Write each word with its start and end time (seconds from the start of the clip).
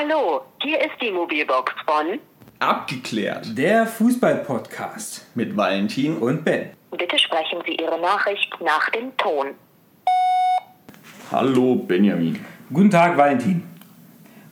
Hallo, 0.00 0.42
hier 0.62 0.78
ist 0.78 0.94
die 1.02 1.10
Mobilbox 1.10 1.72
von 1.84 2.20
Abgeklärt. 2.60 3.58
Der 3.58 3.84
Fußball-Podcast 3.84 5.26
Mit 5.34 5.56
Valentin 5.56 6.18
und 6.18 6.44
Ben. 6.44 6.68
Bitte 6.92 7.18
sprechen 7.18 7.58
Sie 7.66 7.72
Ihre 7.74 8.00
Nachricht 8.00 8.48
nach 8.64 8.90
dem 8.90 9.16
Ton. 9.16 9.48
Hallo 11.32 11.74
Benjamin. 11.74 12.38
Guten 12.72 12.90
Tag, 12.90 13.16
Valentin. 13.16 13.64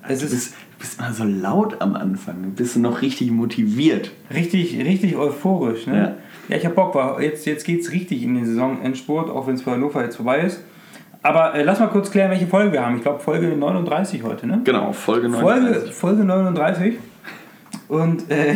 Es 0.09 0.19
Du 0.19 0.25
ist 0.27 0.33
bist, 0.33 0.55
du 0.55 0.79
bist 0.81 0.99
immer 0.99 1.13
so 1.13 1.23
laut 1.23 1.81
am 1.81 1.95
Anfang. 1.95 2.43
Du 2.43 2.51
bist 2.51 2.77
noch 2.79 3.01
richtig 3.01 3.31
motiviert. 3.31 4.11
richtig, 4.35 4.77
richtig 4.77 5.15
euphorisch. 5.15 5.87
Ne? 5.87 5.97
Ja. 5.97 6.17
Ja, 6.49 6.57
ich 6.57 6.67
hab 6.67 6.75
Bock, 6.75 6.93
weil 6.97 7.23
jetzt, 7.23 7.47
jetzt 7.47 7.65
geht 7.65 7.83
es 7.83 7.93
richtig 7.93 8.25
in 8.25 8.35
den 8.35 8.47
Saisonendspurt, 8.47 9.31
auch 9.31 9.47
wenn 9.47 9.55
es 9.55 9.63
für 9.63 9.71
Hannover 9.71 10.03
jetzt 10.03 10.17
vorbei 10.17 10.41
ist. 10.41 10.65
Aber 11.27 11.55
äh, 11.55 11.65
lass 11.65 11.81
mal 11.81 11.89
kurz 11.89 12.11
klären, 12.11 12.31
welche 12.31 12.47
Folge 12.47 12.73
wir 12.73 12.87
haben. 12.87 12.97
Ich 12.97 13.03
glaube, 13.03 13.19
Folge 13.19 13.49
39 13.49 14.23
heute, 14.23 14.47
ne? 14.47 14.61
Genau, 14.63 14.93
Folge 14.93 15.29
Folge, 15.29 15.61
39. 15.61 15.93
Folge 15.93 16.25
39. 16.25 16.95
Und 17.89 18.31
äh, 18.31 18.55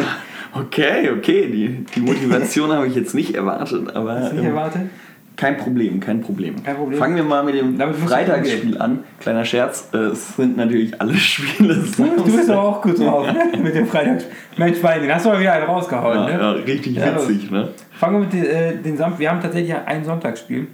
Okay, 0.54 1.10
okay. 1.10 1.50
Die, 1.50 1.84
die 1.94 2.00
Motivation 2.00 2.72
habe 2.72 2.86
ich 2.86 2.94
jetzt 2.94 3.14
nicht 3.14 3.34
erwartet, 3.34 3.94
aber 3.94 4.14
hast 4.14 4.30
du 4.30 4.36
nicht 4.36 4.44
ähm, 4.44 4.50
erwartet? 4.50 4.82
kein 5.36 5.58
Problem, 5.58 6.00
kein 6.00 6.22
Problem. 6.22 6.62
Kein 6.62 6.76
Problem. 6.76 6.98
Fangen 6.98 7.16
wir 7.16 7.22
mal 7.22 7.44
mit 7.44 7.54
dem 7.54 7.78
du 7.78 7.92
Freitagsspiel 7.92 8.78
an. 8.78 9.00
Kleiner 9.20 9.44
Scherz, 9.44 9.90
äh, 9.92 9.98
es 9.98 10.36
sind 10.36 10.56
natürlich 10.56 10.98
alle 10.98 11.14
Spiele. 11.18 11.74
Du 11.74 12.24
bist 12.24 12.48
doch 12.48 12.56
auch 12.56 12.80
gut 12.80 12.98
drauf, 12.98 13.30
ne? 13.30 13.58
Mit 13.62 13.74
dem 13.74 13.86
Freitags. 13.86 14.24
Mensch, 14.56 14.82
Valentin, 14.82 15.14
hast 15.14 15.26
du 15.26 15.28
mal 15.28 15.40
wieder 15.40 15.52
einen 15.52 15.66
rausgehauen, 15.66 16.16
ja, 16.16 16.24
ne? 16.24 16.32
ja, 16.32 16.50
richtig 16.52 16.96
Ja, 16.96 17.14
witzig, 17.14 17.50
ne? 17.50 17.68
Fangen 17.92 18.14
wir 18.14 18.20
mit 18.20 18.32
den, 18.32 18.44
äh, 18.46 18.76
den 18.78 18.96
Samstag. 18.96 19.20
Wir 19.20 19.30
haben 19.30 19.42
tatsächlich 19.42 19.74
ein 19.74 20.02
Sonntagsspiel. 20.02 20.68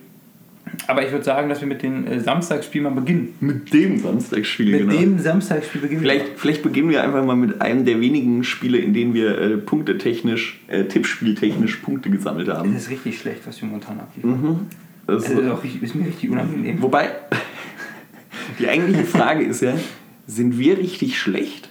Aber 0.87 1.05
ich 1.05 1.13
würde 1.13 1.25
sagen, 1.25 1.49
dass 1.49 1.61
wir 1.61 1.69
mit 1.69 1.83
den 1.83 2.07
äh, 2.07 2.21
Samstagsspielen 2.21 2.85
mal 2.85 3.01
beginnen. 3.01 3.35
Mit 3.41 3.73
dem 3.73 3.99
Samstagsspiel, 3.99 4.71
Mit 4.71 4.81
genau. 4.89 5.01
dem 5.01 5.19
Samstagsspiel 5.19 5.81
beginnen. 5.81 6.01
Vielleicht, 6.01 6.39
vielleicht 6.39 6.63
beginnen 6.63 6.89
wir 6.91 7.03
einfach 7.03 7.25
mal 7.25 7.37
mit 7.37 7.61
einem 7.61 7.85
der 7.85 8.01
wenigen 8.01 8.43
Spiele, 8.45 8.79
in 8.79 8.95
denen 8.95 9.15
wir 9.15 9.39
äh, 9.39 9.57
punktetechnisch, 9.59 10.61
äh, 10.69 10.85
tippspieltechnisch 10.85 11.77
Punkte 11.77 12.11
gesammelt 12.11 12.49
Das 12.49 12.59
haben. 12.59 12.75
ist 12.75 12.91
richtig 12.91 13.19
schlecht, 13.19 13.47
was 13.47 13.61
wir 13.61 13.69
momentan 13.69 14.01
abliefern. 14.01 14.31
Mhm. 14.31 14.67
Das 15.07 15.25
Es 15.25 15.31
ist, 15.31 15.51
auch 15.51 15.65
ist 15.65 15.95
mir 15.95 16.07
richtig 16.07 16.31
unangenehm. 16.31 16.81
Wobei, 16.81 17.11
die 18.59 18.69
eigentliche 18.69 19.05
Frage 19.05 19.45
ist 19.45 19.61
ja, 19.61 19.75
sind 20.27 20.59
wir 20.59 20.79
richtig 20.79 21.19
schlecht 21.19 21.69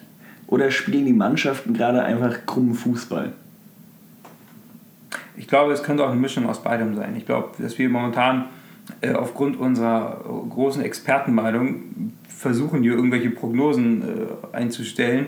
oder 0.47 0.69
spielen 0.69 1.05
die 1.05 1.13
Mannschaften 1.13 1.73
gerade 1.73 2.03
einfach 2.03 2.45
krummen 2.45 2.75
Fußball? 2.75 3.33
Ich 5.37 5.47
glaube, 5.47 5.71
es 5.73 5.81
könnte 5.81 6.03
auch 6.03 6.11
eine 6.11 6.19
Mischung 6.19 6.45
aus 6.47 6.61
beidem 6.61 6.95
sein. 6.95 7.15
Ich 7.15 7.25
glaube, 7.25 7.49
dass 7.57 7.79
wir 7.79 7.89
momentan 7.89 8.45
aufgrund 9.13 9.59
unserer 9.59 10.23
großen 10.49 10.83
Expertenmeinung 10.83 12.13
versuchen, 12.27 12.81
hier 12.81 12.93
irgendwelche 12.93 13.29
Prognosen 13.29 14.01
äh, 14.01 14.55
einzustellen, 14.55 15.27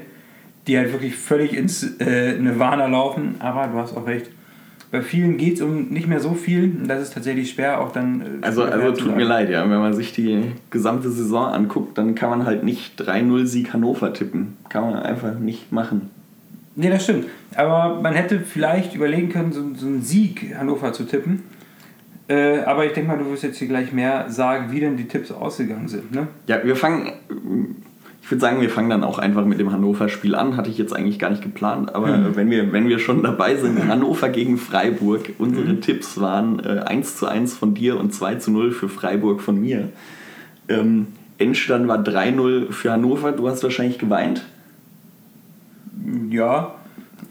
die 0.67 0.77
halt 0.77 0.91
wirklich 0.91 1.15
völlig 1.15 1.55
ins 1.55 1.83
äh, 1.99 2.37
Nirvana 2.39 2.87
laufen. 2.87 3.35
Aber 3.39 3.67
du 3.67 3.77
hast 3.77 3.95
auch 3.95 4.07
recht. 4.07 4.29
Bei 4.91 5.01
vielen 5.01 5.37
geht 5.37 5.55
es 5.55 5.61
um 5.61 5.89
nicht 5.89 6.07
mehr 6.07 6.19
so 6.19 6.33
viel. 6.33 6.71
Das 6.87 7.01
ist 7.01 7.13
tatsächlich 7.13 7.49
schwer, 7.51 7.81
auch 7.81 7.91
dann. 7.91 8.21
Äh, 8.21 8.25
Also, 8.45 8.63
also 8.63 8.91
tut 8.91 8.99
sagen. 8.99 9.17
mir 9.17 9.25
leid, 9.25 9.49
ja. 9.49 9.61
Wenn 9.63 9.79
man 9.79 9.93
sich 9.93 10.11
die 10.13 10.51
gesamte 10.69 11.09
Saison 11.09 11.45
anguckt, 11.47 11.97
dann 11.97 12.13
kann 12.15 12.29
man 12.29 12.45
halt 12.45 12.63
nicht 12.63 13.01
3-0-Sieg 13.01 13.73
Hannover 13.73 14.13
tippen. 14.13 14.57
Kann 14.69 14.83
man 14.83 14.95
einfach 14.95 15.37
nicht 15.39 15.71
machen. 15.71 16.09
Nee, 16.75 16.89
das 16.89 17.03
stimmt. 17.03 17.25
Aber 17.55 18.01
man 18.01 18.13
hätte 18.13 18.39
vielleicht 18.39 18.95
überlegen 18.95 19.29
können, 19.29 19.51
so, 19.51 19.61
so 19.75 19.85
einen 19.85 20.01
Sieg 20.01 20.55
Hannover 20.57 20.91
zu 20.93 21.03
tippen. 21.05 21.43
Äh, 22.29 22.59
aber 22.61 22.85
ich 22.85 22.93
denke 22.93 23.09
mal, 23.11 23.17
du 23.17 23.29
wirst 23.31 23.43
jetzt 23.43 23.57
hier 23.57 23.67
gleich 23.67 23.91
mehr 23.91 24.29
sagen, 24.29 24.71
wie 24.71 24.79
denn 24.79 24.95
die 24.97 25.07
Tipps 25.07 25.31
ausgegangen 25.31 25.87
sind. 25.89 26.13
Ne? 26.13 26.27
Ja, 26.47 26.63
wir 26.63 26.75
fangen. 26.75 27.11
Ich 28.21 28.31
würde 28.31 28.39
sagen, 28.39 28.61
wir 28.61 28.69
fangen 28.69 28.89
dann 28.89 29.03
auch 29.03 29.19
einfach 29.19 29.43
mit 29.45 29.59
dem 29.59 29.73
Hannover-Spiel 29.73 30.33
an. 30.33 30.55
Hatte 30.55 30.69
ich 30.69 30.77
jetzt 30.77 30.95
eigentlich 30.95 31.19
gar 31.19 31.29
nicht 31.29 31.41
geplant, 31.43 31.93
aber 31.93 32.07
Mhm. 32.17 32.35
wenn, 32.37 32.49
wir, 32.49 32.71
wenn 32.71 32.87
wir 32.87 32.99
schon 32.99 33.21
dabei 33.23 33.57
sind, 33.57 33.85
Hannover 33.89 34.29
gegen 34.29 34.57
Freiburg, 34.57 35.31
unsere 35.39 35.73
Mhm. 35.73 35.81
Tipps 35.81 36.21
waren 36.21 36.59
äh, 36.63 36.79
1 36.85 37.17
zu 37.17 37.27
1 37.27 37.53
von 37.57 37.73
dir 37.73 37.99
und 37.99 38.13
2 38.13 38.35
zu 38.35 38.51
0 38.51 38.71
für 38.71 38.87
Freiburg 38.87 39.41
von 39.41 39.59
mir. 39.59 39.89
Ähm, 40.69 41.07
Endstand 41.37 41.89
war 41.89 41.97
3-0 42.01 42.71
für 42.71 42.93
Hannover. 42.93 43.33
Du 43.33 43.49
hast 43.49 43.61
wahrscheinlich 43.63 43.97
geweint. 43.99 44.45
Ja, 46.29 46.75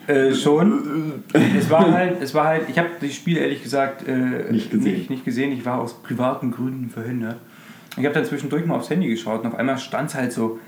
äh, 0.07 0.35
schon. 0.35 1.23
es 1.59 1.71
war 1.71 1.93
halt, 1.93 2.21
es 2.21 2.35
war 2.35 2.47
halt, 2.47 2.63
ich 2.69 2.79
habe 2.79 2.89
das 3.01 3.15
Spiel 3.15 3.39
ehrlich 3.39 3.63
gesagt 3.63 4.07
äh, 4.07 4.53
Nicht 4.53 4.71
gesehen. 4.71 4.95
Nicht, 4.95 5.11
nicht 5.11 5.25
gesehen. 5.25 5.53
Ich 5.53 5.65
war 5.65 5.81
aus 5.81 5.95
privaten 6.03 6.51
Gründen 6.51 6.91
verhindert. 6.91 7.37
Ich 7.97 8.05
habe 8.05 8.15
dann 8.15 8.25
zwischendurch 8.25 8.65
mal 8.67 8.77
aufs 8.77 8.91
Handy 8.91 9.09
geschaut 9.09 9.43
und 9.43 9.49
auf 9.49 9.59
einmal 9.59 9.79
stand 9.79 10.09
es 10.09 10.15
halt 10.15 10.33
so 10.33 10.59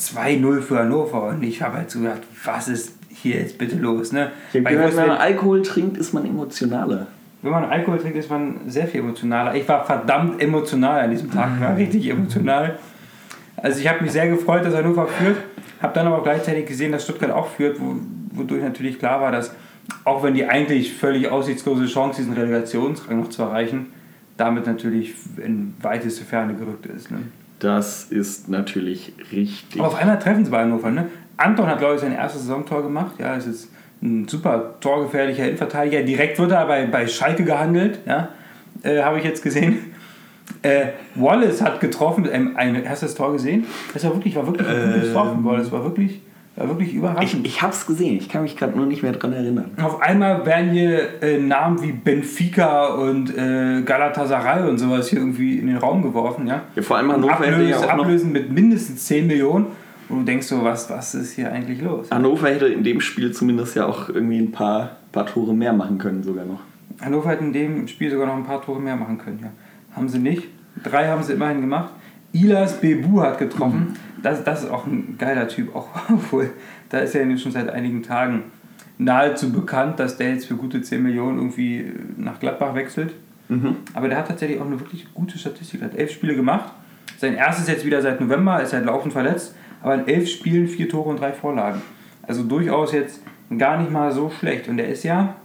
2-0 0.00 0.60
für 0.60 0.78
Hannover 0.80 1.28
und 1.28 1.42
ich 1.42 1.62
habe 1.62 1.76
halt 1.76 1.90
so 1.90 2.00
gedacht, 2.00 2.22
was 2.44 2.68
ist 2.68 2.94
hier 3.10 3.36
jetzt 3.36 3.58
bitte 3.58 3.76
los? 3.76 4.12
Ne? 4.12 4.32
Ich 4.52 4.60
habe 4.60 4.74
gehört, 4.74 4.96
wenn 4.96 5.06
man 5.06 5.18
Alkohol 5.18 5.62
trinkt, 5.62 5.96
ist 5.96 6.12
man 6.12 6.26
emotionaler. 6.26 7.06
wenn 7.42 7.52
man 7.52 7.64
Alkohol 7.64 7.98
trinkt, 7.98 8.18
ist 8.18 8.28
man 8.28 8.60
sehr 8.66 8.88
viel 8.88 9.00
emotionaler. 9.00 9.54
Ich 9.54 9.68
war 9.68 9.84
verdammt 9.84 10.42
emotional 10.42 11.02
an 11.02 11.10
diesem 11.10 11.30
Tag, 11.30 11.50
ich 11.54 11.60
war 11.60 11.76
richtig 11.76 12.08
emotional. 12.08 12.78
Also 13.56 13.78
ich 13.78 13.88
habe 13.88 14.02
mich 14.02 14.10
sehr 14.10 14.28
gefreut, 14.28 14.64
dass 14.64 14.74
Hannover 14.74 15.06
führt, 15.06 15.36
habe 15.80 15.94
dann 15.94 16.08
aber 16.08 16.18
auch 16.18 16.24
gleichzeitig 16.24 16.66
gesehen, 16.66 16.90
dass 16.90 17.04
Stuttgart 17.04 17.30
auch 17.30 17.48
führt, 17.48 17.80
wo, 17.80 17.96
wodurch 18.34 18.62
natürlich 18.62 18.98
klar 18.98 19.20
war, 19.20 19.32
dass 19.32 19.54
auch 20.04 20.22
wenn 20.22 20.34
die 20.34 20.46
eigentlich 20.46 20.94
völlig 20.94 21.28
aussichtslose 21.28 21.86
Chance, 21.86 22.22
diesen 22.22 22.34
Relegationsrang 22.34 23.20
noch 23.20 23.28
zu 23.28 23.42
erreichen, 23.42 23.86
damit 24.36 24.66
natürlich 24.66 25.14
in 25.36 25.74
weiteste 25.80 26.24
Ferne 26.24 26.54
gerückt 26.54 26.86
ist. 26.86 27.10
Ne? 27.10 27.18
Das 27.58 28.04
ist 28.04 28.48
natürlich 28.48 29.12
richtig. 29.30 29.80
Aber 29.80 29.88
auf 29.88 29.94
einmal 29.94 30.18
treffen 30.18 30.44
sie 30.44 30.50
bei 30.50 30.62
Hannover. 30.62 30.90
Ne? 30.90 31.06
Anton 31.36 31.66
hat, 31.66 31.78
glaube 31.78 31.94
ich, 31.94 32.00
sein 32.00 32.12
erstes 32.12 32.42
Saisontor 32.42 32.82
gemacht. 32.82 33.14
Ja, 33.18 33.34
ist 33.34 33.46
jetzt 33.46 33.70
ein 34.02 34.28
super 34.28 34.74
torgefährlicher 34.80 35.44
Innenverteidiger. 35.44 36.02
Direkt 36.02 36.38
wird 36.38 36.52
er 36.52 36.66
bei, 36.66 36.86
bei 36.86 37.06
Schalke 37.06 37.44
gehandelt, 37.44 38.00
ja? 38.06 38.30
äh, 38.82 39.02
habe 39.02 39.18
ich 39.18 39.24
jetzt 39.24 39.42
gesehen. 39.42 39.92
Äh, 40.62 40.88
Wallace 41.14 41.62
hat 41.62 41.80
getroffen, 41.80 42.28
ähm, 42.30 42.56
ein 42.56 42.82
erstes 42.84 43.14
Tor 43.14 43.32
gesehen. 43.32 43.64
Das 43.92 44.04
war 44.04 44.14
wirklich, 44.14 44.36
war 44.36 44.46
wirklich 44.46 44.68
ein 44.68 44.92
gutes 44.94 45.12
Tor 45.12 45.26
von 45.30 45.44
Wallace. 45.44 45.72
War 45.72 45.84
wirklich, 45.84 46.20
war 46.56 46.68
wirklich 46.68 46.90
Ich, 46.90 46.94
überraschend. 46.94 47.46
ich 47.46 47.62
habe 47.62 47.72
es 47.72 47.86
gesehen, 47.86 48.16
ich 48.16 48.28
kann 48.28 48.42
mich 48.42 48.56
gerade 48.56 48.76
nur 48.76 48.86
nicht 48.86 49.02
mehr 49.02 49.12
dran 49.12 49.32
erinnern. 49.32 49.70
Auf 49.82 50.00
einmal 50.00 50.46
werden 50.46 50.70
hier 50.70 51.22
äh, 51.22 51.38
Namen 51.38 51.82
wie 51.82 51.92
Benfica 51.92 52.86
und 52.94 53.36
äh, 53.36 53.82
Galatasaray 53.82 54.68
und 54.68 54.78
sowas 54.78 55.08
hier 55.08 55.18
irgendwie 55.18 55.58
in 55.58 55.66
den 55.66 55.78
Raum 55.78 56.02
geworfen. 56.02 56.46
Ja? 56.46 56.62
Ja, 56.76 56.82
vor 56.82 56.96
allem 56.96 57.12
Hannover 57.12 57.40
hätte 57.40 57.62
ja 57.64 57.76
Ablöse, 57.76 57.78
auch 57.78 57.96
noch 57.96 58.04
Ablösen 58.04 58.32
mit 58.32 58.52
mindestens 58.52 59.04
10 59.06 59.26
Millionen. 59.26 59.66
Und 60.08 60.18
du 60.20 60.24
denkst 60.26 60.46
so, 60.46 60.62
was, 60.62 60.90
was 60.90 61.14
ist 61.14 61.32
hier 61.32 61.50
eigentlich 61.50 61.80
los? 61.80 62.10
Hannover 62.10 62.48
hätte 62.48 62.66
in 62.66 62.84
dem 62.84 63.00
Spiel 63.00 63.32
zumindest 63.32 63.74
ja 63.74 63.86
auch 63.86 64.10
irgendwie 64.10 64.38
ein 64.38 64.52
paar, 64.52 64.96
paar 65.12 65.26
Tore 65.26 65.54
mehr 65.54 65.72
machen 65.72 65.98
können, 65.98 66.22
sogar 66.22 66.44
noch. 66.44 66.60
Hannover 67.00 67.30
hätte 67.30 67.42
in 67.42 67.52
dem 67.52 67.88
Spiel 67.88 68.10
sogar 68.10 68.26
noch 68.26 68.36
ein 68.36 68.44
paar 68.44 68.62
Tore 68.62 68.80
mehr 68.80 68.96
machen 68.96 69.18
können. 69.18 69.40
Ja. 69.42 69.48
Haben 69.96 70.08
sie 70.08 70.18
nicht. 70.18 70.44
Drei 70.82 71.08
haben 71.08 71.22
sie 71.22 71.32
immerhin 71.32 71.60
gemacht. 71.62 71.90
Ilas 72.32 72.80
Bebu 72.80 73.20
hat 73.22 73.38
getroffen. 73.38 73.96
Das, 74.24 74.42
das 74.42 74.64
ist 74.64 74.70
auch 74.70 74.86
ein 74.86 75.16
geiler 75.18 75.46
Typ. 75.48 75.74
Auch 75.76 75.88
obwohl, 76.08 76.50
da 76.88 76.98
ist 76.98 77.14
er 77.14 77.26
ja 77.26 77.36
schon 77.36 77.52
seit 77.52 77.68
einigen 77.68 78.02
Tagen 78.02 78.44
nahezu 78.98 79.52
bekannt, 79.52 80.00
dass 80.00 80.16
der 80.16 80.32
jetzt 80.32 80.46
für 80.46 80.56
gute 80.56 80.80
10 80.80 81.02
Millionen 81.02 81.38
irgendwie 81.38 81.92
nach 82.16 82.40
Gladbach 82.40 82.74
wechselt. 82.74 83.12
Mhm. 83.48 83.76
Aber 83.92 84.08
der 84.08 84.18
hat 84.18 84.28
tatsächlich 84.28 84.60
auch 84.60 84.66
eine 84.66 84.80
wirklich 84.80 85.12
gute 85.12 85.38
Statistik. 85.38 85.82
Er 85.82 85.88
hat 85.88 85.96
elf 85.96 86.10
Spiele 86.10 86.34
gemacht. 86.34 86.72
Sein 87.18 87.34
erstes 87.34 87.68
jetzt 87.68 87.84
wieder 87.84 88.00
seit 88.00 88.20
November, 88.20 88.62
ist 88.62 88.72
halt 88.72 88.86
laufend 88.86 89.12
verletzt. 89.12 89.54
Aber 89.82 89.94
in 89.94 90.08
elf 90.08 90.28
Spielen 90.28 90.66
vier 90.66 90.88
Tore 90.88 91.10
und 91.10 91.20
drei 91.20 91.32
Vorlagen. 91.32 91.82
Also 92.22 92.42
durchaus 92.42 92.92
jetzt 92.92 93.20
gar 93.58 93.78
nicht 93.78 93.90
mal 93.90 94.10
so 94.12 94.30
schlecht. 94.30 94.68
Und 94.68 94.78
er 94.78 94.88
ist 94.88 95.04
ja, 95.04 95.36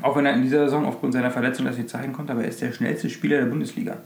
auch 0.00 0.16
wenn 0.16 0.26
er 0.26 0.34
in 0.34 0.42
dieser 0.42 0.64
Saison 0.64 0.86
aufgrund 0.86 1.12
seiner 1.12 1.30
Verletzung 1.30 1.66
das 1.66 1.76
nicht 1.76 1.88
zeigen 1.88 2.12
konnte, 2.12 2.32
aber 2.32 2.42
er 2.42 2.48
ist 2.48 2.60
der 2.60 2.72
schnellste 2.72 3.08
Spieler 3.08 3.38
der 3.38 3.46
Bundesliga. 3.46 3.98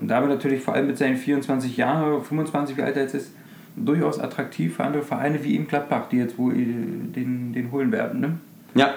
Und 0.00 0.08
damit 0.08 0.28
natürlich 0.30 0.62
vor 0.62 0.74
allem 0.74 0.86
mit 0.88 0.98
seinen 0.98 1.16
24 1.16 1.76
Jahren 1.76 2.12
oder 2.12 2.22
25, 2.24 2.76
wie 2.76 2.82
alt 2.82 2.96
er 2.96 3.02
jetzt 3.02 3.14
ist, 3.14 3.32
durchaus 3.76 4.18
attraktiv 4.20 4.76
für 4.76 4.84
andere 4.84 5.02
Vereine 5.02 5.42
wie 5.44 5.54
eben 5.54 5.66
Gladbach, 5.66 6.08
die 6.10 6.16
jetzt 6.18 6.38
wohl 6.38 6.54
den, 6.54 7.52
den 7.52 7.72
holen 7.72 7.90
werden. 7.92 8.20
Ne? 8.20 8.38
Ja. 8.74 8.90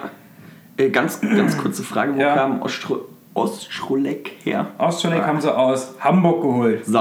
Äh, 0.76 0.90
ganz, 0.90 1.20
ganz 1.20 1.56
kurze 1.58 1.82
Frage, 1.82 2.14
wo 2.14 2.20
Ja. 2.20 2.34
kam 2.34 2.62
Ostro 2.62 3.06
Ostschroleck 3.34 4.32
her? 4.44 4.66
Ostscholek 4.78 5.22
haben 5.24 5.40
sie 5.40 5.54
aus 5.54 5.94
Hamburg 6.00 6.42
geholt. 6.42 6.84
So, 6.86 6.98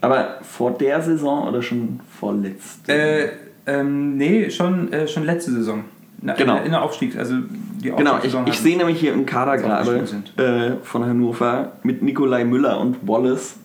aber 0.00 0.38
vor 0.42 0.70
der 0.72 1.00
Saison 1.02 1.48
oder 1.48 1.62
schon 1.62 2.00
vorletzte? 2.18 2.92
Äh, 2.92 3.28
ähm, 3.66 4.16
nee, 4.16 4.48
schon, 4.50 4.92
äh, 4.92 5.06
schon 5.08 5.24
letzte 5.24 5.50
Saison. 5.52 5.84
Na, 6.22 6.34
Genau. 6.34 6.58
In, 6.58 6.64
in 6.66 6.70
der 6.72 6.82
Aufstiegs, 6.82 7.16
also 7.16 7.34
die 7.82 7.90
genau, 7.90 8.18
ich, 8.22 8.34
ich 8.46 8.58
sehe 8.58 8.76
nämlich 8.76 9.00
hier 9.00 9.12
im 9.14 9.26
Kader 9.26 9.56
gerade 9.56 10.04
äh, 10.36 10.72
von 10.82 11.04
Hannover 11.04 11.72
mit 11.82 12.02
Nikolai 12.02 12.44
Müller 12.44 12.78
und 12.80 12.96
Wallace 13.08 13.56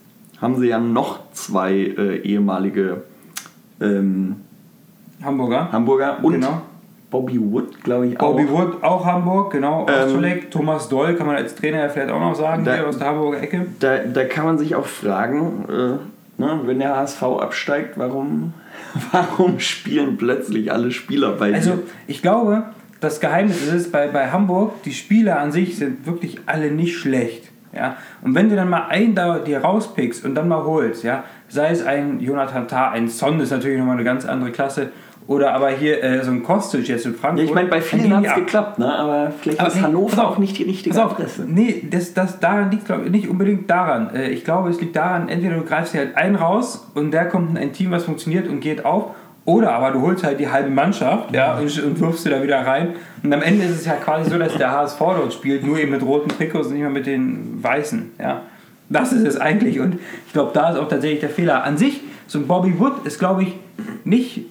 haben 0.42 0.58
sie 0.60 0.68
ja 0.68 0.80
noch 0.80 1.20
zwei 1.32 1.74
äh, 1.74 2.18
ehemalige 2.20 3.04
ähm, 3.82 4.38
Hamburger. 5.24 5.72
Hamburger 5.72 6.18
und 6.24 6.34
Genau. 6.34 6.62
Bobby 7.12 7.40
Wood, 7.40 7.82
glaube 7.84 8.08
ich, 8.08 8.20
auch. 8.20 8.32
Bobby 8.32 8.50
Wood, 8.50 8.84
auch 8.84 9.06
Hamburg, 9.06 9.52
genau. 9.54 9.86
Ähm. 9.88 10.42
Thomas 10.50 10.90
Doll 10.90 11.16
kann 11.16 11.28
man 11.28 11.38
als 11.38 11.56
Trainer 11.56 11.78
ja 11.80 11.90
vielleicht 11.90 12.12
auch 12.12 12.20
noch 12.20 12.36
sagen, 12.36 12.66
Da- 12.66 12.76
hier 12.76 12.88
aus 12.88 12.98
der 12.98 13.08
Hamburger 13.08 13.42
Ecke. 13.42 13.68
Da, 13.80 14.00
da 14.00 14.26
kann 14.26 14.46
man 14.46 14.58
sich 14.58 14.76
auch 14.76 14.86
fragen, 14.86 15.66
äh, 15.70 16.42
ne, 16.42 16.60
wenn 16.66 16.80
der 16.80 16.98
HSV 16.98 17.24
absteigt, 17.24 17.98
warum, 17.98 18.54
warum 19.12 19.60
spielen 19.60 20.18
plötzlich 20.18 20.72
alle 20.74 20.92
Spieler 20.92 21.34
bei 21.34 21.50
dir? 21.50 21.56
Also, 21.56 21.80
ich 22.08 22.22
glaube, 22.22 22.64
das 23.00 23.20
Geheimnis 23.20 23.62
ist 23.68 23.92
bei, 23.92 24.08
bei 24.08 24.32
Hamburg, 24.32 24.84
die 24.84 24.94
Spieler 24.94 25.40
an 25.40 25.52
sich 25.52 25.78
sind 25.78 26.06
wirklich 26.06 26.40
alle 26.46 26.72
nicht 26.72 26.98
schlecht. 26.98 27.52
Ja? 27.74 27.98
Und 28.22 28.36
wenn 28.36 28.50
du 28.50 28.56
dann 28.56 28.70
mal 28.70 28.88
einen 28.88 29.16
da 29.16 29.40
dir 29.40 29.60
rauspickst 29.60 30.26
und 30.26 30.36
dann 30.36 30.48
mal 30.48 30.64
holst, 30.64 31.04
ja, 31.04 31.24
sei 31.50 31.70
es 31.72 31.86
ein 31.86 32.20
Jonathan 32.20 32.68
Tah, 32.68 32.92
ein 32.92 33.08
Son 33.10 33.40
ist 33.40 33.52
natürlich 33.52 33.78
nochmal 33.78 33.96
eine 33.96 34.06
ganz 34.06 34.26
andere 34.26 34.52
Klasse, 34.52 34.92
oder 35.28 35.54
aber 35.56 35.70
hier 35.72 36.04
äh, 36.04 36.24
so 36.24 36.30
ein 36.30 36.44
Kostic 36.44 36.88
jetzt 36.88 37.06
in 37.06 37.16
Frankfurt. 37.16 37.40
Ja, 37.40 37.46
ich 37.46 37.56
meine, 37.56 37.68
bei 37.68 37.82
vielen 37.82 38.16
hat 38.16 38.26
es 38.26 38.36
geklappt, 38.36 38.78
ne? 38.78 38.94
aber 38.94 39.32
vielleicht 39.32 39.60
Aber 39.60 39.70
ist 39.70 39.76
nee, 39.76 39.82
Hannover 39.82 40.28
auch 40.28 40.38
nicht 40.38 40.58
die 40.58 40.64
richtige 40.64 41.04
auf, 41.04 41.14
Adresse. 41.14 41.46
nee, 41.48 41.84
das, 41.90 42.14
das 42.14 42.40
daran 42.40 42.70
liegt 42.70 42.86
glaube 42.86 43.06
ich 43.06 43.12
nicht 43.12 43.28
unbedingt 43.28 43.68
daran. 43.68 44.14
Äh, 44.16 44.30
Ich 44.30 44.44
glaube, 44.44 44.70
es 44.70 44.80
liegt 44.80 44.96
daran, 44.96 45.28
entweder 45.28 45.56
du 45.56 45.64
greifst 45.64 45.96
dir 45.96 46.00
halt 46.02 46.16
einen 46.16 46.36
raus 46.36 46.88
und 46.94 47.10
der 47.10 47.26
kommt 47.26 47.50
in 47.52 47.58
ein 47.58 47.74
Team, 47.74 47.90
was 47.90 48.04
funktioniert 48.04 48.48
und 48.48 48.60
geht 48.60 48.86
auf, 48.86 49.16
oder 49.46 49.74
aber 49.74 49.92
du 49.92 50.02
holst 50.02 50.24
halt 50.24 50.40
die 50.40 50.50
halbe 50.50 50.72
Mannschaft 50.72 51.34
ja, 51.34 51.56
und, 51.58 51.84
und 51.84 52.00
wirfst 52.00 52.24
sie 52.24 52.32
da 52.32 52.42
wieder 52.42 52.66
rein. 52.66 52.96
Und 53.22 53.32
am 53.32 53.44
Ende 53.44 53.66
ist 53.66 53.76
es 53.76 53.86
ja 53.86 53.94
quasi 53.94 54.30
so, 54.30 54.40
dass 54.40 54.58
der 54.58 54.72
HSV 54.72 54.98
dort 55.00 55.34
spielt, 55.34 55.64
nur 55.64 55.78
eben 55.78 55.92
mit 55.92 56.02
roten 56.02 56.30
Trikots 56.30 56.68
und 56.68 56.74
nicht 56.74 56.82
mehr 56.82 56.90
mit 56.90 57.06
den 57.06 57.64
weißen. 57.64 58.12
Ja. 58.20 58.42
Das 58.90 59.12
ist 59.14 59.26
es 59.26 59.40
eigentlich. 59.40 59.80
Und 59.80 60.00
ich 60.26 60.34
glaube, 60.34 60.52
da 60.54 60.72
ist 60.72 60.80
auch 60.80 60.88
tatsächlich 60.88 61.20
der 61.20 61.30
Fehler. 61.30 61.64
An 61.64 61.78
sich, 61.78 62.02
so 62.26 62.40
ein 62.40 62.48
Bobby 62.48 62.80
Wood 62.80 63.06
ist, 63.06 63.20
glaube 63.20 63.44
ich, 63.44 63.56
nicht 64.04 64.46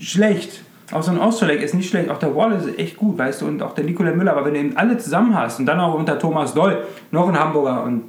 schlecht. 0.00 0.62
Auch 0.92 1.02
so 1.02 1.12
ein 1.12 1.18
Osterleck 1.18 1.62
ist 1.62 1.74
nicht 1.74 1.88
schlecht. 1.88 2.10
Auch 2.10 2.18
der 2.18 2.34
Wallace 2.34 2.66
ist 2.66 2.78
echt 2.78 2.96
gut, 2.96 3.18
weißt 3.18 3.42
du, 3.42 3.46
und 3.46 3.62
auch 3.62 3.74
der 3.74 3.84
Nikola 3.84 4.12
Müller. 4.12 4.32
Aber 4.32 4.44
wenn 4.44 4.54
du 4.54 4.60
eben 4.60 4.76
alle 4.76 4.98
zusammen 4.98 5.36
hast 5.36 5.60
und 5.60 5.66
dann 5.66 5.78
auch 5.78 5.94
unter 5.94 6.18
Thomas 6.18 6.52
Doll, 6.52 6.82
noch 7.12 7.28
ein 7.28 7.38
Hamburger, 7.38 7.84
und 7.84 8.02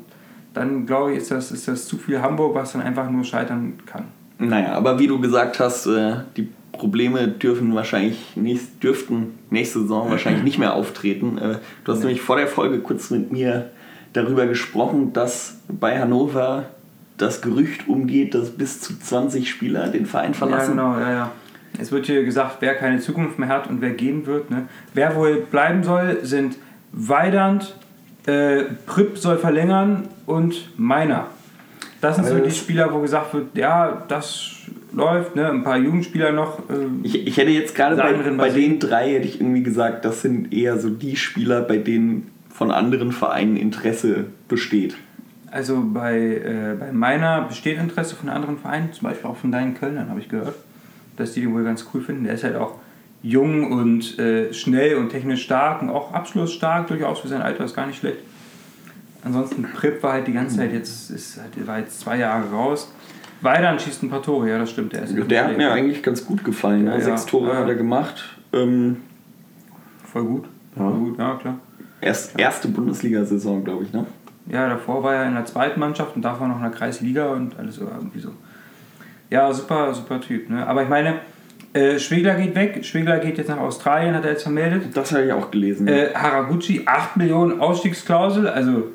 dann 0.56 0.88
glaube 0.88 1.12
ich, 1.12 1.20
ist 1.20 1.30
das, 1.30 1.52
ist 1.52 1.68
das 1.68 1.88
zu 1.88 1.98
viel 1.98 2.20
Hamburg, 2.22 2.56
was 2.56 2.74
dann 2.74 2.82
einfach 2.82 3.08
nur 3.10 3.24
scheitern 3.24 3.74
kann. 3.86 4.06
Naja, 4.40 4.74
aber 4.74 5.00
wie 5.00 5.08
du 5.08 5.20
gesagt 5.20 5.60
hast, 5.60 5.88
äh, 5.88 6.16
die 6.36 6.50
Probleme 6.72 7.28
dürfen 7.28 7.74
wahrscheinlich 7.74 8.36
nächst, 8.36 8.84
dürften 8.84 9.40
nächste 9.50 9.82
Saison 9.82 10.12
wahrscheinlich 10.12 10.44
nicht 10.44 10.60
mehr 10.60 10.74
auftreten. 10.74 11.38
Äh, 11.38 11.56
Du 11.84 11.92
hast 11.92 12.00
nämlich 12.00 12.22
vor 12.22 12.38
der 12.38 12.48
Folge 12.48 12.80
kurz 12.80 13.10
mit 13.10 13.32
mir 13.32 13.72
darüber 14.14 14.46
gesprochen, 14.46 15.14
dass 15.14 15.58
bei 15.68 16.00
Hannover 16.00 16.66
das 17.18 17.42
Gerücht 17.42 17.88
umgeht, 17.88 18.36
dass 18.36 18.52
bis 18.52 18.80
zu 18.80 19.00
20 19.00 19.50
Spieler 19.50 19.88
den 19.88 20.06
Verein 20.06 20.34
verlassen. 20.34 20.78
Ja, 20.78 20.84
genau, 20.94 21.00
ja, 21.00 21.12
ja. 21.12 21.32
Es 21.80 21.92
wird 21.92 22.06
hier 22.06 22.24
gesagt, 22.24 22.58
wer 22.60 22.76
keine 22.76 23.00
Zukunft 23.00 23.40
mehr 23.40 23.50
hat 23.50 23.68
und 23.70 23.82
wer 23.82 23.92
gehen 23.92 24.26
wird. 24.26 24.50
Ne? 24.50 24.68
Wer 24.94 25.16
wohl 25.16 25.46
bleiben 25.50 25.84
soll, 25.84 26.20
sind 26.24 26.58
Weidand, 26.92 27.76
äh, 28.26 28.64
Pripp 28.86 29.18
soll 29.18 29.38
verlängern 29.38 30.08
und 30.26 30.78
Meiner. 30.78 31.28
Das 32.02 32.16
sind 32.16 32.28
so 32.28 32.40
die 32.40 32.52
Spieler, 32.52 32.94
wo 32.94 33.00
gesagt 33.00 33.34
wird, 33.34 33.58
ja, 33.58 34.04
das 34.08 34.52
läuft, 34.94 35.36
ne? 35.36 35.50
ein 35.50 35.64
paar 35.64 35.78
Jugendspieler 35.78 36.32
noch. 36.32 36.60
Äh, 36.70 36.88
Ich, 37.04 37.28
ich 37.28 37.38
hätte 37.38 37.52
jetzt 37.52 37.76
gerade 37.76 37.96
bei, 37.96 38.14
bei 38.14 38.50
den 38.50 38.80
drei 38.80 39.14
hätte 39.14 39.28
ich 39.28 39.40
irgendwie 39.42 39.64
gesagt, 39.64 40.06
das 40.06 40.22
sind 40.22 40.54
eher 40.54 40.78
so 40.78 40.90
die 40.90 41.16
Spieler, 41.16 41.62
bei 41.62 41.78
denen 41.78 42.32
von 42.50 42.72
anderen 42.72 43.12
Vereinen 43.12 43.58
Interesse 43.58 44.26
besteht. 44.48 44.96
Also 45.52 45.82
bei, 45.82 46.18
äh, 46.18 46.76
bei 46.80 46.92
meiner 46.92 47.42
besteht 47.42 47.78
Interesse 47.80 48.16
von 48.16 48.30
anderen 48.30 48.58
Vereinen, 48.58 48.92
zum 48.94 49.08
Beispiel 49.08 49.30
auch 49.30 49.38
von 49.38 49.52
deinen 49.52 49.76
Kölnern, 49.76 50.10
habe 50.10 50.20
ich 50.20 50.30
gehört, 50.30 50.56
dass 51.16 51.34
die 51.34 51.42
den 51.42 51.54
wohl 51.54 51.64
ganz 51.64 51.86
cool 51.94 52.02
finden. 52.02 52.26
Der 52.26 52.34
ist 52.34 52.44
halt 52.44 52.56
auch 52.56 52.76
jung 53.24 53.72
und 53.72 54.20
äh, 54.20 54.54
schnell 54.54 54.96
und 54.96 55.10
technisch 55.10 55.44
stark 55.44 55.82
und 55.82 55.90
auch 55.90 56.14
abschlussstark, 56.14 56.88
durchaus 56.88 57.20
für 57.20 57.28
sein 57.28 57.42
Alter 57.42 57.66
ist 57.66 57.76
gar 57.76 57.88
nicht 57.88 58.00
schlecht. 58.00 58.20
Ansonsten 59.24 59.64
Pripp 59.64 60.02
war 60.04 60.14
halt 60.14 60.28
die 60.28 60.34
ganze 60.34 60.58
Zeit 60.58 60.72
jetzt, 60.74 61.10
ist, 61.12 61.40
halt- 61.40 61.68
war 61.68 61.80
jetzt 61.80 62.00
zwei 62.00 62.18
Jahre 62.18 62.50
raus. 62.52 62.92
Weidern 63.42 63.78
schießt 63.80 64.04
ein 64.04 64.10
paar 64.10 64.22
Tore, 64.24 64.50
ja, 64.50 64.58
das 64.58 64.72
stimmt. 64.72 64.94
Der, 64.94 65.04
ist 65.04 65.16
Der 65.30 65.46
hat 65.46 65.58
mir 65.58 65.72
eigentlich 65.72 66.02
ganz 66.02 66.26
gut 66.26 66.44
gefallen. 66.44 66.86
Ja, 66.86 66.92
ne? 66.94 66.98
ja. 67.00 67.04
Sechs 67.04 67.26
Tore 67.26 67.50
Ja. 67.52 67.58
hat 67.60 67.68
er 67.68 67.76
gemacht. 67.76 68.38
Ähm, 68.54 68.98
voll 70.04 70.24
gut. 70.24 70.46
Ja. 70.76 70.84
Voll 70.84 70.94
gut, 71.00 71.20
ja, 71.20 71.36
klar. 71.36 71.60
erst, 72.02 72.40
erste 72.40 72.68
Bundesliga-Saison, 72.70 73.64
glaube 73.64 73.84
ich. 73.84 73.94
Ne? 73.94 74.06
Ja, 74.48 74.68
davor 74.70 75.04
war 75.04 75.14
er 75.16 75.28
in 75.28 75.34
der 75.36 75.46
zweiten 75.46 75.80
Mannschaft 75.80 76.16
und 76.16 76.22
davor 76.24 76.48
noch 76.48 76.56
in 76.58 76.62
der 76.64 76.72
Kreisliga 76.72 77.28
und 77.30 77.58
alles 77.60 77.76
so 77.76 77.82
irgendwie 77.84 78.20
so. 78.20 78.32
Ja, 79.30 79.52
super, 79.54 79.94
super 79.94 80.22
Typ. 80.22 80.50
Ne? 80.50 80.66
Aber 80.66 80.84
ich 80.84 80.90
meine, 80.90 81.20
äh, 81.74 82.00
Schwegler 82.00 82.36
geht 82.36 82.56
weg. 82.56 82.84
Schwegler 82.86 83.20
geht 83.20 83.38
jetzt 83.38 83.50
nach 83.50 83.58
Australien, 83.60 84.16
hat 84.16 84.24
er 84.24 84.32
jetzt 84.32 84.44
vermeldet. 84.44 84.84
Das 84.96 85.12
habe 85.12 85.26
ich 85.26 85.34
auch 85.34 85.52
gelesen. 85.52 85.88
Äh, 85.88 86.10
Haraguchi, 86.16 86.84
8 86.86 87.18
Millionen 87.18 87.60
Ausstiegsklausel. 87.60 88.48
Also 88.48 88.86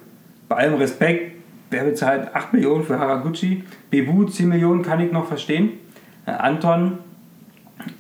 bei 0.52 0.58
allem 0.58 0.74
Respekt, 0.74 1.36
wer 1.70 1.84
bezahlt 1.84 2.34
8 2.34 2.52
Millionen 2.52 2.84
für 2.84 2.98
Haraguchi? 2.98 3.64
Bebu, 3.90 4.24
10 4.24 4.48
Millionen 4.50 4.82
kann 4.82 5.00
ich 5.00 5.10
noch 5.10 5.26
verstehen. 5.26 5.70
Äh, 6.26 6.32
Anton 6.32 6.98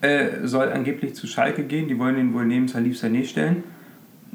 äh, 0.02 0.44
soll 0.44 0.70
angeblich 0.70 1.14
zu 1.14 1.26
Schalke 1.26 1.62
gehen. 1.62 1.88
Die 1.88 1.98
wollen 1.98 2.18
ihn 2.18 2.34
wohl 2.34 2.44
neben 2.44 2.68
Salif 2.68 3.00
Sané 3.00 3.24
stellen. 3.24 3.64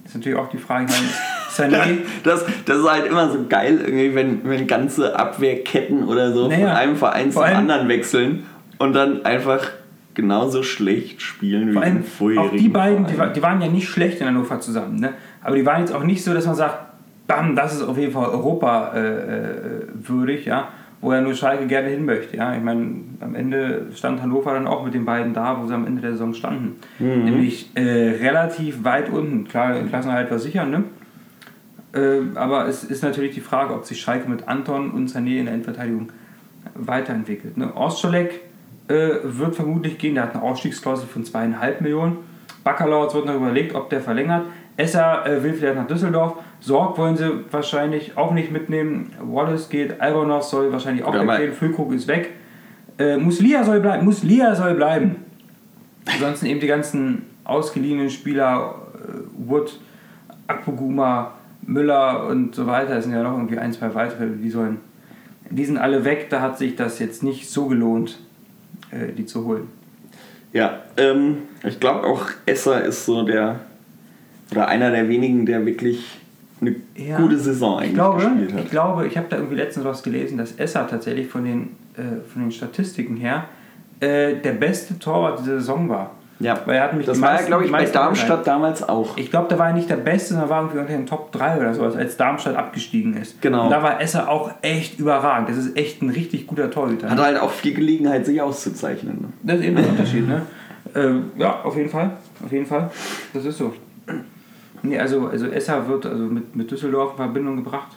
Ist 0.03 0.15
natürlich 0.15 0.37
auch 0.37 0.49
die 0.49 0.57
Frage, 0.57 0.87
meine, 0.87 1.75
Sané... 1.75 1.97
Das, 2.23 2.43
das 2.65 2.79
ist 2.79 2.89
halt 2.89 3.05
immer 3.05 3.29
so 3.29 3.45
geil, 3.47 3.81
irgendwie, 3.85 4.15
wenn, 4.15 4.43
wenn 4.43 4.65
ganze 4.65 5.15
Abwehrketten 5.15 6.05
oder 6.05 6.33
so 6.33 6.47
Naja, 6.47 6.69
von 6.69 6.75
einem 6.75 6.95
Verein 6.95 7.31
zum 7.31 7.43
anderen 7.43 7.87
wechseln 7.87 8.47
und 8.79 8.93
dann 8.93 9.25
einfach 9.25 9.69
genauso 10.15 10.63
schlecht 10.63 11.21
spielen 11.21 11.75
wie 11.75 12.03
vorherigen 12.03 12.39
auch 12.39 12.51
die 12.51 12.69
beiden, 12.69 13.05
die, 13.05 13.13
die 13.35 13.43
waren 13.43 13.61
ja 13.61 13.67
nicht 13.67 13.87
schlecht 13.87 14.19
in 14.19 14.25
Hannover 14.25 14.59
zusammen, 14.59 14.99
ne? 14.99 15.13
aber 15.43 15.55
die 15.55 15.63
waren 15.63 15.81
jetzt 15.81 15.93
auch 15.93 16.03
nicht 16.03 16.23
so, 16.23 16.33
dass 16.33 16.47
man 16.47 16.55
sagt, 16.55 16.86
bam, 17.27 17.55
das 17.55 17.75
ist 17.75 17.83
auf 17.83 17.97
jeden 17.97 18.13
Fall 18.13 18.29
Europa 18.29 18.93
äh, 18.93 18.99
äh, 18.99 19.87
würdig, 19.93 20.45
ja? 20.45 20.69
wo 20.99 21.13
ja 21.13 21.21
nur 21.21 21.35
Schalke 21.35 21.67
gerne 21.67 21.89
hin 21.89 22.05
möchte. 22.05 22.37
Ja? 22.37 22.55
Ich 22.55 22.63
meine, 22.63 23.01
am 23.19 23.35
Ende 23.35 23.87
stand 23.93 24.21
Hannover 24.21 24.53
dann 24.53 24.65
auch 24.65 24.83
mit 24.83 24.93
den 24.93 25.05
beiden 25.05 25.33
da, 25.33 25.61
wo 25.61 25.67
sie 25.67 25.73
am 25.73 25.85
Ende 25.85 26.01
der 26.01 26.11
Saison 26.13 26.33
standen. 26.33 26.79
Mhm. 26.97 27.25
Nämlich 27.25 27.69
äh, 27.75 27.81
relativ 27.81 28.83
weit 28.83 29.09
unten. 29.09 29.47
Klar, 29.47 29.75
Klassenerhalt 29.83 30.31
war 30.31 30.39
sicher, 30.39 30.65
ne? 30.65 30.85
Äh, 31.93 32.35
aber 32.35 32.67
es 32.67 32.83
ist 32.83 33.03
natürlich 33.03 33.35
die 33.35 33.41
Frage, 33.41 33.73
ob 33.73 33.85
sich 33.85 34.01
Schalke 34.01 34.29
mit 34.29 34.47
Anton 34.47 34.91
und 34.91 35.09
Sané 35.09 35.39
in 35.39 35.45
der 35.45 35.53
Endverteidigung 35.53 36.11
weiterentwickelt. 36.73 37.57
Ne? 37.57 37.75
Ostscholek 37.75 38.41
äh, 38.87 39.09
wird 39.23 39.55
vermutlich 39.55 39.97
gehen, 39.97 40.15
der 40.15 40.23
hat 40.23 40.33
eine 40.33 40.43
Ausstiegsklausel 40.43 41.07
von 41.07 41.23
zweieinhalb 41.23 41.81
Millionen. 41.81 42.17
Bacalao, 42.63 43.05
es 43.05 43.13
wird 43.13 43.25
noch 43.25 43.35
überlegt, 43.35 43.75
ob 43.75 43.89
der 43.89 44.01
verlängert. 44.01 44.45
Esser 44.75 45.23
will 45.41 45.53
vielleicht 45.53 45.77
nach 45.77 45.87
Düsseldorf. 45.87 46.35
Sorg 46.59 46.97
wollen 46.97 47.15
sie 47.15 47.45
wahrscheinlich 47.51 48.17
auch 48.17 48.33
nicht 48.33 48.51
mitnehmen. 48.51 49.13
Wallace 49.21 49.69
geht, 49.69 50.01
Albonos 50.01 50.49
soll 50.49 50.71
wahrscheinlich 50.71 51.03
auch 51.03 51.13
weggehen. 51.13 51.53
Füllkrug 51.53 51.93
ist 51.93 52.07
weg. 52.07 52.31
Äh, 52.97 53.17
Muslia 53.17 53.63
soll 53.63 53.79
bleiben. 53.79 54.05
Muslia 54.05 54.55
soll 54.55 54.73
bleiben. 54.73 55.17
Ansonsten 56.05 56.47
eben 56.47 56.59
die 56.59 56.67
ganzen 56.67 57.23
ausgeliehenen 57.43 58.09
Spieler, 58.09 58.75
äh, 58.95 59.49
Wood, 59.49 59.79
Akpoguma, 60.47 61.33
Müller 61.61 62.27
und 62.27 62.55
so 62.55 62.65
weiter, 62.65 62.97
es 62.97 63.03
sind 63.03 63.13
ja 63.13 63.23
noch 63.23 63.33
irgendwie 63.33 63.57
ein, 63.57 63.73
zwei 63.73 63.93
weitere, 63.93 64.27
die 64.41 64.49
sollen. 64.49 64.77
Die 65.49 65.65
sind 65.65 65.77
alle 65.77 66.03
weg, 66.05 66.29
da 66.29 66.41
hat 66.41 66.57
sich 66.57 66.75
das 66.75 66.99
jetzt 66.99 67.23
nicht 67.23 67.49
so 67.49 67.67
gelohnt, 67.67 68.19
äh, 68.91 69.13
die 69.13 69.25
zu 69.25 69.45
holen. 69.45 69.67
Ja, 70.53 70.81
ähm, 70.97 71.39
ich 71.63 71.79
glaube 71.79 72.07
auch 72.07 72.25
Esser 72.45 72.83
ist 72.83 73.05
so 73.05 73.23
der 73.23 73.59
oder 74.51 74.67
einer 74.67 74.91
der 74.91 75.09
wenigen, 75.09 75.45
der 75.45 75.65
wirklich 75.65 76.19
eine 76.61 76.75
Ja. 76.95 77.17
gute 77.17 77.37
Saison 77.37 77.77
eigentlich 77.77 77.89
Ich 77.89 77.95
glaube, 77.95 78.17
gespielt 78.23 78.53
hat. 78.53 78.63
ich 78.63 78.69
glaube, 78.71 79.07
ich 79.07 79.17
habe 79.17 79.27
da 79.29 79.37
irgendwie 79.37 79.55
letztens 79.55 79.85
was 79.85 80.03
gelesen, 80.03 80.37
dass 80.37 80.53
Esser 80.53 80.87
tatsächlich 80.87 81.27
von 81.27 81.43
den, 81.45 81.75
äh, 81.95 82.01
von 82.31 82.43
den 82.43 82.51
Statistiken 82.51 83.15
her 83.17 83.45
äh, 83.99 84.35
der 84.35 84.51
beste 84.53 84.97
Torwart 84.99 85.39
dieser 85.39 85.55
Saison 85.59 85.89
war. 85.89 86.11
ja, 86.39 86.59
Weil 86.65 86.75
er 86.77 86.83
hat 86.83 86.91
nämlich 86.91 87.07
das 87.07 87.19
war 87.19 87.39
ja, 87.41 87.47
glaube 87.47 87.65
ich, 87.65 87.71
bei 87.71 87.83
Darmstadt 87.85 88.45
damals 88.45 88.87
auch. 88.87 89.17
Ich 89.17 89.31
glaube, 89.31 89.47
da 89.49 89.57
war 89.57 89.69
er 89.69 89.73
nicht 89.73 89.89
der 89.89 89.95
Beste, 89.97 90.33
sondern 90.35 90.49
war 90.49 90.59
irgendwie 90.61 90.79
unter 90.79 90.93
den 90.93 91.07
Top 91.07 91.31
3 91.31 91.57
oder 91.59 91.73
sowas, 91.73 91.95
als 91.95 92.15
Darmstadt 92.15 92.55
abgestiegen 92.55 93.17
ist. 93.17 93.41
Genau. 93.41 93.65
Und 93.65 93.71
da 93.71 93.81
war 93.81 93.99
Esser 93.99 94.29
auch 94.29 94.51
echt 94.61 94.99
überragend. 94.99 95.49
Das 95.49 95.57
ist 95.57 95.75
echt 95.75 96.03
ein 96.03 96.11
richtig 96.11 96.45
guter 96.45 96.69
Torhüter. 96.69 97.09
Hat 97.09 97.17
halt 97.19 97.39
auch 97.41 97.49
viel 97.51 97.73
Gelegenheit, 97.73 98.25
sich 98.27 98.39
auszuzeichnen. 98.41 99.17
Ne? 99.21 99.27
Das 99.41 99.59
ist 99.59 99.65
eben 99.65 99.75
der 99.77 99.89
Unterschied, 99.89 100.27
ne? 100.27 100.43
Ähm, 100.95 101.31
ja, 101.37 101.61
auf 101.63 101.75
jeden 101.75 101.89
Fall. 101.89 102.11
Auf 102.45 102.51
jeden 102.51 102.65
Fall. 102.67 102.89
Das 103.33 103.43
ist 103.43 103.57
so. 103.57 103.73
Nee, 104.83 104.97
also, 104.99 105.27
also 105.27 105.47
Esser 105.47 105.87
wird 105.87 106.05
also 106.05 106.23
mit, 106.25 106.55
mit 106.55 106.69
Düsseldorf 106.71 107.11
in 107.11 107.17
Verbindung 107.17 107.55
gebracht. 107.57 107.95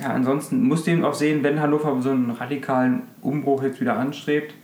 Ja, 0.00 0.08
ansonsten 0.08 0.62
musst 0.66 0.86
du 0.86 0.90
eben 0.90 1.04
auch 1.04 1.14
sehen, 1.14 1.42
wenn 1.42 1.60
Hannover 1.60 1.96
so 2.02 2.10
einen 2.10 2.30
radikalen 2.30 3.02
Umbruch 3.22 3.62
jetzt 3.62 3.80
wieder 3.80 3.96
anstrebt, 3.98 4.54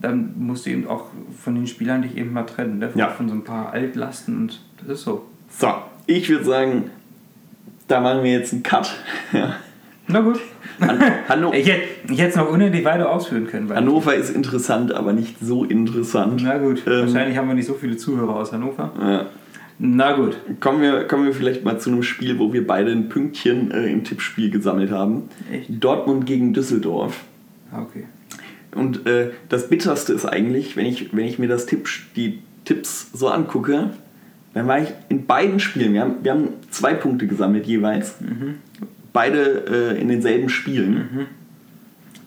dann 0.00 0.34
musst 0.38 0.66
du 0.66 0.70
eben 0.70 0.86
auch 0.86 1.06
von 1.36 1.54
den 1.56 1.66
Spielern 1.66 2.02
dich 2.02 2.16
eben 2.16 2.32
mal 2.32 2.44
trennen, 2.44 2.78
ne? 2.78 2.88
Von, 2.90 2.98
Ja. 3.00 3.08
von 3.08 3.28
so 3.28 3.34
ein 3.34 3.42
paar 3.42 3.72
Altlasten 3.72 4.36
und 4.36 4.60
das 4.80 4.98
ist 4.98 5.04
so. 5.04 5.26
So, 5.50 5.68
ich 6.06 6.28
würde 6.28 6.44
sagen, 6.44 6.90
da 7.88 8.00
machen 8.00 8.22
wir 8.22 8.30
jetzt 8.32 8.52
einen 8.52 8.62
Cut. 8.62 8.94
Ja. 9.32 9.54
Na 10.06 10.20
gut. 10.20 10.38
Han 10.80 11.00
Hanno 11.28 11.52
Ich 11.54 11.66
hätte 11.68 11.82
ich 12.12 12.18
hätte 12.20 12.30
es 12.30 12.36
noch 12.36 12.48
unendlich 12.50 12.84
weiter 12.84 13.10
ausführen 13.10 13.46
können. 13.48 13.68
Hannover 13.74 14.14
ist 14.14 14.30
interessant, 14.30 14.92
aber 14.92 15.12
nicht 15.12 15.36
so 15.40 15.64
interessant. 15.64 16.40
Na 16.44 16.58
gut, 16.58 16.82
Ähm, 16.86 17.00
wahrscheinlich 17.06 17.36
haben 17.36 17.48
wir 17.48 17.54
nicht 17.54 17.66
so 17.66 17.74
viele 17.74 17.96
Zuhörer 17.96 18.36
aus 18.36 18.52
Hannover. 18.52 18.92
Ja. 19.00 19.26
Na 19.78 20.12
gut. 20.12 20.36
Kommen 20.60 20.82
wir, 20.82 21.04
kommen 21.04 21.24
wir 21.24 21.32
vielleicht 21.32 21.64
mal 21.64 21.78
zu 21.78 21.90
einem 21.90 22.02
Spiel, 22.02 22.38
wo 22.38 22.52
wir 22.52 22.66
beide 22.66 22.90
ein 22.90 23.08
Pünktchen 23.08 23.70
äh, 23.70 23.86
im 23.86 24.02
Tippspiel 24.04 24.50
gesammelt 24.50 24.90
haben. 24.90 25.28
Echt? 25.52 25.66
Dortmund 25.68 26.26
gegen 26.26 26.52
Düsseldorf. 26.52 27.24
Ah, 27.72 27.82
Okay. 27.82 28.04
Und 28.74 29.06
äh, 29.06 29.30
das 29.48 29.70
Bitterste 29.70 30.12
ist 30.12 30.26
eigentlich, 30.26 30.76
wenn 30.76 30.84
ich, 30.84 31.16
wenn 31.16 31.24
ich 31.24 31.38
mir 31.38 31.48
das 31.48 31.64
Tipp, 31.64 31.88
die 32.16 32.40
Tipps 32.66 33.10
so 33.12 33.28
angucke, 33.28 33.90
dann 34.52 34.66
war 34.66 34.82
ich 34.82 34.88
in 35.08 35.24
beiden 35.26 35.58
Spielen, 35.58 35.94
wir 35.94 36.02
haben, 36.02 36.16
wir 36.22 36.32
haben 36.32 36.48
zwei 36.70 36.92
Punkte 36.92 37.26
gesammelt 37.26 37.66
jeweils, 37.66 38.16
beide 39.12 39.94
äh, 39.94 40.00
in 40.00 40.08
denselben 40.08 40.48
Spielen. 40.50 41.28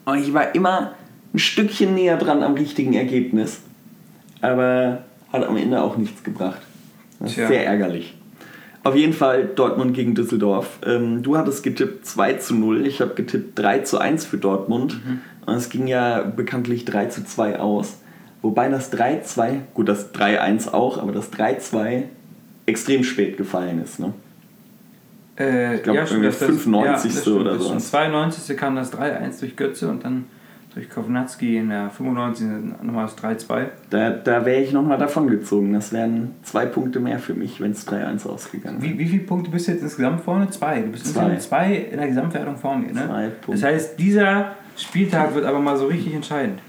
Und 0.05 0.17
ich 0.17 0.33
war 0.33 0.55
immer 0.55 0.93
ein 1.33 1.39
Stückchen 1.39 1.93
näher 1.93 2.17
dran 2.17 2.41
am 2.41 2.55
richtigen 2.55 2.93
Ergebnis, 2.93 3.61
aber 4.41 5.03
hat 5.31 5.43
am 5.45 5.57
Ende 5.57 5.81
auch 5.81 5.95
nichts 5.95 6.23
gebracht. 6.23 6.61
Tja. 7.27 7.47
sehr 7.47 7.65
ärgerlich. 7.65 8.17
Auf 8.83 8.95
jeden 8.95 9.13
Fall 9.13 9.45
Dortmund 9.55 9.93
gegen 9.93 10.15
Düsseldorf. 10.15 10.79
Ähm, 10.85 11.21
du 11.21 11.37
hattest 11.37 11.61
getippt 11.63 12.05
2 12.05 12.33
zu 12.33 12.55
0, 12.55 12.85
ich 12.87 12.99
habe 13.01 13.13
getippt 13.13 13.57
3 13.59 13.79
zu 13.79 13.99
1 13.99 14.25
für 14.25 14.37
Dortmund. 14.37 14.99
Und 15.45 15.53
es 15.55 15.69
ging 15.69 15.87
ja 15.87 16.21
bekanntlich 16.23 16.85
3 16.85 17.05
zu 17.07 17.23
2 17.23 17.59
aus. 17.59 17.97
Wobei 18.41 18.69
das 18.69 18.91
3-2, 18.91 19.59
gut, 19.75 19.87
das 19.87 20.13
3-1 20.15 20.71
auch, 20.73 20.97
aber 20.97 21.11
das 21.11 21.31
3-2 21.31 22.03
extrem 22.65 23.03
spät 23.03 23.37
gefallen 23.37 23.81
ist. 23.83 23.99
Ne? 23.99 24.13
Äh, 25.35 25.77
glaub, 25.77 25.95
irgendwie 25.97 26.25
das- 26.25 26.39
das- 26.39 26.47
95. 26.49 27.13
das 27.13 27.21
stimmt, 27.21 27.35
oder 27.41 27.53
das 27.53 27.63
stimmt. 27.65 27.81
sowas. 27.81 27.89
92. 27.91 28.57
kam 28.57 28.75
das 28.75 28.91
3-1 28.91 29.39
durch 29.39 29.55
Götze 29.55 29.89
und 29.89 30.03
dann 30.03 30.25
durch 30.73 30.89
Kovnatski 30.89 31.57
in 31.57 31.69
der 31.69 31.89
95. 31.89 32.47
nochmal 32.81 33.05
das 33.05 33.17
3-2. 33.17 33.65
Da, 33.89 34.09
da 34.11 34.45
wäre 34.45 34.61
ich 34.61 34.71
nochmal 34.71 34.97
davon 34.97 35.27
gezogen. 35.29 35.73
Das 35.73 35.91
wären 35.91 36.31
zwei 36.43 36.65
Punkte 36.65 36.99
mehr 36.99 37.19
für 37.19 37.33
mich, 37.33 37.59
wenn 37.59 37.71
es 37.71 37.85
3-1 37.87 38.25
ausgegangen 38.27 38.81
wäre. 38.81 38.93
Wie, 38.93 38.99
wie 38.99 39.05
viele 39.07 39.23
Punkte 39.23 39.51
bist 39.51 39.67
du 39.67 39.73
jetzt 39.73 39.81
insgesamt 39.83 40.21
vorne? 40.21 40.49
Zwei. 40.49 40.79
Du 40.79 40.87
bist 40.91 41.07
Zwei. 41.07 41.21
insgesamt 41.33 41.41
zwei 41.41 41.75
in 41.75 41.97
der 41.97 42.07
Gesamtwertung 42.07 42.55
vor 42.57 42.77
mir. 42.77 42.93
Ne? 42.93 43.05
Zwei 43.05 43.27
Punkte. 43.27 43.51
Das 43.51 43.63
heißt, 43.63 43.99
dieser 43.99 44.51
Spieltag 44.77 45.35
wird 45.35 45.45
aber 45.45 45.59
mal 45.59 45.75
so 45.77 45.87
richtig 45.87 46.13
entscheidend. 46.13 46.59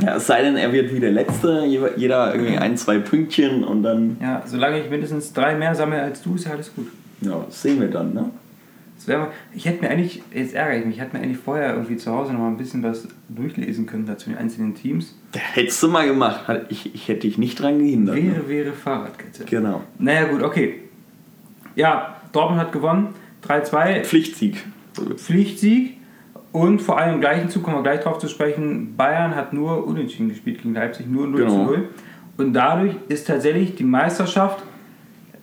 Ja, 0.00 0.14
es 0.16 0.28
sei 0.28 0.42
denn, 0.42 0.56
er 0.56 0.72
wird 0.72 0.94
wie 0.94 1.00
der 1.00 1.10
Letzte, 1.10 1.64
je- 1.66 1.80
jeder 1.96 2.32
irgendwie 2.32 2.56
ein, 2.56 2.76
zwei 2.76 2.98
Pünktchen 2.98 3.64
und 3.64 3.82
dann, 3.82 4.16
Ja, 4.22 4.42
solange 4.46 4.78
ich 4.80 4.88
mindestens 4.88 5.32
drei 5.32 5.56
mehr 5.56 5.74
sammle 5.74 6.00
als 6.00 6.22
du, 6.22 6.36
ist 6.36 6.44
ja 6.44 6.52
alles 6.52 6.72
gut. 6.72 6.86
ja, 7.20 7.42
das 7.44 7.60
sehen 7.60 7.80
wir 7.80 7.88
dann, 7.88 8.14
ne? 8.14 8.30
Ich 9.54 9.64
hätte 9.66 9.82
mir 9.82 9.90
eigentlich, 9.90 10.22
jetzt 10.34 10.54
ärgere 10.54 10.78
ich 10.78 10.84
mich, 10.84 10.96
ich 10.96 11.00
hätte 11.00 11.16
mir 11.16 11.22
eigentlich 11.22 11.38
vorher 11.38 11.74
irgendwie 11.74 11.96
zu 11.96 12.10
Hause 12.12 12.32
noch 12.32 12.40
mal 12.40 12.48
ein 12.48 12.56
bisschen 12.56 12.82
was 12.82 13.06
durchlesen 13.28 13.86
können 13.86 14.06
dazu 14.06 14.28
den 14.30 14.38
einzelnen 14.38 14.74
Teams. 14.74 15.16
Da 15.32 15.40
hättest 15.40 15.82
du 15.82 15.88
mal 15.88 16.06
gemacht. 16.06 16.44
Ich, 16.68 16.94
ich 16.94 17.08
hätte 17.08 17.20
dich 17.20 17.38
nicht 17.38 17.60
dran 17.60 17.78
gehindert. 17.78 18.16
Ne? 18.16 18.34
Wäre, 18.34 18.48
wäre 18.48 18.72
Fahrradkette. 18.72 19.44
Genau. 19.44 19.82
Naja, 19.98 20.24
gut, 20.24 20.42
okay. 20.42 20.80
Ja, 21.76 22.16
Dortmund 22.32 22.60
hat 22.60 22.72
gewonnen. 22.72 23.08
3-2, 23.46 24.02
Pflichtsieg. 24.04 24.64
Pflichtsieg. 25.16 25.96
Und 26.50 26.80
vor 26.80 26.98
allem 26.98 27.14
im 27.16 27.20
gleichen 27.20 27.50
Zug 27.50 27.62
kommen 27.62 27.76
wir 27.76 27.82
gleich 27.82 28.00
drauf 28.00 28.18
zu 28.18 28.26
sprechen. 28.28 28.96
Bayern 28.96 29.36
hat 29.36 29.52
nur 29.52 29.86
unentschieden 29.86 30.28
gespielt 30.30 30.62
gegen 30.62 30.74
Leipzig, 30.74 31.06
nur 31.06 31.26
0 31.26 31.40
Genau. 31.40 31.50
zu 31.50 31.72
0. 31.72 31.88
Und 32.38 32.52
dadurch 32.54 32.94
ist 33.08 33.26
tatsächlich 33.26 33.74
die 33.76 33.84
Meisterschaft 33.84 34.62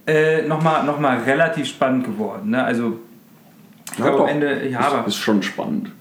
äh, 0.07 0.41
nochmal 0.47 0.85
noch 0.85 1.00
mal 1.00 1.19
relativ 1.19 1.67
spannend 1.67 2.05
geworden. 2.05 2.51
Ne? 2.51 2.63
Also, 2.63 3.00
ich 3.91 3.95
glaube 3.95 4.23
am 4.23 4.27
Ende, 4.29 4.67
ja, 4.67 4.79
aber. 4.79 5.07
Ist 5.07 5.17
schon 5.17 5.41
spannend. 5.43 5.91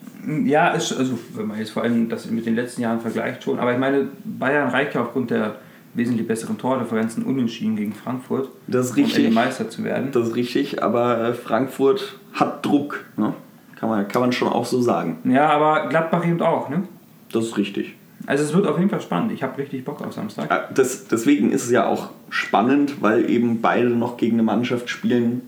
Ja, 0.45 0.71
ist, 0.71 0.93
also 0.97 1.19
wenn 1.35 1.47
man 1.47 1.59
jetzt 1.59 1.71
vor 1.71 1.83
allem 1.83 2.09
das 2.09 2.31
mit 2.31 2.47
den 2.47 2.55
letzten 2.55 2.81
Jahren 2.81 3.01
vergleicht 3.01 3.43
schon. 3.45 3.59
Aber 3.59 3.73
ich 3.73 3.79
meine, 3.79 4.09
Bayern 4.25 4.71
reicht 4.71 4.95
ja 4.95 5.03
aufgrund 5.03 5.31
der 5.31 5.57
wesentlich 5.93 6.27
besseren 6.27 6.59
Tordifferenzen 6.59 7.23
unentschieden 7.25 7.77
gegen 7.77 7.93
Frankfurt. 7.93 8.49
Das 8.67 8.87
ist 8.87 8.93
Um 8.93 9.05
Ende 9.05 9.17
richtig. 9.17 9.35
Meister 9.35 9.69
zu 9.71 9.85
werden. 9.85 10.11
Das 10.13 10.29
ist 10.29 10.35
richtig, 10.35 10.83
aber 10.83 11.21
äh, 11.29 11.35
Frankfurt 11.35 12.19
hat 12.33 12.65
Druck. 12.65 13.05
Ne? 13.17 13.35
Kann, 13.79 13.89
man, 13.89 14.09
kann 14.09 14.23
man 14.23 14.33
schon 14.33 14.49
auch 14.49 14.65
so 14.65 14.81
sagen. 14.81 15.19
Ja, 15.25 15.51
aber 15.51 15.89
Gladbach 15.89 16.27
eben 16.27 16.41
auch, 16.41 16.69
ne? 16.69 16.85
Das 17.33 17.45
ist 17.45 17.57
richtig. 17.59 17.95
Also 18.27 18.45
es 18.45 18.55
wird 18.55 18.67
auf 18.67 18.79
jeden 18.79 18.91
Fall 18.91 19.03
spannend. 19.03 19.33
Ich 19.33 19.43
habe 19.43 19.59
richtig 19.59 19.85
Bock 19.85 20.01
auf 20.01 20.13
Samstag. 20.15 20.51
Ja, 20.51 20.69
Das, 20.73 21.07
deswegen 21.09 21.51
ist 21.51 21.65
es 21.65 21.71
ja 21.71 21.87
auch 21.87 22.09
spannend, 22.31 23.03
weil 23.03 23.29
eben 23.29 23.61
beide 23.61 23.91
noch 23.91 24.17
gegen 24.17 24.35
eine 24.37 24.43
Mannschaft 24.43 24.89
spielen, 24.89 25.43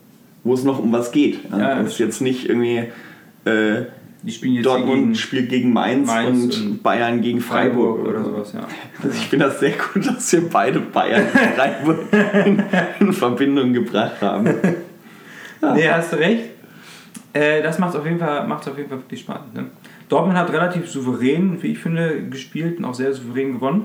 wo 0.47 0.55
es 0.55 0.65
noch 0.65 0.79
um 0.79 0.93
was 0.93 1.13
geht. 1.13 1.41
Ja, 1.51 1.59
Ja, 1.59 1.81
es 1.81 1.93
ist 1.93 1.99
jetzt 1.99 2.21
nicht 2.21 2.49
irgendwie 2.49 2.85
äh, 3.45 3.85
Die 4.23 4.31
spielen 4.31 4.55
jetzt 4.55 4.67
Dortmund 4.67 5.01
gegen 5.03 5.15
spielt 5.15 5.49
gegen 5.51 5.73
Mainz, 5.73 6.07
Mainz 6.09 6.57
und, 6.59 6.67
und 6.67 6.83
Bayern 6.83 7.21
gegen 7.21 7.41
Freiburg, 7.41 7.99
Freiburg 8.01 8.09
oder 8.09 8.25
sowas, 8.25 8.53
ja. 8.55 8.61
Also 9.03 9.17
ich 9.17 9.27
finde 9.29 9.47
das 9.47 9.61
sehr 9.61 9.73
gut, 9.73 10.07
dass 10.07 10.33
wir 10.33 10.49
beide 10.49 10.81
Bayern 10.81 11.23
und 11.27 11.39
Freiburg 11.57 11.99
in, 12.47 12.63
in 13.01 13.13
Verbindung 13.13 13.73
gebracht 13.73 14.21
haben. 14.23 14.49
Nee, 15.75 15.89
hast 15.89 16.13
du 16.13 16.17
recht. 16.17 16.45
Äh, 17.33 17.63
das 17.63 17.79
macht 17.79 17.91
es 17.95 17.97
auf, 18.01 18.07
jeden 18.07 18.19
Fall- 18.19 18.47
macht's 18.47 18.67
auf 18.69 18.77
jeden 18.77 18.89
Fall 18.89 18.99
wirklich 18.99 19.21
spannend. 19.21 19.55
Ne? 19.55 19.67
Dortmund 20.09 20.39
hat 20.39 20.51
relativ 20.53 20.89
souverän, 20.89 21.61
wie 21.63 21.69
ich 21.73 21.79
finde, 21.79 22.23
gespielt 22.31 22.79
und 22.79 22.85
auch 22.85 22.95
sehr 22.95 23.13
souverän 23.13 23.55
gewonnen. 23.55 23.85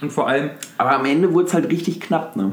Und 0.00 0.10
vor 0.12 0.28
allem, 0.28 0.50
Aber 0.78 0.92
am 0.96 1.04
Ende 1.04 1.32
wurde 1.34 1.46
es 1.48 1.54
halt 1.54 1.68
richtig 1.70 2.00
knapp, 2.00 2.36
ne? 2.36 2.52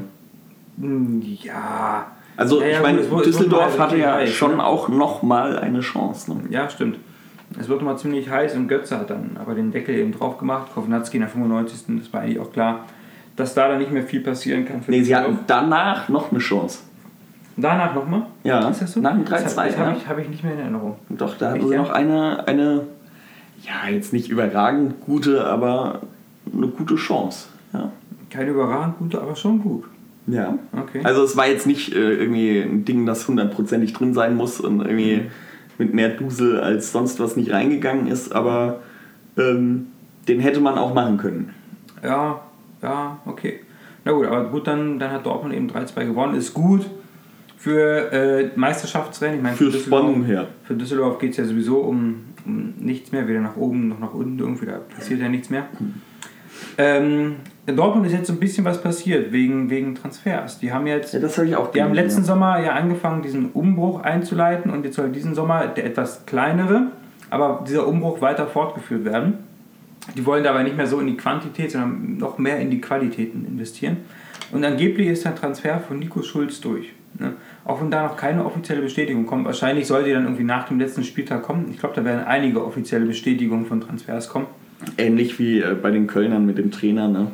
mh, 0.76 1.24
ja. 1.42 2.12
Also 2.38 2.62
Ja, 2.62 2.68
ich 2.68 2.80
meine, 2.82 2.98
wurde- 2.98 3.10
wurde 3.10 3.24
Düsseldorf 3.24 3.78
hatte 3.78 3.98
ja 3.98 4.14
heiß, 4.14 4.30
schon 4.30 4.56
ne? 4.56 4.64
auch 4.64 4.88
nochmal 4.88 5.58
eine 5.58 5.80
Chance. 5.80 6.32
Ne? 6.32 6.40
Ja, 6.50 6.70
stimmt. 6.70 6.98
Es 7.58 7.68
wird 7.68 7.82
mal 7.82 7.96
ziemlich 7.98 8.30
heiß 8.30 8.54
und 8.54 8.68
Götze 8.68 8.96
hat 8.98 9.10
dann 9.10 9.36
aber 9.40 9.54
den 9.54 9.72
Deckel 9.72 9.96
eben 9.96 10.12
drauf 10.12 10.38
gemacht. 10.38 10.68
Kovnatski 10.72 11.16
in 11.16 11.22
der 11.22 11.30
95. 11.30 11.98
Das 11.98 12.12
war 12.12 12.20
eigentlich 12.20 12.38
auch 12.38 12.52
klar, 12.52 12.84
dass 13.36 13.54
da 13.54 13.68
dann 13.68 13.78
nicht 13.78 13.90
mehr 13.90 14.04
viel 14.04 14.20
passieren 14.20 14.64
kann. 14.66 14.82
Für 14.82 14.92
Nee, 14.92 15.02
sie 15.02 15.16
hatten 15.16 15.40
danach 15.48 16.08
noch 16.08 16.30
eine 16.30 16.38
Chance. 16.38 16.80
Danach 17.56 17.92
nochmal? 17.92 18.22
Ja, 18.44 18.68
Ist 18.68 18.82
das 18.82 18.92
so? 18.92 19.00
nach 19.00 19.14
dem 19.14 19.24
Das 19.24 19.42
3-2, 19.56 19.66
Das 19.66 19.78
habe 19.78 19.90
ja. 19.90 19.96
ich, 19.96 20.08
hab 20.08 20.18
ich 20.18 20.28
nicht 20.28 20.44
mehr 20.44 20.52
in 20.52 20.60
Erinnerung. 20.60 20.94
Doch, 21.08 21.36
da 21.36 21.50
hatten 21.50 21.66
sie 21.68 21.76
noch 21.76 21.90
eine, 21.90 22.46
eine, 22.46 22.82
ja, 23.64 23.90
jetzt 23.90 24.12
nicht 24.12 24.28
überragend 24.30 25.00
gute, 25.04 25.44
aber 25.44 26.02
eine 26.54 26.68
gute 26.68 26.94
Chance. 26.94 27.48
Ja. 27.72 27.90
Keine 28.30 28.50
überragend 28.50 28.98
gute, 28.98 29.20
aber 29.20 29.34
schon 29.34 29.60
gut. 29.60 29.84
Ja. 30.28 30.58
Okay. 30.72 31.00
Also 31.04 31.22
es 31.24 31.36
war 31.36 31.46
jetzt 31.48 31.66
nicht 31.66 31.94
äh, 31.94 32.14
irgendwie 32.14 32.60
ein 32.60 32.84
Ding, 32.84 33.06
das 33.06 33.26
hundertprozentig 33.28 33.92
drin 33.92 34.14
sein 34.14 34.36
muss 34.36 34.60
und 34.60 34.80
irgendwie 34.80 35.16
Mhm. 35.16 35.26
mit 35.78 35.94
mehr 35.94 36.08
Dusel 36.10 36.60
als 36.60 36.92
sonst 36.92 37.20
was 37.20 37.36
nicht 37.36 37.50
reingegangen 37.52 38.06
ist, 38.08 38.32
aber 38.34 38.80
ähm, 39.36 39.86
den 40.26 40.40
hätte 40.40 40.60
man 40.60 40.76
auch 40.76 40.92
machen 40.94 41.16
können. 41.18 41.54
Ja, 42.02 42.40
ja, 42.82 43.18
okay. 43.26 43.60
Na 44.04 44.12
gut, 44.12 44.26
aber 44.26 44.44
gut, 44.50 44.66
dann, 44.66 44.98
dann 44.98 45.10
hat 45.10 45.26
Dortmund 45.26 45.54
eben 45.54 45.68
3-2 45.70 46.04
gewonnen. 46.06 46.34
Ist 46.36 46.54
gut 46.54 46.86
für 47.56 48.12
äh, 48.12 48.50
Meisterschaftsrennen. 48.56 49.36
Ich 49.38 49.42
meine, 49.42 49.56
Für 49.56 49.64
Düsseldorf- 49.64 49.86
Spannung 49.86 50.24
her. 50.24 50.46
Für 50.64 50.74
Düsseldorf 50.74 51.18
geht 51.18 51.32
es 51.32 51.36
ja 51.38 51.44
sowieso 51.44 51.78
um, 51.78 52.20
um 52.46 52.74
nichts 52.78 53.10
mehr, 53.12 53.26
weder 53.26 53.40
nach 53.40 53.56
oben 53.56 53.88
noch 53.88 53.98
nach 53.98 54.14
unten. 54.14 54.38
Irgendwie, 54.38 54.66
da 54.66 54.78
passiert 54.78 55.20
ja 55.20 55.28
nichts 55.28 55.50
mehr. 55.50 55.66
Ähm, 56.76 57.36
in 57.66 57.76
Dortmund 57.76 58.06
ist 58.06 58.12
jetzt 58.12 58.28
so 58.28 58.32
ein 58.32 58.38
bisschen 58.38 58.64
was 58.64 58.80
passiert 58.80 59.32
wegen, 59.32 59.68
wegen 59.68 59.94
Transfers. 59.94 60.58
Die 60.58 60.72
haben 60.72 60.86
jetzt 60.86 61.12
Ja, 61.12 61.20
das 61.20 61.36
habe 61.36 61.48
ich 61.48 61.56
auch 61.56 61.70
Die 61.70 61.82
haben 61.82 61.92
letzten 61.92 62.22
ja. 62.22 62.26
Sommer 62.26 62.60
ja 62.60 62.72
angefangen, 62.72 63.22
diesen 63.22 63.50
Umbruch 63.52 64.00
einzuleiten 64.02 64.70
und 64.70 64.84
jetzt 64.84 64.96
soll 64.96 65.10
diesen 65.10 65.34
Sommer 65.34 65.66
der 65.66 65.84
etwas 65.84 66.24
kleinere, 66.24 66.88
aber 67.30 67.64
dieser 67.68 67.86
Umbruch 67.86 68.20
weiter 68.20 68.46
fortgeführt 68.46 69.04
werden. 69.04 69.34
Die 70.16 70.24
wollen 70.24 70.44
dabei 70.44 70.62
nicht 70.62 70.76
mehr 70.76 70.86
so 70.86 71.00
in 71.00 71.06
die 71.06 71.16
Quantität, 71.16 71.72
sondern 71.72 72.16
noch 72.16 72.38
mehr 72.38 72.58
in 72.58 72.70
die 72.70 72.80
Qualitäten 72.80 73.44
investieren. 73.46 73.98
Und 74.52 74.64
angeblich 74.64 75.08
ist 75.08 75.24
der 75.24 75.34
Transfer 75.34 75.78
von 75.80 75.98
Nico 75.98 76.22
Schulz 76.22 76.60
durch. 76.60 76.94
Ne? 77.18 77.34
Auch 77.64 77.80
wenn 77.80 77.90
da 77.90 78.04
noch 78.04 78.16
keine 78.16 78.44
offizielle 78.44 78.80
Bestätigung 78.80 79.26
kommt. 79.26 79.44
Wahrscheinlich 79.44 79.86
soll 79.86 80.04
die 80.04 80.12
dann 80.12 80.24
irgendwie 80.24 80.44
nach 80.44 80.68
dem 80.68 80.78
letzten 80.78 81.04
Spieltag 81.04 81.42
kommen. 81.42 81.66
Ich 81.70 81.78
glaube, 81.78 81.94
da 81.94 82.04
werden 82.04 82.24
einige 82.24 82.64
offizielle 82.64 83.04
Bestätigungen 83.04 83.66
von 83.66 83.80
Transfers 83.80 84.28
kommen. 84.28 84.46
Ähnlich 84.96 85.38
wie 85.38 85.60
äh, 85.60 85.74
bei 85.80 85.90
den 85.90 86.06
Kölnern 86.06 86.46
mit 86.46 86.58
dem 86.58 86.70
Trainer, 86.70 87.08
ne? 87.08 87.32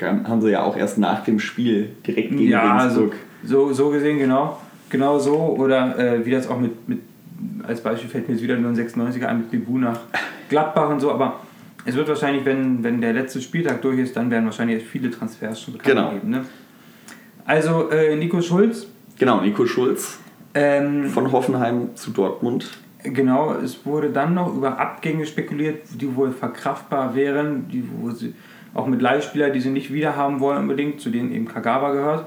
Haben 0.00 0.40
sie 0.42 0.50
ja 0.50 0.62
auch 0.62 0.76
erst 0.76 0.98
nach 0.98 1.24
dem 1.24 1.40
Spiel 1.40 1.90
direkt 2.06 2.30
gegen 2.30 2.48
Ja, 2.48 2.76
also 2.76 3.00
Regensburg. 3.00 3.20
so, 3.44 3.72
so 3.72 3.90
gesehen, 3.90 4.18
genau. 4.18 4.58
Genau 4.90 5.18
so. 5.18 5.34
Oder 5.36 5.98
äh, 5.98 6.24
wie 6.24 6.30
das 6.30 6.48
auch 6.48 6.58
mit, 6.60 6.88
mit, 6.88 7.00
als 7.66 7.80
Beispiel 7.80 8.08
fällt 8.08 8.28
mir 8.28 8.34
jetzt 8.34 8.42
wieder 8.42 8.56
nur 8.56 8.70
ein 8.70 8.76
96er 8.76 9.26
ein 9.26 9.38
mit 9.38 9.50
Bibu 9.50 9.76
nach 9.78 9.98
Gladbach 10.48 10.88
und 10.90 11.00
so. 11.00 11.10
Aber 11.10 11.40
es 11.84 11.96
wird 11.96 12.06
wahrscheinlich, 12.08 12.44
wenn, 12.44 12.82
wenn 12.84 13.00
der 13.00 13.12
letzte 13.12 13.40
Spieltag 13.40 13.82
durch 13.82 13.98
ist, 13.98 14.16
dann 14.16 14.30
werden 14.30 14.44
wahrscheinlich 14.44 14.84
viele 14.84 15.10
Transfers 15.10 15.60
schon 15.60 15.74
bekannt 15.74 15.96
Genau. 15.96 16.10
geben. 16.12 16.30
Ne? 16.30 16.44
Also 17.44 17.90
äh, 17.90 18.14
Nico 18.16 18.40
Schulz, 18.40 18.86
Genau, 19.18 19.40
Nico 19.40 19.66
Schulz 19.66 20.20
ähm, 20.54 21.06
von 21.06 21.32
Hoffenheim 21.32 21.96
zu 21.96 22.12
Dortmund. 22.12 22.70
Genau, 23.02 23.54
es 23.54 23.86
wurde 23.86 24.10
dann 24.10 24.34
noch 24.34 24.54
über 24.54 24.78
Abgänge 24.78 25.24
spekuliert, 25.26 25.82
die 26.00 26.16
wohl 26.16 26.32
verkraftbar 26.32 27.14
wären, 27.14 27.68
die 27.68 27.84
wo 28.00 28.10
sie 28.10 28.34
auch 28.74 28.86
mit 28.86 29.00
Leihspieler, 29.00 29.50
die 29.50 29.60
sie 29.60 29.70
nicht 29.70 29.92
wieder 29.92 30.16
haben 30.16 30.40
wollen 30.40 30.58
unbedingt, 30.58 31.00
zu 31.00 31.10
denen 31.10 31.32
eben 31.32 31.46
Kagawa 31.46 31.92
gehört. 31.92 32.26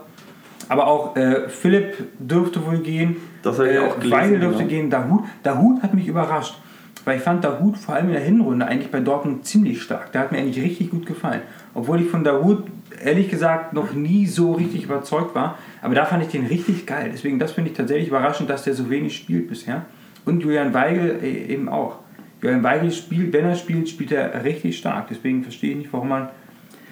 Aber 0.69 0.87
auch 0.87 1.15
äh, 1.15 1.49
Philipp 1.49 1.97
dürfte 2.19 2.65
wohl 2.65 2.79
gehen. 2.79 3.17
Das 3.43 3.59
äh, 3.59 3.79
auch 3.79 3.99
gelesen, 3.99 4.11
Weigel 4.11 4.39
dürfte 4.39 4.59
genau. 4.59 4.69
gehen. 4.69 4.89
Dahut, 4.89 5.23
Dahut 5.43 5.83
hat 5.83 5.93
mich 5.93 6.07
überrascht. 6.07 6.57
Weil 7.03 7.17
ich 7.17 7.23
fand 7.23 7.43
Dahut 7.43 7.77
vor 7.77 7.95
allem 7.95 8.07
in 8.07 8.13
der 8.13 8.21
Hinrunde 8.21 8.65
eigentlich 8.67 8.91
bei 8.91 8.99
Dortmund 8.99 9.45
ziemlich 9.45 9.81
stark. 9.81 10.11
Der 10.11 10.21
hat 10.21 10.31
mir 10.31 10.37
eigentlich 10.37 10.63
richtig 10.63 10.91
gut 10.91 11.05
gefallen. 11.05 11.41
Obwohl 11.73 11.99
ich 11.99 12.09
von 12.09 12.23
Dahut 12.23 12.65
ehrlich 13.03 13.29
gesagt 13.29 13.73
noch 13.73 13.93
nie 13.93 14.27
so 14.27 14.53
richtig 14.53 14.83
überzeugt 14.83 15.33
war. 15.33 15.57
Aber 15.81 15.95
da 15.95 16.05
fand 16.05 16.23
ich 16.23 16.29
den 16.29 16.45
richtig 16.45 16.85
geil. 16.85 17.09
Deswegen, 17.11 17.39
das 17.39 17.53
finde 17.53 17.71
ich 17.71 17.77
tatsächlich 17.77 18.07
überraschend, 18.07 18.49
dass 18.49 18.63
der 18.63 18.75
so 18.75 18.89
wenig 18.89 19.15
spielt 19.15 19.49
bisher. 19.49 19.85
Und 20.25 20.41
Julian 20.41 20.73
Weigel 20.73 21.19
äh, 21.21 21.53
eben 21.53 21.69
auch. 21.69 21.99
Julian 22.41 22.63
Weigel 22.63 22.91
spielt, 22.91 23.33
wenn 23.33 23.45
er 23.45 23.55
spielt, 23.55 23.89
spielt 23.89 24.11
er 24.11 24.43
richtig 24.43 24.77
stark. 24.77 25.07
Deswegen 25.09 25.43
verstehe 25.43 25.71
ich 25.71 25.77
nicht, 25.77 25.93
warum 25.93 26.09
man 26.09 26.29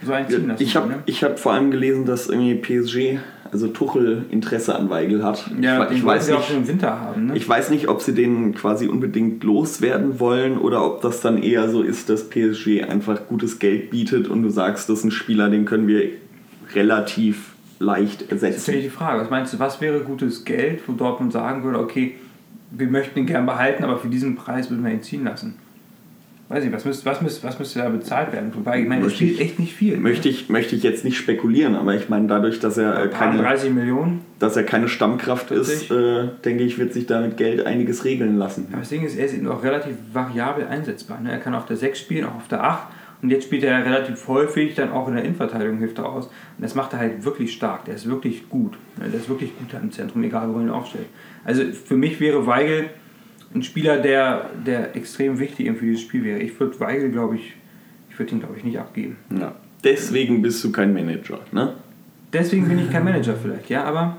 so 0.06 0.14
einen 0.14 0.30
ziehen 0.30 0.48
lassen 0.48 0.64
Ich 0.64 0.76
habe 0.76 0.88
ne? 0.88 1.04
ich 1.06 1.24
hab 1.24 1.40
vor 1.40 1.54
allem 1.54 1.72
gelesen, 1.72 2.06
dass 2.06 2.30
irgendwie 2.30 2.56
PSG, 2.56 3.20
also 3.52 3.68
Tuchel, 3.68 4.26
Interesse 4.30 4.76
an 4.76 4.90
Weigel 4.90 5.24
hat. 5.24 5.50
Ja, 5.60 5.90
ich, 5.90 5.98
ich, 5.98 6.06
weiß 6.06 6.28
sie 6.28 6.34
auch 6.34 6.38
nicht, 6.38 6.48
schon 6.48 6.58
im 6.58 6.68
Winter 6.68 7.00
haben. 7.00 7.28
Ne? 7.28 7.36
ich 7.36 7.48
weiß 7.48 7.70
nicht, 7.72 7.90
ob 7.90 8.02
sie 8.02 8.14
den 8.14 8.54
quasi 8.54 8.88
unbedingt 8.88 9.44
loswerden 9.44 10.20
wollen 10.20 10.58
oder 10.58 10.86
ob 10.86 11.02
das 11.02 11.22
dann 11.22 11.42
eher 11.42 11.70
so 11.70 11.82
ist, 11.82 12.10
dass 12.10 12.30
PSG 12.30 12.84
einfach 12.88 13.28
gutes 13.28 13.60
Geld 13.60 13.90
bietet 13.90 14.28
und 14.28 14.44
du 14.44 14.50
sagst, 14.50 14.90
das 14.90 15.00
ist 15.00 15.06
ein 15.06 15.12
Spieler, 15.12 15.50
den 15.50 15.66
können 15.66 15.88
wir 15.88 16.10
relativ 16.74 17.54
leicht 17.80 18.32
Das 18.32 18.42
ist 18.42 18.42
natürlich 18.42 18.54
ersetzen. 18.54 18.82
die 18.84 18.90
Frage. 18.90 19.22
Was 19.22 19.30
meinst 19.30 19.54
du, 19.54 19.60
was 19.60 19.82
wäre 19.82 20.02
gutes 20.02 20.46
Geld, 20.46 20.82
wo 20.88 20.94
Dortmund 20.94 21.34
sagen 21.34 21.64
würde, 21.64 21.80
okay, 21.80 22.16
wir 22.72 22.88
möchten 22.88 23.20
ihn 23.20 23.26
gern 23.26 23.46
behalten, 23.46 23.84
aber 23.84 23.98
für 23.98 24.10
diesen 24.10 24.36
Preis 24.36 24.70
würden 24.70 24.84
wir 24.84 24.92
ihn 24.92 25.02
ziehen 25.02 25.24
lassen? 25.24 25.56
Weiß 26.50 26.64
ich, 26.64 26.72
was 26.72 26.84
müsste, 26.84 27.06
was 27.06 27.22
müsste, 27.22 27.48
was 27.48 27.60
müsste 27.60 27.78
da 27.80 27.90
bezahlt 27.90 28.34
werden? 28.34 28.50
Wobei, 28.56 28.82
ich 28.82 28.88
meine, 28.88 29.02
er 29.02 29.06
Möchte 29.06 29.18
spielt 29.18 29.34
ich- 29.34 29.42
echt 29.42 29.60
nicht 29.60 29.76
viel. 29.76 29.98
Möchte 29.98 30.30
ich, 30.30 30.50
möchte 30.50 30.76
ich 30.76 30.82
jetzt 30.82 31.06
nicht 31.06 31.16
spekulieren, 31.16 31.76
aber 31.76 31.94
ich 31.94 32.10
meine, 32.10 32.28
dadurch, 32.28 32.60
dass 32.60 32.76
er, 32.80 33.04
äh, 33.06 33.08
keine, 33.10 33.38
30 33.38 33.72
Millionen. 33.72 34.22
dass 34.40 34.58
er 34.58 34.64
keine 34.64 34.88
Stammkraft 34.88 35.50
40. 35.50 35.76
ist, 35.84 35.92
äh, 35.92 36.30
denke 36.44 36.64
ich, 36.64 36.80
wird 36.80 36.92
sich 36.94 37.06
da 37.06 37.22
mit 37.22 37.38
Geld 37.38 37.68
einiges 37.68 38.04
regeln 38.04 38.38
lassen. 38.38 38.66
Aber 38.72 38.80
das 38.80 38.90
Ding 38.90 39.04
ist, 39.04 39.16
er 39.16 39.26
ist 39.26 39.36
eben 39.36 39.48
auch 39.48 39.62
relativ 39.64 39.94
variabel 40.12 40.66
einsetzbar. 40.66 41.22
Ne? 41.22 41.32
Er 41.32 41.38
kann 41.38 41.54
auf 41.54 41.68
der 41.68 41.78
6 41.78 42.00
spielen, 42.00 42.26
auch 42.26 42.36
auf 42.36 42.48
der 42.48 42.64
8. 42.64 42.88
Und 43.22 43.30
jetzt 43.30 43.44
spielt 43.44 43.64
er 43.64 43.86
relativ 43.86 44.28
häufig 44.28 44.74
dann 44.76 44.92
auch 44.92 45.08
in 45.08 45.14
der 45.16 45.26
Innenverteidigung, 45.26 45.78
hilft 45.78 46.00
er 46.00 46.08
aus. 46.10 46.26
Und 46.28 46.32
das 46.64 46.74
macht 46.74 46.94
er 46.94 47.00
halt 47.00 47.26
wirklich 47.26 47.54
stark. 47.54 47.86
Der 47.86 47.94
ist 47.94 48.08
wirklich 48.10 48.50
gut. 48.50 48.74
Ne? 48.98 49.10
Der 49.10 49.20
ist 49.20 49.30
wirklich 49.30 49.56
gut 49.56 49.68
da 49.72 49.78
im 49.78 49.92
Zentrum, 49.92 50.24
egal 50.24 50.48
wo 50.50 50.54
man 50.54 50.64
ihn 50.64 50.70
aufstellt. 50.72 51.06
Also 51.44 51.64
für 51.66 51.96
mich 51.96 52.20
wäre 52.20 52.46
Weigel 52.46 52.90
ein 53.54 53.64
Spieler, 53.64 53.98
der, 53.98 54.50
der 54.66 54.96
extrem 54.96 55.40
wichtig 55.40 55.68
für 55.78 55.86
dieses 55.86 56.02
Spiel 56.02 56.24
wäre. 56.24 56.40
Ich 56.40 56.60
würde 56.60 56.80
Weigel, 56.80 57.12
glaube 57.12 57.36
ich, 57.36 57.54
ich 58.10 58.20
würde 58.20 58.34
ihn, 58.34 58.40
glaube 58.40 58.56
ich, 58.58 58.64
nicht 58.64 58.78
abgeben. 58.78 59.18
Ja. 59.38 59.56
Deswegen 59.84 60.42
bist 60.42 60.64
du 60.64 60.72
kein 60.72 60.94
Manager, 60.94 61.40
ne? 61.52 61.76
Deswegen 62.32 62.68
bin 62.68 62.78
ich 62.80 62.92
kein 62.92 63.04
Manager 63.04 63.36
vielleicht, 63.42 63.70
ja, 63.70 63.86
aber 63.86 64.18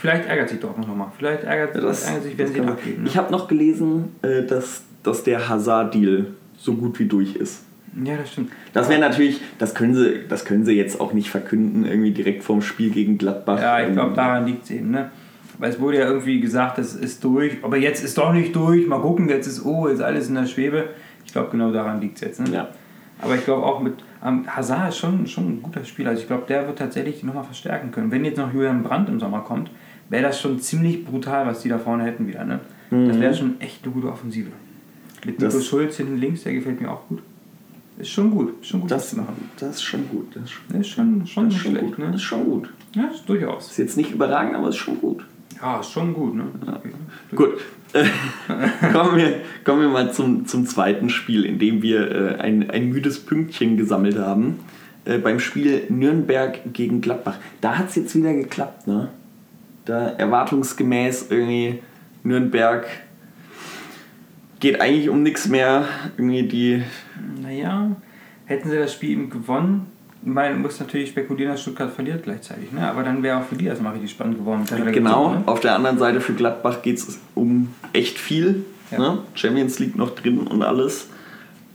vielleicht 0.00 0.28
ärgert 0.28 0.50
sich 0.50 0.60
Dortmund 0.60 0.88
nochmal. 0.88 1.08
Vielleicht 1.16 1.44
ärgert, 1.44 1.76
Das, 1.76 2.04
ärgert 2.06 2.24
sich, 2.24 2.36
wenn 2.36 2.46
sie 2.48 2.58
ihn 2.58 2.68
abgeben. 2.68 3.02
Ne? 3.04 3.08
Ich 3.08 3.16
habe 3.16 3.32
noch 3.32 3.48
gelesen, 3.48 4.16
äh, 4.20 4.42
dass, 4.42 4.82
dass 5.02 5.22
der 5.22 5.48
Hazard-Deal 5.48 6.26
so 6.58 6.74
gut 6.74 6.98
wie 6.98 7.06
durch 7.06 7.36
ist. 7.36 7.64
Ja, 8.04 8.16
das 8.16 8.32
stimmt. 8.32 8.50
Das 8.72 8.88
wäre 8.88 9.00
natürlich, 9.00 9.40
das 9.58 9.74
können, 9.74 9.94
sie, 9.94 10.26
das 10.28 10.44
können 10.44 10.64
sie 10.64 10.72
jetzt 10.72 11.00
auch 11.00 11.12
nicht 11.12 11.30
verkünden, 11.30 11.84
irgendwie 11.84 12.10
direkt 12.10 12.42
vorm 12.42 12.62
Spiel 12.62 12.90
gegen 12.90 13.18
Gladbach. 13.18 13.60
Ja, 13.60 13.86
ich 13.86 13.92
glaube, 13.92 14.14
daran 14.14 14.46
liegt 14.46 14.64
es 14.64 14.70
eben. 14.70 14.90
Ne? 14.90 15.10
Weil 15.58 15.70
es 15.70 15.78
wurde 15.80 15.98
ja 15.98 16.06
irgendwie 16.06 16.40
gesagt, 16.40 16.78
das 16.78 16.94
ist 16.94 17.22
durch, 17.24 17.58
aber 17.62 17.76
jetzt 17.76 18.02
ist 18.02 18.16
doch 18.18 18.32
nicht 18.32 18.54
durch. 18.56 18.86
Mal 18.86 19.00
gucken, 19.00 19.28
jetzt 19.28 19.46
ist 19.46 19.64
oh, 19.64 19.88
jetzt 19.88 20.00
alles 20.00 20.28
in 20.28 20.34
der 20.34 20.46
Schwebe. 20.46 20.90
Ich 21.26 21.32
glaube, 21.32 21.50
genau 21.50 21.72
daran 21.72 22.00
liegt 22.00 22.16
es 22.16 22.20
jetzt. 22.22 22.40
Ne? 22.40 22.50
Ja. 22.54 22.68
Aber 23.20 23.34
ich 23.36 23.44
glaube 23.44 23.64
auch 23.64 23.80
mit 23.80 23.94
ähm, 24.24 24.44
Hazard 24.48 24.88
ist 24.88 24.98
schon, 24.98 25.26
schon 25.26 25.48
ein 25.56 25.62
guter 25.62 25.84
Spieler. 25.84 26.10
Also 26.10 26.22
ich 26.22 26.26
glaube, 26.28 26.44
der 26.48 26.66
wird 26.66 26.78
tatsächlich 26.78 27.22
nochmal 27.22 27.44
verstärken 27.44 27.90
können. 27.92 28.10
Wenn 28.10 28.24
jetzt 28.24 28.38
noch 28.38 28.52
Julian 28.52 28.82
Brandt 28.82 29.08
im 29.08 29.20
Sommer 29.20 29.40
kommt, 29.40 29.70
wäre 30.08 30.22
das 30.24 30.40
schon 30.40 30.58
ziemlich 30.58 31.04
brutal, 31.04 31.46
was 31.46 31.60
die 31.62 31.68
da 31.68 31.78
vorne 31.78 32.04
hätten 32.04 32.26
wieder. 32.26 32.44
Ne? 32.44 32.60
Das 32.90 33.18
wäre 33.20 33.32
schon 33.34 33.60
echt 33.60 33.84
eine 33.84 33.92
gute 33.92 34.08
Offensive. 34.08 34.50
Mit 35.24 35.38
Nico 35.38 35.52
Mhm. 35.52 35.58
Das- 35.58 35.66
Schulz 35.66 35.96
hinten 35.98 36.16
links, 36.16 36.42
der 36.42 36.54
gefällt 36.54 36.80
mir 36.80 36.90
auch 36.90 37.06
gut. 37.08 37.22
Ist 37.98 38.10
schon 38.10 38.30
gut. 38.30 38.60
Ist 38.60 38.68
schon 38.68 38.80
gut, 38.80 38.90
Das, 38.90 39.14
machen. 39.14 39.48
das 39.58 39.76
ist 39.76 39.82
schon 39.82 40.08
gut. 40.08 40.34
Das 40.34 40.44
ist, 40.44 40.52
Das 40.68 40.80
ist 40.80 40.88
schon, 40.88 41.26
schon 41.26 41.44
das 41.44 41.54
ist 41.54 41.60
schon 41.60 41.70
schlecht. 41.72 41.86
gut. 41.86 41.98
Das 41.98 42.08
Ne? 42.08 42.14
ist 42.16 42.22
schon 42.22 42.44
gut. 42.44 42.72
Ja, 42.96 43.04
ist 43.14 43.28
durchaus. 43.28 43.70
Ist 43.70 43.76
jetzt 43.78 43.96
nicht 43.96 44.10
überragend, 44.10 44.54
aber 44.56 44.68
ist 44.70 44.76
schon 44.76 44.98
gut. 45.00 45.24
Ja, 45.62 45.78
ist 45.78 45.92
schon 45.92 46.12
gut. 46.12 46.34
Ne? 46.34 46.46
Gut. 47.34 47.60
Äh, 47.92 48.04
kommen, 48.92 49.16
wir, 49.16 49.40
kommen 49.64 49.82
wir 49.82 49.88
mal 49.88 50.12
zum, 50.12 50.44
zum 50.44 50.66
zweiten 50.66 51.08
Spiel, 51.08 51.44
in 51.44 51.60
dem 51.60 51.82
wir 51.82 52.10
äh, 52.10 52.40
ein, 52.40 52.68
ein 52.68 52.88
müdes 52.88 53.20
Pünktchen 53.24 53.76
gesammelt 53.76 54.18
haben. 54.18 54.58
Äh, 55.04 55.18
beim 55.18 55.38
Spiel 55.38 55.84
Nürnberg 55.88 56.72
gegen 56.72 57.00
Gladbach. 57.00 57.38
Da 57.60 57.78
hat 57.78 57.90
es 57.90 57.94
jetzt 57.94 58.16
wieder 58.16 58.34
geklappt, 58.34 58.88
ne? 58.88 59.10
Da 59.84 60.08
erwartungsgemäß 60.08 61.26
irgendwie 61.30 61.80
Nürnberg 62.24 62.86
geht 64.58 64.80
eigentlich 64.80 65.08
um 65.08 65.22
nichts 65.22 65.48
mehr. 65.48 65.84
Irgendwie 66.16 66.42
die. 66.42 66.82
Naja, 67.40 67.94
hätten 68.46 68.68
sie 68.68 68.78
das 68.78 68.92
Spiel 68.92 69.10
eben 69.10 69.30
gewonnen, 69.30 69.91
man 70.22 70.62
muss 70.62 70.78
natürlich 70.80 71.10
spekulieren, 71.10 71.52
dass 71.52 71.62
Stuttgart 71.62 71.92
verliert 71.92 72.22
gleichzeitig, 72.22 72.72
ne? 72.72 72.88
aber 72.88 73.02
dann 73.02 73.22
wäre 73.22 73.38
auch 73.38 73.44
für 73.44 73.56
die 73.56 73.66
das 73.66 73.80
mal 73.80 73.90
richtig 73.90 74.12
spannend 74.12 74.38
geworden. 74.38 74.64
Genau, 74.68 74.84
gezogen, 75.30 75.34
ne? 75.40 75.42
auf 75.46 75.60
der 75.60 75.74
anderen 75.74 75.98
Seite 75.98 76.20
für 76.20 76.32
Gladbach 76.34 76.82
geht 76.82 76.98
es 76.98 77.18
um 77.34 77.68
echt 77.92 78.18
viel. 78.18 78.64
Ja. 78.90 78.98
Ne? 78.98 79.18
Champions 79.34 79.78
League 79.78 79.96
noch 79.96 80.10
drin 80.14 80.38
und 80.38 80.62
alles. 80.62 81.08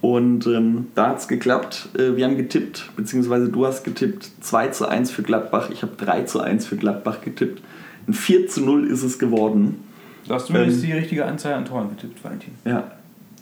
Und 0.02 0.46
ähm, 0.46 0.88
da 0.94 1.10
hat 1.10 1.20
es 1.20 1.28
geklappt. 1.28 1.90
Äh, 1.98 2.16
wir 2.16 2.26
haben 2.26 2.38
getippt, 2.38 2.92
beziehungsweise 2.96 3.50
du 3.50 3.66
hast 3.66 3.84
getippt 3.84 4.30
2 4.42 4.68
zu 4.68 4.88
1 4.88 5.10
für 5.10 5.24
Gladbach. 5.24 5.70
Ich 5.72 5.82
habe 5.82 5.94
3 5.98 6.22
zu 6.24 6.40
1 6.40 6.68
für 6.68 6.78
Gladbach 6.78 7.22
getippt. 7.22 7.62
Ein 8.08 8.14
4 8.14 8.48
zu 8.48 8.64
0 8.64 8.86
ist 8.88 9.02
es 9.04 9.18
geworden. 9.18 9.84
Du 10.28 10.34
hast 10.36 10.48
zumindest 10.48 10.84
Ähm, 10.84 10.86
die 10.86 10.94
richtige 10.94 11.26
Anzahl 11.26 11.54
an 11.56 11.66
Toren 11.66 11.90
getippt, 11.90 12.24
Valentin. 12.24 12.54
Ja. 12.64 12.92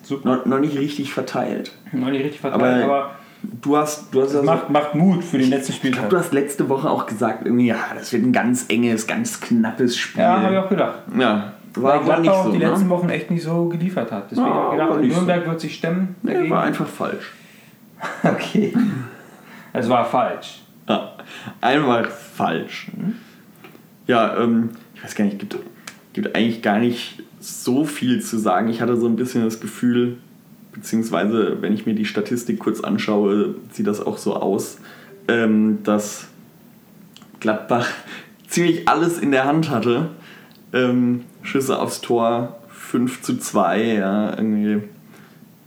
Super. 0.04 0.30
Noch, 0.38 0.46
noch 0.46 0.60
nicht 0.60 0.78
richtig 0.78 1.12
verteilt. 1.13 1.72
Noch 1.91 2.10
nicht 2.10 2.24
richtig 2.24 2.39
verteilt, 2.41 2.84
Aber- 2.86 2.94
aber, 2.94 3.15
Du 3.62 3.77
hast, 3.77 4.13
du 4.13 4.21
hast, 4.21 4.29
das 4.29 4.38
also, 4.38 4.51
macht, 4.51 4.69
macht 4.69 4.95
Mut 4.95 5.23
für 5.23 5.38
den 5.38 5.49
letzten 5.49 5.73
ich 5.73 5.81
glaube, 5.81 5.93
Spieltag. 5.95 6.10
du 6.10 6.17
hast 6.17 6.34
letzte 6.34 6.69
Woche 6.69 6.89
auch 6.89 7.05
gesagt, 7.05 7.45
irgendwie, 7.45 7.67
ja, 7.67 7.77
das 7.97 8.12
wird 8.13 8.23
ein 8.23 8.31
ganz 8.34 8.65
enges, 8.69 9.08
ganz 9.08 9.39
knappes 9.39 9.97
Spiel. 9.97 10.21
Ja, 10.21 10.41
habe 10.41 10.53
ich 10.53 10.60
auch 10.60 10.69
gedacht. 10.69 10.99
Ja, 11.17 11.53
Weil 11.75 11.84
war, 11.84 12.08
war 12.08 12.19
nicht 12.19 12.29
auch 12.29 12.45
so. 12.45 12.51
die 12.51 12.58
ne? 12.60 12.69
letzten 12.69 12.89
Wochen 12.89 13.10
echt 13.10 13.31
nicht 13.31 13.43
so 13.43 13.65
geliefert 13.69 14.12
hat. 14.12 14.31
Deswegen 14.31 14.47
Ja, 14.47 14.53
habe 14.53 14.75
ich 14.75 14.81
gedacht, 14.81 15.01
nicht 15.01 15.12
so. 15.12 15.15
Nürnberg 15.17 15.47
wird 15.47 15.60
sich 15.62 15.75
stemmen. 15.75 16.15
Nee, 16.23 16.49
war 16.49 16.63
einfach 16.63 16.88
falsch. 16.88 17.31
Okay. 18.23 18.73
Es 19.73 19.89
war 19.89 20.05
falsch. 20.05 20.62
Ja, 20.88 21.13
einfach 21.62 22.10
falsch. 22.10 22.88
Ja, 24.08 24.38
ähm, 24.38 24.69
ich 24.93 25.03
weiß 25.03 25.15
gar 25.15 25.25
nicht, 25.25 25.39
gibt, 25.39 25.58
gibt 26.13 26.36
eigentlich 26.36 26.62
gar 26.62 26.77
nicht 26.79 27.23
so 27.39 27.86
viel 27.86 28.21
zu 28.21 28.38
sagen. 28.38 28.69
Ich 28.69 28.81
hatte 28.81 28.95
so 28.97 29.08
ein 29.08 29.15
bisschen 29.15 29.43
das 29.43 29.60
Gefühl, 29.60 30.17
beziehungsweise 30.75 31.61
wenn 31.61 31.73
ich 31.73 31.85
mir 31.85 31.95
die 31.95 32.05
Statistik 32.05 32.59
kurz 32.59 32.81
anschaue, 32.81 33.55
sieht 33.71 33.88
das 33.88 34.05
auch 34.05 34.17
so 34.17 34.35
aus, 34.35 34.77
ähm, 35.27 35.79
dass 35.83 36.27
Gladbach 37.39 37.88
ziemlich 38.47 38.88
alles 38.88 39.17
in 39.17 39.31
der 39.31 39.45
Hand 39.45 39.69
hatte. 39.71 40.09
Ähm, 40.73 41.23
Schüsse 41.41 41.79
aufs 41.79 42.01
Tor 42.01 42.59
5 42.69 43.21
zu 43.21 43.38
2, 43.38 43.83
ja, 43.95 44.38
irgendwie. 44.38 44.83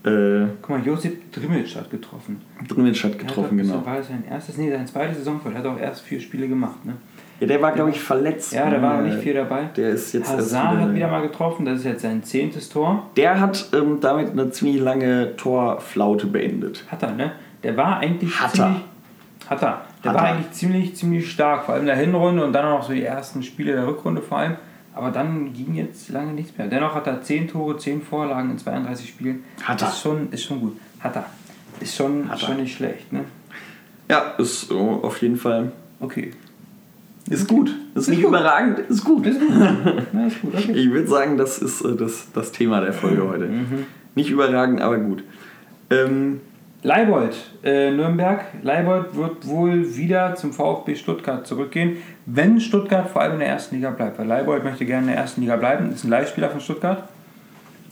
Äh, 0.04 0.46
Guck 0.62 0.70
mal, 0.70 0.86
Josip 0.86 1.32
Drimmitsch 1.32 1.74
hat 1.76 1.90
getroffen. 1.90 2.40
Drimmitsch 2.68 3.02
hat 3.04 3.12
hat 3.12 3.18
getroffen, 3.18 3.58
doch- 3.58 3.64
genau. 3.64 3.86
War 3.86 3.96
das 3.96 4.08
sein 4.08 4.24
erstes? 4.28 4.56
Nee, 4.56 4.70
sein 4.70 4.86
zweites 4.86 5.18
Saisontor. 5.18 5.52
Er 5.52 5.58
hat 5.58 5.66
auch 5.66 5.78
erst 5.78 6.02
vier 6.02 6.20
Spiele 6.20 6.46
gemacht. 6.48 6.84
Ne? 6.84 6.94
Ja, 7.40 7.46
der 7.46 7.62
war, 7.62 7.72
glaube 7.72 7.90
ich, 7.90 8.00
verletzt. 8.00 8.52
Ja, 8.52 8.68
da 8.68 8.82
war 8.82 9.00
Äh, 9.00 9.08
nicht 9.08 9.18
viel 9.18 9.34
dabei. 9.34 9.70
Der 9.76 9.90
ist 9.90 10.12
jetzt 10.12 10.28
Hazard 10.28 10.76
hat 10.78 10.94
wieder 10.94 11.08
mal 11.08 11.22
getroffen. 11.22 11.64
Das 11.64 11.78
ist 11.78 11.84
jetzt 11.84 12.02
sein 12.02 12.22
zehntes 12.24 12.68
Tor. 12.68 13.08
Der 13.16 13.38
hat 13.40 13.68
ähm, 13.72 13.98
damit 14.00 14.30
eine 14.32 14.50
ziemlich 14.50 14.80
lange 14.80 15.36
Torflaute 15.36 16.26
beendet. 16.26 16.84
Hat 16.90 17.02
er, 17.02 17.12
ne? 17.12 17.32
Der 17.62 17.76
war 17.76 17.98
eigentlich 17.98 18.40
Hat 18.40 18.50
er. 18.58 18.64
ziemlich. 18.64 18.82
Hat 19.48 19.62
er. 19.62 19.82
Der 20.04 20.10
Hat 20.12 20.18
war 20.18 20.26
er. 20.28 20.34
eigentlich 20.34 20.50
ziemlich, 20.52 20.96
ziemlich 20.96 21.30
stark. 21.30 21.64
Vor 21.64 21.74
allem 21.74 21.82
in 21.82 21.86
der 21.86 21.96
Hinrunde 21.96 22.44
und 22.44 22.52
dann 22.52 22.64
auch 22.66 22.78
noch 22.80 22.86
so 22.88 22.92
die 22.92 23.04
ersten 23.04 23.42
Spiele 23.42 23.72
der 23.72 23.86
Rückrunde 23.86 24.20
vor 24.20 24.38
allem. 24.38 24.56
Aber 24.94 25.10
dann 25.12 25.52
ging 25.52 25.74
jetzt 25.76 26.08
lange 26.08 26.32
nichts 26.32 26.58
mehr. 26.58 26.66
Dennoch 26.66 26.94
hat 26.96 27.06
er 27.06 27.22
10 27.22 27.46
Tore, 27.48 27.76
10 27.76 28.02
Vorlagen 28.02 28.50
in 28.50 28.58
32 28.58 29.08
Spielen. 29.08 29.44
Hat 29.62 29.80
er. 29.80 29.88
Ist 29.88 30.00
schon, 30.00 30.32
ist 30.32 30.42
schon 30.44 30.60
gut. 30.60 30.76
Hat 30.98 31.14
er. 31.14 31.26
Ist 31.78 31.94
schon, 31.94 32.28
Hat 32.28 32.42
er. 32.42 32.46
schon 32.48 32.56
nicht 32.56 32.74
schlecht, 32.76 33.12
ne? 33.12 33.20
Ja, 34.10 34.34
ist 34.38 34.72
auf 34.72 35.22
jeden 35.22 35.36
Fall. 35.36 35.70
Okay. 36.00 36.32
Ist 37.30 37.48
gut. 37.48 37.74
Ist 37.94 38.08
nicht 38.08 38.22
gut. 38.22 38.30
überragend, 38.30 38.78
ist 38.80 39.04
gut. 39.04 39.26
Ist 39.26 39.40
gut. 39.40 39.50
Na, 40.12 40.26
ist 40.26 40.40
gut, 40.40 40.54
okay. 40.54 40.72
Ich 40.72 40.90
würde 40.90 41.08
sagen, 41.08 41.36
das 41.36 41.58
ist 41.58 41.82
äh, 41.82 41.94
das, 41.94 42.28
das 42.32 42.52
Thema 42.52 42.80
der 42.80 42.92
Folge 42.92 43.26
heute. 43.28 43.46
Mhm. 43.46 43.86
Nicht 44.14 44.30
überragend, 44.30 44.80
aber 44.80 44.98
gut. 44.98 45.22
Ähm, 45.90 46.40
Leibold, 46.82 47.36
äh, 47.64 47.90
Nürnberg. 47.90 48.44
Leibold 48.62 49.16
wird 49.16 49.46
wohl 49.46 49.96
wieder 49.96 50.36
zum 50.36 50.52
VfB 50.52 50.94
Stuttgart 50.94 51.46
zurückgehen, 51.46 51.96
wenn 52.26 52.60
Stuttgart 52.60 53.10
vor 53.10 53.22
allem 53.22 53.34
in 53.34 53.38
der 53.40 53.48
ersten 53.48 53.76
Liga 53.76 53.90
bleibt. 53.90 54.18
Weil 54.18 54.26
Leibold 54.26 54.64
möchte 54.64 54.86
gerne 54.86 55.02
in 55.02 55.08
der 55.08 55.16
ersten 55.16 55.40
Liga 55.40 55.56
bleiben, 55.56 55.90
ist 55.92 56.04
ein 56.04 56.10
Leihspieler 56.10 56.50
von 56.50 56.60
Stuttgart. 56.60 57.02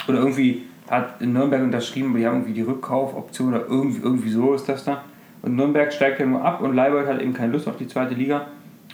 Oder 0.09 0.19
irgendwie 0.19 0.63
hat 0.89 1.21
in 1.21 1.33
Nürnberg 1.33 1.63
unterschrieben, 1.63 2.15
die 2.17 2.25
haben 2.25 2.37
irgendwie 2.37 2.53
die 2.53 2.63
Rückkaufoption 2.63 3.49
oder 3.49 3.67
irgendwie, 3.67 4.03
irgendwie 4.03 4.31
so 4.31 4.55
ist 4.55 4.69
das 4.69 4.85
da. 4.85 5.03
Und 5.43 5.57
Nürnberg 5.57 5.93
steigt 5.93 6.21
ja 6.21 6.27
nur 6.27 6.45
ab 6.45 6.61
und 6.61 6.75
Leibold 6.75 7.09
hat 7.09 7.21
eben 7.21 7.35
keine 7.35 7.53
Lust 7.53 7.67
auf 7.67 7.77
die 7.77 7.89
zweite 7.89 8.15
Liga, 8.15 8.47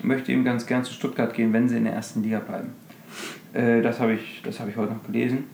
möchte 0.04 0.32
eben 0.32 0.44
ganz 0.44 0.66
gern 0.66 0.84
zu 0.84 0.92
Stuttgart 0.92 1.32
gehen, 1.34 1.52
wenn 1.52 1.68
sie 1.68 1.76
in 1.76 1.84
der 1.84 1.92
ersten 1.94 2.22
Liga 2.22 2.38
bleiben. 2.40 2.74
Äh, 3.52 3.82
das 3.82 4.00
habe 4.00 4.14
ich, 4.14 4.42
das 4.44 4.60
hab 4.60 4.68
ich 4.68 4.76
heute 4.76 4.92
noch 4.94 5.02
gelesen. 5.04 5.44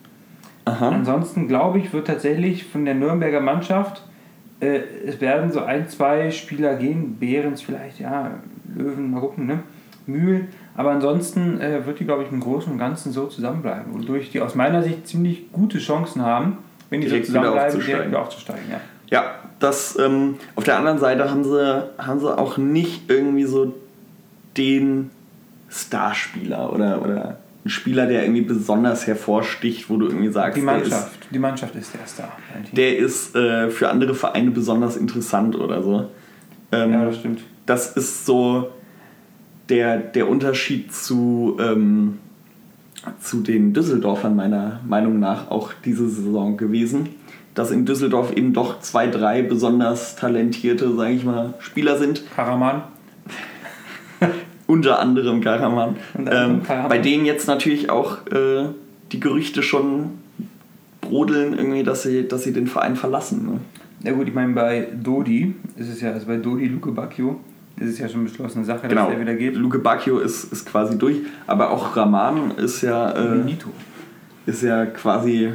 aha. 0.65 0.91
Ansonsten 0.91 1.49
glaube 1.49 1.79
ich, 1.79 1.93
wird 1.93 2.07
tatsächlich 2.07 2.65
von 2.65 2.85
der 2.85 2.95
Nürnberger 2.95 3.41
Mannschaft 3.41 4.03
Äh, 4.61 4.81
es 5.07 5.21
werden 5.21 5.53
so 5.53 5.61
ein, 5.63 5.89
zwei 5.89 6.33
Spieler 6.33 6.75
gehen, 6.75 7.17
Behrens 7.21 7.63
vielleicht, 7.63 8.01
ja, 8.01 8.33
Löwen, 8.75 9.13
mal 9.13 9.21
gucken, 9.21 9.47
ne? 9.47 9.61
Mühl. 10.07 10.49
Aber 10.75 10.91
ansonsten 10.91 11.61
äh, 11.61 11.87
wird 11.87 12.01
die, 12.01 12.05
glaube 12.05 12.25
ich, 12.25 12.33
im 12.33 12.41
Großen 12.41 12.73
und 12.73 12.77
Ganzen 12.79 13.13
so 13.13 13.27
zusammenbleiben. 13.27 13.93
Und 13.93 14.09
durch 14.09 14.33
die 14.33 14.41
aus 14.41 14.57
meiner 14.57 14.83
Sicht 14.83 15.07
ziemlich 15.07 15.53
gute 15.53 15.79
Chancen 15.79 16.23
haben, 16.23 16.59
wenn 16.91 17.01
die 17.01 17.07
Direkt 17.07 17.27
so 17.27 17.35
wieder 17.35 17.43
zusammenbleiben, 17.43 17.67
aufzusteigen. 17.69 17.87
direkt 17.95 18.11
wieder 18.11 18.21
aufzusteigen. 18.23 18.65
Ja. 18.69 18.81
Ja, 19.11 19.35
das 19.61 19.97
ähm, 19.97 20.39
auf 20.57 20.65
der 20.65 20.77
anderen 20.77 20.99
Seite 20.99 21.31
haben 21.31 21.45
sie, 21.45 21.89
haben 21.99 22.19
sie 22.19 22.37
auch 22.37 22.59
nicht 22.59 23.09
irgendwie 23.09 23.45
so 23.45 23.75
den 24.59 25.11
Starspieler 25.71 26.73
oder, 26.73 27.03
oder 27.03 27.39
einen 27.65 27.71
Spieler, 27.71 28.07
der 28.07 28.23
irgendwie 28.23 28.43
besonders 28.43 29.07
hervorsticht, 29.07 29.89
wo 29.89 29.97
du 29.97 30.07
irgendwie 30.07 30.31
sagst, 30.31 30.57
Die 30.57 30.63
Mannschaft, 30.63 31.29
die 31.31 31.39
Mannschaft 31.39 31.75
ist 31.77 31.95
der 31.95 32.07
Star. 32.07 32.33
ist, 32.65 32.77
der 32.77 32.99
ist 32.99 33.37
äh, 33.37 33.71
für 33.71 33.89
andere 33.91 34.15
Vereine 34.15 34.51
besonders 34.51 34.97
interessant 34.97 35.57
oder 35.57 35.83
so. 35.83 36.09
Ähm, 36.73 36.93
ja, 36.93 37.05
das 37.05 37.19
stimmt. 37.19 37.41
das 37.67 37.97
ist 37.97 38.27
so 38.27 38.71
der, 39.69 39.99
der 39.99 40.29
Unterschied 40.29 40.93
zu, 40.93 41.57
ähm, 41.61 42.19
zu 43.21 43.41
den 43.43 43.73
Düsseldorfern 43.75 44.35
meiner 44.35 44.81
Meinung 44.87 45.19
nach 45.19 45.51
auch 45.51 45.73
diese 45.85 46.09
Saison 46.09 46.57
gewesen. 46.57 47.11
Dass 47.55 47.71
in 47.71 47.87
Düsseldorf 47.87 48.33
eben 48.37 48.53
doch 48.53 48.81
zwei, 48.81 49.09
drei 49.09 49.43
besonders 49.43 50.15
talentierte, 50.15 50.95
sage 50.95 51.13
ich 51.15 51.25
mal, 51.25 51.55
Spieler 51.59 51.99
sind. 51.99 52.23
Karaman. 52.35 52.83
Unter 54.69 55.01
anderem 55.01 55.41
Karaman. 55.41 55.97
Ähm, 56.31 56.61
bei 56.89 56.99
denen 56.99 57.25
jetzt 57.25 57.49
natürlich 57.49 57.89
auch 57.91 58.19
äh, 58.27 58.67
die 59.11 59.19
Gerüchte 59.19 59.63
schon 59.63 60.11
brodeln, 61.01 61.57
irgendwie, 61.59 61.83
dass 61.83 62.03
sie, 62.03 62.29
dass 62.29 62.43
sie 62.45 62.53
den 62.53 62.67
Verein 62.67 62.95
verlassen. 62.95 63.47
Ne? 63.47 63.61
Ja 64.05 64.13
gut, 64.13 64.29
ich 64.29 64.35
meine, 64.35 64.53
bei 64.53 64.87
Dodi 64.93 65.55
ist 65.77 65.89
es 65.89 66.01
ja, 66.03 66.13
also 66.13 66.27
bei 66.27 66.37
Dodi 66.37 66.69
Luke 66.69 66.93
Bacchio 66.93 67.41
ist 67.81 67.89
es 67.91 67.99
ja 67.99 68.09
schon 68.11 68.25
beschlossene 68.25 68.65
Sache, 68.65 68.89
Genau. 68.89 69.07
dass 69.07 69.15
er 69.15 69.21
wieder 69.21 69.35
geht. 69.35 69.57
Luke 69.57 69.79
Bacchio 69.79 70.19
ist, 70.19 70.53
ist 70.53 70.67
quasi 70.67 70.99
durch, 70.99 71.17
aber 71.47 71.71
auch 71.71 71.97
Raman 71.97 72.51
ist 72.59 72.83
ja, 72.83 73.11
äh, 73.13 73.37
Nito. 73.37 73.71
ist 74.47 74.63
ja 74.63 74.85
quasi 74.87 75.51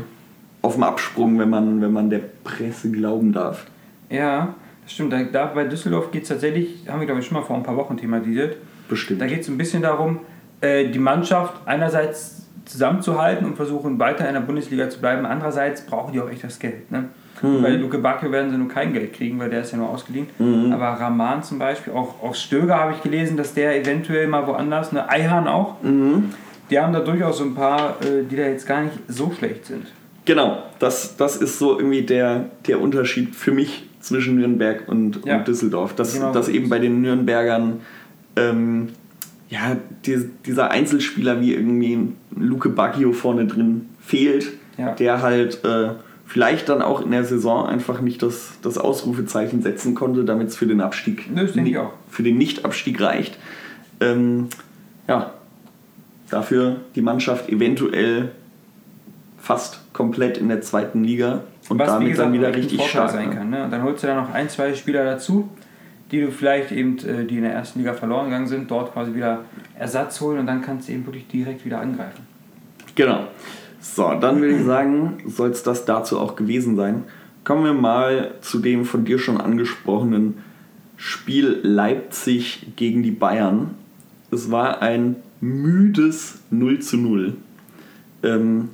auf 0.64 0.74
dem 0.74 0.84
Absprung, 0.84 1.38
wenn 1.38 1.50
man, 1.52 1.82
wenn 1.82 1.94
man 1.94 2.10
der 2.10 2.22
Presse 2.44 2.90
glauben 2.92 3.32
darf. 3.32 3.68
Ja, 4.10 4.56
das 4.84 4.94
stimmt. 4.94 5.14
Da, 5.14 5.22
da 5.24 5.46
bei 5.48 5.66
Düsseldorf 5.66 6.10
geht 6.12 6.24
es 6.24 6.30
tatsächlich, 6.30 6.86
haben 6.88 7.00
wir 7.00 7.06
glaube 7.06 7.22
ich 7.22 7.28
schon 7.28 7.38
mal 7.38 7.44
vor 7.44 7.56
ein 7.58 7.64
paar 7.64 7.76
Wochen 7.78 7.96
thematisiert. 7.98 8.58
Bestimmt. 8.90 9.22
Da 9.22 9.28
geht 9.28 9.42
es 9.42 9.48
ein 9.48 9.58
bisschen 9.58 9.82
darum, 9.82 10.20
äh, 10.62 10.90
die 10.90 11.00
Mannschaft 11.00 11.54
einerseits 11.66 12.48
zusammenzuhalten 12.66 13.46
und 13.46 13.56
versuchen 13.56 14.00
weiter 14.00 14.28
in 14.28 14.34
der 14.34 14.42
Bundesliga 14.42 14.90
zu 14.90 15.00
bleiben. 15.00 15.26
Andererseits 15.26 15.82
brauchen 15.86 16.14
die 16.14 16.20
auch 16.22 16.30
echt 16.30 16.44
das 16.44 16.60
Geld. 16.60 16.90
Ne? 16.92 17.06
Bei 17.42 17.72
Luke 17.72 17.98
Bacchio 17.98 18.32
werden 18.32 18.52
sie 18.52 18.58
nur 18.58 18.70
kein 18.70 18.94
Geld 18.94 19.12
kriegen, 19.14 19.38
weil 19.38 19.50
der 19.50 19.62
ist 19.62 19.72
ja 19.74 19.78
nur 19.78 19.90
ausgeliehen. 19.90 20.28
Aber 20.72 20.86
Rahman 21.00 21.44
zum 21.44 21.60
Beispiel, 21.60 21.92
auch, 21.92 22.24
auch 22.24 22.36
Stöger 22.36 22.78
habe 22.78 22.94
ich 22.94 23.02
gelesen, 23.02 23.36
dass 23.36 23.54
der 23.54 23.78
eventuell 23.82 24.28
mal 24.28 24.48
woanders, 24.48 24.94
ne, 24.94 25.10
Eihahn 25.10 25.48
auch, 25.50 25.76
die 26.70 26.80
haben 26.80 26.94
da 26.94 27.02
durchaus 27.02 27.40
so 27.40 27.44
ein 27.44 27.54
paar, 27.54 27.98
äh, 28.02 28.24
die 28.30 28.38
da 28.38 28.44
jetzt 28.44 28.66
gar 28.66 28.84
nicht 28.84 28.98
so 29.10 29.30
schlecht 29.38 29.66
sind. 29.66 29.88
Genau, 30.24 30.60
das, 30.80 31.18
das 31.18 31.36
ist 31.36 31.60
so 31.60 31.78
irgendwie 31.78 32.04
der, 32.04 32.46
der 32.66 32.80
Unterschied 32.80 33.36
für 33.36 33.52
mich 33.52 33.90
zwischen 34.00 34.38
Nürnberg 34.38 34.84
und, 34.88 35.26
Ja. 35.26 35.38
und 35.40 35.48
Düsseldorf. 35.48 35.96
Dass, 35.96 36.14
Genau 36.14 36.32
dass 36.32 36.48
eben 36.48 36.70
bei 36.70 36.80
den 36.80 37.02
Nürnbergern 37.02 37.82
ähm, 38.36 38.90
ja, 39.50 39.78
die, 40.06 40.30
dieser 40.46 40.72
Einzelspieler 40.72 41.40
wie 41.42 41.54
irgendwie 41.54 42.14
Luke 42.36 42.70
Bacchio 42.70 43.14
vorne 43.14 43.46
drin 43.46 43.90
fehlt, 44.02 44.48
Ja. 44.78 44.94
der 44.94 45.22
halt 45.22 45.64
äh, 45.64 45.90
vielleicht 46.26 46.70
dann 46.70 46.82
auch 46.82 47.02
in 47.02 47.12
der 47.12 47.24
Saison 47.24 47.68
einfach 47.68 48.02
nicht 48.02 48.24
das, 48.24 48.54
das 48.64 48.78
Ausrufezeichen 48.78 49.62
setzen 49.62 49.94
konnte, 49.94 50.24
damit 50.26 50.48
es 50.48 50.56
für 50.58 50.66
den 50.66 50.82
Abstieg 50.82 51.30
Das 51.36 51.52
für 51.52 52.24
den 52.24 52.38
Nicht-Abstieg 52.38 53.00
reicht. 53.00 53.38
Ähm, 54.00 54.48
ja, 55.08 55.34
dafür 56.30 56.78
die 56.96 57.02
Mannschaft 57.02 57.50
eventuell 57.50 58.32
fast 59.38 59.82
komplett 59.94 60.38
in 60.38 60.48
der 60.48 60.62
zweiten 60.62 61.04
Liga 61.04 61.42
und 61.70 61.78
Was, 61.80 61.90
damit 61.90 62.10
gesagt, 62.10 62.28
dann 62.28 62.34
wieder 62.34 62.56
richtig 62.56 62.82
stark. 62.88 63.12
sein 63.12 63.30
ne? 63.30 63.36
kann. 63.36 63.50
Ne? 63.50 63.64
Und 63.66 63.72
dann 63.72 63.84
holst 63.84 64.04
du 64.04 64.08
da 64.08 64.16
noch 64.20 64.34
ein, 64.34 64.50
zwei 64.50 64.74
Spieler 64.74 65.04
dazu, 65.04 65.50
die 66.14 66.22
du 66.22 66.32
vielleicht 66.32 66.72
eben, 66.72 67.00
äh, 67.00 67.26
die 67.26 67.38
in 67.38 67.42
der 67.42 67.54
ersten 67.54 67.80
Liga 67.80 67.94
verloren 67.94 68.26
gegangen 68.26 68.48
sind, 68.48 68.70
dort 68.70 68.94
quasi 68.94 69.16
wieder 69.16 69.46
Ersatz 69.78 70.22
holen 70.22 70.40
und 70.40 70.46
dann 70.46 70.62
kannst 70.62 70.88
du 70.88 70.94
eben 70.94 71.06
wirklich 71.08 71.28
direkt 71.28 71.66
wieder 71.66 71.82
angreifen. 71.82 72.22
Genau. 72.94 73.28
So, 73.82 74.14
dann 74.14 74.40
würde 74.40 74.56
ich 74.56 74.64
sagen, 74.64 75.18
soll 75.26 75.50
es 75.50 75.64
das 75.64 75.86
dazu 75.86 76.20
auch 76.20 76.36
gewesen 76.36 76.76
sein. 76.76 77.04
Kommen 77.44 77.66
wir 77.66 77.74
mal 77.74 78.36
zu 78.42 78.60
dem 78.60 78.86
von 78.86 79.04
dir 79.06 79.18
schon 79.18 79.42
angesprochenen 79.42 80.38
Spiel 80.98 81.60
Leipzig 81.64 82.68
gegen 82.76 83.02
die 83.02 83.12
Bayern. 83.12 83.72
Es 84.32 84.52
war 84.52 84.84
ein 84.84 85.16
müdes 85.42 86.44
0 86.52 86.80
zu 86.80 86.98
0. 86.98 87.36
Ähm, 88.22 88.70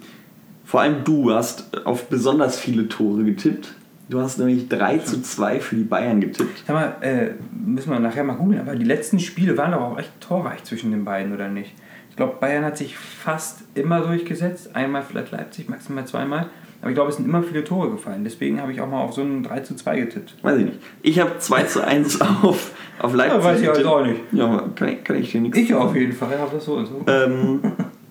vor 0.65 0.81
allem 0.81 1.05
du 1.05 1.31
hast 1.31 1.85
auf 1.85 2.09
besonders 2.09 2.59
viele 2.59 2.89
Tore 2.89 3.23
getippt. 3.23 3.73
Du 4.09 4.19
hast 4.19 4.39
nämlich 4.39 4.67
3 4.69 4.97
zu 4.99 5.21
2 5.21 5.59
für 5.59 5.75
die 5.75 5.83
Bayern 5.83 6.19
getippt. 6.19 6.63
Sag 6.65 6.73
mal, 6.75 6.95
äh, 7.01 7.29
müssen 7.63 7.91
wir 7.91 7.99
nachher 7.99 8.23
mal 8.23 8.33
googeln, 8.35 8.59
aber 8.59 8.75
die 8.75 8.85
letzten 8.85 9.19
Spiele 9.19 9.55
waren 9.57 9.71
doch 9.71 9.81
auch 9.81 9.99
echt 9.99 10.19
torreich 10.19 10.63
zwischen 10.63 10.89
den 10.91 11.05
beiden, 11.05 11.31
oder 11.33 11.47
nicht? 11.47 11.75
Ich 12.09 12.15
glaube, 12.15 12.37
Bayern 12.39 12.65
hat 12.65 12.75
sich 12.77 12.97
fast 12.97 13.59
immer 13.75 14.01
durchgesetzt. 14.01 14.75
Einmal 14.75 15.03
vielleicht 15.03 15.31
Leipzig, 15.31 15.69
maximal 15.69 16.05
zweimal. 16.07 16.47
Aber 16.81 16.89
ich 16.89 16.95
glaube, 16.95 17.11
es 17.11 17.17
sind 17.17 17.25
immer 17.27 17.43
viele 17.43 17.63
Tore 17.63 17.91
gefallen. 17.91 18.23
Deswegen 18.23 18.59
habe 18.61 18.71
ich 18.71 18.81
auch 18.81 18.89
mal 18.89 19.01
auf 19.01 19.13
so 19.13 19.21
einen 19.21 19.43
3 19.43 19.59
zu 19.59 19.75
2 19.75 19.99
getippt. 19.99 20.35
Weiß 20.41 20.57
ich 20.57 20.65
nicht. 20.65 20.79
Ich 21.03 21.19
habe 21.19 21.37
2 21.37 21.63
zu 21.63 21.85
1 21.85 22.19
auf, 22.41 22.71
auf 22.99 23.13
Leipzig 23.13 23.37
Ja, 23.37 23.43
weiß 23.43 23.59
ich 23.61 23.67
halt 23.67 23.77
getippt. 23.77 23.93
auch 23.93 24.05
nicht. 24.05 24.19
Ja, 24.31 24.63
kann, 24.75 24.87
ich- 24.89 25.03
kann 25.03 25.15
ich 25.17 25.31
dir 25.31 25.41
nichts 25.41 25.57
Ich 25.57 25.73
auf 25.73 25.95
jeden 25.95 26.13
Fall, 26.13 26.31
ja, 26.31 26.47
das 26.51 26.65
so 26.65 26.73
und 26.77 26.87
so. 26.87 27.03
Ähm, 27.07 27.59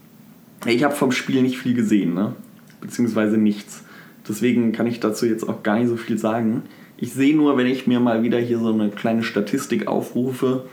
ich 0.66 0.84
habe 0.84 0.94
vom 0.94 1.11
Spiel 1.11 1.42
nicht 1.42 1.58
viel 1.58 1.74
gesehen, 1.74 2.14
ne? 2.14 2.34
beziehungsweise 2.80 3.37
nichts. 3.37 3.82
Deswegen 4.28 4.72
kann 4.72 4.86
ich 4.86 5.00
dazu 5.00 5.26
jetzt 5.26 5.48
auch 5.48 5.62
gar 5.62 5.78
nicht 5.78 5.88
so 5.88 5.96
viel 5.96 6.18
sagen. 6.18 6.62
Ich 6.96 7.12
sehe 7.12 7.36
nur, 7.36 7.56
wenn 7.56 7.66
ich 7.66 7.86
mir 7.86 8.00
mal 8.00 8.22
wieder 8.22 8.38
hier 8.38 8.58
so 8.58 8.72
eine 8.72 8.90
kleine 8.90 9.22
Statistik 9.22 9.86
aufrufe, 9.86 10.64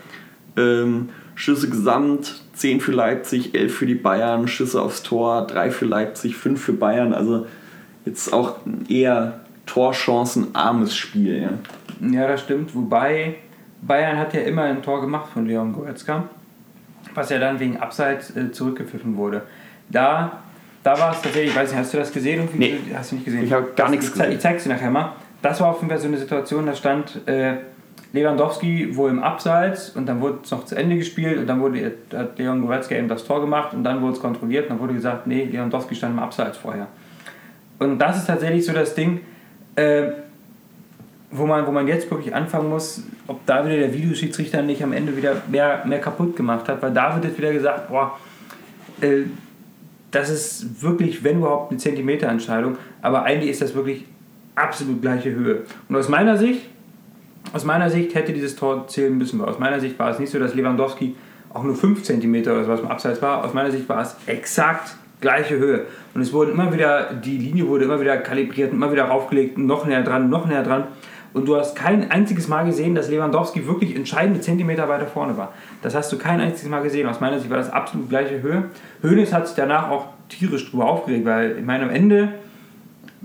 ähm, 0.58 1.10
Schüsse 1.36 1.70
gesamt, 1.70 2.42
10 2.54 2.82
für 2.82 2.94
Leipzig, 2.94 3.54
11 3.54 3.76
für 3.76 3.86
die 3.86 3.96
Bayern, 3.96 4.48
Schüsse 4.48 4.82
aufs 4.82 5.04
Tor, 5.04 5.46
3 5.48 5.70
für 5.72 5.86
Leipzig, 5.86 6.36
5 6.36 6.62
für 6.62 6.74
Bayern. 6.74 7.14
Also 7.14 7.46
jetzt 8.06 8.34
auch 8.34 8.58
eher 8.88 9.42
torchancenarmes 9.66 10.96
Spiel. 10.96 11.42
Ja. 11.42 12.10
Ja, 12.10 12.28
das 12.28 12.42
stimmt. 12.42 12.74
Wobei 12.76 13.36
Bayern 13.82 14.18
hat 14.18 14.34
ja 14.34 14.42
immer 14.42 14.64
ein 14.64 14.82
Tor 14.82 15.02
gemacht 15.02 15.30
von 15.34 15.46
Leon 15.46 15.74
Goretzka, 15.74 16.24
was 17.14 17.30
ja 17.30 17.40
dann 17.40 17.60
wegen 17.60 17.78
Abseits 17.78 18.36
äh, 18.36 18.52
zurückgepfiffen 18.52 19.18
wurde. 19.18 19.44
Da, 19.90 20.44
da 20.86 21.00
war 21.00 21.14
es 21.14 21.22
tatsächlich, 21.22 21.50
ich 21.50 21.56
weiß 21.56 21.72
nicht, 21.72 21.80
hast 21.80 21.94
du 21.96 21.98
das 21.98 22.14
gesehen? 22.14 22.48
Nee. 22.54 22.78
Hast 22.94 23.12
du 23.12 23.16
nicht 23.16 23.26
gesehen? 23.26 23.44
Ich 23.44 23.52
habe 23.52 23.72
gar 23.76 23.90
nichts 23.90 24.06
ich, 24.06 24.14
gesehen. 24.14 24.32
ich 24.34 24.40
zeig's 24.40 24.64
dir 24.64 24.70
nachher 24.70 24.92
mal. 24.92 25.14
Das 25.42 25.60
war 25.60 25.70
auf 25.70 25.78
jeden 25.78 25.90
Fall 25.90 25.98
so 25.98 26.08
eine 26.08 26.18
Situation, 26.18 26.68
da 26.68 26.76
stand 26.76 27.28
äh, 27.28 27.56
Lewandowski 28.14 28.96
wohl 28.96 29.10
im 29.10 29.24
Abseits 29.24 29.90
und 29.90 30.06
dann 30.06 30.22
wurde 30.22 30.40
es 30.44 30.52
noch 30.52 30.64
zu 30.66 30.76
Ende 30.76 30.96
gespielt 30.96 31.40
und 31.40 31.48
dann 31.48 31.60
wurde, 31.60 31.92
hat 32.14 32.38
Leon 32.38 32.62
Goretzka 32.62 32.94
eben 32.94 33.08
das 33.08 33.26
Tor 33.26 33.42
gemacht 33.42 33.74
und 33.74 33.84
dann 33.84 34.00
wurde 34.04 34.14
es 34.14 34.20
kontrolliert 34.20 34.66
und 34.66 34.76
dann 34.76 34.80
wurde 34.80 34.94
gesagt, 34.94 35.26
nee, 35.26 35.46
Lewandowski 35.46 35.96
stand 35.96 36.14
im 36.14 36.20
Abseits 36.20 36.60
vorher. 36.60 36.86
Und 37.80 37.98
das 37.98 38.18
ist 38.18 38.28
tatsächlich 38.28 38.64
so 38.64 38.72
das 38.72 38.94
Ding, 38.94 39.22
äh, 39.76 40.04
wo 41.32 41.48
man, 41.48 41.66
wo 41.66 41.72
man 41.72 41.88
jetzt 41.88 42.12
wirklich 42.12 42.36
anfangen 42.36 42.70
muss, 42.70 43.02
ob 43.26 43.44
da 43.48 43.66
wieder 43.66 43.78
der 43.78 43.92
Videoschiedsrichter 43.92 44.62
nicht 44.62 44.84
am 44.84 44.94
Ende 44.94 45.18
wieder 45.18 45.42
mehr, 45.48 45.84
mehr 45.88 46.00
kaputt 46.00 46.36
gemacht 46.36 46.70
hat, 46.70 46.80
weil 46.84 46.94
da 46.94 47.16
wird 47.16 47.26
jetzt 47.26 47.40
wieder 47.40 47.54
gesagt, 47.54 47.90
boah, 47.90 48.20
äh, 49.02 49.24
das 50.16 50.30
ist 50.30 50.82
wirklich, 50.82 51.24
wenn 51.24 51.40
überhaupt, 51.40 51.72
eine 51.72 51.80
Zentimeterentscheidung, 51.80 52.78
aber 53.02 53.24
eigentlich 53.24 53.52
ist 53.52 53.62
das 53.62 53.76
wirklich 53.76 54.06
absolut 54.56 55.02
gleiche 55.02 55.32
Höhe. 55.32 55.64
Und 55.90 55.96
aus 55.96 56.08
meiner 56.08 56.38
Sicht, 56.38 56.62
aus 57.54 57.66
meiner 57.66 57.90
Sicht 57.90 58.16
hätte 58.16 58.32
dieses 58.32 58.56
Tor 58.56 58.88
zählen 58.88 59.18
müssen. 59.18 59.42
Aus 59.42 59.60
meiner 59.60 59.80
Sicht 59.80 60.00
war 60.00 60.10
es 60.10 60.20
nicht 60.20 60.32
so, 60.32 60.40
dass 60.40 60.56
Lewandowski 60.56 61.16
auch 61.54 61.64
nur 61.64 61.76
5 61.76 62.02
cm 62.04 62.36
oder 62.44 62.64
sowas 62.64 62.80
im 62.80 62.88
Abseits 62.88 63.22
war. 63.22 63.44
Aus 63.44 63.54
meiner 63.54 63.72
Sicht 63.72 63.88
war 63.88 64.02
es 64.02 64.16
exakt 64.26 64.96
gleiche 65.22 65.58
Höhe. 65.58 65.86
Und 66.14 66.22
es 66.22 66.32
wurden 66.34 66.52
immer 66.52 66.74
wieder, 66.74 67.14
die 67.14 67.38
Linie 67.38 67.68
wurde 67.68 67.86
immer 67.86 68.00
wieder 68.00 68.18
kalibriert, 68.18 68.72
immer 68.72 68.92
wieder 68.92 69.06
raufgelegt, 69.06 69.58
noch 69.58 69.86
näher 69.86 70.04
dran, 70.04 70.30
noch 70.30 70.48
näher 70.48 70.64
dran. 70.64 70.86
Und 71.36 71.50
du 71.50 71.58
hast 71.58 71.76
kein 71.76 72.10
einziges 72.10 72.48
Mal 72.48 72.64
gesehen, 72.64 72.96
dass 72.96 73.10
Lewandowski 73.10 73.68
wirklich 73.68 73.94
entscheidende 73.94 74.40
Zentimeter 74.40 74.88
weiter 74.88 75.06
vorne 75.06 75.36
war. 75.36 75.52
Das 75.82 75.94
hast 75.94 76.10
du 76.14 76.18
kein 76.18 76.40
einziges 76.40 76.70
Mal 76.70 76.82
gesehen. 76.82 77.10
Aus 77.10 77.20
meiner 77.20 77.40
Sicht 77.40 77.50
war 77.50 77.58
das 77.58 77.70
absolut 77.70 78.10
gleiche 78.10 78.42
Höhe. 78.42 78.64
Hoeneß 79.04 79.34
hat 79.34 79.46
sich 79.48 79.56
danach 79.58 79.90
auch 79.90 80.08
tierisch 80.30 80.72
drüber 80.72 80.86
aufgeregt, 80.86 81.26
weil 81.26 81.58
ich 81.58 81.66
meine, 81.66 81.84
am 81.84 81.90
Ende 81.90 82.30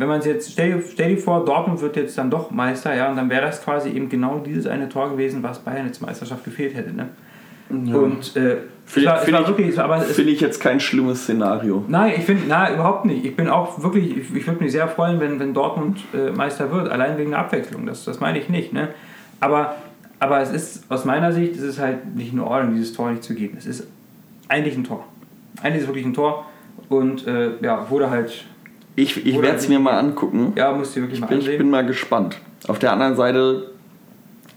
wenn 0.00 0.08
man 0.08 0.20
es 0.20 0.24
jetzt, 0.24 0.52
stell 0.52 0.72
dir, 0.72 0.82
stell 0.90 1.14
dir 1.14 1.20
vor, 1.20 1.44
Dortmund 1.44 1.82
wird 1.82 1.94
jetzt 1.94 2.16
dann 2.16 2.30
doch 2.30 2.50
Meister, 2.50 2.94
ja, 2.94 3.10
und 3.10 3.16
dann 3.16 3.28
wäre 3.28 3.42
das 3.42 3.62
quasi 3.62 3.90
eben 3.90 4.08
genau 4.08 4.38
dieses 4.38 4.66
eine 4.66 4.88
Tor 4.88 5.10
gewesen, 5.10 5.42
was 5.42 5.58
Bayern 5.58 5.84
jetzt 5.84 6.00
Meisterschaft 6.00 6.42
gefehlt 6.42 6.74
hätte. 6.74 6.90
Ne? 6.94 7.10
Und 7.70 8.36
äh, 8.36 8.56
Finde 8.84 9.16
find 9.18 9.38
ich, 9.60 10.14
find 10.16 10.28
ich 10.28 10.40
jetzt 10.40 10.60
kein 10.60 10.80
schlimmes 10.80 11.22
Szenario. 11.22 11.84
Nein, 11.86 12.14
ich 12.16 12.24
finde, 12.24 12.42
na, 12.48 12.72
überhaupt 12.74 13.04
nicht. 13.04 13.24
Ich 13.24 13.36
bin 13.36 13.48
auch 13.48 13.80
wirklich, 13.82 14.16
ich, 14.16 14.34
ich 14.34 14.46
würde 14.46 14.62
mich 14.62 14.72
sehr 14.72 14.88
freuen, 14.88 15.20
wenn, 15.20 15.38
wenn 15.38 15.54
Dortmund 15.54 16.00
äh, 16.12 16.32
Meister 16.32 16.72
wird, 16.72 16.88
allein 16.88 17.16
wegen 17.16 17.30
der 17.30 17.38
Abwechslung. 17.38 17.86
Das, 17.86 18.04
das 18.04 18.18
meine 18.18 18.40
ich 18.40 18.48
nicht. 18.48 18.72
Ne? 18.72 18.88
Aber, 19.38 19.76
aber 20.18 20.40
es 20.40 20.50
ist, 20.50 20.90
aus 20.90 21.04
meiner 21.04 21.30
Sicht, 21.32 21.52
ist 21.54 21.62
es 21.62 21.78
halt 21.78 22.16
nicht 22.16 22.32
in 22.32 22.40
Ordnung, 22.40 22.74
dieses 22.74 22.92
Tor 22.92 23.10
nicht 23.12 23.22
zu 23.22 23.34
geben. 23.34 23.56
Es 23.58 23.66
ist 23.66 23.86
eigentlich 24.48 24.76
ein 24.76 24.82
Tor. 24.82 25.04
Eigentlich 25.62 25.76
ist 25.76 25.82
es 25.82 25.88
wirklich 25.88 26.06
ein 26.06 26.14
Tor 26.14 26.46
und 26.88 27.26
äh, 27.28 27.50
ja, 27.62 27.88
wurde 27.90 28.10
halt, 28.10 28.44
Ich, 28.96 29.24
ich 29.24 29.40
werde 29.40 29.56
es 29.58 29.68
mir 29.68 29.78
mal 29.78 29.98
angucken. 29.98 30.52
ja, 30.56 30.72
musst 30.72 30.96
du 30.96 31.02
wirklich 31.02 31.20
mal 31.20 31.26
Ich 31.26 31.30
bin, 31.30 31.38
ich 31.38 31.44
ansehen. 31.44 31.58
bin 31.58 31.70
mal 31.70 31.86
gespannt. 31.86 32.38
Auf 32.66 32.80
der 32.80 32.92
anderen 32.92 33.14
Seite 33.14 33.70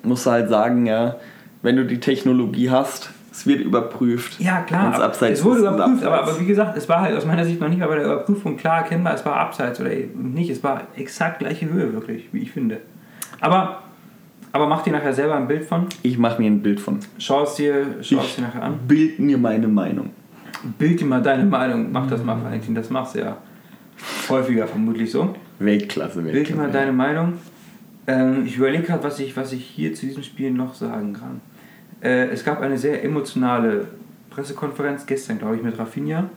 musst 0.01 0.25
du 0.25 0.31
halt 0.31 0.49
sagen, 0.49 0.87
ja, 0.87 1.17
wenn 1.63 1.77
du 1.77 1.85
die 1.85 1.99
Technologie 1.99 2.69
hast, 2.69 3.09
es 3.31 3.47
wird 3.47 3.61
überprüft. 3.61 4.39
Ja, 4.39 4.61
klar. 4.61 4.93
Abseits 5.01 5.39
es 5.39 5.45
wurde 5.45 5.61
überprüft, 5.61 6.03
aber, 6.03 6.21
aber 6.21 6.39
wie 6.39 6.45
gesagt, 6.45 6.77
es 6.77 6.87
war 6.87 7.01
halt 7.01 7.17
aus 7.17 7.25
meiner 7.25 7.43
Sicht 7.45 7.59
noch 7.59 7.67
nicht 7.67 7.79
mal 7.79 7.87
bei 7.87 7.95
der 7.95 8.05
Überprüfung 8.05 8.57
klar 8.57 8.83
erkennbar, 8.83 9.15
es 9.15 9.25
war 9.25 9.37
abseits 9.37 9.79
oder 9.79 9.89
nicht. 9.89 10.51
Es 10.51 10.63
war 10.63 10.83
exakt 10.95 11.39
gleiche 11.39 11.67
Höhe, 11.67 11.93
wirklich, 11.93 12.27
wie 12.31 12.39
ich 12.39 12.51
finde. 12.51 12.81
Aber, 13.39 13.81
aber 14.51 14.67
mach 14.67 14.83
dir 14.83 14.93
nachher 14.93 15.13
selber 15.13 15.35
ein 15.35 15.47
Bild 15.47 15.65
von. 15.65 15.87
Ich 16.03 16.19
mache 16.19 16.39
mir 16.39 16.51
ein 16.51 16.61
Bild 16.61 16.79
von. 16.79 16.99
Schau 17.17 17.43
es 17.43 17.55
dir, 17.55 17.87
schau 18.01 18.19
es 18.19 18.35
dir 18.35 18.43
nachher 18.43 18.61
an. 18.61 18.79
Bild 18.87 19.17
mir 19.17 19.39
meine 19.39 19.67
Meinung. 19.67 20.11
Bild 20.77 20.99
dir 20.99 21.05
mal 21.05 21.23
deine 21.23 21.45
Meinung. 21.45 21.91
Mach 21.91 22.07
das 22.07 22.23
mal, 22.23 22.41
Valentin. 22.43 22.75
Das 22.75 22.89
machst 22.89 23.15
du 23.15 23.19
ja 23.19 23.37
häufiger 24.29 24.67
vermutlich 24.67 25.11
so. 25.11 25.35
Weltklasse, 25.59 26.21
Bild 26.21 26.33
dir 26.33 26.35
Weltklasse. 26.35 26.61
mal 26.61 26.71
deine 26.71 26.91
Meinung. 26.91 27.33
Ähm, 28.05 28.45
ich 28.45 28.57
überlege 28.57 28.83
gerade, 28.83 29.03
was 29.03 29.19
ich, 29.19 29.35
was 29.35 29.53
ich 29.53 29.65
hier 29.65 29.93
zu 29.95 30.05
diesem 30.05 30.23
Spiel 30.23 30.51
noch 30.51 30.75
sagen 30.75 31.13
kann. 31.13 31.41
Äh, 32.03 32.27
es 32.27 32.43
gab 32.43 32.61
eine 32.61 32.77
sehr 32.77 33.03
emotionale 33.03 33.87
Pressekonferenz 34.29 35.05
gestern, 35.05 35.39
glaube 35.39 35.55
ich, 35.55 35.63
mit 35.63 35.77
Rafinha, 35.79 36.29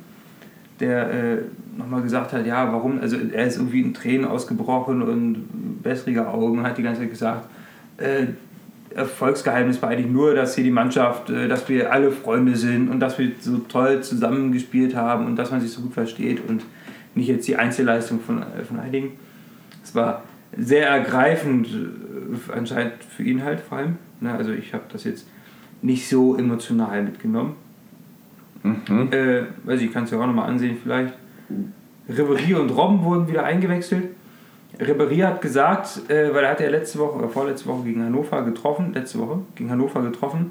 der 0.79 1.11
äh, 1.11 1.37
nochmal 1.77 2.03
gesagt 2.03 2.33
hat, 2.33 2.47
ja, 2.47 2.73
warum, 2.73 3.01
also 3.01 3.17
er 3.17 3.47
ist 3.47 3.57
irgendwie 3.57 3.81
in 3.81 3.93
Tränen 3.93 4.27
ausgebrochen 4.27 5.03
und 5.03 5.49
wässrige 5.83 6.29
Augen, 6.29 6.63
hat 6.63 6.79
die 6.79 6.83
ganze 6.83 7.01
Zeit 7.01 7.11
gesagt, 7.11 7.49
äh, 7.97 8.27
Erfolgsgeheimnis 8.95 9.83
war 9.83 9.91
eigentlich 9.91 10.11
nur, 10.11 10.35
dass 10.35 10.55
hier 10.55 10.65
die 10.65 10.71
Mannschaft, 10.71 11.31
äh, 11.31 11.49
dass 11.49 11.69
wir 11.69 11.93
alle 11.93 12.13
Freunde 12.13 12.57
sind 12.57 12.89
und 12.89 13.01
dass 13.01 13.19
wir 13.19 13.33
so 13.41 13.59
toll 13.59 14.03
zusammengespielt 14.03 14.95
haben 14.95 15.27
und 15.27 15.37
dass 15.37 15.51
man 15.51 15.61
sich 15.61 15.73
so 15.73 15.83
gut 15.83 15.95
versteht 15.95 16.41
und 16.49 16.63
nicht 17.15 17.29
jetzt 17.29 17.49
die 17.49 17.57
Einzelleistung 17.57 18.21
von, 18.21 18.43
äh, 18.43 18.65
von 18.65 18.79
einigen. 18.79 19.13
Es 19.83 19.95
war 19.95 20.23
sehr 20.57 20.89
ergreifend, 20.89 21.69
anscheinend 22.55 22.95
für 23.05 23.23
ihn 23.23 23.43
halt 23.43 23.61
vor 23.61 23.79
allem. 23.79 23.97
Ne, 24.21 24.33
also 24.33 24.53
ich 24.53 24.73
habe 24.73 24.85
das 24.93 25.05
jetzt 25.05 25.27
nicht 25.83 26.09
so 26.09 26.37
emotional 26.37 27.03
mitgenommen. 27.03 27.55
Mhm. 28.63 29.09
Äh, 29.13 29.43
weiß 29.65 29.81
ich, 29.81 29.93
kannst 29.93 30.13
du 30.13 30.17
ja 30.17 30.23
auch 30.23 30.27
nochmal 30.27 30.49
ansehen 30.49 30.77
vielleicht. 30.83 31.15
Ribery 32.09 32.55
und 32.55 32.71
Robben 32.71 33.03
wurden 33.03 33.29
wieder 33.29 33.45
eingewechselt. 33.45 34.09
Ribery 34.81 35.19
hat 35.19 35.41
gesagt, 35.41 36.11
äh, 36.11 36.35
weil 36.35 36.45
er 36.45 36.51
hat 36.51 36.61
ja 36.61 36.69
letzte 36.69 36.99
Woche 36.99 37.19
oder 37.19 37.29
vorletzte 37.29 37.69
Woche 37.69 37.85
gegen 37.85 38.05
Hannover 38.05 38.43
getroffen, 38.43 38.93
letzte 38.93 39.19
Woche 39.19 39.41
gegen 39.55 39.71
Hannover 39.71 40.03
getroffen. 40.03 40.51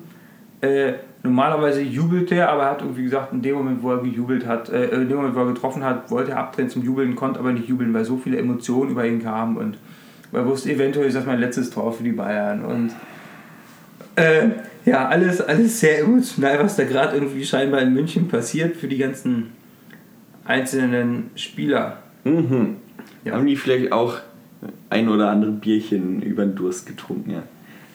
Äh, 0.61 0.93
normalerweise 1.21 1.81
jubelt 1.81 2.31
er, 2.31 2.49
aber 2.49 2.63
er 2.63 2.71
hat 2.71 2.81
irgendwie 2.81 3.03
gesagt, 3.03 3.33
in 3.33 3.41
dem 3.41 3.55
Moment, 3.55 3.83
wo 3.83 3.91
er 3.91 3.99
gejubelt 3.99 4.47
hat, 4.47 4.69
äh, 4.69 4.87
in 4.87 5.07
dem 5.09 5.17
Moment, 5.17 5.35
wo 5.35 5.39
er 5.41 5.47
getroffen 5.47 5.83
hat, 5.83 6.09
wollte 6.09 6.31
er 6.31 6.39
abdrehen 6.39 6.69
zum 6.69 6.83
Jubeln, 6.83 7.15
konnte 7.15 7.39
aber 7.39 7.51
nicht 7.51 7.67
jubeln, 7.67 7.93
weil 7.93 8.05
so 8.05 8.17
viele 8.17 8.37
Emotionen 8.37 8.91
über 8.91 9.05
ihn 9.05 9.21
kamen 9.21 9.57
und 9.57 9.77
weil 10.31 10.41
er 10.41 10.47
wusste, 10.47 10.71
eventuell 10.71 11.07
ist 11.07 11.15
das 11.15 11.25
mein 11.25 11.39
letztes 11.39 11.69
Tor 11.69 11.93
für 11.93 12.03
die 12.03 12.11
Bayern 12.11 12.65
und 12.65 12.91
äh, 14.15 14.49
ja, 14.85 15.07
alles, 15.07 15.41
alles 15.41 15.79
sehr 15.79 15.99
emotional, 15.99 16.59
was 16.59 16.75
da 16.75 16.83
gerade 16.83 17.15
irgendwie 17.17 17.43
scheinbar 17.43 17.81
in 17.81 17.93
München 17.93 18.27
passiert 18.27 18.75
für 18.75 18.87
die 18.87 18.97
ganzen 18.97 19.51
einzelnen 20.45 21.31
Spieler. 21.35 21.97
Mhm. 22.23 22.77
Ja. 23.23 23.33
Haben 23.33 23.47
die 23.47 23.55
vielleicht 23.55 23.91
auch 23.91 24.19
ein 24.89 25.09
oder 25.09 25.29
andere 25.29 25.51
Bierchen 25.51 26.21
über 26.21 26.45
den 26.45 26.55
Durst 26.55 26.85
getrunken, 26.85 27.31
ja. 27.31 27.43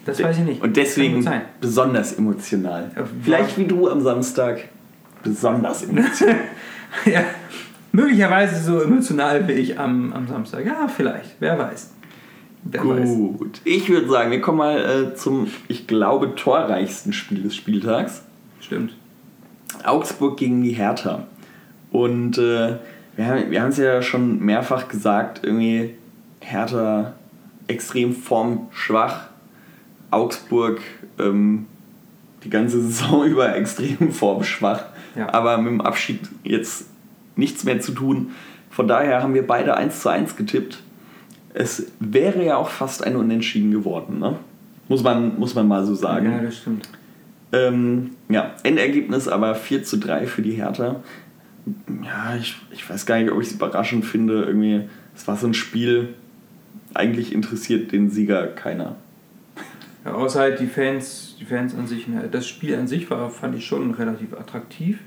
Das 0.05 0.23
weiß 0.23 0.39
ich 0.39 0.45
nicht. 0.45 0.63
Und 0.63 0.77
deswegen 0.77 1.25
besonders 1.61 2.15
emotional. 2.15 2.91
Ja, 2.97 3.05
Vielleicht 3.23 3.59
wie 3.59 3.67
du 3.67 3.89
am 3.89 4.01
Samstag. 4.01 4.69
Besonders 5.23 5.83
emotional. 5.89 6.37
ja, 7.05 7.23
möglicherweise 7.93 8.63
so 8.63 8.81
emotional 8.81 9.47
wie 9.47 9.53
ich 9.53 9.79
am, 9.79 10.13
am 10.13 10.27
Samstag. 10.27 10.65
Ja, 10.65 10.89
vielleicht. 10.89 11.37
Wer 11.39 11.59
weiß. 11.59 11.91
Wer 12.65 12.87
weiß. 12.87 13.09
Gut. 13.39 13.61
Ich 13.65 13.89
würde 13.89 14.09
sagen, 14.09 14.31
wir 14.31 14.41
kommen 14.41 14.59
mal 14.59 14.79
äh, 14.79 15.15
zum, 15.15 15.49
ich 15.69 15.87
glaube, 15.87 16.35
torreichsten 16.35 17.13
Spiel 17.13 17.43
des 17.43 17.57
Spieltags. 17.57 18.23
Stimmt. 18.61 18.95
Augsburg 19.85 20.37
gegen 20.37 20.63
die 20.63 20.73
Hertha. 20.73 21.27
Und 21.91 22.39
äh, 22.39 22.77
wir 23.17 23.27
haben 23.27 23.51
wir 23.51 23.63
haben 23.63 23.71
es 23.71 23.79
ja 23.79 24.03
schon 24.03 24.41
mehrfach 24.41 24.89
gesagt, 24.89 25.41
irgendwie 25.43 25.95
Hertha 26.41 27.15
extrem 27.67 28.15
formschwach. 28.15 29.29
Augsburg 30.11 30.81
ähm, 31.19 31.67
die 32.45 32.51
ganze 32.51 32.81
Saison 32.83 33.25
über 33.25 33.55
extrem 33.57 34.13
formschwach. 34.13 34.85
Ja. 35.17 35.33
Aber 35.33 35.59
mit 35.59 35.73
dem 35.73 35.81
Abschied 35.81 36.21
jetzt 36.45 36.87
nichts 37.37 37.65
mehr 37.65 37.81
zu 37.81 37.93
tun. 37.93 38.33
Von 38.71 38.87
daher 38.87 39.23
haben 39.23 39.35
wir 39.35 39.47
beide 39.47 39.77
1 39.77 40.01
zu 40.01 40.09
1 40.09 40.37
getippt. 40.37 40.83
Es 41.53 41.91
wäre 41.99 42.45
ja 42.45 42.57
auch 42.57 42.69
fast 42.69 43.05
ein 43.05 43.17
Unentschieden 43.17 43.71
geworden, 43.71 44.19
ne? 44.19 44.37
Muss 44.89 45.03
man, 45.03 45.39
muss 45.39 45.55
man 45.55 45.69
mal 45.69 45.85
so 45.85 45.95
sagen. 45.95 46.33
Ja, 46.33 46.43
das 46.43 46.59
stimmt. 46.59 46.89
Ähm, 47.53 48.11
ja, 48.29 48.55
Endergebnis 48.63 49.29
aber 49.29 49.55
4 49.55 49.85
zu 49.85 49.99
3 49.99 50.27
für 50.27 50.43
die 50.43 50.53
Hertha. 50.53 51.03
Ja, 52.05 52.37
ich, 52.37 52.57
ich 52.71 52.89
weiß 52.89 53.07
gar 53.07 53.19
nicht, 53.19 53.31
ob 53.31 53.41
ich 53.41 53.49
es 53.49 53.55
überraschend 53.55 54.05
finde. 54.05 54.43
Irgendwie, 54.45 54.83
es 55.15 55.27
war 55.29 55.37
so 55.37 55.47
ein 55.47 55.55
Spiel, 55.55 56.15
eigentlich 56.95 57.33
interessiert 57.33 57.93
den 57.93 58.11
Sieger 58.11 58.47
keiner. 58.47 58.97
Ja, 60.05 60.15
außer 60.15 60.41
halt 60.41 60.61
die 60.61 60.67
Fans, 60.67 61.37
die 61.39 61.45
Fans 61.45 61.75
an 61.75 61.87
sich. 61.87 62.09
ne, 62.09 62.29
Das 62.31 62.49
Spiel 62.49 62.75
an 62.77 62.89
sich 62.89 63.11
war, 63.11 63.31
fand 63.31 63.55
ich 63.57 63.67
schon 63.67 63.93
relativ 63.93 64.33
attraktiv. 64.35 64.99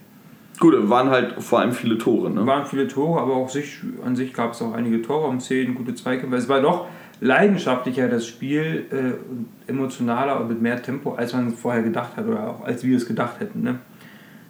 Gut, 0.63 0.76
es 0.76 0.89
waren 0.89 1.10
halt 1.10 1.43
vor 1.43 1.60
allem 1.60 1.73
viele 1.73 1.97
Tore, 1.97 2.30
ne? 2.30 2.47
waren 2.47 2.65
viele 2.65 2.88
Tore, 2.88 3.19
aber 3.19 3.36
auch 3.36 3.49
sich, 3.49 3.82
an 4.06 4.15
sich 4.15 4.34
gab 4.34 4.54
es 4.54 4.62
auch 4.62 4.71
einige 4.71 5.02
Tore 5.02 5.28
um 5.28 5.41
10, 5.41 5.76
gute 5.76 5.93
Zweikämpfe. 5.93 6.38
Es 6.38 6.47
war 6.47 6.62
doch 6.62 6.88
leidenschaftlicher 7.19 8.08
das 8.08 8.26
Spiel, 8.26 8.86
äh, 8.89 9.69
emotionaler 9.69 10.39
und 10.39 10.47
mit 10.47 10.62
mehr 10.62 10.82
Tempo, 10.82 11.15
als 11.15 11.34
man 11.34 11.54
vorher 11.54 11.84
gedacht 11.84 12.15
hat 12.15 12.26
oder 12.26 12.49
auch 12.49 12.63
als 12.63 12.82
wir 12.86 12.95
es 12.95 13.06
gedacht 13.06 13.41
hätten. 13.41 13.62
Ne? 13.62 13.80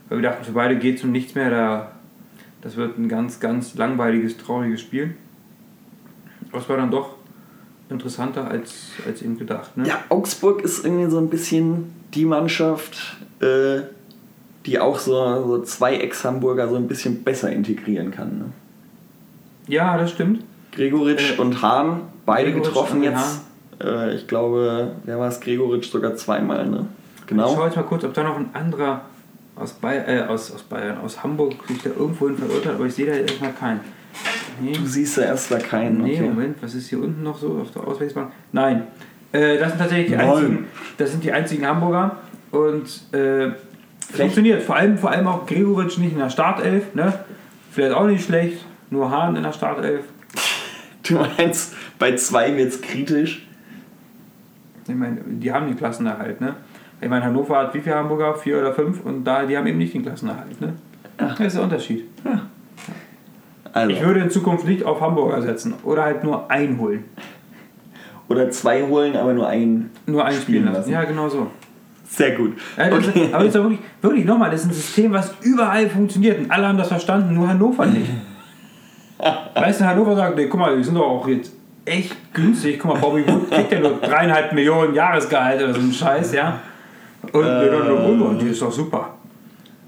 Weil 0.07 0.19
wir 0.19 0.29
dachten, 0.29 0.43
für 0.45 0.51
beide 0.51 0.77
geht 0.77 0.97
es 0.97 1.03
um 1.03 1.11
nichts 1.11 1.33
mehr, 1.33 1.49
da, 1.49 1.93
das 2.61 2.77
wird 2.77 2.95
ein 2.99 3.09
ganz, 3.09 3.39
ganz 3.39 3.73
langweiliges, 3.73 4.37
trauriges 4.37 4.81
Spiel. 4.81 5.15
Aber 6.51 6.59
es 6.59 6.69
war 6.69 6.77
dann 6.77 6.91
doch 6.91 7.15
interessanter 7.89 8.47
als, 8.47 8.91
als 9.07 9.23
eben 9.23 9.39
gedacht. 9.39 9.75
Ne? 9.77 9.87
Ja, 9.87 10.03
Augsburg 10.09 10.61
ist 10.61 10.85
irgendwie 10.85 11.09
so 11.09 11.17
ein 11.17 11.31
bisschen 11.31 11.91
die 12.13 12.25
Mannschaft, 12.25 13.17
äh, 13.39 13.81
die 14.65 14.79
auch 14.79 14.97
so, 14.99 15.13
so 15.47 15.61
zwei 15.63 15.95
Ex-Hamburger 15.97 16.69
so 16.69 16.75
ein 16.75 16.87
bisschen 16.87 17.23
besser 17.23 17.51
integrieren 17.51 18.11
kann. 18.11 18.37
Ne? 18.39 18.45
ja, 19.67 19.97
das 19.97 20.11
stimmt. 20.11 20.43
Gregoritsch 20.73 21.37
Äh, 21.37 21.41
und 21.41 21.61
Hahn, 21.61 22.01
beide 22.25 22.51
Gregoritsch 22.51 22.67
getroffen 22.69 23.03
jetzt. 23.03 23.41
Äh, 23.81 24.15
ich 24.15 24.27
glaube, 24.27 24.91
wer 25.05 25.19
war 25.19 25.27
es? 25.27 25.39
Gregoritsch 25.39 25.89
sogar 25.91 26.15
zweimal, 26.15 26.67
ne? 26.67 26.87
Ich 27.19 27.27
Genau. 27.27 27.53
schaue 27.53 27.65
jetzt 27.67 27.75
mal 27.75 27.83
kurz, 27.83 28.03
ob 28.03 28.13
da 28.13 28.23
noch 28.23 28.37
ein 28.37 28.49
anderer 28.53 29.01
aus, 29.55 29.73
Bayern, 29.73 30.05
äh, 30.07 30.21
aus, 30.27 30.51
aus 30.53 30.63
Bayern, 30.63 30.97
aus 30.97 31.23
Hamburg 31.23 31.53
sich 31.67 31.81
da 31.81 31.91
irgendwo 31.91 32.27
hin 32.27 32.37
verirrt 32.37 32.65
hat, 32.65 32.75
aber 32.75 32.85
ich 32.85 32.93
sehe 32.95 33.05
da 33.05 33.13
erstmal 33.13 33.53
keinen. 33.53 33.79
Nee. 34.61 34.73
Du 34.73 34.85
siehst 34.85 35.17
da 35.17 35.57
keinen. 35.57 36.01
Nee, 36.01 36.15
Okay. 36.15 36.23
Moment, 36.29 36.57
was 36.61 36.75
ist 36.75 36.89
hier 36.89 36.99
unten 36.99 37.23
noch 37.23 37.37
so 37.37 37.59
auf 37.61 37.71
der 37.71 37.87
Auswechselbank? 37.87 38.31
Nein, 38.51 38.87
äh, 39.31 39.57
das 39.57 39.69
sind 39.69 39.79
tatsächlich 39.79 40.07
die 40.07 40.15
einzigen, 40.17 40.65
das 40.97 41.11
sind 41.11 41.23
die 41.23 41.31
einzigen 41.31 41.65
Hamburger 41.65 42.17
und 42.51 43.13
äh, 43.13 43.51
funktioniert. 44.11 44.63
Vor 44.63 44.75
allem, 44.75 44.97
vor 44.97 45.11
allem 45.11 45.27
auch 45.27 45.45
Gregoritsch 45.45 45.97
nicht 45.97 46.13
in 46.13 46.19
der 46.19 46.29
Startelf, 46.29 46.93
ne? 46.95 47.13
Vielleicht 47.71 47.93
auch 47.95 48.05
nicht 48.05 48.25
schlecht, 48.25 48.65
nur 48.89 49.09
Hahn 49.11 49.35
in 49.35 49.43
der 49.43 49.53
Startelf. 49.53 50.05
Du 51.03 51.15
meinst, 51.15 51.75
bei 51.99 52.15
zwei 52.15 52.55
wird 52.55 52.69
es 52.69 52.79
kritisch? 52.81 53.45
Ich 54.87 54.95
meine, 54.95 55.17
die 55.25 55.51
haben 55.51 55.67
den 55.67 55.75
Klassenerhalt, 55.75 56.39
ne? 56.39 56.55
Ich 57.01 57.09
meine, 57.09 57.25
Hannover 57.25 57.57
hat 57.57 57.73
wie 57.73 57.81
viele 57.81 57.95
Hamburger? 57.97 58.35
Vier 58.35 58.59
oder 58.59 58.73
fünf 58.73 59.01
und 59.03 59.25
da, 59.25 59.45
die 59.45 59.57
haben 59.57 59.67
eben 59.67 59.77
nicht 59.79 59.93
den 59.93 60.03
Klassenerhalt, 60.03 60.61
ne? 60.61 60.75
Das 61.17 61.37
ist 61.41 61.55
der 61.57 61.63
Unterschied. 61.63 62.05
Also, 63.73 63.91
Ich 63.91 64.01
würde 64.01 64.21
in 64.21 64.29
Zukunft 64.29 64.65
nicht 64.65 64.83
auf 64.85 65.01
Hamburger 65.01 65.41
setzen 65.41 65.73
oder 65.83 66.03
halt 66.03 66.23
nur 66.23 66.49
einholen. 66.49 67.03
oder 68.29 68.49
zwei 68.51 68.83
holen, 68.83 69.17
aber 69.17 69.33
nur 69.33 69.47
einen. 69.47 69.89
Nur 70.05 70.23
einspielen 70.23 70.61
Spielen 70.61 70.65
lassen. 70.65 70.77
lassen. 70.77 70.91
Ja, 70.91 71.03
genau 71.03 71.27
so. 71.27 71.47
Sehr 72.15 72.35
gut. 72.35 72.53
Okay. 72.77 73.29
aber 73.31 73.45
doch 73.45 73.53
wirklich, 73.55 73.79
wirklich 74.01 74.25
nochmal, 74.25 74.51
das 74.51 74.61
ist 74.61 74.67
ein 74.67 74.73
System, 74.73 75.13
was 75.13 75.33
überall 75.41 75.89
funktioniert 75.89 76.37
und 76.39 76.51
alle 76.51 76.67
haben 76.67 76.77
das 76.77 76.89
verstanden, 76.89 77.33
nur 77.33 77.47
Hannover 77.47 77.87
nicht. 77.87 78.11
weißt 79.55 79.81
du, 79.81 79.85
Hannover 79.85 80.15
sagt, 80.15 80.37
nee, 80.37 80.45
guck 80.45 80.59
mal, 80.59 80.77
die 80.77 80.83
sind 80.83 80.95
doch 80.95 81.07
auch 81.07 81.27
jetzt 81.27 81.53
echt 81.85 82.15
günstig. 82.33 82.79
Guck 82.79 82.93
mal, 82.93 82.99
Bobby 82.99 83.27
Wood 83.27 83.49
kriegt 83.49 83.71
ja 83.71 83.79
nur 83.79 83.99
dreieinhalb 83.99 84.53
Millionen 84.53 84.93
Jahresgehalt 84.93 85.63
oder 85.63 85.73
so 85.73 85.79
ein 85.79 85.91
Scheiß, 85.91 86.33
ja. 86.33 86.59
Und 87.31 87.45
Äh, 87.45 87.67
äh, 87.67 88.37
die 88.39 88.47
ist 88.49 88.61
doch 88.61 88.71
super. 88.71 89.15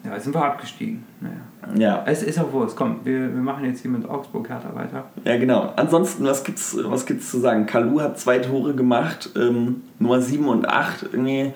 Ja, 0.04 0.14
jetzt 0.14 0.24
sind 0.24 0.34
wir 0.34 0.44
abgestiegen. 0.44 1.04
Naja. 1.20 1.36
Ja, 1.78 2.04
Es 2.06 2.24
ist 2.24 2.40
auch 2.40 2.52
Wurst. 2.52 2.76
Komm, 2.76 3.00
wir, 3.04 3.20
wir 3.20 3.42
machen 3.42 3.66
jetzt 3.66 3.82
hier 3.82 3.92
mit 3.92 4.08
Augsburg 4.08 4.50
Hertha 4.50 4.74
weiter. 4.74 5.06
ja 5.24 5.38
genau. 5.38 5.74
Ansonsten, 5.76 6.26
was 6.26 6.44
gibt's, 6.44 6.78
was 6.84 7.06
gibt's 7.06 7.32
zu 7.32 7.40
sagen? 7.40 7.66
Kalu 7.66 8.02
hat 8.02 8.20
zwei 8.20 8.40
Tore 8.40 8.74
gemacht, 8.74 9.32
ähm, 9.36 9.82
Nummer 10.00 10.22
7 10.22 10.48
und 10.48 10.68
8. 10.70 11.10
Irgendwie, 11.12 11.54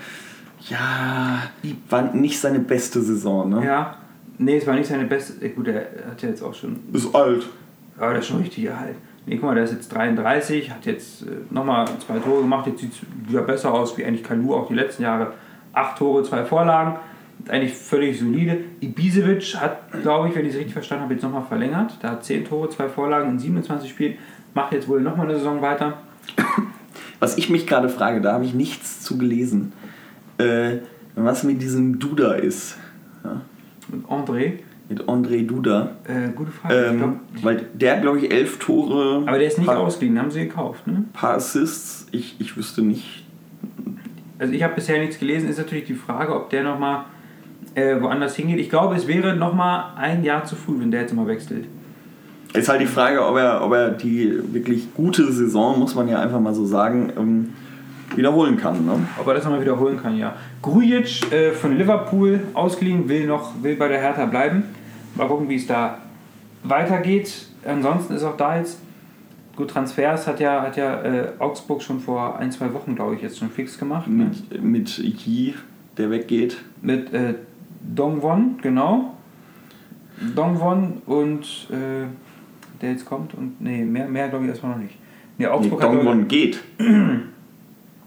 ja, 0.67 1.41
die 1.63 1.75
war 1.89 2.13
nicht 2.13 2.39
seine 2.39 2.59
beste 2.59 3.01
Saison, 3.01 3.49
ne? 3.49 3.65
Ja. 3.65 3.95
Nee, 4.37 4.57
es 4.57 4.67
war 4.67 4.75
nicht 4.75 4.87
seine 4.87 5.05
beste. 5.05 5.43
äh, 5.45 5.49
Gut, 5.49 5.67
er 5.67 5.87
hat 6.09 6.21
ja 6.21 6.29
jetzt 6.29 6.41
auch 6.41 6.53
schon. 6.53 6.79
Ist 6.93 7.13
alt. 7.13 7.45
Ja, 7.99 8.09
der 8.09 8.19
ist 8.19 8.27
schon 8.27 8.39
richtig 8.41 8.69
alt. 8.71 8.95
Nee, 9.25 9.35
guck 9.35 9.45
mal, 9.45 9.55
der 9.55 9.65
ist 9.65 9.73
jetzt 9.73 9.89
33, 9.93 10.71
hat 10.71 10.85
jetzt 10.85 11.23
äh, 11.23 11.25
nochmal 11.49 11.85
zwei 12.05 12.19
Tore 12.19 12.41
gemacht. 12.41 12.65
Jetzt 12.67 12.79
sieht 12.81 12.93
es 12.93 12.99
wieder 13.29 13.41
besser 13.41 13.73
aus 13.73 13.97
wie 13.97 14.05
eigentlich 14.05 14.23
Kalu 14.23 14.53
auch 14.55 14.67
die 14.67 14.73
letzten 14.75 15.03
Jahre. 15.03 15.33
Acht 15.73 15.97
Tore, 15.97 16.23
zwei 16.23 16.45
Vorlagen. 16.45 16.97
Eigentlich 17.47 17.73
völlig 17.73 18.19
solide. 18.19 18.57
Ibisevic 18.81 19.55
hat, 19.61 19.91
glaube 20.01 20.29
ich, 20.29 20.35
wenn 20.35 20.43
ich 20.45 20.51
es 20.51 20.57
richtig 20.57 20.73
verstanden 20.73 21.03
habe, 21.03 21.13
jetzt 21.13 21.23
nochmal 21.23 21.43
verlängert. 21.43 21.97
Der 22.01 22.11
hat 22.11 22.25
10 22.25 22.43
Tore, 22.45 22.69
zwei 22.69 22.89
Vorlagen 22.89 23.29
in 23.31 23.39
27 23.39 23.89
Spielen. 23.89 24.15
Macht 24.53 24.73
jetzt 24.73 24.87
wohl 24.89 24.99
nochmal 25.01 25.27
eine 25.27 25.37
Saison 25.37 25.61
weiter. 25.61 25.99
Was 27.19 27.37
ich 27.37 27.49
mich 27.49 27.67
gerade 27.67 27.87
frage, 27.89 28.19
da 28.21 28.33
habe 28.33 28.45
ich 28.45 28.53
nichts 28.53 29.01
zu 29.01 29.17
gelesen. 29.17 29.73
Äh, 30.39 30.79
was 31.15 31.43
mit 31.43 31.61
diesem 31.61 31.99
Duda 31.99 32.33
ist. 32.33 32.77
Ja? 33.23 33.41
Und 33.91 34.05
André, 34.07 34.53
Mit 34.87 35.01
André 35.03 35.45
Duda. 35.45 35.91
äh, 36.05 36.29
gute 36.33 36.51
Frage. 36.51 36.91
ich 36.91 36.97
glaub, 36.97 37.09
Ähm, 37.09 37.19
weil 37.43 37.65
der 37.73 37.95
hat, 37.95 38.01
glaube 38.01 38.19
ich, 38.19 38.31
elf 38.31 38.57
Tore. 38.59 39.23
aber 39.27 39.37
der 39.37 39.47
ist 39.47 39.57
nicht 39.59 39.69
ausgeliehen, 39.69 40.17
haben 40.19 40.31
sie 40.31 40.41
gekauft. 40.45 40.87
Ne? 40.87 41.03
paar 41.13 41.35
Assists. 41.35 42.07
Ich, 42.11 42.35
ich 42.39 42.55
wüsste 42.57 42.81
nicht. 42.81 43.25
Also 44.37 44.53
ich 44.53 44.63
habe 44.63 44.75
bisher 44.75 44.99
nichts 44.99 45.19
gelesen. 45.19 45.49
Ist 45.49 45.57
natürlich 45.57 45.83
die 45.85 45.93
Frage, 45.95 46.33
ob 46.33 46.49
der 46.49 46.63
nochmal 46.63 47.05
äh, 47.75 47.99
woanders 48.01 48.35
hingeht. 48.35 48.59
Ich 48.59 48.69
glaube, 48.69 48.95
es 48.95 49.05
wäre 49.07 49.35
nochmal 49.35 49.91
ein 49.97 50.23
Jahr 50.23 50.45
zu 50.45 50.55
früh, 50.55 50.79
wenn 50.79 50.91
der 50.91 51.01
jetzt 51.01 51.11
immer 51.11 51.27
wechselt. 51.27 51.65
Ist 52.53 52.69
halt 52.69 52.81
die 52.81 52.85
Frage, 52.87 53.23
ob 53.25 53.35
er, 53.37 53.61
ob 53.63 53.73
er 53.73 53.91
die 53.91 54.39
wirklich 54.53 54.93
gute 54.95 55.31
Saison, 55.31 55.77
muss 55.77 55.93
man 55.93 56.07
ja 56.07 56.19
einfach 56.19 56.39
mal 56.39 56.53
so 56.55 56.65
sagen, 56.65 57.11
ähm, 57.17 57.49
wiederholen 58.19 58.57
kann. 58.57 58.85
Ne? 58.85 59.07
Ob 59.19 59.27
er 59.27 59.33
das 59.33 59.43
nochmal 59.43 59.61
wiederholen 59.61 59.97
kann, 59.97 60.17
ja. 60.17 60.35
Grujic 60.61 61.31
äh, 61.31 61.51
von 61.51 61.77
Liverpool 61.77 62.41
ausgeliehen, 62.53 63.07
will 63.09 63.25
noch 63.25 63.63
will 63.63 63.75
bei 63.75 63.87
der 63.87 63.99
Hertha 63.99 64.25
bleiben. 64.25 64.63
Mal 65.15 65.27
gucken, 65.27 65.49
wie 65.49 65.55
es 65.55 65.65
da 65.65 65.99
weitergeht. 66.63 67.47
Ansonsten 67.65 68.13
ist 68.13 68.23
auch 68.23 68.37
da 68.37 68.57
jetzt 68.57 68.79
gut 69.55 69.71
Transfers 69.71 70.27
hat 70.27 70.39
ja 70.39 70.61
hat 70.61 70.77
ja 70.77 71.01
äh, 71.03 71.27
Augsburg 71.39 71.81
schon 71.81 71.99
vor 71.99 72.37
ein 72.39 72.51
zwei 72.51 72.73
Wochen 72.73 72.95
glaube 72.95 73.15
ich 73.15 73.21
jetzt 73.21 73.39
schon 73.39 73.49
fix 73.49 73.77
gemacht 73.77 74.07
ne? 74.07 74.31
Mit, 74.49 74.63
mit 74.63 74.97
Yi, 74.99 75.53
der 75.97 76.09
weggeht. 76.11 76.57
mit 76.81 77.13
äh, 77.13 77.33
Dongwon 77.81 78.57
genau 78.61 79.15
Dongwon 80.33 81.01
und 81.05 81.67
äh, 81.71 82.07
der 82.81 82.91
jetzt 82.91 83.05
kommt 83.05 83.33
und 83.33 83.59
nee 83.59 83.83
mehr 83.83 84.07
mehr 84.07 84.29
glaube 84.29 84.45
ich 84.45 84.51
erstmal 84.51 84.73
noch 84.73 84.79
nicht. 84.81 84.95
Nee, 85.37 85.45
Nee, 85.45 85.51
Augsburg 85.51 85.83
hat 85.83 85.89
Dongwon 85.89 86.27
geht. 86.29 86.63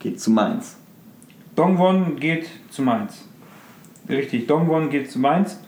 geht 0.02 0.20
zu 0.20 0.30
Mainz. 0.30 0.76
Dongwon 1.54 2.16
geht 2.16 2.48
zu 2.70 2.82
Mainz. 2.82 3.24
Richtig, 4.08 4.46
Dongwon 4.46 4.90
geht 4.90 5.10
zu 5.10 5.18
Mainz. 5.18 5.58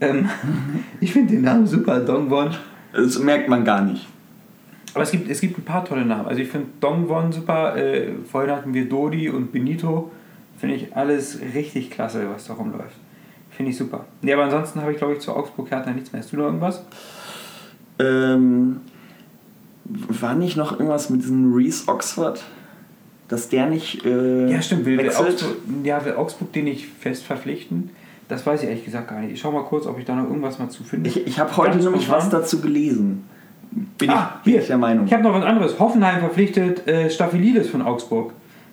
Ähm, 0.00 0.28
ich 1.00 1.12
finde 1.12 1.34
den 1.34 1.42
Namen 1.42 1.66
super, 1.66 2.00
Dongwon. 2.00 2.50
Das 2.92 3.18
merkt 3.18 3.48
man 3.48 3.64
gar 3.64 3.82
nicht. 3.82 4.08
Aber 4.94 5.02
es 5.02 5.10
gibt, 5.10 5.28
es 5.28 5.40
gibt 5.40 5.58
ein 5.58 5.64
paar 5.64 5.84
tolle 5.84 6.06
Namen. 6.06 6.26
Also 6.26 6.40
ich 6.40 6.48
finde 6.48 6.68
Dongwon 6.80 7.30
super. 7.30 7.76
Äh, 7.76 8.14
vorhin 8.30 8.50
hatten 8.50 8.72
wir 8.72 8.88
Dodi 8.88 9.28
und 9.28 9.52
Benito. 9.52 10.10
Finde 10.56 10.76
ich 10.76 10.96
alles 10.96 11.38
richtig 11.54 11.90
klasse, 11.90 12.26
was 12.32 12.46
da 12.46 12.54
rumläuft. 12.54 12.96
Finde 13.50 13.72
ich 13.72 13.76
super. 13.76 14.06
Nee, 14.22 14.32
aber 14.32 14.44
ansonsten 14.44 14.80
habe 14.80 14.92
ich, 14.92 14.98
glaube 14.98 15.14
ich, 15.14 15.20
zu 15.20 15.34
Augsburg 15.34 15.70
Hertha 15.70 15.90
nichts 15.90 16.12
mehr. 16.12 16.22
Hast 16.22 16.32
du 16.32 16.38
noch 16.38 16.46
irgendwas? 16.46 16.82
Ähm, 17.98 18.80
war 19.84 20.34
nicht 20.34 20.56
noch 20.56 20.72
irgendwas 20.72 21.10
mit 21.10 21.22
diesem 21.22 21.52
Reese 21.52 21.88
Oxford? 21.88 22.42
Dass 23.28 23.48
der 23.48 23.66
nicht 23.66 24.04
äh, 24.04 24.50
Ja, 24.50 24.62
stimmt. 24.62 24.84
Will, 24.86 24.98
will? 24.98 25.10
Augsburg, 25.10 25.56
ja, 25.82 26.04
will 26.04 26.14
Augsburg 26.14 26.52
den 26.52 26.64
nicht 26.64 26.86
fest 27.00 27.24
verpflichten? 27.24 27.90
Das 28.28 28.44
weiß 28.46 28.62
ich 28.62 28.68
ehrlich 28.68 28.84
gesagt 28.84 29.08
gar 29.08 29.20
nicht. 29.20 29.32
Ich 29.32 29.40
schau 29.40 29.52
mal 29.52 29.62
kurz, 29.64 29.86
ob 29.86 29.98
ich 29.98 30.04
da 30.04 30.14
noch 30.16 30.24
irgendwas 30.28 30.58
mal 30.58 30.68
zu 30.68 30.82
finde. 30.84 31.08
Ich, 31.08 31.26
ich 31.26 31.38
habe 31.38 31.56
heute 31.56 31.72
Ganz 31.72 31.84
nämlich 31.84 32.10
was 32.10 32.28
dazu 32.28 32.60
gelesen. 32.60 33.24
Bin, 33.98 34.10
Ah, 34.10 34.36
ich, 34.38 34.44
bin 34.44 34.52
hier. 34.54 34.62
ich 34.62 34.66
der 34.68 34.78
Meinung. 34.78 35.06
Ich 35.06 35.12
habe 35.12 35.22
noch 35.22 35.34
was 35.34 35.44
anderes. 35.44 35.78
Hoffenheim 35.78 36.20
verpflichtet 36.20 36.86
äh, 36.88 37.10
Staphylidis 37.10 37.68
von 37.68 37.82
Augsburg. 37.82 38.32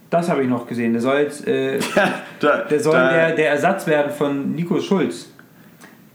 Das 0.09 0.29
habe 0.29 0.43
ich 0.43 0.49
noch 0.49 0.67
gesehen. 0.67 0.93
Der 0.93 1.01
soll 1.01 1.17
jetzt, 1.19 1.47
äh, 1.47 1.79
da, 2.39 2.59
der, 2.69 2.79
soll 2.79 2.93
da, 2.93 3.11
der, 3.11 3.35
der 3.35 3.49
Ersatz 3.49 3.85
werden 3.87 4.11
von 4.11 4.53
Nico 4.55 4.79
Schulz. 4.79 5.29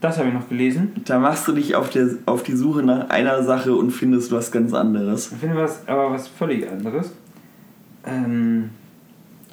Das 0.00 0.16
habe 0.16 0.28
ich 0.28 0.34
noch 0.34 0.48
gelesen. 0.48 0.92
da 1.06 1.18
machst 1.18 1.48
du 1.48 1.52
dich 1.52 1.74
auf, 1.74 1.90
der, 1.90 2.08
auf 2.26 2.44
die 2.44 2.54
Suche 2.54 2.84
nach 2.84 3.10
einer 3.10 3.42
Sache 3.42 3.74
und 3.74 3.90
findest 3.90 4.30
was 4.30 4.52
ganz 4.52 4.72
anderes. 4.72 5.32
Ich 5.32 5.38
finde 5.38 5.56
was, 5.56 5.86
aber 5.88 6.12
was 6.12 6.28
völlig 6.28 6.70
anderes. 6.70 7.12
Ähm, 8.06 8.70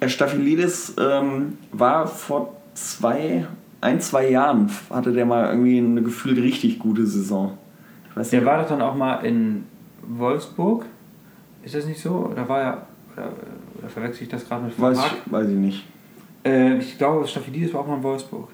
Staphylidis 0.05 0.95
ähm, 0.99 1.57
war 1.71 2.07
vor 2.07 2.55
zwei, 2.73 3.45
ein, 3.81 3.99
zwei 4.01 4.29
Jahren, 4.29 4.69
hatte 4.89 5.13
der 5.13 5.25
mal 5.25 5.49
irgendwie 5.49 5.79
eine 5.79 6.01
gefühlt 6.01 6.37
richtig 6.37 6.79
gute 6.79 7.05
Saison. 7.05 7.57
Ich 8.09 8.15
weiß 8.15 8.29
der 8.29 8.39
nicht, 8.39 8.47
war 8.47 8.61
doch 8.61 8.69
dann 8.69 8.81
auch 8.81 8.95
mal 8.95 9.25
in 9.25 9.65
Wolfsburg. 10.01 10.85
Ist 11.63 11.75
das 11.75 11.85
nicht 11.85 11.99
so? 11.99 12.29
Oder 12.31 12.47
war 12.47 12.61
er. 12.61 12.87
Oder, 13.13 13.31
oder 13.79 13.89
verwechsel 13.89 14.23
ich 14.23 14.29
das 14.29 14.47
gerade 14.47 14.65
mit 14.65 14.79
weiß, 14.79 14.97
ich, 14.97 15.31
weiß 15.31 15.47
ich 15.47 15.55
nicht. 15.55 15.87
Äh, 16.43 16.77
ich 16.77 16.97
glaube, 16.97 17.27
Staphylidis 17.27 17.73
war 17.73 17.81
auch 17.81 17.87
mal 17.87 17.95
in 17.97 18.03
Wolfsburg. 18.03 18.49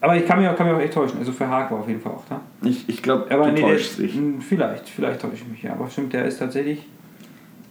Aber 0.00 0.16
ich 0.16 0.26
kann 0.26 0.38
mich 0.38 0.48
auch, 0.48 0.56
kann 0.56 0.66
mich 0.66 0.76
auch 0.76 0.80
echt 0.80 0.92
täuschen. 0.92 1.18
Also 1.18 1.32
Verhaag 1.32 1.70
war 1.70 1.80
auf 1.80 1.88
jeden 1.88 2.00
Fall 2.00 2.12
auch 2.12 2.24
da. 2.28 2.40
Ich, 2.62 2.88
ich 2.88 3.02
glaube, 3.02 3.26
du 3.28 3.36
nee, 3.36 3.54
der 3.54 3.70
täuschst 3.70 3.98
dich. 3.98 4.18
vielleicht, 4.40 4.88
vielleicht 4.88 5.20
täusche 5.20 5.36
ich 5.36 5.48
mich 5.48 5.62
ja. 5.62 5.72
Aber 5.72 5.88
stimmt, 5.88 6.12
der 6.12 6.26
ist 6.26 6.38
tatsächlich 6.38 6.86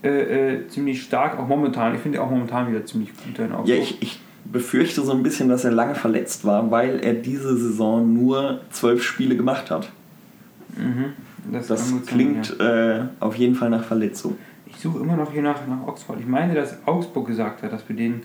äh, 0.06 0.54
äh, 0.54 0.68
ziemlich 0.68 1.02
stark, 1.02 1.40
auch 1.40 1.48
momentan. 1.48 1.96
Ich 1.96 2.02
finde 2.02 2.22
auch 2.22 2.30
momentan 2.30 2.70
wieder 2.70 2.86
ziemlich 2.86 3.10
gut. 3.10 3.68
Ja, 3.68 3.76
ich, 3.76 4.02
ich 4.02 4.20
befürchte 4.46 5.02
so 5.02 5.12
ein 5.12 5.24
bisschen, 5.24 5.50
dass 5.50 5.66
er 5.66 5.72
lange 5.72 5.96
verletzt 5.96 6.46
war, 6.46 6.70
weil 6.70 7.00
er 7.00 7.14
diese 7.14 7.58
Saison 7.58 8.14
nur 8.14 8.62
zwölf 8.70 9.04
Spiele 9.04 9.36
gemacht 9.36 9.72
hat. 9.72 9.90
Mhm. 10.78 11.14
Das, 11.52 11.68
Das 11.68 11.82
kann 11.82 11.92
gut 11.92 12.06
sein, 12.06 12.16
klingt 12.16 12.56
ja. 12.60 12.98
äh, 12.98 13.04
auf 13.20 13.36
jeden 13.36 13.56
Fall 13.56 13.70
nach 13.70 13.84
Verletzung. 13.84 14.38
Ich 14.68 14.78
suche 14.78 15.00
immer 15.00 15.16
noch 15.16 15.32
hier 15.32 15.42
nach, 15.42 15.66
nach 15.68 15.88
Oxford. 15.88 16.20
Ich 16.20 16.28
meine, 16.28 16.54
dass 16.54 16.78
Augsburg 16.86 17.28
gesagt 17.28 17.64
hat, 17.64 17.72
dass 17.72 17.88
wir 17.90 17.96
den 17.96 18.22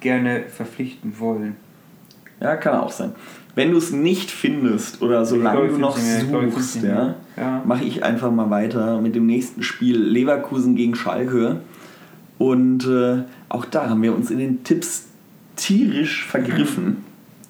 gerne 0.00 0.42
verpflichten 0.42 1.18
wollen. 1.18 1.56
Ja, 2.40 2.56
kann 2.56 2.78
auch 2.78 2.92
sein. 2.92 3.12
Wenn 3.58 3.72
du 3.72 3.78
es 3.78 3.90
nicht 3.90 4.30
findest 4.30 5.02
oder 5.02 5.26
solange 5.26 5.66
du 5.66 5.78
noch. 5.78 5.98
Ich 5.98 6.52
suchst, 6.54 6.80
ja. 6.84 7.16
Ja. 7.36 7.60
mache 7.66 7.82
ich 7.82 8.04
einfach 8.04 8.30
mal 8.30 8.50
weiter 8.50 9.00
mit 9.00 9.16
dem 9.16 9.26
nächsten 9.26 9.64
Spiel 9.64 9.98
Leverkusen 9.98 10.76
gegen 10.76 10.94
Schalke. 10.94 11.56
Und 12.38 12.86
äh, 12.86 13.24
auch 13.48 13.64
da 13.64 13.90
haben 13.90 14.00
wir 14.00 14.14
uns 14.14 14.30
in 14.30 14.38
den 14.38 14.62
Tipps 14.62 15.08
tierisch 15.56 16.24
vergriffen. 16.24 16.98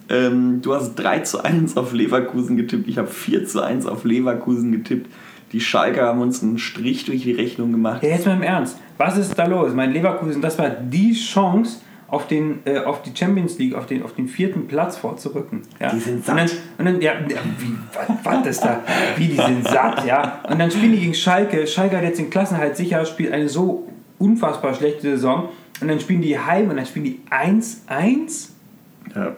Ähm, 0.08 0.62
du 0.62 0.74
hast 0.74 0.94
3 0.94 1.18
zu 1.18 1.44
1 1.44 1.76
auf 1.76 1.92
Leverkusen 1.92 2.56
getippt, 2.56 2.88
ich 2.88 2.96
habe 2.96 3.08
4 3.08 3.44
zu 3.44 3.62
1 3.62 3.84
auf 3.84 4.04
Leverkusen 4.04 4.72
getippt. 4.72 5.10
Die 5.52 5.60
Schalker 5.60 6.06
haben 6.06 6.22
uns 6.22 6.42
einen 6.42 6.56
Strich 6.56 7.04
durch 7.04 7.24
die 7.24 7.32
Rechnung 7.32 7.70
gemacht. 7.70 8.02
Ja, 8.02 8.08
jetzt 8.08 8.24
mal 8.24 8.36
im 8.36 8.42
Ernst. 8.42 8.78
Was 8.96 9.18
ist 9.18 9.38
da 9.38 9.44
los? 9.44 9.74
Mein 9.74 9.92
Leverkusen, 9.92 10.40
das 10.40 10.58
war 10.58 10.70
die 10.70 11.12
Chance, 11.12 11.80
auf, 12.08 12.26
den, 12.26 12.60
äh, 12.64 12.78
auf 12.78 13.02
die 13.02 13.14
Champions 13.14 13.58
League, 13.58 13.74
auf 13.74 13.86
den, 13.86 14.02
auf 14.02 14.14
den 14.14 14.28
vierten 14.28 14.66
Platz 14.66 14.96
vorzurücken. 14.96 15.62
Ja. 15.78 15.90
Die 15.90 16.00
sind 16.00 16.26
Und 16.26 16.36
dann, 16.36 16.48
satt. 16.48 16.58
und 16.78 16.84
dann 16.86 17.00
ja, 17.00 17.12
ja, 17.12 17.38
wie, 17.58 17.74
was, 17.92 18.24
was 18.24 18.46
ist 18.46 18.64
da? 18.64 18.82
Wie, 19.16 19.28
die 19.28 19.36
sind 19.36 19.68
satt, 19.68 20.04
ja. 20.06 20.42
Und 20.48 20.58
dann 20.58 20.70
spielen 20.70 20.92
die 20.92 21.00
gegen 21.00 21.14
Schalke. 21.14 21.66
Schalke 21.66 21.96
hat 21.96 22.04
jetzt 22.04 22.18
den 22.18 22.30
Klassenhalt 22.30 22.76
sicher, 22.76 23.04
spielt 23.04 23.32
eine 23.32 23.48
so 23.48 23.86
unfassbar 24.18 24.74
schlechte 24.74 25.02
Saison. 25.02 25.50
Und 25.80 25.88
dann 25.88 26.00
spielen 26.00 26.22
die 26.22 26.38
heim 26.38 26.70
und 26.70 26.76
dann 26.76 26.86
spielen 26.86 27.04
die 27.04 27.20
1-1. 27.30 28.48
Ja. 29.14 29.36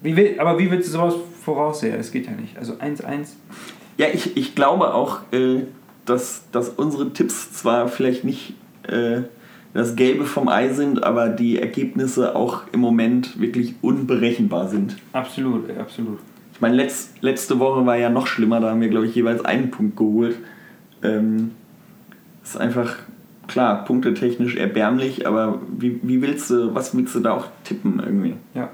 Wie 0.00 0.16
will, 0.16 0.40
aber 0.40 0.58
wie 0.58 0.70
willst 0.70 0.88
du 0.88 0.92
sowas 0.92 1.14
voraussehen? 1.44 1.96
Das 1.96 2.10
geht 2.10 2.26
ja 2.26 2.32
nicht. 2.32 2.56
Also 2.58 2.74
1-1. 2.74 3.28
Ja, 3.98 4.06
ich, 4.12 4.36
ich 4.36 4.54
glaube 4.54 4.94
auch, 4.94 5.20
äh, 5.32 5.64
dass, 6.06 6.44
dass 6.50 6.70
unsere 6.70 7.12
Tipps 7.12 7.52
zwar 7.52 7.88
vielleicht 7.88 8.24
nicht 8.24 8.54
äh, 8.88 9.22
das 9.74 9.96
Gelbe 9.96 10.24
vom 10.24 10.48
Ei 10.48 10.68
sind, 10.68 11.02
aber 11.02 11.28
die 11.28 11.58
Ergebnisse 11.58 12.36
auch 12.36 12.62
im 12.72 12.80
Moment 12.80 13.40
wirklich 13.40 13.74
unberechenbar 13.80 14.68
sind. 14.68 14.96
Absolut, 15.12 15.70
absolut. 15.78 16.18
Ich 16.52 16.60
meine, 16.60 16.76
letz, 16.76 17.14
letzte 17.20 17.58
Woche 17.58 17.86
war 17.86 17.96
ja 17.96 18.10
noch 18.10 18.26
schlimmer, 18.26 18.60
da 18.60 18.70
haben 18.70 18.80
wir, 18.80 18.88
glaube 18.88 19.06
ich, 19.06 19.14
jeweils 19.14 19.44
einen 19.44 19.70
Punkt 19.70 19.96
geholt. 19.96 20.36
Ähm, 21.02 21.52
ist 22.44 22.56
einfach, 22.56 22.96
klar, 23.48 23.84
punktetechnisch 23.84 24.56
erbärmlich, 24.56 25.26
aber 25.26 25.60
wie, 25.76 25.98
wie 26.02 26.20
willst 26.20 26.50
du, 26.50 26.74
was 26.74 26.96
willst 26.96 27.14
du 27.14 27.20
da 27.20 27.32
auch 27.32 27.46
tippen 27.64 28.00
irgendwie? 28.04 28.34
Ja. 28.54 28.70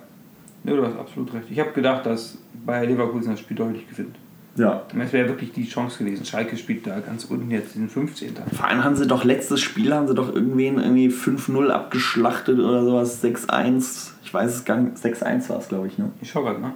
ja 0.64 0.76
du 0.76 0.84
hast 0.84 0.98
absolut 0.98 1.32
recht. 1.32 1.46
Ich 1.50 1.60
habe 1.60 1.70
gedacht, 1.72 2.06
dass 2.06 2.38
Bayer 2.66 2.86
Leverkusen 2.86 3.30
das 3.30 3.40
Spiel 3.40 3.56
deutlich 3.56 3.88
gewinnt. 3.88 4.16
Ja. 4.58 4.82
Das 4.94 5.12
wäre 5.12 5.28
wirklich 5.28 5.52
die 5.52 5.66
Chance 5.66 6.04
gewesen. 6.04 6.24
Schalke 6.26 6.56
spielt 6.56 6.86
da 6.86 6.98
ganz 7.00 7.24
unten 7.24 7.50
jetzt 7.50 7.74
den 7.74 7.88
15. 7.88 8.34
Vor 8.54 8.66
allem 8.66 8.84
haben 8.84 8.96
sie 8.96 9.06
doch 9.06 9.24
letztes 9.24 9.60
Spiel, 9.60 9.94
haben 9.94 10.08
sie 10.08 10.14
doch 10.14 10.34
irgendwen 10.34 10.78
irgendwie 10.78 11.08
5-0 11.08 11.68
abgeschlachtet 11.70 12.58
oder 12.58 12.84
sowas, 12.84 13.22
6-1. 13.24 14.10
Ich 14.24 14.34
weiß 14.34 14.54
es 14.54 14.64
gar 14.64 14.76
nicht, 14.76 14.96
6-1 14.96 15.48
war 15.48 15.58
es, 15.58 15.68
glaube 15.68 15.86
ich, 15.86 15.96
ne? 15.96 16.10
Ich 16.20 16.30
schau 16.30 16.42
grad 16.42 16.60
mal. 16.60 16.72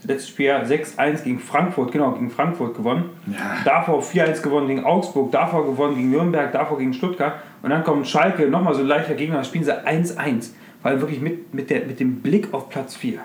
Das 0.00 0.08
letzte 0.08 0.30
Spiel 0.30 0.50
6-1 0.52 1.24
gegen 1.24 1.40
Frankfurt, 1.40 1.90
genau, 1.92 2.12
gegen 2.12 2.30
Frankfurt 2.30 2.76
gewonnen. 2.76 3.06
Ja. 3.26 3.56
Davor 3.64 4.00
4-1 4.02 4.42
gewonnen 4.42 4.68
gegen 4.68 4.84
Augsburg, 4.84 5.32
davor 5.32 5.66
gewonnen 5.66 5.96
gegen 5.96 6.10
Nürnberg, 6.10 6.52
davor 6.52 6.78
gegen 6.78 6.94
Stuttgart. 6.94 7.34
Und 7.62 7.70
dann 7.70 7.82
kommt 7.84 8.06
Schalke, 8.06 8.48
nochmal 8.48 8.74
so 8.74 8.80
ein 8.80 8.86
leichter 8.86 9.14
Gegner, 9.14 9.42
spielen 9.44 9.64
sie 9.64 9.72
1-1. 9.86 10.50
Weil 10.82 11.00
wirklich 11.00 11.20
mit, 11.20 11.52
mit, 11.52 11.68
der, 11.70 11.84
mit 11.86 11.98
dem 11.98 12.20
Blick 12.20 12.54
auf 12.54 12.68
Platz 12.70 12.94
4. 12.94 13.18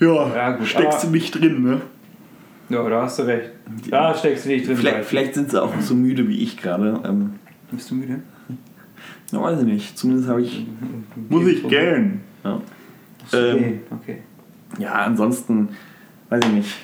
Ja, 0.00 0.34
Ja, 0.34 0.50
gut, 0.52 0.66
steckst 0.66 0.98
aber- 0.98 1.06
du 1.06 1.12
nicht 1.12 1.30
drin, 1.40 1.62
ne? 1.62 1.80
Ja, 2.68 2.88
da 2.88 3.02
hast 3.02 3.18
du 3.18 3.22
recht. 3.22 3.50
Da 3.90 4.14
steckst 4.14 4.44
du 4.44 4.50
nicht 4.50 4.66
drin. 4.68 4.76
Vielleicht, 4.76 5.04
vielleicht 5.06 5.34
sind 5.34 5.50
sie 5.50 5.62
auch 5.62 5.72
so 5.80 5.94
müde 5.94 6.28
wie 6.28 6.38
ich 6.42 6.56
gerade. 6.56 7.00
Ähm, 7.04 7.34
Bist 7.70 7.90
du 7.90 7.94
müde? 7.94 8.20
ja, 9.32 9.40
weiß 9.42 9.60
ich 9.60 9.66
nicht. 9.66 9.98
Zumindest 9.98 10.28
habe 10.28 10.42
ich. 10.42 10.66
Muss 11.28 11.46
ich 11.46 11.66
gern. 11.68 12.20
Ja. 12.44 12.60
Okay, 13.26 13.50
Ähm, 13.58 13.80
okay. 13.90 14.18
ja, 14.78 14.92
ansonsten, 14.92 15.68
weiß 16.30 16.40
ich 16.46 16.52
nicht. 16.52 16.74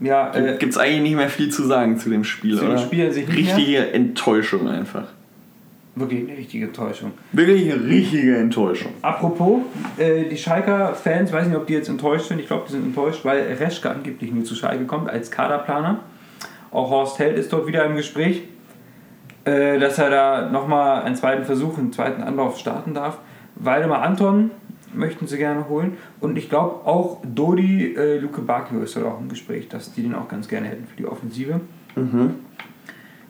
Ja, 0.00 0.34
äh, 0.34 0.56
Gibt 0.58 0.72
es 0.72 0.78
eigentlich 0.78 1.02
nicht 1.02 1.16
mehr 1.16 1.28
viel 1.28 1.50
zu 1.50 1.64
sagen 1.64 1.98
zu 1.98 2.10
dem 2.10 2.24
Spiel, 2.24 2.56
Zu 2.56 2.62
dem 2.62 2.70
oder? 2.70 2.78
Spiel 2.78 3.06
an 3.06 3.12
sich 3.12 3.28
nicht 3.28 3.44
mehr? 3.46 3.56
Richtige 3.56 3.92
Enttäuschung 3.92 4.68
einfach. 4.68 5.06
Wirklich 5.96 6.28
eine 6.28 6.36
richtige 6.36 6.66
Enttäuschung. 6.66 7.12
Wirklich 7.32 7.72
eine 7.72 7.84
richtige 7.84 8.36
Enttäuschung. 8.36 8.92
Apropos, 9.02 9.60
äh, 9.96 10.24
die 10.24 10.36
Schalker-Fans, 10.36 11.32
weiß 11.32 11.46
nicht, 11.46 11.56
ob 11.56 11.66
die 11.66 11.74
jetzt 11.74 11.88
enttäuscht 11.88 12.26
sind. 12.26 12.40
Ich 12.40 12.46
glaube, 12.46 12.64
die 12.66 12.72
sind 12.72 12.84
enttäuscht, 12.84 13.24
weil 13.24 13.40
Reschke 13.54 13.90
angeblich 13.90 14.32
nur 14.32 14.44
zu 14.44 14.54
Schalke 14.54 14.84
kommt 14.86 15.08
als 15.08 15.30
Kaderplaner. 15.30 16.00
Auch 16.70 16.90
Horst 16.90 17.18
Held 17.18 17.38
ist 17.38 17.52
dort 17.52 17.66
wieder 17.66 17.84
im 17.84 17.94
Gespräch, 17.96 18.42
äh, 19.44 19.78
dass 19.78 19.98
er 19.98 20.10
da 20.10 20.50
nochmal 20.50 21.02
einen 21.02 21.16
zweiten 21.16 21.44
Versuch, 21.44 21.78
einen 21.78 21.92
zweiten 21.92 22.22
Anlauf 22.22 22.58
starten 22.58 22.94
darf. 22.94 23.18
Waldemar 23.54 24.02
Anton 24.02 24.50
möchten 24.92 25.26
sie 25.26 25.38
gerne 25.38 25.68
holen. 25.68 25.96
Und 26.20 26.36
ich 26.36 26.48
glaube 26.48 26.86
auch 26.86 27.20
Dodi 27.24 27.94
äh, 27.94 28.18
Luke 28.18 28.40
Bakio 28.40 28.80
ist 28.80 28.96
dort 28.96 29.06
auch 29.06 29.20
im 29.20 29.28
Gespräch, 29.28 29.68
dass 29.68 29.92
die 29.92 30.02
den 30.02 30.14
auch 30.14 30.28
ganz 30.28 30.48
gerne 30.48 30.68
hätten 30.68 30.86
für 30.86 30.96
die 30.96 31.06
Offensive. 31.06 31.60
Mhm. 31.94 32.34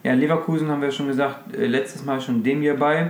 Ja, 0.05 0.13
Leverkusen 0.13 0.69
haben 0.69 0.83
wir 0.83 0.91
schon 0.91 1.07
gesagt, 1.07 1.55
äh, 1.55 1.65
letztes 1.65 2.05
Mal 2.05 2.21
schon 2.21 2.43
dem 2.43 2.61
hier 2.61 2.75
bei. 2.77 3.09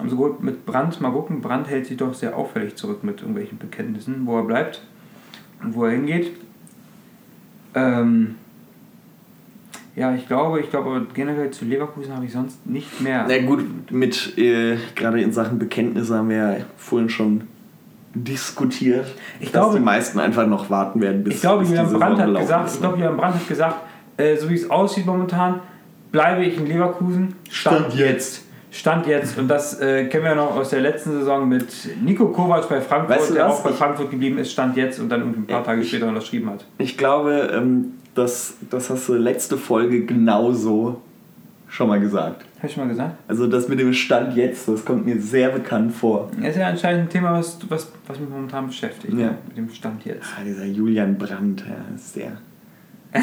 Haben 0.00 0.10
sie 0.10 0.16
geholt 0.16 0.42
mit 0.42 0.66
Brandt. 0.66 1.00
Mal 1.00 1.12
gucken, 1.12 1.40
Brandt 1.40 1.68
hält 1.68 1.86
sich 1.86 1.96
doch 1.96 2.12
sehr 2.12 2.36
auffällig 2.36 2.74
zurück 2.74 3.04
mit 3.04 3.20
irgendwelchen 3.20 3.56
Bekenntnissen, 3.56 4.26
wo 4.26 4.36
er 4.38 4.42
bleibt 4.42 4.82
und 5.62 5.76
wo 5.76 5.84
er 5.84 5.92
hingeht. 5.92 6.32
Ähm, 7.76 8.34
ja, 9.94 10.12
ich 10.16 10.26
glaube, 10.26 10.58
ich 10.60 10.70
glaube 10.70 11.06
generell 11.14 11.52
zu 11.52 11.64
Leverkusen 11.64 12.12
habe 12.12 12.24
ich 12.24 12.32
sonst 12.32 12.66
nicht 12.66 13.00
mehr. 13.00 13.24
Na 13.28 13.38
gut, 13.46 13.64
mit 13.92 14.36
äh, 14.38 14.76
gerade 14.96 15.20
in 15.20 15.32
Sachen 15.32 15.60
Bekenntnisse 15.60 16.16
haben 16.16 16.30
wir 16.30 16.36
ja 16.36 16.56
vorhin 16.76 17.08
schon 17.10 17.42
diskutiert, 18.14 19.06
Ich 19.38 19.52
dass 19.52 19.62
glaube- 19.62 19.78
die 19.78 19.84
meisten 19.84 20.18
einfach 20.18 20.48
noch 20.48 20.68
warten 20.68 21.00
werden, 21.00 21.22
bis 21.22 21.36
Ich 21.36 21.40
glaube, 21.42 21.60
bis 21.60 21.68
Julian 21.70 21.92
Brandt 21.92 22.18
hat 22.20 22.34
gesagt, 22.40 22.70
ich 22.74 22.80
glaube, 22.80 22.96
Julian 22.96 23.16
Brandt 23.16 23.36
hat 23.36 23.46
gesagt, 23.48 23.76
äh, 24.16 24.36
so 24.36 24.48
wie 24.50 24.54
es 24.54 24.68
aussieht 24.68 25.06
momentan, 25.06 25.60
bleibe 26.12 26.44
ich 26.44 26.56
in 26.58 26.66
Leverkusen. 26.66 27.34
Stand, 27.50 27.78
Stand 27.86 27.94
jetzt. 27.94 28.42
Stand 28.70 29.06
jetzt. 29.06 29.38
Und 29.38 29.48
das 29.48 29.80
äh, 29.80 30.04
kennen 30.06 30.24
wir 30.24 30.34
noch 30.34 30.54
aus 30.56 30.70
der 30.70 30.80
letzten 30.80 31.12
Saison 31.12 31.48
mit 31.48 31.66
Nico 32.02 32.26
Kovac 32.28 32.68
bei 32.68 32.80
Frankfurt, 32.80 33.16
Weißt 33.18 33.30
du 33.30 33.34
der 33.34 33.48
auch 33.48 33.62
bei 33.62 33.70
Frankfurt 33.72 34.10
geblieben 34.10 34.38
ist, 34.38 34.52
Stand 34.52 34.76
jetzt 34.76 35.00
und 35.00 35.08
dann 35.08 35.22
ein 35.22 35.46
paar 35.46 35.64
Tage 35.64 35.80
ich- 35.80 35.88
später 35.88 36.06
unterschrieben 36.08 36.50
hat. 36.50 36.64
Ich 36.76 36.98
glaube, 36.98 37.50
ähm, 37.54 37.92
das, 38.14 38.54
das 38.70 38.90
hast 38.90 39.08
du 39.08 39.14
letzte 39.14 39.56
Folge 39.56 40.04
genauso 40.04 41.00
schon 41.68 41.88
mal 41.88 41.98
gesagt. 42.00 42.44
Habe 42.58 42.66
ich 42.68 42.76
mal 42.76 42.88
gesagt? 42.88 43.16
Also 43.28 43.46
das 43.46 43.68
mit 43.68 43.78
dem 43.78 43.92
Stand 43.92 44.34
jetzt, 44.36 44.66
das 44.68 44.84
kommt 44.84 45.06
mir 45.06 45.20
sehr 45.20 45.50
bekannt 45.50 45.94
vor. 45.94 46.30
Das 46.40 46.50
ist 46.50 46.56
ja 46.56 46.66
anscheinend 46.68 47.02
ein 47.04 47.08
Thema, 47.08 47.32
was, 47.32 47.58
was, 47.68 47.90
was 48.06 48.18
mich 48.18 48.28
momentan 48.28 48.66
beschäftigt. 48.66 49.14
Ja. 49.14 49.26
Ja. 49.26 49.34
Mit 49.46 49.56
dem 49.56 49.70
Stand 49.70 50.04
jetzt. 50.04 50.26
Ah, 50.36 50.42
dieser 50.44 50.64
Julian 50.64 51.16
Brandt, 51.16 51.64
ja, 51.66 51.94
ist 51.94 52.14
sehr... 52.14 52.32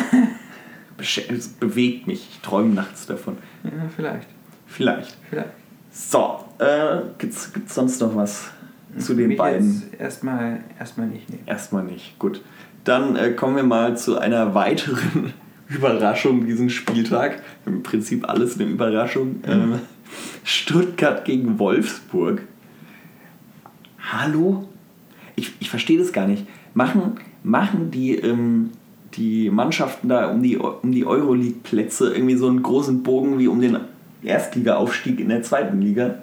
es 0.97 1.47
bewegt 1.47 2.07
mich, 2.07 2.27
ich 2.31 2.39
träume 2.39 2.73
nachts 2.73 3.05
davon. 3.05 3.37
Ja, 3.63 3.71
vielleicht. 3.95 4.27
Vielleicht. 4.67 5.17
Vielleicht. 5.29 5.49
So, 5.91 6.43
äh, 6.59 7.01
gibt's, 7.17 7.53
gibt's 7.53 7.75
sonst 7.75 8.01
noch 8.01 8.15
was 8.15 8.49
zu 8.97 9.13
Für 9.13 9.15
den 9.15 9.35
beiden? 9.35 9.83
Erstmal, 9.97 10.63
erstmal 10.79 11.07
nicht. 11.07 11.29
Nee. 11.29 11.39
Erstmal 11.45 11.83
nicht. 11.83 12.17
Gut. 12.19 12.41
Dann 12.83 13.15
äh, 13.15 13.31
kommen 13.31 13.55
wir 13.55 13.63
mal 13.63 13.97
zu 13.97 14.17
einer 14.17 14.53
weiteren 14.55 15.33
Überraschung 15.67 16.45
diesen 16.45 16.69
Spieltag. 16.69 17.41
Im 17.65 17.83
Prinzip 17.83 18.29
alles 18.29 18.59
eine 18.59 18.69
Überraschung. 18.69 19.41
Ähm, 19.47 19.79
Stuttgart 20.43 21.25
gegen 21.25 21.59
Wolfsburg. 21.59 22.43
Hallo? 24.11 24.69
Ich, 25.35 25.53
ich 25.59 25.69
verstehe 25.69 25.97
das 25.97 26.13
gar 26.13 26.27
nicht. 26.27 26.45
Machen, 26.73 27.19
machen 27.43 27.91
die, 27.91 28.15
ähm, 28.15 28.71
die 29.17 29.49
Mannschaften 29.49 30.09
da 30.09 30.29
um 30.29 30.41
die, 30.41 30.57
um 30.57 30.91
die 30.91 31.05
Euroleague-Plätze 31.05 32.13
irgendwie 32.13 32.35
so 32.35 32.47
einen 32.47 32.63
großen 32.63 33.03
Bogen 33.03 33.39
wie 33.39 33.47
um 33.47 33.61
den 33.61 33.77
Erstliga-Aufstieg 34.23 35.19
in 35.19 35.29
der 35.29 35.43
zweiten 35.43 35.81
Liga? 35.81 36.15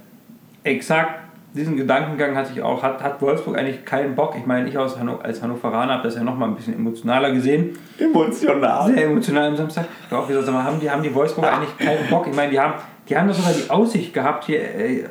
Exakt 0.64 1.22
diesen 1.54 1.76
Gedankengang 1.76 2.34
hatte 2.34 2.50
ich 2.54 2.62
auch. 2.62 2.82
Hat, 2.82 3.02
hat 3.02 3.20
Wolfsburg 3.20 3.58
eigentlich 3.58 3.84
keinen 3.84 4.14
Bock? 4.14 4.34
Ich 4.38 4.46
meine, 4.46 4.68
ich 4.68 4.78
aus 4.78 4.98
Hanno, 4.98 5.16
als 5.16 5.42
Hannoveraner 5.42 5.94
habe 5.94 6.04
das 6.04 6.14
ja 6.14 6.24
nochmal 6.24 6.48
ein 6.48 6.54
bisschen 6.54 6.74
emotionaler 6.74 7.30
gesehen. 7.32 7.78
Emotional. 7.98 8.86
Sehr 8.86 9.04
emotional 9.04 9.48
am 9.48 9.56
Samstag. 9.56 9.86
Ich 10.02 10.08
glaube, 10.08 10.28
wie 10.28 10.32
gesagt, 10.32 10.56
haben 10.56 10.80
die, 10.80 10.90
haben 10.90 11.02
die 11.02 11.14
Wolfsburger 11.14 11.52
eigentlich 11.52 11.76
keinen 11.76 12.08
Bock? 12.08 12.26
Ich 12.26 12.34
meine, 12.34 12.50
die 12.50 12.58
haben, 12.58 12.74
die 13.12 13.18
haben 13.18 13.28
doch 13.28 13.34
sogar 13.34 13.52
die 13.52 13.68
Aussicht 13.70 14.14
gehabt, 14.14 14.44
hier 14.46 14.60
äh, 14.60 15.04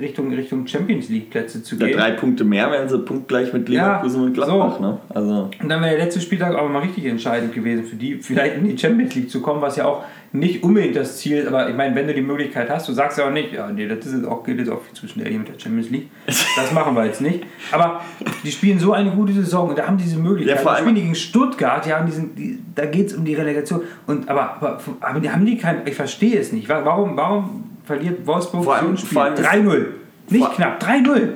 Richtung, 0.00 0.32
Richtung 0.32 0.64
Champions 0.66 1.08
League 1.08 1.28
Plätze 1.30 1.60
zu 1.62 1.74
Ja, 1.76 1.86
gehen. 1.86 1.96
drei 1.98 2.12
Punkte 2.12 2.44
mehr 2.44 2.70
wären 2.70 2.88
sie 2.88 2.98
punktgleich 3.00 3.52
mit 3.52 3.68
Leverkusen 3.68 4.20
Ja, 4.20 4.26
und 4.26 4.34
Gladbach. 4.34 4.76
so. 4.76 4.82
Ne? 4.82 4.98
Also, 5.12 5.50
Und 5.60 5.68
dann 5.68 5.82
wäre 5.82 5.96
der 5.96 6.04
letzte 6.04 6.20
Spieltag 6.20 6.54
aber 6.54 6.68
mal 6.68 6.82
richtig 6.82 7.04
entscheidend 7.06 7.52
gewesen 7.52 7.84
für 7.84 7.96
die, 7.96 8.14
vielleicht 8.16 8.56
in 8.58 8.64
die 8.68 8.78
Champions 8.78 9.14
League 9.16 9.28
zu 9.30 9.40
kommen, 9.42 9.60
was 9.60 9.74
ja 9.76 9.86
auch 9.86 10.04
nicht 10.32 10.62
unbedingt 10.62 10.94
das 10.96 11.18
Ziel. 11.18 11.46
Aber 11.48 11.68
ich 11.68 11.74
meine, 11.76 11.94
wenn 11.94 12.06
du 12.06 12.14
die 12.14 12.20
Möglichkeit 12.22 12.68
hast, 12.70 12.88
du 12.88 12.92
sagst 12.92 13.18
ja 13.18 13.26
auch 13.26 13.30
nicht, 13.32 13.52
ja, 13.52 13.70
nee, 13.70 13.86
das 13.88 14.04
ist 14.06 14.12
jetzt 14.14 14.26
auch, 14.26 14.44
geht 14.44 14.58
jetzt 14.58 14.70
auch 14.70 14.80
viel 14.82 14.94
zu 14.94 15.08
schnell 15.08 15.28
hier 15.28 15.38
mit 15.38 15.48
der 15.48 15.58
Champions 15.58 15.90
League. 15.90 16.08
Das 16.26 16.72
machen 16.72 16.94
wir 16.94 17.06
jetzt 17.06 17.20
nicht. 17.20 17.44
Aber 17.72 18.02
die 18.44 18.50
spielen 18.50 18.78
so 18.78 18.92
eine 18.92 19.10
gute 19.10 19.32
Saison 19.32 19.70
und 19.70 19.78
da 19.78 19.86
haben 19.86 19.96
diese 19.96 20.18
Möglichkeit. 20.18 20.56
Ja, 20.56 20.62
vor 20.62 20.72
die 20.72 20.76
allem- 20.76 20.84
spielen 20.84 20.94
die 20.96 21.02
gegen 21.02 21.14
Stuttgart, 21.14 21.84
die 21.86 21.92
haben 21.92 22.06
diesen, 22.06 22.34
die, 22.34 22.58
da 22.74 22.86
geht 22.86 23.06
es 23.08 23.14
um 23.14 23.24
die 23.24 23.34
Relegation. 23.34 23.82
Und, 24.06 24.28
aber, 24.28 24.54
aber, 24.56 24.78
aber 25.00 25.20
die 25.20 25.30
haben 25.30 25.44
die 25.46 25.56
kein, 25.56 25.82
ich 25.86 25.94
verstehe 25.94 26.38
es 26.38 26.52
nicht. 26.52 26.68
Warum, 26.68 27.16
warum 27.16 27.64
verliert 27.84 28.26
Wolfsburg 28.26 28.64
Vor 28.64 28.74
allem- 28.74 28.84
so 28.86 28.90
ein 28.92 28.96
Spiel? 28.98 29.08
vor 29.14 29.22
allem 29.24 29.34
ist- 29.34 29.44
3-0. 29.46 29.86
Nicht 30.30 30.52
knapp, 30.52 30.82
3-0. 30.82 31.28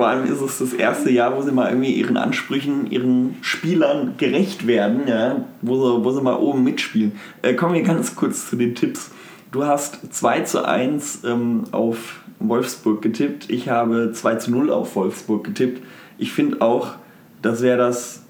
Vor 0.00 0.08
allem 0.08 0.24
ist 0.24 0.40
es 0.40 0.56
das 0.56 0.72
erste 0.72 1.10
Jahr, 1.10 1.36
wo 1.36 1.42
sie 1.42 1.52
mal 1.52 1.68
irgendwie 1.68 1.92
ihren 1.92 2.16
Ansprüchen, 2.16 2.90
ihren 2.90 3.36
Spielern 3.42 4.14
gerecht 4.16 4.66
werden, 4.66 5.02
ja? 5.06 5.44
wo, 5.60 5.74
sie, 5.76 6.02
wo 6.02 6.10
sie 6.10 6.22
mal 6.22 6.36
oben 6.36 6.64
mitspielen. 6.64 7.12
Äh, 7.42 7.52
kommen 7.52 7.74
wir 7.74 7.82
ganz 7.82 8.16
kurz 8.16 8.48
zu 8.48 8.56
den 8.56 8.74
Tipps. 8.74 9.10
Du 9.52 9.66
hast 9.66 9.98
2 10.10 10.40
zu 10.40 10.66
1 10.66 11.24
ähm, 11.24 11.64
auf 11.72 12.22
Wolfsburg 12.38 13.02
getippt. 13.02 13.50
Ich 13.50 13.68
habe 13.68 14.12
2 14.14 14.36
zu 14.36 14.50
0 14.52 14.70
auf 14.70 14.96
Wolfsburg 14.96 15.44
getippt. 15.44 15.82
Ich 16.16 16.32
finde 16.32 16.62
auch, 16.62 16.94
das 17.42 17.60
wäre 17.60 17.76
das 17.76 18.22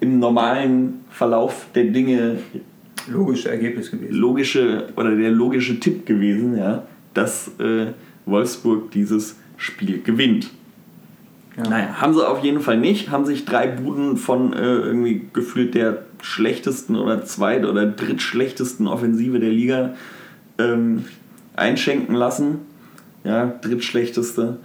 im 0.00 0.18
normalen 0.18 1.04
Verlauf 1.08 1.66
der 1.76 1.84
Dinge 1.84 2.38
Logisches 3.06 3.46
Ergebnis 3.46 3.92
gewesen. 3.92 4.12
logische 4.12 4.88
oder 4.96 5.14
der 5.14 5.30
logische 5.30 5.78
Tipp 5.78 6.04
gewesen, 6.04 6.58
ja, 6.58 6.82
dass 7.14 7.48
äh, 7.60 7.92
Wolfsburg 8.26 8.90
dieses 8.90 9.36
Spiel 9.62 10.02
gewinnt. 10.02 10.50
Ja. 11.56 11.68
Naja, 11.68 12.00
haben 12.00 12.14
sie 12.14 12.26
auf 12.26 12.42
jeden 12.42 12.60
Fall 12.60 12.78
nicht, 12.78 13.10
haben 13.10 13.24
sich 13.24 13.44
drei 13.44 13.68
Buden 13.68 14.16
von 14.16 14.52
äh, 14.52 14.58
irgendwie 14.60 15.28
gefühlt 15.32 15.74
der 15.74 16.02
schlechtesten 16.20 16.96
oder 16.96 17.24
zweit- 17.24 17.64
oder 17.64 17.86
drittschlechtesten 17.86 18.88
Offensive 18.88 19.38
der 19.38 19.50
Liga 19.50 19.94
ähm, 20.58 21.04
einschenken 21.54 22.16
lassen. 22.16 22.60
Ja, 23.22 23.46
drittschlechteste. 23.46 24.58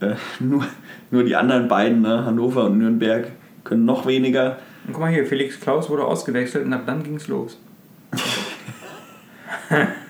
Äh, 0.00 0.14
nur, 0.40 0.64
nur 1.10 1.24
die 1.24 1.34
anderen 1.34 1.66
beiden, 1.66 2.02
ne, 2.02 2.24
Hannover 2.24 2.66
und 2.66 2.78
Nürnberg, 2.78 3.32
können 3.64 3.84
noch 3.84 4.06
weniger. 4.06 4.58
Und 4.86 4.92
guck 4.92 5.00
mal 5.00 5.12
hier, 5.12 5.26
Felix 5.26 5.58
Klaus 5.58 5.90
wurde 5.90 6.04
ausgewechselt 6.04 6.66
und 6.66 6.72
ab 6.72 6.84
dann 6.86 7.02
ging 7.02 7.16
es 7.16 7.26
los. 7.26 7.58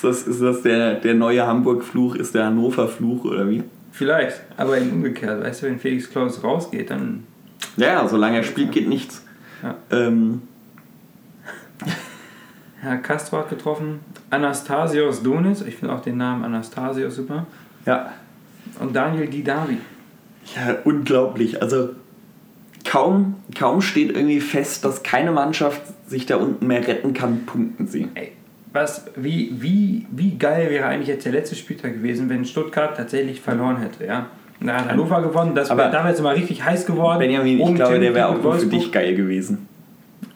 Ist 0.00 0.04
das, 0.04 0.22
ist 0.22 0.40
das 0.40 0.62
der, 0.62 0.94
der 0.94 1.12
neue 1.12 1.46
Hamburg-Fluch, 1.46 2.14
ist 2.14 2.34
der 2.34 2.46
Hannover-Fluch 2.46 3.26
oder 3.26 3.50
wie? 3.50 3.62
Vielleicht, 3.92 4.40
aber 4.56 4.78
in 4.78 4.90
umgekehrt. 4.90 5.44
Weißt 5.44 5.60
du, 5.60 5.66
wenn 5.66 5.78
Felix 5.78 6.08
Klaus 6.08 6.42
rausgeht, 6.42 6.88
dann. 6.88 7.24
Ja, 7.76 8.08
solange 8.08 8.38
er 8.38 8.42
spielt, 8.42 8.72
geht 8.72 8.88
nichts. 8.88 9.22
Ja. 9.62 9.74
Ähm, 9.90 10.40
Herr 12.80 12.96
Castro 12.96 13.40
hat 13.40 13.50
getroffen. 13.50 14.00
Anastasios 14.30 15.22
Donis, 15.22 15.60
ich 15.60 15.76
finde 15.76 15.94
auch 15.94 16.00
den 16.00 16.16
Namen 16.16 16.44
Anastasios 16.44 17.16
super. 17.16 17.44
ja. 17.84 18.10
Und 18.78 18.96
Daniel 18.96 19.26
Didavi. 19.26 19.76
ja, 20.56 20.76
unglaublich. 20.84 21.60
Also 21.60 21.90
kaum, 22.86 23.34
kaum 23.54 23.82
steht 23.82 24.16
irgendwie 24.16 24.40
fest, 24.40 24.82
dass 24.86 25.02
keine 25.02 25.30
Mannschaft 25.30 25.82
sich 26.08 26.24
da 26.24 26.36
unten 26.36 26.66
mehr 26.66 26.86
retten 26.86 27.12
kann, 27.12 27.44
punkten 27.44 27.86
sie. 27.86 28.08
Ey, 28.14 28.32
was, 28.72 29.06
wie, 29.16 29.52
wie, 29.60 30.06
wie 30.10 30.38
geil 30.38 30.70
wäre 30.70 30.86
eigentlich 30.86 31.08
jetzt 31.08 31.24
der 31.24 31.32
letzte 31.32 31.56
Spieltag 31.56 31.94
gewesen, 31.94 32.28
wenn 32.28 32.44
Stuttgart 32.44 32.96
tatsächlich 32.96 33.40
verloren 33.40 33.78
hätte, 33.78 34.06
ja? 34.06 34.26
Und 34.60 34.66
Da 34.66 34.74
hat 34.74 34.90
Hannover 34.90 35.22
gewonnen, 35.22 35.54
das 35.54 35.70
Aber 35.70 35.84
wäre 35.84 35.92
damals 35.92 36.20
immer 36.20 36.34
richtig 36.34 36.62
heiß 36.64 36.84
geworden. 36.86 37.18
Benjamin, 37.18 37.58
ich 37.58 37.74
glaube, 37.74 37.78
der 37.78 37.86
Champions 37.86 38.14
wäre 38.14 38.26
auch 38.28 38.32
nur 38.32 38.40
für 38.42 38.48
Wolfsburg. 38.48 38.72
dich 38.72 38.92
geil 38.92 39.14
gewesen. 39.14 39.66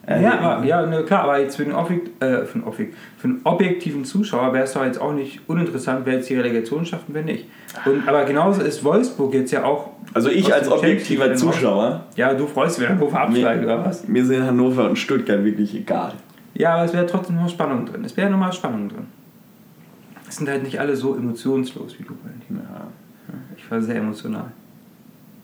Ja, 0.07 0.39
aber, 0.39 0.66
ja 0.66 0.85
ne, 0.85 1.03
klar, 1.03 1.22
aber 1.24 1.41
jetzt 1.41 1.57
für 1.57 1.64
den, 1.64 1.72
Objekt, 1.72 2.22
äh, 2.22 2.45
für, 2.45 2.59
den 2.59 2.64
Objekt, 2.64 2.95
für 3.16 3.28
den 3.28 3.41
objektiven 3.45 4.05
Zuschauer 4.05 4.53
wäre 4.53 4.64
es 4.64 4.72
doch 4.74 4.85
jetzt 4.85 5.01
auch 5.01 5.14
nicht 5.14 5.41
uninteressant, 5.47 6.01
wer 6.05 6.14
jetzt 6.14 6.28
die 6.28 6.37
Relegation 6.37 6.85
schafft 6.85 7.09
und 7.09 7.14
wer 7.14 7.22
nicht. 7.22 7.47
Und, 7.87 8.07
aber 8.07 8.24
genauso 8.24 8.61
ist 8.62 8.85
Wolfsburg 8.85 9.32
jetzt 9.32 9.51
ja 9.51 9.64
auch. 9.64 9.91
Also 10.12 10.28
ich 10.28 10.53
als 10.53 10.70
objektiver 10.70 11.35
Zuschauer, 11.35 12.05
Ja, 12.16 12.35
du 12.35 12.47
freust 12.47 12.78
dich, 12.78 12.85
wenn 12.89 12.97
Hannover 12.97 13.20
absteigt 13.20 13.64
oder 13.64 13.85
was? 13.85 14.07
mir 14.07 14.24
sind 14.26 14.47
Hannover 14.47 14.91
und 14.91 14.99
Stuttgart 14.99 15.43
wirklich 15.43 15.74
egal. 15.74 16.12
Ja, 16.55 16.74
aber 16.74 16.84
es 16.84 16.92
wäre 16.92 17.07
trotzdem 17.07 17.36
noch 17.36 17.48
Spannung 17.48 17.86
drin. 17.86 18.05
Es 18.05 18.16
wäre 18.16 18.30
nochmal 18.30 18.52
Spannung 18.52 18.88
drin. 18.88 19.07
Es 20.28 20.36
sind 20.36 20.48
halt 20.48 20.62
nicht 20.62 20.78
alle 20.80 20.96
so 20.96 21.14
emotionslos 21.16 21.98
wie 21.98 22.05
du, 22.05 22.14
Valentin. 22.22 22.57
Ja. 22.57 22.86
Ich 23.57 23.70
war 23.70 23.80
sehr 23.82 23.96
emotional. 23.96 24.52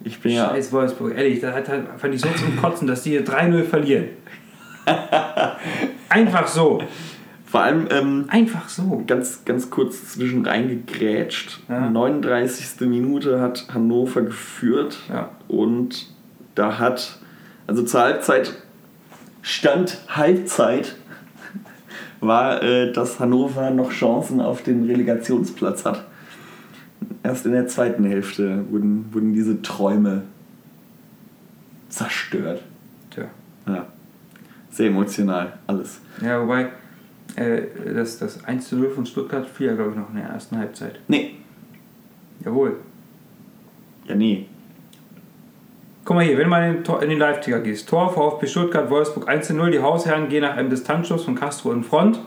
Ich 0.03 0.21
bin 0.21 0.33
ja. 0.33 0.49
Scheiß 0.49 0.73
Wolfsburg, 0.73 1.15
ehrlich, 1.17 1.41
das 1.41 1.55
hat 1.55 1.69
halt, 1.69 1.85
fand 1.99 2.15
ich 2.15 2.21
so 2.21 2.29
zum 2.31 2.57
Kotzen, 2.57 2.87
dass 2.87 3.03
die 3.03 3.11
hier 3.11 3.25
3-0 3.25 3.65
verlieren. 3.65 4.05
Einfach 6.09 6.47
so. 6.47 6.83
Vor 7.45 7.63
allem 7.63 7.89
ähm, 7.91 8.25
Einfach 8.29 8.69
so. 8.69 9.03
ganz, 9.07 9.45
ganz 9.45 9.71
kurz 9.71 10.13
zwischen 10.13 10.45
reingegrätscht. 10.47 11.61
Ja. 11.69 11.91
39. 11.91 12.89
Minute 12.89 13.41
hat 13.41 13.67
Hannover 13.75 14.23
geführt 14.23 14.99
Ja. 15.09 15.31
und 15.49 16.09
da 16.55 16.79
hat, 16.79 17.19
also 17.67 17.83
zur 17.83 18.01
Halbzeit, 18.01 18.55
Stand 19.43 19.99
Halbzeit, 20.09 20.97
war, 22.21 22.63
äh, 22.63 22.93
dass 22.93 23.19
Hannover 23.19 23.71
noch 23.71 23.91
Chancen 23.91 24.41
auf 24.41 24.63
den 24.63 24.85
Relegationsplatz 24.85 25.85
hat. 25.85 26.07
Erst 27.23 27.47
in 27.47 27.53
der 27.53 27.67
zweiten 27.67 28.05
Hälfte 28.05 28.65
wurden, 28.71 29.07
wurden 29.13 29.33
diese 29.33 29.63
Träume 29.63 30.23
zerstört. 31.89 32.63
Tja. 33.11 33.25
Ja. 33.67 33.87
Sehr 34.71 34.89
emotional, 34.89 35.55
alles. 35.67 36.01
Ja, 36.23 36.41
wobei, 36.43 36.69
äh, 37.37 37.63
das, 37.95 38.19
das 38.19 38.45
1 38.45 38.69
zu 38.69 38.77
0 38.77 38.91
von 38.91 39.07
Stuttgart 39.07 39.47
fiel 39.47 39.69
ja, 39.69 39.75
glaube 39.75 39.91
ich, 39.91 39.97
noch 39.97 40.11
in 40.11 40.17
der 40.17 40.27
ersten 40.27 40.59
Halbzeit. 40.59 41.01
Nee, 41.09 41.35
Jawohl. 42.45 42.77
ja, 44.07 44.15
nee. 44.15 44.47
Guck 46.11 46.17
mal 46.17 46.25
hier, 46.25 46.39
wenn 46.39 46.49
mal 46.49 46.69
in 46.69 46.83
den, 46.83 47.03
in 47.03 47.09
den 47.09 47.19
Live-Ticker 47.21 47.61
gehst. 47.61 47.89
Tor, 47.89 48.13
VfB 48.13 48.49
Stuttgart, 48.49 48.91
Wolfsburg 48.91 49.29
1 49.29 49.47
zu 49.47 49.55
0. 49.55 49.71
Die 49.71 49.79
Hausherren 49.79 50.29
gehen 50.29 50.43
nach 50.43 50.57
einem 50.57 50.69
Distanzschuss 50.69 51.23
von 51.23 51.37
Castro 51.37 51.71
in 51.71 51.85
Front. 51.85 52.19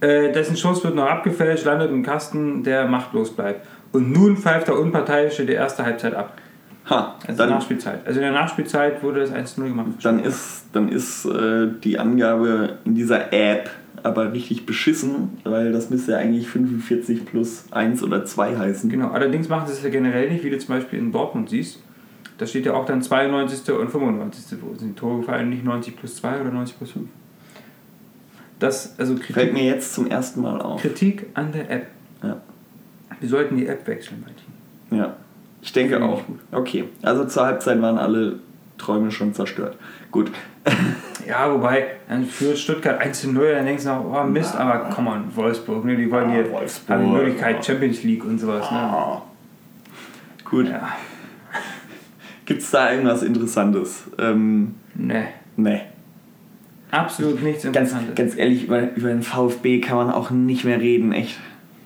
Äh, 0.00 0.32
dessen 0.32 0.56
Schuss 0.56 0.82
wird 0.82 0.96
noch 0.96 1.06
abgefälscht, 1.06 1.64
landet 1.64 1.92
im 1.92 2.02
Kasten, 2.02 2.64
der 2.64 2.88
machtlos 2.88 3.30
bleibt. 3.30 3.64
Und 3.92 4.10
nun 4.10 4.36
pfeift 4.36 4.66
der 4.66 4.76
Unparteiische 4.76 5.46
die 5.46 5.52
erste 5.52 5.84
Halbzeit 5.84 6.12
ab. 6.12 6.38
Ha, 6.90 7.14
Also 7.24 7.38
dann, 7.38 7.50
Nachspielzeit. 7.50 8.04
Also 8.04 8.18
in 8.18 8.24
der 8.24 8.32
Nachspielzeit 8.32 9.00
wurde 9.00 9.20
das 9.20 9.32
1 9.32 9.54
zu 9.54 9.60
0 9.60 9.68
gemacht. 9.68 9.86
dann 10.02 10.18
ist, 10.18 10.64
dann 10.72 10.88
ist 10.88 11.24
äh, 11.24 11.68
die 11.84 12.00
Angabe 12.00 12.78
in 12.84 12.96
dieser 12.96 13.32
App 13.32 13.70
aber 14.02 14.32
richtig 14.32 14.66
beschissen, 14.66 15.38
weil 15.44 15.70
das 15.70 15.88
müsste 15.88 16.12
ja 16.12 16.18
eigentlich 16.18 16.48
45 16.48 17.26
plus 17.26 17.66
1 17.70 18.02
oder 18.02 18.24
2 18.24 18.56
heißen. 18.58 18.90
Genau, 18.90 19.10
allerdings 19.10 19.48
machen 19.48 19.68
sie 19.68 19.74
es 19.74 19.84
ja 19.84 19.90
generell 19.90 20.28
nicht, 20.32 20.42
wie 20.42 20.50
du 20.50 20.58
zum 20.58 20.74
Beispiel 20.74 20.98
in 20.98 21.12
Dortmund 21.12 21.48
siehst. 21.48 21.78
Da 22.38 22.46
steht 22.46 22.66
ja 22.66 22.74
auch 22.74 22.86
dann 22.86 23.02
92. 23.02 23.74
und 23.74 23.90
95. 23.90 24.58
Wo 24.62 24.74
sind 24.74 24.90
die 24.90 24.94
Tore 24.94 25.20
gefallen? 25.20 25.50
Nicht 25.50 25.64
90 25.64 25.96
plus 25.96 26.16
2 26.16 26.40
oder 26.40 26.50
90 26.50 26.78
plus 26.78 26.92
5. 26.92 27.08
Das, 28.60 28.98
also 28.98 29.16
Fällt 29.16 29.28
Kritik, 29.28 29.52
mir 29.52 29.64
jetzt 29.64 29.94
zum 29.94 30.06
ersten 30.08 30.40
Mal 30.40 30.60
auf. 30.60 30.80
Kritik 30.80 31.26
an 31.34 31.52
der 31.52 31.70
App. 31.70 31.86
Ja. 32.22 32.40
Wir 33.20 33.28
sollten 33.28 33.56
die 33.56 33.66
App 33.66 33.86
wechseln, 33.86 34.24
Martin. 34.24 34.98
Ja, 34.98 35.16
ich 35.60 35.72
denke 35.72 36.02
auch. 36.02 36.22
Okay, 36.52 36.84
also 37.02 37.24
zur 37.24 37.44
Halbzeit 37.46 37.80
waren 37.82 37.98
alle 37.98 38.38
Träume 38.78 39.10
schon 39.10 39.34
zerstört. 39.34 39.76
Gut. 40.10 40.30
Ja, 41.26 41.52
wobei, 41.52 41.88
dann 42.08 42.24
führt 42.24 42.58
Stuttgart 42.58 42.98
1 43.02 43.20
zu 43.20 43.30
0, 43.30 43.52
dann 43.52 43.66
denkst 43.66 43.84
du 43.84 43.90
noch, 43.90 44.18
oh 44.18 44.24
Mist, 44.24 44.56
aber 44.56 44.88
komm 44.94 45.08
on, 45.08 45.36
Wolfsburg, 45.36 45.84
ne, 45.84 45.94
die 45.94 46.10
wollen 46.10 46.30
hier, 46.30 46.50
Wolfsburg. 46.50 46.88
haben 46.96 47.04
die 47.04 47.10
Möglichkeit 47.10 47.62
Champions 47.62 48.02
League 48.02 48.24
und 48.24 48.38
sowas. 48.38 48.70
Ne? 48.70 48.78
Ah. 48.78 49.22
Gut. 50.42 50.68
Ja, 50.68 50.88
Gibt 52.48 52.62
es 52.62 52.70
da 52.70 52.90
irgendwas 52.90 53.22
Interessantes? 53.22 54.04
Ähm, 54.18 54.76
ne, 54.94 55.26
nee. 55.58 55.82
absolut 56.90 57.42
nichts 57.42 57.62
Ganz, 57.64 57.76
Interessantes. 57.76 58.14
ganz 58.14 58.36
ehrlich, 58.38 58.64
über, 58.64 58.90
über 58.96 59.08
den 59.08 59.20
VfB 59.20 59.82
kann 59.82 59.98
man 59.98 60.10
auch 60.10 60.30
nicht 60.30 60.64
mehr 60.64 60.80
reden, 60.80 61.12
echt. 61.12 61.38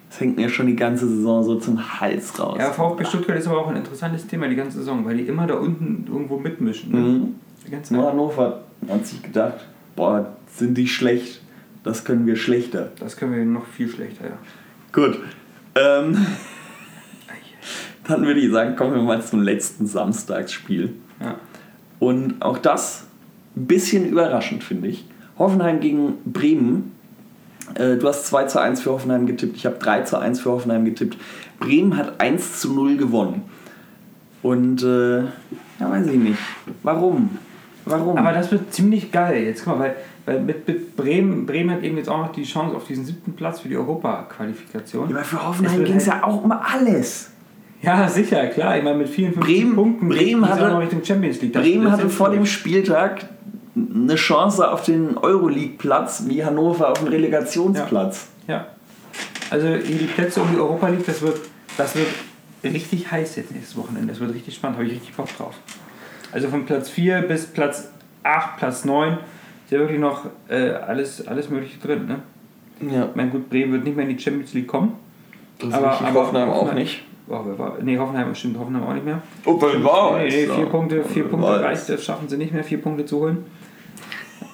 Das 0.08 0.20
hängt 0.20 0.36
mir 0.36 0.48
schon 0.48 0.68
die 0.68 0.76
ganze 0.76 1.08
Saison 1.08 1.42
so 1.42 1.56
zum 1.56 2.00
Hals 2.00 2.38
raus. 2.38 2.58
Ja, 2.60 2.70
VfB 2.70 3.04
Stuttgart 3.04 3.36
ist 3.36 3.48
aber 3.48 3.58
auch 3.58 3.70
ein 3.70 3.76
interessantes 3.76 4.28
Thema 4.28 4.46
die 4.46 4.54
ganze 4.54 4.78
Saison, 4.78 5.04
weil 5.04 5.16
die 5.16 5.24
immer 5.24 5.48
da 5.48 5.54
unten 5.54 6.04
irgendwo 6.06 6.38
mitmischen. 6.38 6.92
Ne? 6.92 6.98
Mhm. 6.98 7.34
Die 7.66 7.70
ganze 7.72 7.94
Nur. 7.94 8.08
Hannover 8.08 8.62
hat 8.88 9.04
sich 9.04 9.20
gedacht, 9.20 9.66
boah, 9.96 10.36
sind 10.46 10.78
die 10.78 10.86
schlecht. 10.86 11.42
Das 11.82 12.04
können 12.04 12.24
wir 12.24 12.36
schlechter. 12.36 12.92
Das 13.00 13.16
können 13.16 13.34
wir 13.34 13.44
noch 13.44 13.66
viel 13.66 13.88
schlechter, 13.88 14.26
ja. 14.26 14.38
Gut. 14.92 15.18
Ähm, 15.74 16.24
dann 18.08 18.22
würde 18.26 18.40
ich 18.40 18.50
sagen, 18.50 18.76
kommen 18.76 18.94
wir 18.94 19.02
mal 19.02 19.22
zum 19.22 19.42
letzten 19.42 19.86
Samstagsspiel. 19.86 20.94
ja. 21.20 21.36
Und 21.98 22.42
auch 22.42 22.58
das 22.58 23.04
ein 23.56 23.66
bisschen 23.66 24.08
überraschend, 24.08 24.64
finde 24.64 24.88
ich. 24.88 25.04
Hoffenheim 25.38 25.78
gegen 25.78 26.14
Bremen. 26.24 26.90
Äh, 27.76 27.96
du 27.96 28.08
hast 28.08 28.26
2 28.26 28.46
zu 28.46 28.60
1 28.60 28.80
für 28.80 28.90
Hoffenheim 28.90 29.26
getippt, 29.26 29.56
ich 29.56 29.66
habe 29.66 29.76
3 29.78 30.02
zu 30.02 30.18
1 30.18 30.40
für 30.40 30.50
Hoffenheim 30.50 30.84
getippt. 30.84 31.16
Bremen 31.60 31.96
hat 31.96 32.20
1 32.20 32.58
zu 32.60 32.72
0 32.74 32.96
gewonnen. 32.96 33.42
Und 34.42 34.82
äh, 34.82 35.18
ja, 35.20 35.28
weiß 35.80 36.06
ich 36.08 36.16
nicht. 36.18 36.38
Warum? 36.82 37.30
Warum? 37.84 38.16
Aber 38.16 38.32
das 38.32 38.50
wird 38.50 38.72
ziemlich 38.74 39.12
geil. 39.12 39.44
Jetzt 39.44 39.64
guck 39.64 39.78
mal, 39.78 39.84
weil, 39.84 39.96
weil 40.26 40.40
mit, 40.42 40.66
mit 40.66 40.96
Bremen, 40.96 41.46
Bremen 41.46 41.70
hat 41.70 41.82
eben 41.84 41.96
jetzt 41.98 42.08
auch 42.08 42.18
noch 42.18 42.32
die 42.32 42.42
Chance 42.44 42.74
auf 42.76 42.84
diesen 42.84 43.04
siebten 43.04 43.34
Platz 43.34 43.60
für 43.60 43.68
die 43.68 43.76
Europa-Qualifikation. 43.76 45.08
ja, 45.10 45.16
aber 45.16 45.24
für 45.24 45.46
Hoffenheim 45.46 45.84
ging 45.84 45.96
es 45.96 46.10
halt- 46.10 46.22
ja 46.22 46.26
auch 46.28 46.42
um 46.42 46.50
alles. 46.50 47.30
Ja, 47.86 48.08
sicher, 48.08 48.46
klar. 48.46 48.78
Ich 48.78 48.84
meine, 48.84 48.98
mit 48.98 49.08
54 49.08 49.42
Bremen- 49.56 49.74
Punkten 49.74 50.08
Bremen 50.08 50.48
hatte- 50.48 50.68
noch 50.70 50.80
Richtung 50.80 51.04
Champions 51.04 51.40
League. 51.42 51.52
Das- 51.52 51.62
Bremen 51.62 51.84
das 51.84 51.92
hatte 51.94 52.08
vor 52.08 52.30
dem. 52.30 52.46
Spieltag 52.46 53.26
eine 53.74 54.14
Chance 54.14 54.70
auf 54.70 54.84
den 54.84 55.16
Euroleague-Platz 55.18 56.24
wie 56.28 56.44
Hannover 56.44 56.90
auf 56.90 56.98
den 57.00 57.08
Relegationsplatz. 57.08 58.28
Ja. 58.46 58.66
Also 59.50 59.66
hier 59.68 59.98
die 59.98 60.04
Plätze 60.06 60.40
um 60.40 60.48
die 60.52 60.58
Europa 60.58 60.88
League, 60.88 61.04
das 61.06 61.22
wird, 61.22 61.38
das 61.76 61.94
wird 61.96 62.06
richtig 62.64 63.10
heiß 63.10 63.36
jetzt 63.36 63.50
nächstes 63.52 63.76
Wochenende. 63.76 64.08
Das 64.12 64.20
wird 64.20 64.32
richtig 64.34 64.54
spannend, 64.54 64.76
habe 64.78 64.86
ich 64.86 64.92
richtig 64.94 65.14
Bock 65.14 65.28
drauf. 65.36 65.54
Also 66.32 66.48
von 66.48 66.64
Platz 66.64 66.88
4 66.88 67.22
bis 67.22 67.46
Platz 67.46 67.90
8, 68.22 68.58
Platz 68.58 68.84
9 68.84 69.14
ist 69.64 69.70
ja 69.72 69.78
wirklich 69.78 69.98
noch 70.00 70.26
äh, 70.48 70.70
alles, 70.70 71.26
alles 71.26 71.50
Mögliche 71.50 71.78
drin. 71.78 72.06
Ne? 72.06 72.20
Ja, 72.92 73.06
Ich 73.06 73.16
meine, 73.16 73.30
gut, 73.30 73.48
Bremen 73.50 73.72
wird 73.72 73.84
nicht 73.84 73.96
mehr 73.96 74.06
in 74.08 74.16
die 74.16 74.22
Champions 74.22 74.54
League 74.54 74.68
kommen. 74.68 74.92
das 75.58 75.72
Aber- 75.74 76.00
aber, 76.00 76.14
Hoffenheim 76.20 76.48
auch 76.50 76.72
nicht. 76.74 77.04
Oh, 77.28 77.40
wer 77.44 77.58
war, 77.58 77.78
nee, 77.82 77.96
Hoffenheim, 77.96 78.34
stimmt, 78.34 78.58
Hoffenheim 78.58 78.82
auch 78.82 78.94
nicht 78.94 79.04
mehr. 79.04 79.22
Oh, 79.44 79.56
wer 79.60 79.82
war 79.84 80.18
nee, 80.18 80.24
nee, 80.24 80.46
vier 80.46 80.66
Punkte, 80.66 81.04
vier 81.04 81.24
Wer 81.24 81.30
Punkte 81.30 81.60
reicht, 81.60 81.88
das 81.88 82.04
schaffen 82.04 82.28
sie 82.28 82.36
nicht 82.36 82.52
mehr, 82.52 82.64
vier 82.64 82.82
Punkte 82.82 83.04
zu 83.04 83.20
holen. 83.20 83.44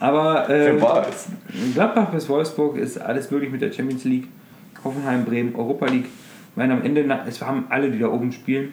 Aber 0.00 0.48
es? 0.48 1.28
Gladbach 1.74 2.10
bis 2.10 2.28
Wolfsburg 2.28 2.76
ist 2.76 2.98
alles 2.98 3.30
möglich 3.30 3.50
mit 3.50 3.62
der 3.62 3.72
Champions 3.72 4.04
League. 4.04 4.28
Hoffenheim, 4.84 5.24
Bremen, 5.24 5.56
Europa 5.56 5.86
League. 5.86 6.04
Ich 6.04 6.56
meine, 6.56 6.74
am 6.74 6.82
Ende, 6.82 7.04
es 7.26 7.42
haben 7.42 7.66
alle, 7.68 7.90
die 7.90 7.98
da 7.98 8.08
oben 8.08 8.32
spielen, 8.32 8.72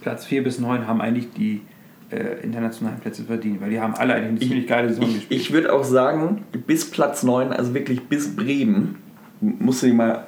Platz 0.00 0.26
4 0.26 0.44
bis 0.44 0.58
9 0.60 0.86
haben 0.86 1.00
eigentlich 1.00 1.32
die 1.32 1.62
äh, 2.10 2.42
internationalen 2.42 2.98
Plätze 3.00 3.24
verdient, 3.24 3.60
weil 3.60 3.70
die 3.70 3.80
haben 3.80 3.94
alle 3.94 4.14
eigentlich 4.14 4.30
eine 4.30 4.38
ziemlich 4.40 4.66
geile 4.66 4.88
Saison 4.88 5.04
Ich, 5.08 5.14
gespielt. 5.16 5.40
ich 5.40 5.52
würde 5.52 5.72
auch 5.72 5.84
sagen, 5.84 6.44
bis 6.66 6.90
Platz 6.90 7.22
9, 7.22 7.52
also 7.52 7.74
wirklich 7.74 8.02
bis 8.08 8.34
Bremen, 8.34 8.96
musst 9.40 9.82
du 9.82 9.86
dir 9.86 9.94
mal 9.94 10.26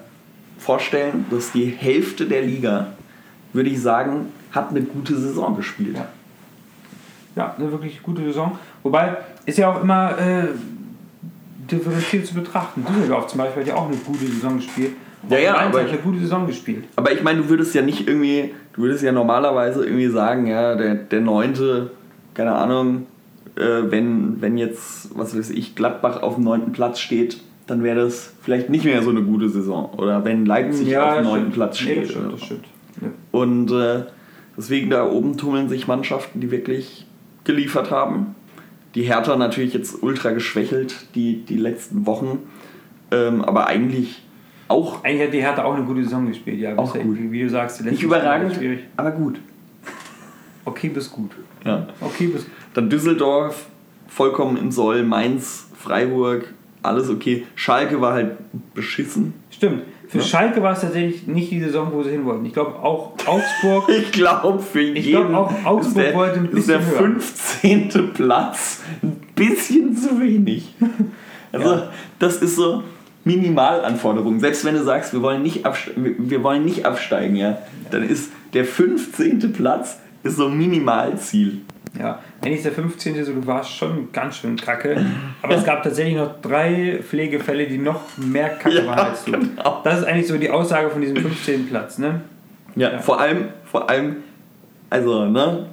vorstellen, 0.61 1.27
dass 1.31 1.53
die 1.53 1.65
Hälfte 1.65 2.27
der 2.27 2.43
Liga, 2.43 2.93
würde 3.53 3.71
ich 3.71 3.81
sagen, 3.81 4.27
hat 4.53 4.71
eine 4.71 4.83
gute 4.83 5.17
Saison 5.17 5.57
gespielt. 5.57 5.97
Ja. 5.97 6.09
Ja, 7.37 7.55
eine 7.57 7.71
wirklich 7.71 8.03
gute 8.03 8.23
Saison. 8.23 8.59
Wobei, 8.83 9.17
ist 9.47 9.59
ja 9.59 9.73
auch 9.73 9.83
immer 9.83 10.19
äh, 10.19 10.49
differenziert 11.71 12.27
zu 12.27 12.35
betrachten. 12.35 12.85
Düsseldorf 12.85 13.29
zum 13.29 13.39
Beispiel 13.39 13.63
hat 13.63 13.69
ja 13.69 13.77
auch 13.77 13.87
eine 13.87 13.97
gute 13.97 14.27
Saison 14.27 14.57
gespielt. 14.57 14.93
Ja, 15.29 15.39
ja, 15.39 15.57
aber 15.57 15.81
eine 15.81 15.99
gute 15.99 16.19
Saison 16.19 16.47
gespielt. 16.47 16.85
Aber 16.97 17.13
ich 17.13 17.23
meine, 17.23 17.43
du 17.43 17.49
würdest 17.49 17.75
ja 17.75 17.83
nicht 17.83 18.09
irgendwie, 18.09 18.55
du 18.73 18.83
würdest 18.83 19.05
ja 19.05 19.13
normalerweise 19.13 19.85
irgendwie 19.85 20.09
sagen, 20.09 20.47
ja, 20.47 20.75
der, 20.75 20.95
der 20.95 21.21
neunte, 21.21 21.91
keine 22.35 22.53
Ahnung, 22.53 23.07
äh, 23.57 23.91
wenn, 23.91 24.41
wenn 24.41 24.57
jetzt, 24.59 25.17
was 25.17 25.37
weiß 25.37 25.51
ich, 25.51 25.77
Gladbach 25.77 26.23
auf 26.23 26.37
dem 26.37 26.45
neunten 26.45 26.73
Platz 26.73 27.01
steht, 27.01 27.41
dann 27.71 27.85
wäre 27.85 28.01
das 28.01 28.33
vielleicht 28.43 28.69
nicht 28.69 28.85
mehr 28.85 29.03
so 29.03 29.11
eine 29.11 29.23
gute 29.23 29.49
Saison. 29.49 29.91
Oder 29.97 30.25
wenn 30.25 30.45
Leipzig 30.45 30.97
auf 30.99 31.15
dem 31.17 31.25
neunten. 31.25 31.53
Platz 31.53 31.81
Nee, 31.81 31.93
steht. 31.93 32.03
das 32.03 32.11
stimmt, 32.11 32.33
das 32.33 32.43
stimmt. 32.45 32.65
Ja. 33.01 33.09
Und 33.31 33.71
äh, 33.71 34.03
deswegen 34.57 34.91
da 34.91 35.07
oben 35.09 35.37
tummeln 35.37 35.69
sich 35.69 35.87
Mannschaften, 35.87 36.41
die 36.41 36.51
wirklich 36.51 37.07
geliefert 37.45 37.91
haben. 37.93 38.35
Die 38.97 39.03
Hertha 39.03 39.37
natürlich 39.37 39.73
jetzt 39.73 40.03
ultra 40.03 40.33
geschwächelt, 40.33 41.15
die, 41.15 41.45
die 41.45 41.57
letzten 41.57 42.07
Wochen. 42.07 42.39
Ähm, 43.13 43.43
aber 43.45 43.69
eigentlich 43.69 44.23
auch 44.67 45.03
Eigentlich 45.05 45.27
hat 45.29 45.35
die 45.35 45.41
Hertha 45.43 45.65
auch 45.65 45.75
eine 45.75 45.85
gute 45.85 46.03
Saison 46.05 46.27
gespielt, 46.27 46.61
ja. 46.61 46.77
Auch 46.77 46.95
gut. 46.95 47.19
Wie 47.19 47.43
du 47.43 47.49
sagst, 47.51 47.81
die 47.81 47.85
nicht 47.85 47.97
Spiele 47.99 48.11
waren 48.13 48.21
überragend, 48.23 48.55
schwierig. 48.55 48.81
aber 48.97 49.11
gut. 49.13 49.41
Okay, 50.65 50.89
bis 50.89 51.11
gut. 51.11 51.31
Ja. 51.65 51.87
Okay, 52.01 52.27
bis 52.29 52.47
Dann 52.75 52.89
Düsseldorf, 52.91 53.67
vollkommen 54.09 54.57
im 54.57 54.71
Soll, 54.71 55.03
Mainz, 55.03 55.69
Freiburg, 55.77 56.53
alles 56.83 57.09
okay. 57.11 57.47
Schalke 57.55 58.01
war 58.01 58.15
halt 58.15 58.37
beschissen. 58.75 59.35
Stimmt. 59.51 59.83
Für 60.09 60.19
Ja. 60.19 60.25
Schalke 60.25 60.63
war 60.63 60.73
es 60.73 60.81
tatsächlich 60.81 61.27
nicht 61.27 61.51
die 61.53 61.61
Saison, 61.61 61.91
wo 61.93 62.03
sie 62.03 62.11
hin 62.11 62.25
wollten. 62.25 62.45
Ich 62.47 62.53
glaube 62.53 62.77
auch 62.83 63.13
Augsburg. 63.27 63.89
Ich 63.89 64.11
glaube, 64.13 64.59
für 64.61 64.81
Ich 64.81 65.07
jeden 65.07 65.29
glaub, 65.29 65.51
auch 65.51 65.65
Augsburg 65.65 65.87
ist 65.87 65.97
der, 65.97 66.15
wollte 66.15 66.39
ein 66.41 66.49
ist 66.51 66.69
der 66.69 66.79
bisschen 66.79 66.91
höher. 66.93 66.99
15. 67.21 68.13
Platz 68.15 68.81
ein 69.03 69.17
bisschen 69.35 69.97
zu 69.97 70.21
wenig. 70.21 70.75
Also, 71.53 71.69
Ja. 71.69 71.89
das 72.21 72.37
ist 72.43 72.55
so 72.55 72.85
Minimalanforderung. 73.25 74.39
Selbst 74.41 74.65
wenn 74.65 74.75
du 74.75 74.85
sagst, 74.85 75.13
wir 75.13 75.23
wollen 75.23 75.43
nicht, 75.43 75.65
wir- 75.97 76.43
wollen 76.43 76.65
nicht 76.65 76.87
absteigen, 76.87 77.35
ja, 77.37 77.59
dann 77.91 78.03
ist 78.09 78.31
der 78.55 78.65
15. 78.65 79.53
Platz 79.53 79.99
ist 80.23 80.37
so 80.37 80.47
ein 80.47 80.57
Minimalziel. 80.57 81.63
Ja, 81.99 82.21
eigentlich 82.43 82.63
der 82.63 82.73
15. 82.73 83.25
so, 83.25 83.33
du 83.33 83.47
warst 83.47 83.71
schon 83.77 84.11
ganz 84.13 84.37
schön 84.39 84.57
kacke. 84.57 85.05
Aber 85.43 85.55
es 85.57 85.65
gab 85.65 85.83
tatsächlich 85.83 86.17
noch 86.17 86.41
drei 86.41 87.01
Pflegefälle, 87.03 87.67
die 87.67 87.79
noch 87.79 88.01
mehr 88.17 88.49
kacke 88.51 88.77
Ja, 88.79 88.87
waren 88.87 88.99
als 89.11 89.25
du. 89.25 89.33
genau. 89.33 89.81
Das 89.85 89.99
ist 90.01 90.05
eigentlich 90.05 90.29
so 90.29 90.39
die 90.39 90.51
Aussage 90.51 90.91
von 90.91 91.01
diesem 91.03 91.17
15. 91.17 91.67
Platz, 91.69 91.99
ne? 91.99 92.23
Ja, 92.77 92.93
Ja. 92.93 92.99
vor 92.99 93.21
allem, 93.21 93.49
vor 93.65 93.91
allem, 93.91 94.17
also, 94.89 95.27
ne, 95.27 95.67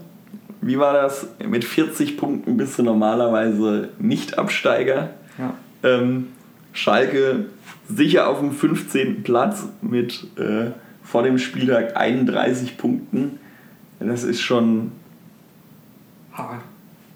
wie 0.62 0.78
war 0.78 0.94
das? 0.94 1.28
Mit 1.48 1.64
40 1.64 2.18
Punkten 2.18 2.58
bist 2.58 2.78
du 2.78 2.84
normalerweise 2.84 3.90
nicht 4.00 4.38
Absteiger. 4.38 5.12
Ja. 5.38 5.54
Ähm, 5.84 6.28
Schalke 6.74 7.46
sicher 7.88 8.28
auf 8.28 8.40
dem 8.40 8.52
15. 8.52 9.24
Platz 9.24 9.68
mit 9.82 10.26
äh, 10.38 10.72
vor 11.04 11.24
dem 11.24 11.38
Spieltag 11.38 11.96
31 11.96 12.78
Punkten. 12.78 13.40
Das 14.00 14.24
ist 14.24 14.42
schon, 14.42 14.92
Hart. 16.38 16.62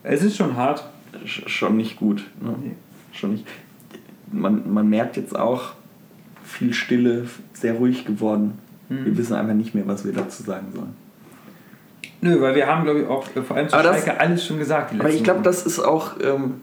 Es 0.04 0.24
ist 0.24 0.36
schon 0.38 0.56
hart. 0.56 0.84
sch- 1.26 1.48
schon 1.48 1.78
nicht 1.78 1.98
gut. 1.98 2.24
Ne? 2.42 2.56
Nee. 2.64 2.72
Schon 3.14 3.34
nicht. 3.34 3.46
Man, 4.32 4.74
man 4.74 4.90
merkt 4.90 5.18
jetzt 5.18 5.38
auch 5.38 5.74
viel 6.44 6.74
Stille, 6.74 7.28
sehr 7.54 7.74
ruhig 7.74 8.06
geworden. 8.06 8.58
Mhm. 8.90 9.06
Wir 9.06 9.18
wissen 9.18 9.36
einfach 9.36 9.54
nicht 9.54 9.76
mehr, 9.76 9.86
was 9.88 10.06
wir 10.06 10.14
dazu 10.14 10.44
sagen 10.44 10.68
sollen. 10.74 10.94
Nö, 12.22 12.40
weil 12.42 12.56
wir 12.56 12.68
haben, 12.68 12.84
glaube 12.84 13.02
ich, 13.02 13.08
auch 13.08 13.26
äh, 13.36 13.42
vor 13.42 13.58
allem 13.58 13.70
zu 13.70 13.76
Aber 13.76 13.84
das- 13.84 14.08
alles 14.08 14.46
schon 14.46 14.58
gesagt. 14.60 14.94
Die 14.94 15.00
Aber 15.00 15.10
ich 15.10 15.24
glaube, 15.24 15.42
das 15.42 15.66
ist 15.66 15.80
auch 15.80 16.14
ähm, 16.24 16.56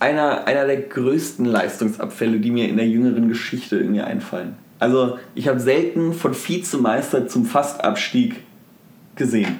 einer, 0.00 0.46
einer 0.46 0.66
der 0.66 0.80
größten 0.80 1.44
Leistungsabfälle, 1.44 2.40
die 2.40 2.50
mir 2.50 2.68
in 2.68 2.76
der 2.76 2.88
jüngeren 2.88 3.28
Geschichte 3.28 3.76
irgendwie 3.78 4.00
einfallen. 4.00 4.54
Also 4.78 5.18
ich 5.34 5.46
habe 5.48 5.60
selten 5.60 6.12
von 6.12 6.34
Vizemeister 6.34 7.28
zum 7.28 7.44
Fastabstieg 7.46 8.36
gesehen. 9.14 9.56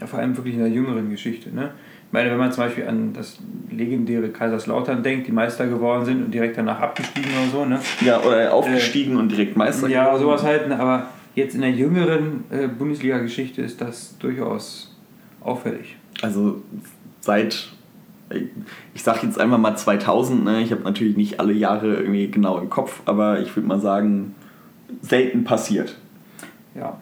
Ja, 0.00 0.06
vor 0.06 0.18
allem 0.18 0.36
wirklich 0.36 0.54
in 0.54 0.60
der 0.60 0.68
jüngeren 0.68 1.08
Geschichte. 1.10 1.54
Ne? 1.54 1.70
Ich 2.06 2.12
meine, 2.12 2.30
wenn 2.30 2.38
man 2.38 2.52
zum 2.52 2.64
Beispiel 2.64 2.86
an 2.86 3.12
das 3.12 3.38
legendäre 3.70 4.28
Kaiserslautern 4.28 5.02
denkt, 5.02 5.26
die 5.26 5.32
Meister 5.32 5.66
geworden 5.66 6.04
sind 6.04 6.24
und 6.24 6.32
direkt 6.32 6.56
danach 6.56 6.80
abgestiegen 6.80 7.30
oder 7.42 7.50
so. 7.50 7.64
Ne? 7.64 7.80
Ja, 8.00 8.20
oder 8.20 8.54
aufgestiegen 8.54 9.16
und 9.16 9.30
direkt 9.30 9.56
Meister 9.56 9.88
Ja, 9.88 10.04
geworden. 10.04 10.22
sowas 10.22 10.42
halt. 10.44 10.68
Ne? 10.68 10.78
Aber 10.78 11.08
jetzt 11.34 11.54
in 11.54 11.60
der 11.62 11.72
jüngeren 11.72 12.44
äh, 12.50 12.68
Bundesliga-Geschichte 12.68 13.60
ist 13.60 13.80
das 13.80 14.16
durchaus 14.18 14.94
auffällig. 15.40 15.96
Also 16.22 16.62
seit, 17.20 17.68
ich 18.94 19.02
sag 19.02 19.22
jetzt 19.24 19.38
einfach 19.38 19.58
mal 19.58 19.76
2000, 19.76 20.44
ne? 20.44 20.62
ich 20.62 20.70
habe 20.72 20.82
natürlich 20.82 21.16
nicht 21.16 21.40
alle 21.40 21.52
Jahre 21.52 21.96
irgendwie 21.96 22.30
genau 22.30 22.58
im 22.58 22.70
Kopf, 22.70 23.02
aber 23.04 23.40
ich 23.40 23.54
würde 23.56 23.68
mal 23.68 23.80
sagen, 23.80 24.34
selten 25.02 25.44
passiert. 25.44 25.96
Ja, 26.74 26.98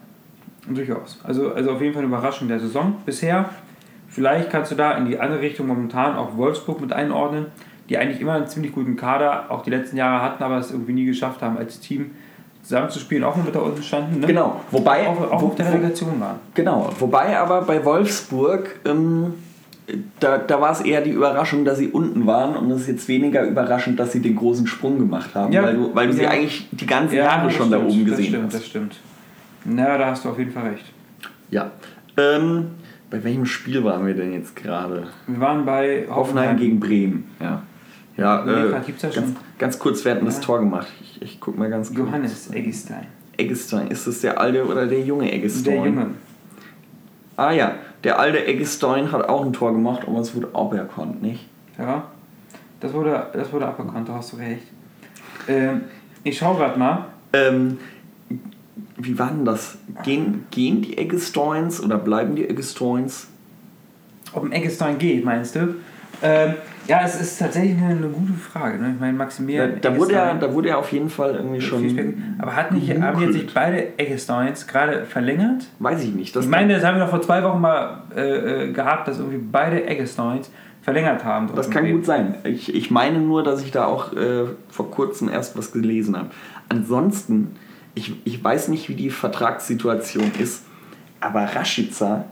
durchaus. 0.68 1.18
Also, 1.22 1.52
also 1.52 1.72
auf 1.72 1.80
jeden 1.82 1.92
Fall 1.92 2.02
eine 2.02 2.08
Überraschung 2.08 2.48
der 2.48 2.58
Saison 2.58 2.96
bisher. 3.04 3.50
Vielleicht 4.14 4.50
kannst 4.50 4.70
du 4.70 4.76
da 4.76 4.92
in 4.92 5.06
die 5.06 5.18
andere 5.18 5.40
Richtung 5.40 5.66
momentan 5.66 6.16
auch 6.16 6.36
Wolfsburg 6.36 6.80
mit 6.80 6.92
einordnen, 6.92 7.46
die 7.88 7.98
eigentlich 7.98 8.20
immer 8.20 8.34
einen 8.34 8.46
ziemlich 8.46 8.72
guten 8.72 8.96
Kader 8.96 9.46
auch 9.50 9.62
die 9.62 9.70
letzten 9.70 9.96
Jahre 9.96 10.22
hatten, 10.22 10.42
aber 10.42 10.58
es 10.58 10.70
irgendwie 10.70 10.92
nie 10.92 11.04
geschafft 11.04 11.42
haben, 11.42 11.58
als 11.58 11.80
Team 11.80 12.12
zusammenzuspielen, 12.62 13.24
auch 13.24 13.36
mit 13.36 13.54
da 13.54 13.58
unten 13.58 13.82
standen. 13.82 14.20
Ne? 14.20 14.26
Genau, 14.28 14.60
wobei, 14.70 15.06
Auch, 15.08 15.20
auch 15.32 15.42
wo- 15.42 15.46
auf 15.48 15.54
der 15.56 15.70
Relegation 15.72 16.18
waren. 16.20 16.36
Genau, 16.54 16.90
wobei 16.98 17.36
aber 17.38 17.62
bei 17.62 17.84
Wolfsburg, 17.84 18.80
ähm, 18.86 19.34
da, 20.20 20.38
da 20.38 20.60
war 20.62 20.70
es 20.72 20.80
eher 20.80 21.02
die 21.02 21.10
Überraschung, 21.10 21.64
dass 21.66 21.76
sie 21.76 21.88
unten 21.88 22.26
waren 22.26 22.56
und 22.56 22.70
es 22.70 22.82
ist 22.82 22.88
jetzt 22.88 23.08
weniger 23.08 23.42
überraschend, 23.42 23.98
dass 24.00 24.12
sie 24.12 24.20
den 24.22 24.36
großen 24.36 24.66
Sprung 24.66 24.98
gemacht 24.98 25.34
haben, 25.34 25.52
Ja, 25.52 25.62
weil 25.64 25.74
du, 25.74 25.94
weil 25.94 26.06
du 26.06 26.12
sie 26.14 26.22
ja. 26.22 26.30
eigentlich 26.30 26.68
die 26.70 26.86
ganzen 26.86 27.16
Jahre 27.16 27.46
das 27.48 27.54
schon 27.54 27.70
da 27.70 27.76
stimmt, 27.78 27.92
oben 27.92 28.06
das 28.06 28.16
gesehen 28.16 28.28
stimmt, 28.30 28.44
hast. 28.46 28.54
Das 28.54 28.66
stimmt. 28.66 28.96
Na, 29.66 29.98
da 29.98 30.06
hast 30.06 30.24
du 30.24 30.30
auf 30.30 30.38
jeden 30.38 30.52
Fall 30.52 30.68
recht. 30.68 30.84
Ja. 31.50 31.70
Ähm, 32.16 32.68
bei 33.14 33.22
welchem 33.22 33.46
Spiel 33.46 33.84
waren 33.84 34.04
wir 34.08 34.14
denn 34.14 34.32
jetzt 34.32 34.56
gerade? 34.56 35.06
Wir 35.28 35.38
waren 35.38 35.64
bei 35.64 36.04
Hoffenheim 36.10 36.56
gegen 36.56 36.80
Bremen. 36.80 37.30
Ja. 37.38 37.62
Ja, 38.16 38.44
äh, 38.44 38.72
ja 38.72 38.80
ganz, 38.80 39.14
schon. 39.14 39.36
ganz 39.56 39.78
kurz, 39.78 40.04
wer 40.04 40.12
hat 40.12 40.18
denn 40.18 40.26
das 40.26 40.38
Ja. 40.38 40.42
Tor 40.42 40.58
gemacht? 40.58 40.88
Ich, 41.00 41.22
ich 41.22 41.40
guck 41.40 41.56
mal 41.56 41.70
ganz 41.70 41.94
kurz. 41.94 41.98
Johannes 42.00 42.50
Eggestein. 42.52 43.06
Eggestein. 43.36 43.86
Ist 43.88 44.08
das 44.08 44.20
der 44.20 44.40
alte 44.40 44.66
oder 44.66 44.86
der 44.88 45.00
junge 45.00 45.30
Eggestein? 45.30 45.74
Der 45.74 45.84
Junge. 45.84 46.06
Ah 47.36 47.52
ja, 47.52 47.76
der 48.02 48.18
alte 48.18 48.44
Eggestein 48.46 49.12
hat 49.12 49.28
auch 49.28 49.44
ein 49.44 49.52
Tor 49.52 49.72
gemacht, 49.72 50.02
aber 50.08 50.18
es 50.18 50.34
wurde 50.34 50.48
aberkannt, 50.52 51.22
nicht? 51.22 51.48
Ja, 51.78 52.08
das 52.80 52.92
wurde, 52.92 53.28
das 53.32 53.52
wurde 53.52 53.68
aberkannt, 53.68 54.08
da 54.08 54.14
hast 54.14 54.32
du 54.32 54.38
recht. 54.38 54.66
Ähm, 55.46 55.82
ich 56.24 56.36
schau 56.36 56.54
grad 56.56 56.76
mal. 56.76 57.06
Ähm, 57.32 57.78
wie 58.96 59.18
war 59.18 59.30
denn 59.30 59.44
das? 59.44 59.76
Gehen, 60.04 60.46
gehen 60.50 60.82
die 60.82 60.98
Eggesteins 60.98 61.82
oder 61.82 61.98
bleiben 61.98 62.34
die 62.36 62.48
Eggesteins? 62.48 63.28
Ob 64.32 64.44
ein 64.44 64.52
Eggestein 64.52 64.98
geht, 64.98 65.24
meinst 65.24 65.54
du? 65.54 65.76
Ähm, 66.22 66.54
ja, 66.86 67.00
es 67.04 67.20
ist 67.20 67.38
tatsächlich 67.38 67.76
eine, 67.76 67.96
eine 67.96 68.08
gute 68.08 68.32
Frage. 68.34 68.78
Ne? 68.78 68.92
Ich 68.94 69.00
meine, 69.00 69.12
Da, 69.16 69.24
Maximilian. 69.24 69.80
da, 69.80 69.96
wurde 69.96 70.14
er, 70.14 70.34
da 70.34 70.52
wurde 70.52 70.68
er 70.70 70.78
auf 70.78 70.92
jeden 70.92 71.08
Fall 71.08 71.34
irgendwie 71.34 71.60
schon. 71.60 72.14
Aber 72.38 72.54
hat 72.54 72.72
nicht, 72.72 72.90
haben 73.00 73.20
jetzt 73.20 73.34
nicht 73.34 73.54
beide 73.54 73.98
Eggesteins 73.98 74.66
gerade 74.66 75.04
verlängert? 75.04 75.66
Weiß 75.78 76.02
ich 76.02 76.14
nicht. 76.14 76.34
Das, 76.36 76.44
ich 76.44 76.50
meine, 76.50 76.74
das 76.74 76.84
haben 76.84 76.96
wir 76.96 77.04
doch 77.04 77.10
vor 77.10 77.22
zwei 77.22 77.42
Wochen 77.42 77.60
mal 77.60 78.02
äh, 78.14 78.64
äh, 78.66 78.72
gehabt, 78.72 79.08
dass 79.08 79.18
irgendwie 79.18 79.38
beide 79.38 79.86
Eggesteins 79.86 80.50
verlängert 80.82 81.24
haben. 81.24 81.48
das 81.54 81.70
kann 81.70 81.90
gut 81.90 82.04
sein. 82.04 82.34
Ich, 82.44 82.74
ich 82.74 82.90
meine 82.90 83.18
nur, 83.18 83.42
dass 83.42 83.62
ich 83.62 83.70
da 83.70 83.86
auch 83.86 84.12
äh, 84.12 84.44
vor 84.68 84.90
kurzem 84.90 85.30
erst 85.30 85.56
was 85.56 85.72
gelesen 85.72 86.16
habe. 86.16 86.28
Ansonsten, 86.68 87.56
ich, 87.94 88.14
ich 88.24 88.42
weiß 88.42 88.68
nicht, 88.68 88.88
wie 88.88 88.94
die 88.94 89.10
Vertragssituation 89.10 90.32
ist, 90.38 90.64
aber 91.20 91.44
Rashica 91.44 92.24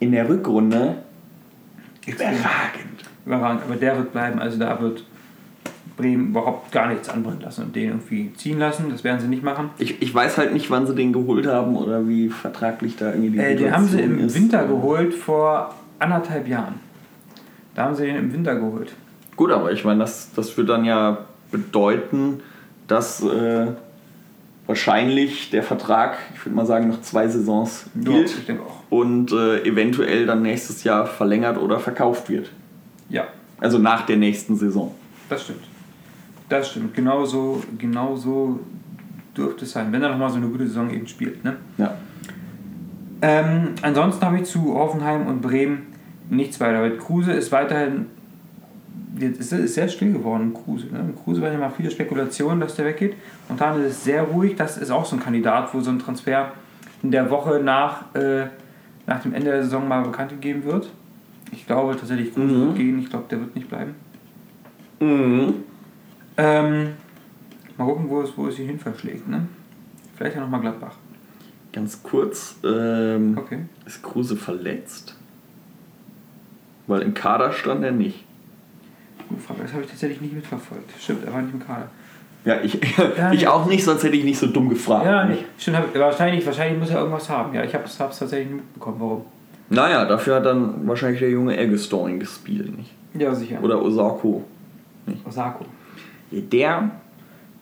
in 0.00 0.12
der 0.12 0.28
Rückrunde 0.28 0.96
überragend. 2.06 3.04
Überragend, 3.26 3.62
aber 3.64 3.76
der 3.76 3.96
wird 3.96 4.12
bleiben. 4.12 4.38
Also 4.38 4.58
da 4.58 4.80
wird 4.80 5.04
Bremen 5.96 6.28
überhaupt 6.28 6.72
gar 6.72 6.88
nichts 6.88 7.08
anbrennen 7.08 7.40
lassen 7.40 7.64
und 7.64 7.76
den 7.76 7.88
irgendwie 7.90 8.32
ziehen 8.34 8.58
lassen. 8.58 8.88
Das 8.88 9.04
werden 9.04 9.20
sie 9.20 9.28
nicht 9.28 9.42
machen. 9.42 9.70
Ich, 9.78 10.00
ich 10.00 10.14
weiß 10.14 10.38
halt 10.38 10.54
nicht, 10.54 10.70
wann 10.70 10.86
sie 10.86 10.94
den 10.94 11.12
geholt 11.12 11.46
haben 11.46 11.76
oder 11.76 12.08
wie 12.08 12.28
vertraglich 12.28 12.96
da 12.96 13.10
irgendwie 13.10 13.30
die 13.30 13.38
Äh, 13.38 13.56
den 13.56 13.72
haben 13.72 13.84
sie 13.84 13.90
Situation 13.92 14.18
im 14.18 14.26
ist. 14.26 14.34
Winter 14.34 14.66
geholt 14.66 15.12
vor 15.12 15.74
anderthalb 15.98 16.48
Jahren. 16.48 16.74
Da 17.74 17.84
haben 17.84 17.94
sie 17.94 18.06
den 18.06 18.16
im 18.16 18.32
Winter 18.32 18.54
geholt. 18.54 18.92
Gut, 19.36 19.50
aber 19.50 19.72
ich 19.72 19.84
meine, 19.84 20.00
das, 20.00 20.32
das 20.34 20.56
wird 20.56 20.68
dann 20.68 20.84
ja 20.84 21.18
bedeuten, 21.50 22.40
dass 22.86 23.22
äh, 23.22 23.66
wahrscheinlich 24.68 25.50
der 25.50 25.64
Vertrag, 25.64 26.18
ich 26.34 26.44
würde 26.46 26.54
mal 26.54 26.66
sagen, 26.66 26.86
noch 26.88 27.00
zwei 27.00 27.26
Saisons 27.26 27.86
Ja, 27.96 28.12
gilt 28.12 28.30
auch. 28.60 28.82
und 28.90 29.32
äh, 29.32 29.64
eventuell 29.64 30.26
dann 30.26 30.42
nächstes 30.42 30.84
Jahr 30.84 31.06
verlängert 31.06 31.58
oder 31.58 31.80
verkauft 31.80 32.28
wird. 32.28 32.50
Ja, 33.08 33.24
Also 33.58 33.78
nach 33.78 34.06
der 34.06 34.18
nächsten 34.18 34.54
Saison. 34.56 34.94
das 35.28 35.42
stimmt. 35.44 35.64
Das 36.48 36.70
stimmt. 36.70 36.94
Genauso, 36.94 37.62
genauso 37.76 38.60
dürfte 39.36 39.64
es 39.64 39.72
sein, 39.72 39.90
wenn 39.92 40.02
er 40.02 40.10
nochmal 40.10 40.30
so 40.30 40.36
eine 40.36 40.46
gute 40.48 40.66
Saison 40.66 40.90
eben 40.90 41.06
spielt. 41.06 41.42
Ne? 41.44 41.56
Ja. 41.76 41.94
Ähm, 43.20 43.74
ansonsten 43.82 44.24
habe 44.24 44.36
ich 44.38 44.44
zu 44.44 44.74
Hoffenheim 44.74 45.26
und 45.26 45.40
Bremen 45.42 45.86
nichts 46.30 46.60
weiter. 46.60 46.80
Weil 46.82 46.96
Kruse 46.98 47.32
ist 47.32 47.50
weiterhin. 47.52 48.06
Jetzt 49.18 49.40
ist 49.40 49.52
es 49.52 49.74
sehr 49.74 49.88
still 49.88 50.12
geworden, 50.12 50.54
Kruse. 50.54 50.86
Ne? 50.86 51.12
Kruse 51.24 51.42
waren 51.42 51.52
ja 51.52 51.58
mal 51.58 51.70
viele 51.70 51.90
Spekulationen, 51.90 52.60
dass 52.60 52.76
der 52.76 52.84
weggeht. 52.86 53.14
Momentan 53.48 53.80
ist 53.82 53.92
es 53.92 54.04
sehr 54.04 54.22
ruhig. 54.22 54.54
Das 54.56 54.78
ist 54.78 54.90
auch 54.90 55.04
so 55.04 55.16
ein 55.16 55.22
Kandidat, 55.22 55.72
wo 55.74 55.80
so 55.80 55.90
ein 55.90 55.98
Transfer 55.98 56.52
in 57.02 57.10
der 57.10 57.28
Woche 57.30 57.60
nach, 57.60 58.14
äh, 58.14 58.46
nach 59.06 59.20
dem 59.22 59.34
Ende 59.34 59.50
der 59.50 59.64
Saison 59.64 59.88
mal 59.88 60.02
bekannt 60.02 60.30
gegeben 60.30 60.64
wird. 60.64 60.90
Ich 61.50 61.66
glaube 61.66 61.96
tatsächlich, 61.96 62.32
Kruse 62.34 62.46
Mhm. 62.54 62.60
wird 62.66 62.76
gehen. 62.76 62.98
Ich 63.00 63.10
glaube, 63.10 63.24
der 63.30 63.40
wird 63.40 63.54
nicht 63.56 63.68
bleiben. 63.68 63.94
Mhm. 65.00 65.54
Ähm, 66.36 66.88
mal 67.76 67.84
gucken, 67.86 68.08
wo 68.08 68.20
es, 68.20 68.36
wo 68.36 68.46
es 68.46 68.58
ihn 68.58 68.66
hin 68.66 68.78
verschlägt. 68.78 69.26
Ne? 69.28 69.46
Vielleicht 70.16 70.36
ja 70.36 70.42
nochmal 70.42 70.60
Gladbach. 70.60 70.94
Ganz 71.72 72.02
kurz, 72.02 72.56
ähm, 72.64 73.36
Okay. 73.38 73.60
ist 73.86 74.02
Kruse 74.02 74.36
verletzt? 74.36 75.16
Weil 76.86 77.02
im 77.02 77.14
Kader 77.14 77.52
stand 77.52 77.84
er 77.84 77.92
nicht. 77.92 78.24
Gute 79.28 79.40
Frage, 79.40 79.62
das 79.62 79.72
habe 79.72 79.82
ich 79.82 79.90
tatsächlich 79.90 80.20
nicht 80.20 80.34
mitverfolgt. 80.34 80.90
Stimmt, 81.00 81.24
er 81.26 81.32
war 81.32 81.42
nicht 81.42 81.54
im 81.54 81.60
Kader. 81.64 81.88
Ja, 82.44 82.60
ich, 82.62 82.78
Ja, 83.16 83.32
ich 83.32 83.46
auch 83.48 83.66
nicht, 83.66 83.84
sonst 83.84 84.02
hätte 84.04 84.16
ich 84.16 84.24
nicht 84.24 84.38
so 84.38 84.46
dumm 84.46 84.68
gefragt. 84.68 85.04
Ja, 85.06 85.24
nicht. 85.24 85.44
Stimmt, 85.58 85.76
hab, 85.78 85.94
wahrscheinlich, 85.94 86.46
wahrscheinlich 86.46 86.78
muss 86.78 86.90
er 86.90 86.98
irgendwas 87.00 87.28
haben. 87.28 87.54
Ja, 87.54 87.64
ich 87.64 87.74
habe 87.74 87.84
es 87.84 87.96
tatsächlich 87.96 88.46
nicht 88.48 88.56
mitbekommen. 88.56 88.96
Warum? 89.00 89.22
Naja, 89.70 90.04
dafür 90.06 90.36
hat 90.36 90.46
dann 90.46 90.86
wahrscheinlich 90.88 91.20
der 91.20 91.30
junge 91.30 91.56
Eggestein 91.56 92.18
gespielt, 92.20 92.74
nicht? 92.76 92.92
Ja, 93.14 93.34
sicher. 93.34 93.58
Oder 93.62 93.82
Osako. 93.82 94.44
Osako. 95.26 95.64
Der, 96.30 96.90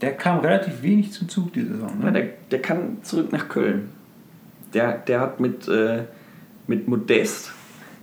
Der 0.00 0.12
kam 0.12 0.40
relativ 0.40 0.82
wenig 0.82 1.10
zum 1.12 1.28
Zug 1.28 1.52
diese 1.52 1.72
Saison. 1.72 1.90
ja, 2.00 2.04
Ne? 2.06 2.12
der, 2.12 2.28
der 2.50 2.62
kann 2.62 2.98
zurück 3.02 3.32
nach 3.32 3.48
Köln. 3.48 3.88
Der, 4.74 4.98
der 4.98 5.20
hat 5.20 5.40
mit, 5.40 5.66
äh, 5.68 6.02
mit 6.66 6.86
Modest 6.86 7.52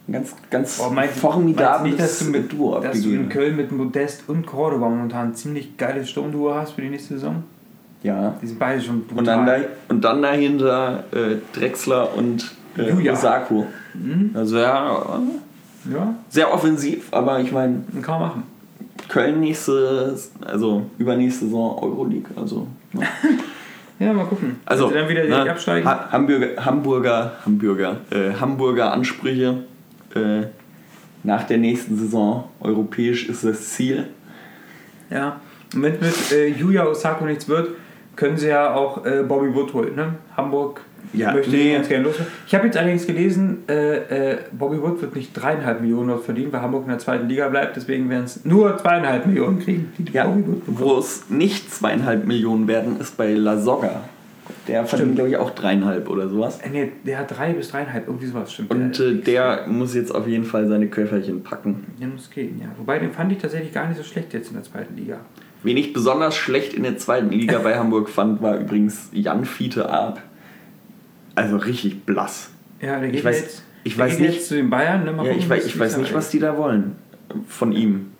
ein 0.08 0.14
ganz, 0.14 0.36
ganz 0.49 0.82
Oh, 0.86 0.89
meinst, 0.89 1.18
formidables 1.18 1.82
meinst 1.82 1.99
nicht, 1.99 1.99
dass 1.99 2.20
du, 2.20 2.26
mit, 2.26 2.51
Duo 2.51 2.80
dass 2.80 3.01
du 3.01 3.10
in. 3.10 3.30
Köln 3.30 3.56
mit 3.56 3.72
Modest 3.72 4.24
und 4.28 4.45
Cordoba 4.45 4.89
momentan 4.89 5.30
ein 5.30 5.36
ziemlich 5.36 5.78
geiles 5.78 6.10
Sturmduo 6.10 6.54
hast 6.54 6.74
für 6.74 6.82
die 6.82 6.89
nächste 6.89 7.16
Saison? 7.16 7.43
Ja. 8.04 8.36
Die 8.41 8.47
sind 8.47 8.60
beide 8.60 8.82
schon 8.82 9.06
brutal. 9.06 9.20
Und 9.20 9.26
dann, 9.26 9.45
da, 9.45 9.56
und 9.88 10.04
dann 10.04 10.22
dahinter 10.22 11.04
äh, 11.12 11.38
Drexler 11.58 12.16
und 12.16 12.54
äh, 12.78 12.89
Julia. 12.89 13.14
Osako. 13.14 13.66
Mhm. 13.93 14.32
Also 14.34 14.58
ja, 14.58 15.22
Ja, 15.91 16.16
sehr 16.30 16.54
offensiv, 16.54 17.08
aber 17.12 17.39
ich 17.39 17.54
meine, 17.54 17.84
kann 18.01 18.20
man 18.20 18.28
machen. 18.28 18.43
Köln 19.08 19.39
nächste, 19.39 20.18
also 20.45 20.86
übernächste 20.97 21.45
Saison 21.45 21.82
Euroleague. 21.82 22.30
Also, 22.36 22.68
ja. 22.93 23.01
Ja, 23.99 24.12
mal 24.12 24.26
gucken. 24.26 24.60
also 24.66 24.89
dann 24.89 25.08
wieder 25.08 25.24
ne, 25.24 25.51
absteigen. 25.51 25.88
Ha 25.88 26.10
Hamburger, 26.12 26.66
Hamburger, 26.66 27.32
Hamburger, 27.45 27.97
äh, 28.10 28.34
Hamburger 28.34 28.91
Ansprüche 28.91 29.64
äh, 30.16 30.47
nach 31.24 31.43
der 31.43 31.57
nächsten 31.57 31.97
Saison. 31.97 32.45
Europäisch 32.59 33.28
ist 33.30 33.43
das 33.43 33.70
Ziel. 33.70 34.07
Ja. 35.09 35.39
Und 35.74 35.82
wenn 35.84 35.93
mit 35.99 36.32
äh, 36.32 36.47
Yuya 36.47 36.86
Osako 36.86 37.26
nichts 37.26 37.47
wird, 37.47 37.70
können 38.16 38.38
sie 38.38 38.47
ja 38.49 38.74
auch 38.76 39.05
äh, 39.05 39.24
Bobby 39.24 39.53
Wood 39.55 39.74
holen. 39.74 39.95
Ne? 39.95 40.14
Hamburg 40.38 40.82
Ja, 41.14 41.34
möchte 41.34 41.49
nee. 41.51 41.74
ganz 41.74 41.88
gerne 41.88 42.03
los. 42.03 42.16
Ich 42.45 42.53
habe 42.53 42.66
jetzt 42.68 42.78
allerdings 42.78 43.07
gelesen, 43.07 43.64
äh, 43.68 44.34
äh, 44.34 44.38
Bobby 44.51 44.80
Wood 44.82 45.01
wird 45.01 45.16
nicht 45.16 45.34
dreieinhalb 45.34 45.82
Millionen 45.82 46.09
dort 46.09 46.24
verdienen, 46.26 46.51
weil 46.53 46.61
Hamburg 46.61 46.84
in 46.84 46.89
der 46.89 46.99
zweiten 46.99 47.28
Liga 47.28 47.49
bleibt. 47.49 47.76
Deswegen 47.76 48.09
werden 48.09 48.26
es 48.26 48.45
nur 48.45 48.78
zweieinhalb 48.78 49.26
Millionen 49.26 49.59
kriegen, 49.59 49.91
die 49.97 50.11
Ja, 50.11 50.26
Bobby 50.26 50.45
Wood 50.47 50.66
bekommt. 50.66 50.80
wo 50.80 50.97
es 50.99 51.30
nicht 51.30 51.74
zweieinhalb 51.74 52.26
Millionen 52.28 52.68
werden, 52.68 52.99
ist 52.99 53.18
bei 53.18 53.34
La 53.34 53.57
Soga. 53.57 54.01
Der 54.68 54.86
verdient, 54.86 55.16
glaube 55.16 55.30
ich, 55.30 55.38
auch 55.38 55.49
dreieinhalb 55.51 56.09
oder 56.09 56.30
sowas. 56.30 56.59
Äh, 56.61 56.70
nee, 56.70 56.91
der 57.05 57.20
hat 57.20 57.38
drei 57.38 57.51
bis 57.53 57.70
dreieinhalb, 57.70 58.07
irgendwie 58.07 58.28
sowas 58.28 58.53
stimmt. 58.53 58.72
Und 58.72 58.97
äh, 58.99 59.16
der 59.16 59.68
muss 59.68 59.93
jetzt 59.93 60.14
auf 60.16 60.26
jeden 60.28 60.45
Fall 60.45 60.68
seine 60.68 60.88
Köfferchen 60.88 61.43
packen. 61.43 61.86
Der 61.99 62.07
muss 62.07 62.30
gehen, 62.30 62.59
ja. 62.61 62.68
Wobei, 62.78 62.99
den 62.99 63.11
fand 63.11 63.32
ich 63.34 63.39
tatsächlich 63.39 63.74
gar 63.74 63.88
nicht 63.88 63.97
so 63.97 64.03
schlecht 64.03 64.34
jetzt 64.34 64.47
in 64.49 64.53
der 64.55 64.64
zweiten 64.64 64.95
Liga. 64.95 65.20
Wen 65.64 65.76
ich 65.78 65.91
besonders 65.93 66.36
schlecht 66.36 66.74
in 66.74 66.84
der 66.84 66.97
zweiten 66.97 67.30
Liga 67.30 67.59
bei 67.59 67.76
Hamburg 67.80 68.07
fand, 68.09 68.41
war 68.41 68.57
übrigens 68.57 69.09
Jan 69.11 69.43
Fiete 69.45 69.89
Arp. 69.89 70.22
Also 71.36 71.57
richtig 71.57 72.05
blass. 72.05 72.49
Ja, 72.82 72.99
der 72.99 73.09
geht 73.09 73.26
weiß- 73.26 73.32
jetzt, 73.32 73.64
ich 73.84 73.95
der 73.97 74.05
weiß 74.05 74.11
geht 74.18 74.28
nicht- 74.28 74.36
jetzt 74.36 74.47
zu 74.47 74.55
den 74.55 74.70
Bayern. 74.70 75.03
Ne? 75.03 75.11
Mal 75.11 75.26
Ja, 75.26 75.32
gucken, 75.34 75.43
ich 75.43 75.49
weiß, 75.49 75.66
ich 75.66 75.78
weiß 75.80 75.97
nicht, 75.97 76.14
was 76.14 76.30
die 76.30 76.39
da 76.39 76.57
wollen. 76.57 76.95
Von 77.49 77.72
ihm. 77.74 78.11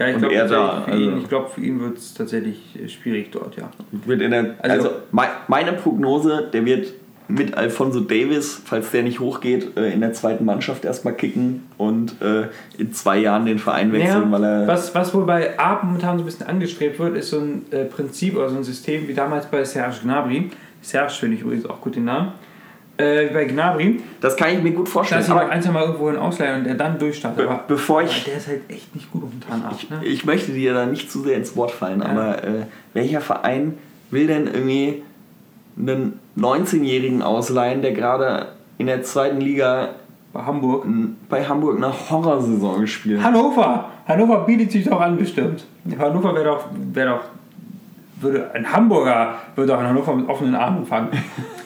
Ja, 0.00 0.08
ich 0.08 0.16
glaube 0.16 0.34
da, 0.34 0.80
für 0.82 0.90
ihn, 0.96 1.12
also- 1.14 1.26
glaub, 1.28 1.58
ihn 1.58 1.80
wird 1.80 1.98
es 1.98 2.14
tatsächlich 2.14 2.58
schwierig 2.88 3.30
dort, 3.32 3.56
ja. 3.56 3.70
Der, 4.06 4.54
also, 4.62 4.88
Also- 4.88 4.90
mei- 5.12 5.28
meine 5.46 5.74
Prognose, 5.74 6.48
der 6.52 6.64
wird 6.64 6.94
mit 7.28 7.54
Alfonso 7.56 8.00
Davis, 8.00 8.60
falls 8.64 8.90
der 8.90 9.02
nicht 9.04 9.20
hochgeht, 9.20 9.76
äh, 9.76 9.92
in 9.92 10.00
der 10.00 10.12
zweiten 10.14 10.44
Mannschaft 10.44 10.84
erstmal 10.84 11.14
kicken 11.14 11.64
und 11.76 12.20
äh, 12.22 12.48
in 12.76 12.92
zwei 12.92 13.18
Jahren 13.18 13.46
den 13.46 13.58
Verein 13.60 13.92
wechseln, 13.92 14.32
weil 14.32 14.42
er. 14.42 14.66
was, 14.66 14.94
was 14.96 15.14
wohl 15.14 15.24
bei 15.26 15.56
Arp 15.58 15.84
momentan 15.84 16.16
so 16.16 16.24
ein 16.24 16.26
bisschen 16.26 16.46
angestrebt 16.48 16.98
wird, 16.98 17.16
ist 17.16 17.30
so 17.30 17.38
ein 17.38 17.66
äh, 17.70 17.84
Prinzip 17.84 18.36
oder 18.36 18.48
so 18.48 18.56
ein 18.56 18.64
System 18.64 19.06
wie 19.06 19.14
damals 19.14 19.46
bei 19.46 19.62
Serge 19.64 19.96
Gnabry. 20.02 20.50
Serge 20.82 21.12
finde 21.12 21.36
ich 21.36 21.42
übrigens 21.42 21.66
auch 21.66 21.80
gut 21.80 21.94
den 21.94 22.06
Namen. 22.06 22.32
Äh, 23.00 23.30
bei 23.32 23.44
Gnabry, 23.44 24.00
Das 24.20 24.36
kann 24.36 24.50
ich 24.50 24.62
mir 24.62 24.72
gut 24.72 24.88
vorstellen. 24.88 25.20
dass 25.20 25.28
noch 25.28 25.36
Aber 25.36 25.50
ein, 25.50 25.62
zwei 25.62 25.70
Mal 25.72 25.84
irgendwo 25.84 26.08
hin 26.10 26.18
ausleihen 26.18 26.58
und 26.58 26.64
der 26.64 26.74
dann 26.74 26.98
durchstartet. 26.98 27.38
be 27.46 27.50
Aber, 27.50 27.64
bevor 27.66 28.02
ich 28.02 28.24
der 28.24 28.36
ist 28.36 28.48
halt 28.48 28.62
echt 28.68 28.94
nicht 28.94 29.10
gut 29.10 29.22
momentan 29.22 29.62
Arp. 29.62 29.78
Ne? 29.90 30.04
Ich 30.04 30.24
möchte 30.24 30.52
dir 30.52 30.74
da 30.74 30.86
nicht 30.86 31.10
zu 31.10 31.22
sehr 31.22 31.36
ins 31.36 31.56
Wort 31.56 31.70
fallen, 31.70 32.02
aber 32.02 32.42
äh, 32.44 32.66
welcher 32.94 33.20
Verein 33.20 33.78
will 34.10 34.26
denn 34.26 34.46
irgendwie 34.46 35.02
einen 35.78 36.18
19-Jährigen 36.36 37.22
ausleihen, 37.22 37.82
der 37.82 37.92
gerade 37.92 38.48
in 38.78 38.86
der 38.86 39.02
zweiten 39.02 39.40
Liga 39.40 39.90
Bei 40.32 40.42
Hamburg. 40.42 40.84
bei 41.28 41.44
Hamburg 41.44 41.76
eine 41.76 41.92
Horrorsaison 42.10 42.80
gespielt? 42.80 43.22
Hannover! 43.22 43.90
Hannover 44.06 44.44
bietet 44.44 44.72
sich 44.72 44.84
doch 44.84 45.00
an, 45.00 45.16
bestimmt. 45.16 45.64
Hannover 45.98 46.34
wäre 46.34 46.44
doch, 46.44 46.64
wär 46.92 47.06
doch. 47.06 47.20
Würde, 48.20 48.50
ein 48.52 48.70
Hamburger 48.70 49.36
würde 49.54 49.72
doch 49.72 49.80
in 49.80 49.86
Hannover 49.86 50.14
mit 50.14 50.28
offenen 50.28 50.54
Armen 50.54 50.78
empfangen. 50.78 51.08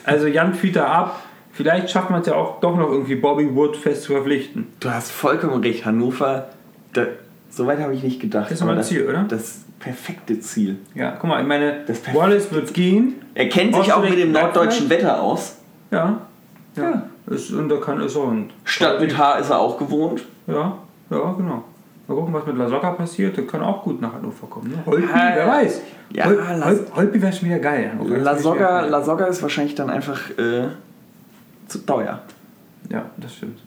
Also 0.07 0.27
Jan 0.27 0.53
Fieter 0.53 0.87
ab. 0.87 1.19
Vielleicht 1.55 1.89
schafft 1.89 2.09
man 2.09 2.19
es 2.19 2.27
ja 2.27 2.35
auch 2.35 2.59
doch 2.59 2.75
noch 2.75 2.89
irgendwie 2.91 3.15
Bobby 3.15 3.55
Wood 3.55 3.77
fest 3.77 4.03
zu 4.03 4.11
verpflichten. 4.11 4.67
Du 4.81 4.89
hast 4.89 5.09
vollkommen 5.11 5.61
recht, 5.63 5.85
Hannover, 5.85 6.49
da, 6.91 7.05
so 7.49 7.65
weit 7.65 7.79
habe 7.79 7.93
ich 7.93 8.03
nicht 8.03 8.19
gedacht. 8.19 8.45
Das 8.47 8.51
ist 8.53 8.59
doch 8.61 8.65
mal 8.65 8.73
aber 8.73 8.81
ein 8.81 8.85
Ziel, 8.85 9.07
oder? 9.07 9.23
Das 9.23 9.63
perfekte 9.79 10.37
Ziel. 10.41 10.77
Ja, 10.95 11.11
guck 11.11 11.29
mal, 11.29 11.41
ich 11.41 11.47
meine, 11.47 11.85
Das. 11.87 12.01
Wallace 12.13 12.51
wird 12.51 12.73
gehen. 12.73 13.15
Er 13.33 13.47
kennt 13.47 13.73
sich 13.73 13.93
auch 13.93 14.03
mit 14.03 14.17
dem 14.19 14.33
norddeutschen 14.33 14.89
Wetter 14.89 15.21
aus. 15.21 15.57
Ja. 15.91 16.19
Ja. 16.75 16.83
Ja. 16.83 17.03
Ist, 17.33 17.51
und 17.51 17.69
da 17.69 17.77
kann 17.77 18.01
ist 18.01 18.17
auch 18.17 18.29
ein. 18.29 18.51
Stadt 18.65 18.99
mit 18.99 19.17
Haar 19.17 19.39
ist 19.39 19.49
er 19.49 19.59
auch 19.59 19.77
gewohnt. 19.77 20.25
Ja, 20.47 20.77
ja, 21.09 21.33
genau. 21.37 21.63
Mal 22.07 22.15
gucken, 22.15 22.33
was 22.33 22.45
mit 22.45 22.57
La 22.57 22.67
Soga 22.67 22.91
passiert. 22.91 23.35
Der 23.37 23.47
kann 23.47 23.61
auch 23.63 23.81
gut 23.81 23.99
nach 24.01 24.13
Hannover 24.13 24.45
kommen. 24.47 24.71
Ne? 24.71 24.77
Holpi, 24.85 25.07
Ja, 25.07 25.31
wer 25.35 25.47
weiß. 25.47 25.81
ja, 26.11 26.25
Hol, 26.25 26.39
Hol, 26.65 26.87
Holpi 26.95 27.21
wäre 27.21 27.33
schon 27.33 27.47
wieder 27.47 27.59
geil. 27.59 27.91
Hannover. 27.93 28.17
La 28.17 28.33
Das 29.15 29.37
ist 29.37 29.41
wahrscheinlich 29.41 29.73
dann 29.73 29.89
einfach 29.89 30.29
äh, 30.37 30.67
zu 31.67 31.79
teuer. 31.79 32.21
Ja, 32.89 33.09
das 33.17 33.35
stimmt. 33.35 33.59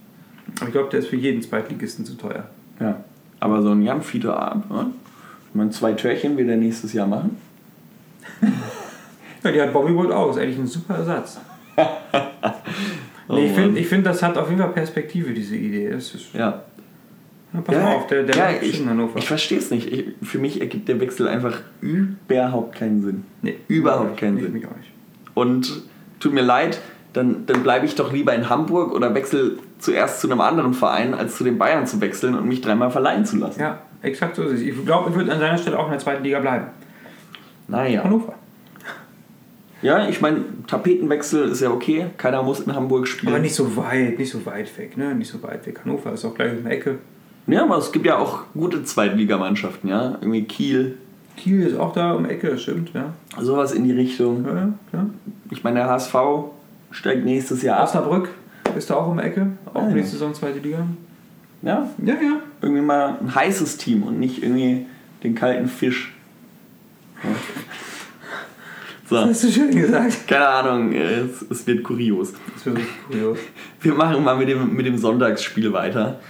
Aber 0.57 0.67
ich 0.67 0.73
glaube, 0.73 0.89
der 0.91 1.01
ist 1.01 1.09
für 1.09 1.17
jeden 1.17 1.43
Zweitligisten 1.43 2.05
zu 2.05 2.15
teuer. 2.15 2.49
Ja. 2.81 3.03
Aber 3.41 3.63
so 3.63 3.71
ein 3.73 3.83
Jan 3.83 4.03
Fiete 4.03 4.35
Abend, 4.37 4.71
ne? 4.71 4.87
Ich 5.51 5.55
meine, 5.55 5.71
zwei 5.71 5.93
Törchen 5.93 6.37
will 6.37 6.49
er 6.49 6.57
nächstes 6.57 6.93
Jahr 6.93 7.07
machen. 7.07 7.37
Ja, 9.43 9.53
die 9.53 9.61
hat 9.61 9.73
Bobby 9.73 9.95
Wood 9.95 10.11
auch. 10.13 10.31
Ist 10.31 10.39
eigentlich 10.39 10.59
ein 10.59 10.67
super 10.67 10.97
Ersatz. 10.97 11.41
Oh 11.77 11.85
nee, 13.35 13.47
ich 13.47 13.53
finde, 13.53 13.81
ich 13.81 13.87
find, 13.87 14.05
das 14.07 14.23
hat 14.23 14.37
auf 14.37 14.49
jeden 14.51 14.61
Fall 14.61 14.73
Perspektive, 14.73 15.33
diese 15.33 15.57
Idee. 15.57 15.91
Das 15.91 16.15
ist, 16.15 16.35
Ja. 16.35 16.63
ja, 17.55 17.61
pass 17.61 17.77
mal 17.77 17.95
auf, 17.95 18.07
der, 18.09 18.25
der 18.25 18.37
ja, 18.37 18.51
ich, 18.61 18.81
in 18.81 18.89
Hannover. 18.91 19.19
ich 19.19 19.27
verstehe 19.27 19.59
es 19.59 19.71
nicht. 19.71 19.91
Ich, 19.93 20.05
für 20.23 20.39
mich 20.39 20.61
ergibt 20.61 20.89
der 20.89 21.01
Wechsel 21.01 21.29
einfach 21.29 21.61
überhaupt 21.81 22.75
keinen 22.77 23.03
Sinn. 23.03 23.25
nee, 23.43 23.57
überhaupt 23.69 24.17
keinen 24.19 24.39
Sinn. 24.41 24.53
Mich 24.53 24.67
auch 24.67 24.77
nicht. 24.77 24.91
Und 25.35 25.83
tut 26.21 26.33
mir 26.35 26.43
leid, 26.43 26.81
dann, 27.13 27.47
dann 27.47 27.63
bleibe 27.63 27.87
ich 27.87 27.95
doch 27.95 28.13
lieber 28.13 28.35
in 28.35 28.49
Hamburg 28.49 28.93
oder 28.93 29.15
wechsle 29.15 29.59
zuerst 29.79 30.21
zu 30.21 30.31
einem 30.31 30.41
anderen 30.41 30.75
Verein, 30.75 31.15
als 31.15 31.37
zu 31.37 31.45
den 31.45 31.59
Bayern 31.59 31.87
zu 31.87 32.01
wechseln 32.01 32.35
und 32.35 32.47
mich 32.47 32.61
dreimal 32.61 32.91
verleihen 32.91 33.25
zu 33.25 33.37
lassen. 33.39 33.61
Ja, 33.61 33.83
exakt 34.03 34.37
so 34.37 34.43
ist 34.43 34.53
es. 34.53 34.61
Ich 34.61 34.85
glaube, 34.85 35.11
ich 35.11 35.17
würde 35.17 35.33
an 35.33 35.39
seiner 35.39 35.59
Stelle 35.59 35.79
auch 35.79 35.87
in 35.87 35.93
der 35.93 36.01
zweiten 36.01 36.25
Liga 36.25 36.41
bleiben. 36.41 36.67
Naja. 37.67 38.05
Hannover. 38.05 38.35
Ja, 39.81 40.09
ich 40.09 40.21
meine, 40.21 40.45
Tapetenwechsel 40.67 41.49
ist 41.49 41.61
ja 41.61 41.71
okay. 41.71 42.07
Keiner 42.17 42.43
muss 42.43 42.61
in 42.61 42.75
Hamburg 42.75 43.07
spielen. 43.07 43.33
Aber 43.33 43.41
nicht 43.41 43.55
so 43.55 43.77
weit, 43.77 44.19
nicht 44.19 44.31
so 44.31 44.45
weit 44.45 44.77
weg, 44.77 44.97
ne? 44.97 45.15
Nicht 45.15 45.31
so 45.31 45.41
weit 45.43 45.67
weg. 45.67 45.81
Hannover 45.85 46.13
ist 46.13 46.25
auch 46.25 46.35
gleich 46.35 46.53
um 46.53 46.65
die 46.65 46.71
Ecke. 46.71 46.99
Ja, 47.47 47.63
aber 47.63 47.79
es 47.79 47.93
gibt 47.93 48.05
ja 48.05 48.19
auch 48.19 48.41
gute 48.55 48.83
Zweitligamannschaften, 48.83 49.89
ja. 49.89 50.19
Irgendwie 50.21 50.45
Kiel, 50.45 50.99
Kiel 51.39 51.63
ist 51.63 51.79
auch 51.79 51.93
da 51.93 52.13
um 52.13 52.25
die 52.25 52.31
Ecke, 52.31 52.51
das 52.51 52.63
stimmt, 52.63 52.93
ja. 52.93 53.15
sowas 53.41 53.73
in 53.73 53.85
die 53.85 53.93
Richtung. 53.93 54.45
Ja, 54.45 54.55
ja, 54.55 54.73
klar. 54.91 55.07
Ich 55.51 55.65
meine, 55.65 55.77
der 55.77 55.89
HSV 55.89 56.15
steigt 56.91 57.25
nächstes 57.25 57.63
Jahr 57.63 57.79
ab. 57.81 57.89
Osnabrück 57.89 58.29
ist 58.77 58.91
da 58.91 58.95
auch 58.95 59.09
um 59.09 59.19
die 59.19 59.25
Ecke. 59.25 59.53
Auch 59.67 59.83
Ah, 59.83 59.89
ja. 59.89 59.95
nächste 59.95 60.13
Saison 60.13 60.35
zweite 60.35 60.59
Liga. 60.59 60.87
Ja, 61.63 61.89
Ja, 62.05 62.15
ja. 62.15 62.41
irgendwie 62.63 62.83
mal 62.83 63.17
ein 63.21 63.35
heißes 63.35 63.77
Team 63.79 64.03
und 64.05 64.19
nicht 64.21 64.43
irgendwie 64.43 64.87
den 65.23 65.35
kalten 65.35 65.67
Fisch. 65.69 66.13
Ja. 67.25 67.31
So, 69.09 69.19
hast 69.19 69.43
du 69.43 69.51
schön 69.51 69.71
gesagt. 69.75 70.13
keine 70.29 70.47
Ahnung, 70.47 70.93
äh, 70.93 71.21
es, 71.21 71.43
es 71.51 71.67
wird 71.67 71.83
kurios. 71.83 72.33
Das 72.55 72.67
wäre 72.67 72.77
richtig 72.77 72.95
kurios. 73.09 73.39
Wir 73.81 73.95
machen 73.95 74.23
mal 74.23 74.37
mit 74.37 74.49
dem, 74.49 74.75
mit 74.77 74.87
dem 74.87 74.99
Sonntagsspiel 74.99 75.73
weiter. 75.73 76.21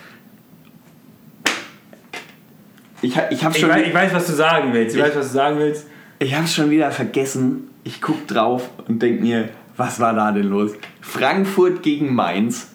Ich, 3.02 3.16
ich 3.30 3.44
habe 3.44 3.54
Ich 3.54 3.60
schon, 3.60 3.68
weiß, 3.70 3.86
ich 3.86 3.94
weiß, 3.94 4.12
was 4.14 4.26
du 4.26 4.32
sagen 4.32 4.72
willst. 4.72 4.94
Ich 4.96 5.00
Ich- 5.02 5.06
weiß, 5.08 5.16
was 5.16 5.28
du 5.28 5.32
sagen 5.34 5.58
willst. 5.58 5.86
ich 6.18 6.34
hab's 6.36 6.54
schon 6.54 6.70
wieder 6.70 6.90
vergessen. 6.90 7.68
Ich 7.84 8.00
guck 8.00 8.26
drauf 8.26 8.68
und 8.88 9.00
denk 9.02 9.20
mir, 9.20 9.48
was 9.78 9.98
war 10.00 10.12
da 10.12 10.30
denn 10.32 10.48
los? 10.48 10.72
Frankfurt 11.00 11.82
gegen 11.82 12.14
Mainz, 12.14 12.68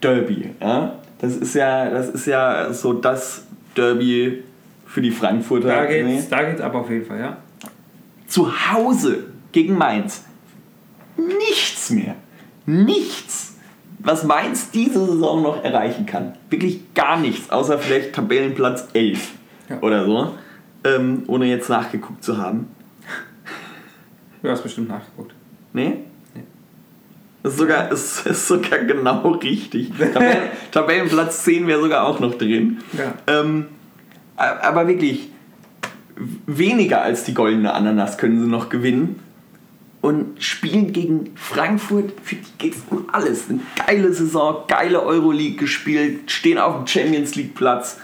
Derby. 0.00 0.50
Ja? 0.60 0.94
Das, 1.18 1.36
ist 1.36 1.54
ja, 1.54 1.90
das 1.90 2.08
ist 2.08 2.26
ja 2.26 2.72
so 2.72 2.94
das 2.94 3.44
Derby 3.76 4.44
für 4.86 5.02
die 5.02 5.10
Frankfurter. 5.10 5.68
Da 5.68 5.84
geht's, 5.84 6.28
da 6.30 6.42
geht's 6.44 6.60
ab 6.62 6.74
auf 6.74 6.88
jeden 6.88 7.04
Fall, 7.04 7.18
ja. 7.20 7.36
Zu 8.26 8.50
Hause 8.72 9.24
gegen 9.52 9.76
Mainz. 9.76 10.24
Nichts 11.16 11.90
mehr. 11.90 12.14
Nichts. 12.66 13.56
was 13.98 14.22
Mainz 14.24 14.70
diese 14.70 15.04
Saison 15.06 15.42
noch 15.42 15.64
erreichen 15.64 16.06
kann. 16.06 16.34
Wirklich 16.50 16.94
gar 16.94 17.18
nichts, 17.18 17.50
außer 17.50 17.78
vielleicht 17.78 18.14
Tabellenplatz 18.14 18.86
11 18.92 19.32
Ja. 19.68 19.80
oder 19.80 20.04
so, 20.04 20.34
ähm, 20.84 21.24
ohne 21.26 21.46
jetzt 21.46 21.68
nachgeguckt 21.68 22.22
zu 22.22 22.38
haben. 22.38 22.68
Du 24.42 24.48
hast 24.48 24.62
bestimmt 24.62 24.88
nachgeguckt. 24.88 25.34
Nee? 25.72 26.04
Das 27.48 27.54
ist 27.54 27.58
sogar, 27.60 27.90
ist, 27.90 28.26
ist 28.26 28.46
sogar 28.48 28.78
genau 28.80 29.30
richtig. 29.32 29.90
Tabellen, 30.12 30.36
Tabellenplatz 30.70 31.44
10 31.44 31.66
wäre 31.66 31.80
sogar 31.80 32.06
auch 32.06 32.20
noch 32.20 32.34
drin. 32.34 32.78
Ja. 32.92 33.14
Ähm, 33.26 33.66
aber 34.36 34.86
wirklich, 34.86 35.30
weniger 36.46 37.00
als 37.02 37.24
die 37.24 37.32
goldene 37.34 37.72
Ananas 37.72 38.18
können 38.18 38.40
sie 38.40 38.46
noch 38.48 38.68
gewinnen. 38.68 39.20
Und 40.00 40.40
spielen 40.42 40.92
gegen 40.92 41.30
Frankfurt, 41.34 42.12
für 42.22 42.36
die 42.36 42.42
geht 42.58 42.74
es 42.74 42.82
um 42.90 43.06
alles. 43.12 43.46
Eine 43.48 43.60
geile 43.86 44.12
Saison, 44.12 44.58
geile 44.68 45.02
Euroleague 45.02 45.56
gespielt, 45.56 46.30
stehen 46.30 46.58
auf 46.58 46.76
dem 46.76 46.86
Champions 46.86 47.34
League 47.34 47.54
Platz. 47.54 47.98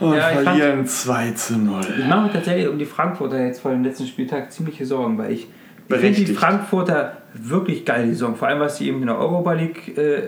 Und 0.00 0.14
Ja, 0.14 0.30
ich 0.30 0.34
fand- 0.36 0.44
verlieren 0.58 0.86
2 0.86 1.30
zu 1.32 1.58
0. 1.58 1.80
Ich 2.00 2.06
mache 2.06 2.22
mir 2.26 2.32
tatsächlich 2.32 2.66
um 2.68 2.76
die 2.78 2.86
Frankfurter 2.86 3.44
jetzt 3.44 3.60
vor 3.60 3.70
dem 3.70 3.84
letzten 3.84 4.06
Spieltag 4.06 4.50
ziemliche 4.50 4.84
Sorgen, 4.84 5.16
weil 5.18 5.30
ich, 5.32 5.46
ich 5.94 6.00
finde 6.00 6.16
die 6.16 6.22
Berechtigt. 6.24 6.38
Frankfurter 6.38 7.16
wirklich 7.34 7.84
geil, 7.84 8.04
die 8.06 8.10
Saison. 8.12 8.36
Vor 8.36 8.48
allem, 8.48 8.60
was 8.60 8.76
sie 8.78 8.88
eben 8.88 9.00
in 9.00 9.06
der 9.06 9.18
Europa 9.18 9.52
League 9.52 9.96
äh, 9.96 10.22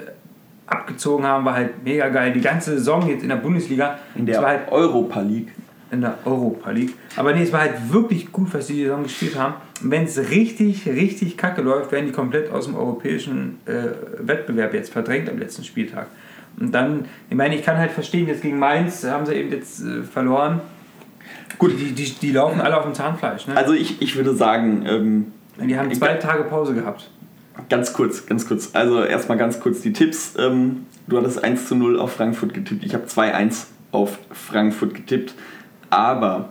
abgezogen 0.66 1.24
haben, 1.26 1.44
war 1.44 1.54
halt 1.54 1.84
mega 1.84 2.08
geil. 2.08 2.32
Die 2.32 2.40
ganze 2.40 2.72
Saison 2.78 3.06
jetzt 3.08 3.22
in 3.22 3.28
der 3.28 3.36
Bundesliga, 3.36 3.98
In 4.14 4.26
der 4.26 4.40
halt 4.40 4.70
Europa 4.72 5.20
League. 5.20 5.48
in 5.90 6.00
der 6.00 6.18
Europa 6.24 6.70
League. 6.70 6.94
Aber 7.16 7.32
nee, 7.34 7.42
es 7.42 7.52
war 7.52 7.60
halt 7.60 7.92
wirklich 7.92 8.32
gut, 8.32 8.48
was 8.52 8.66
die 8.68 8.74
die 8.74 8.82
Saison 8.84 9.02
gespielt 9.02 9.38
haben. 9.38 9.54
Und 9.82 9.90
wenn 9.90 10.04
es 10.04 10.18
richtig, 10.30 10.86
richtig 10.86 11.36
kacke 11.36 11.60
läuft, 11.60 11.92
werden 11.92 12.06
die 12.06 12.12
komplett 12.12 12.50
aus 12.50 12.64
dem 12.64 12.74
europäischen 12.74 13.58
äh, 13.66 13.72
Wettbewerb 14.26 14.72
jetzt 14.72 14.92
verdrängt 14.92 15.28
am 15.28 15.38
letzten 15.38 15.64
Spieltag. 15.64 16.06
Und 16.58 16.72
dann, 16.72 17.04
ich 17.28 17.36
meine, 17.36 17.56
ich 17.56 17.64
kann 17.64 17.76
halt 17.76 17.90
verstehen, 17.90 18.26
jetzt 18.28 18.42
gegen 18.42 18.58
Mainz 18.58 19.04
haben 19.04 19.26
sie 19.26 19.34
eben 19.34 19.50
jetzt 19.50 19.82
äh, 19.84 20.02
verloren. 20.02 20.60
Gut, 21.58 21.72
die, 21.78 21.92
die, 21.92 22.10
die 22.10 22.32
laufen 22.32 22.60
alle 22.60 22.76
auf 22.76 22.84
dem 22.84 22.94
Zahnfleisch. 22.94 23.46
Ne? 23.46 23.56
Also 23.56 23.74
ich, 23.74 24.00
ich 24.00 24.16
würde 24.16 24.34
sagen, 24.34 24.84
ähm, 24.88 25.26
die 25.58 25.78
haben 25.78 25.92
zwei 25.94 26.14
Tage 26.14 26.44
Pause 26.44 26.74
gehabt. 26.74 27.10
Ganz 27.68 27.92
kurz, 27.92 28.26
ganz 28.26 28.48
kurz. 28.48 28.70
Also 28.72 29.04
erstmal 29.04 29.38
ganz 29.38 29.60
kurz 29.60 29.80
die 29.80 29.92
Tipps. 29.92 30.34
Ähm, 30.38 30.86
du 31.06 31.18
hattest 31.18 31.42
1 31.42 31.68
zu 31.68 31.76
0 31.76 31.98
auf 31.98 32.12
Frankfurt 32.12 32.52
getippt. 32.52 32.84
Ich 32.84 32.94
habe 32.94 33.04
2-1 33.04 33.66
auf 33.92 34.18
Frankfurt 34.32 34.94
getippt. 34.94 35.34
Aber 35.90 36.50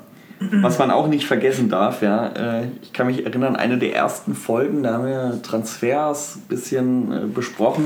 was 0.51 0.79
man 0.79 0.91
auch 0.91 1.07
nicht 1.07 1.25
vergessen 1.25 1.69
darf, 1.69 2.01
ja, 2.01 2.27
äh, 2.27 2.67
ich 2.81 2.93
kann 2.93 3.07
mich 3.07 3.25
erinnern, 3.25 3.55
eine 3.55 3.77
der 3.77 3.95
ersten 3.95 4.35
Folgen, 4.35 4.83
da 4.83 4.93
haben 4.93 5.05
wir 5.05 5.39
Transfers 5.41 6.37
ein 6.37 6.47
bisschen 6.47 7.11
äh, 7.11 7.25
besprochen, 7.25 7.85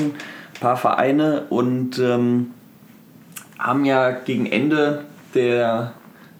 ein 0.56 0.60
paar 0.60 0.78
Vereine 0.78 1.44
und 1.50 2.00
ähm, 2.00 2.52
haben 3.60 3.86
ja 3.86 4.12
gegen 4.12 4.46
Ende 4.46 5.06
der 5.36 5.94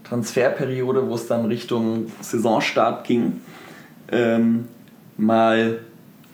Transferperiode, 0.04 1.08
wo 1.08 1.16
es 1.16 1.28
dann 1.28 1.46
Richtung 1.46 2.08
Saisonstart 2.22 3.06
ging, 3.06 3.42
ähm, 4.12 4.68
mal 5.18 5.80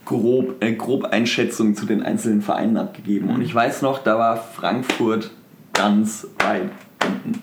grob, 0.05 0.61
äh, 0.61 0.73
grob 0.73 1.05
Einschätzungen 1.05 1.75
zu 1.75 1.85
den 1.85 2.03
einzelnen 2.03 2.41
Vereinen 2.41 2.77
abgegeben. 2.77 3.29
Und 3.29 3.41
ich 3.41 3.53
weiß 3.53 3.81
noch, 3.81 3.99
da 3.99 4.17
war 4.17 4.37
Frankfurt 4.37 5.31
ganz 5.73 6.27
weit 6.39 6.69
unten. 7.05 7.41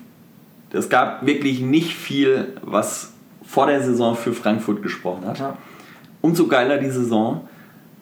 Es 0.71 0.89
gab 0.89 1.25
wirklich 1.25 1.59
nicht 1.61 1.95
viel, 1.95 2.55
was 2.61 3.13
vor 3.43 3.67
der 3.67 3.83
Saison 3.83 4.15
für 4.15 4.33
Frankfurt 4.33 4.81
gesprochen 4.81 5.25
hat. 5.25 5.39
Ja. 5.39 5.57
Umso 6.21 6.47
geiler 6.47 6.77
die 6.77 6.89
Saison. 6.89 7.47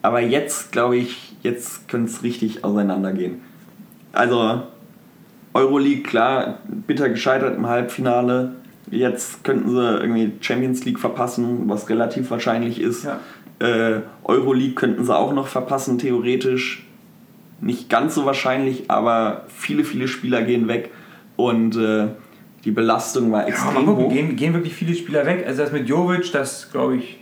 Aber 0.02 0.20
jetzt, 0.20 0.72
glaube 0.72 0.96
ich, 0.96 1.34
jetzt 1.42 1.88
könnte 1.88 2.10
es 2.10 2.22
richtig 2.22 2.64
auseinandergehen. 2.64 3.40
Also, 4.12 4.62
Euroleague, 5.52 6.02
klar, 6.02 6.60
bitter 6.86 7.08
gescheitert 7.08 7.56
im 7.56 7.66
Halbfinale. 7.66 8.54
Jetzt 8.90 9.44
könnten 9.44 9.70
sie 9.70 9.98
irgendwie 9.98 10.32
Champions 10.40 10.84
League 10.84 10.98
verpassen, 10.98 11.68
was 11.68 11.88
relativ 11.88 12.30
wahrscheinlich 12.30 12.80
ist. 12.80 13.04
Ja. 13.04 13.20
Äh, 13.60 14.00
Euroleague 14.24 14.74
könnten 14.74 15.04
sie 15.04 15.14
auch 15.16 15.32
noch 15.32 15.46
verpassen, 15.46 15.98
theoretisch. 15.98 16.86
Nicht 17.60 17.90
ganz 17.90 18.14
so 18.14 18.24
wahrscheinlich, 18.24 18.90
aber 18.90 19.44
viele, 19.48 19.84
viele 19.84 20.08
Spieler 20.08 20.42
gehen 20.42 20.66
weg. 20.66 20.90
Und 21.36 21.76
äh, 21.76 22.08
die 22.64 22.70
Belastung 22.70 23.30
war 23.32 23.40
Ja, 23.40 23.46
mal 23.46 23.50
extrem 23.50 23.86
gucken, 23.86 24.04
hoch. 24.06 24.12
gehen, 24.12 24.36
gehen 24.36 24.54
wirklich 24.54 24.74
viele 24.74 24.94
Spieler 24.94 25.26
weg. 25.26 25.44
Also 25.46 25.62
das 25.62 25.72
mit 25.72 25.88
Jovic, 25.88 26.32
das 26.32 26.70
glaube 26.72 26.96
ich, 26.96 27.18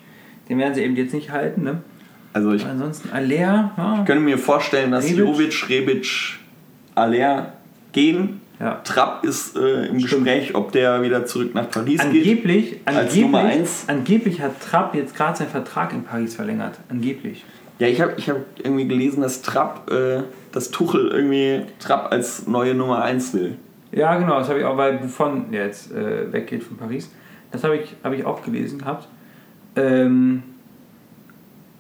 den 0.49 0.59
werden 0.59 0.75
sie 0.75 0.83
eben 0.83 0.97
jetzt 0.97 1.13
nicht 1.13 1.31
halten. 1.31 1.63
Ne? 1.65 1.83
Also 2.33 2.53
ich 2.53 2.65
Ansonsten 2.65 3.11
Aller, 3.11 3.73
ja, 3.77 4.05
könnte 4.07 4.23
mir 4.23 4.39
vorstellen, 4.39 4.91
dass 4.93 5.05
Rebic? 5.05 5.19
Jovic, 5.19 5.69
Rebic, 5.69 6.39
Aller 6.95 7.53
gehen. 7.93 8.41
Ja. 8.61 8.81
Trapp 8.85 9.25
ist 9.25 9.57
äh, 9.57 9.87
im 9.87 9.99
Gespräch, 9.99 10.55
ob 10.55 10.73
der 10.73 11.03
wieder 11.03 11.25
zurück 11.27 11.55
nach 11.55 11.71
Paris 11.71 12.01
geht. 12.01 12.27
Angeblich, 12.27 12.81
Als 12.85 13.15
Nummer 13.15 13.39
angeblich, 13.39 13.61
eins. 13.61 13.85
angeblich 13.87 14.41
hat 14.41 14.61
Trapp 14.61 14.95
jetzt 14.95 15.15
gerade 15.15 15.39
seinen 15.39 15.51
Vertrag 15.51 15.93
in 15.93 16.03
Paris 16.03 16.35
verlängert. 16.35 16.79
Angeblich. 16.89 17.45
Ja, 17.79 17.87
ich 17.87 18.01
habe 18.01 18.15
ich 18.17 18.29
hab 18.29 18.39
irgendwie 18.59 18.89
gelesen, 18.89 19.23
dass 19.23 19.43
Trapp, 19.43 19.91
äh, 19.91 20.23
dass 20.51 20.71
Tuchel 20.71 21.09
irgendwie 21.09 21.63
Trapp 21.79 22.11
als 22.11 22.49
neue 22.49 22.75
Nummer 22.75 23.03
1 23.03 23.35
will. 23.35 23.57
Ja, 23.93 24.17
genau, 24.17 24.39
das 24.39 24.49
habe 24.49 24.59
ich 24.59 24.65
auch, 24.65 24.77
weil 24.77 24.99
Buffon 24.99 25.53
jetzt 25.53 25.93
äh, 25.93 26.33
weggeht 26.33 26.65
von 26.65 26.77
Paris. 26.77 27.11
Das 27.53 27.63
habe 27.65 27.77
ich, 27.77 27.95
hab 28.03 28.13
ich 28.13 28.25
auch 28.25 28.43
gelesen 28.43 28.79
gehabt. 28.81 29.09
Ähm, 29.77 30.43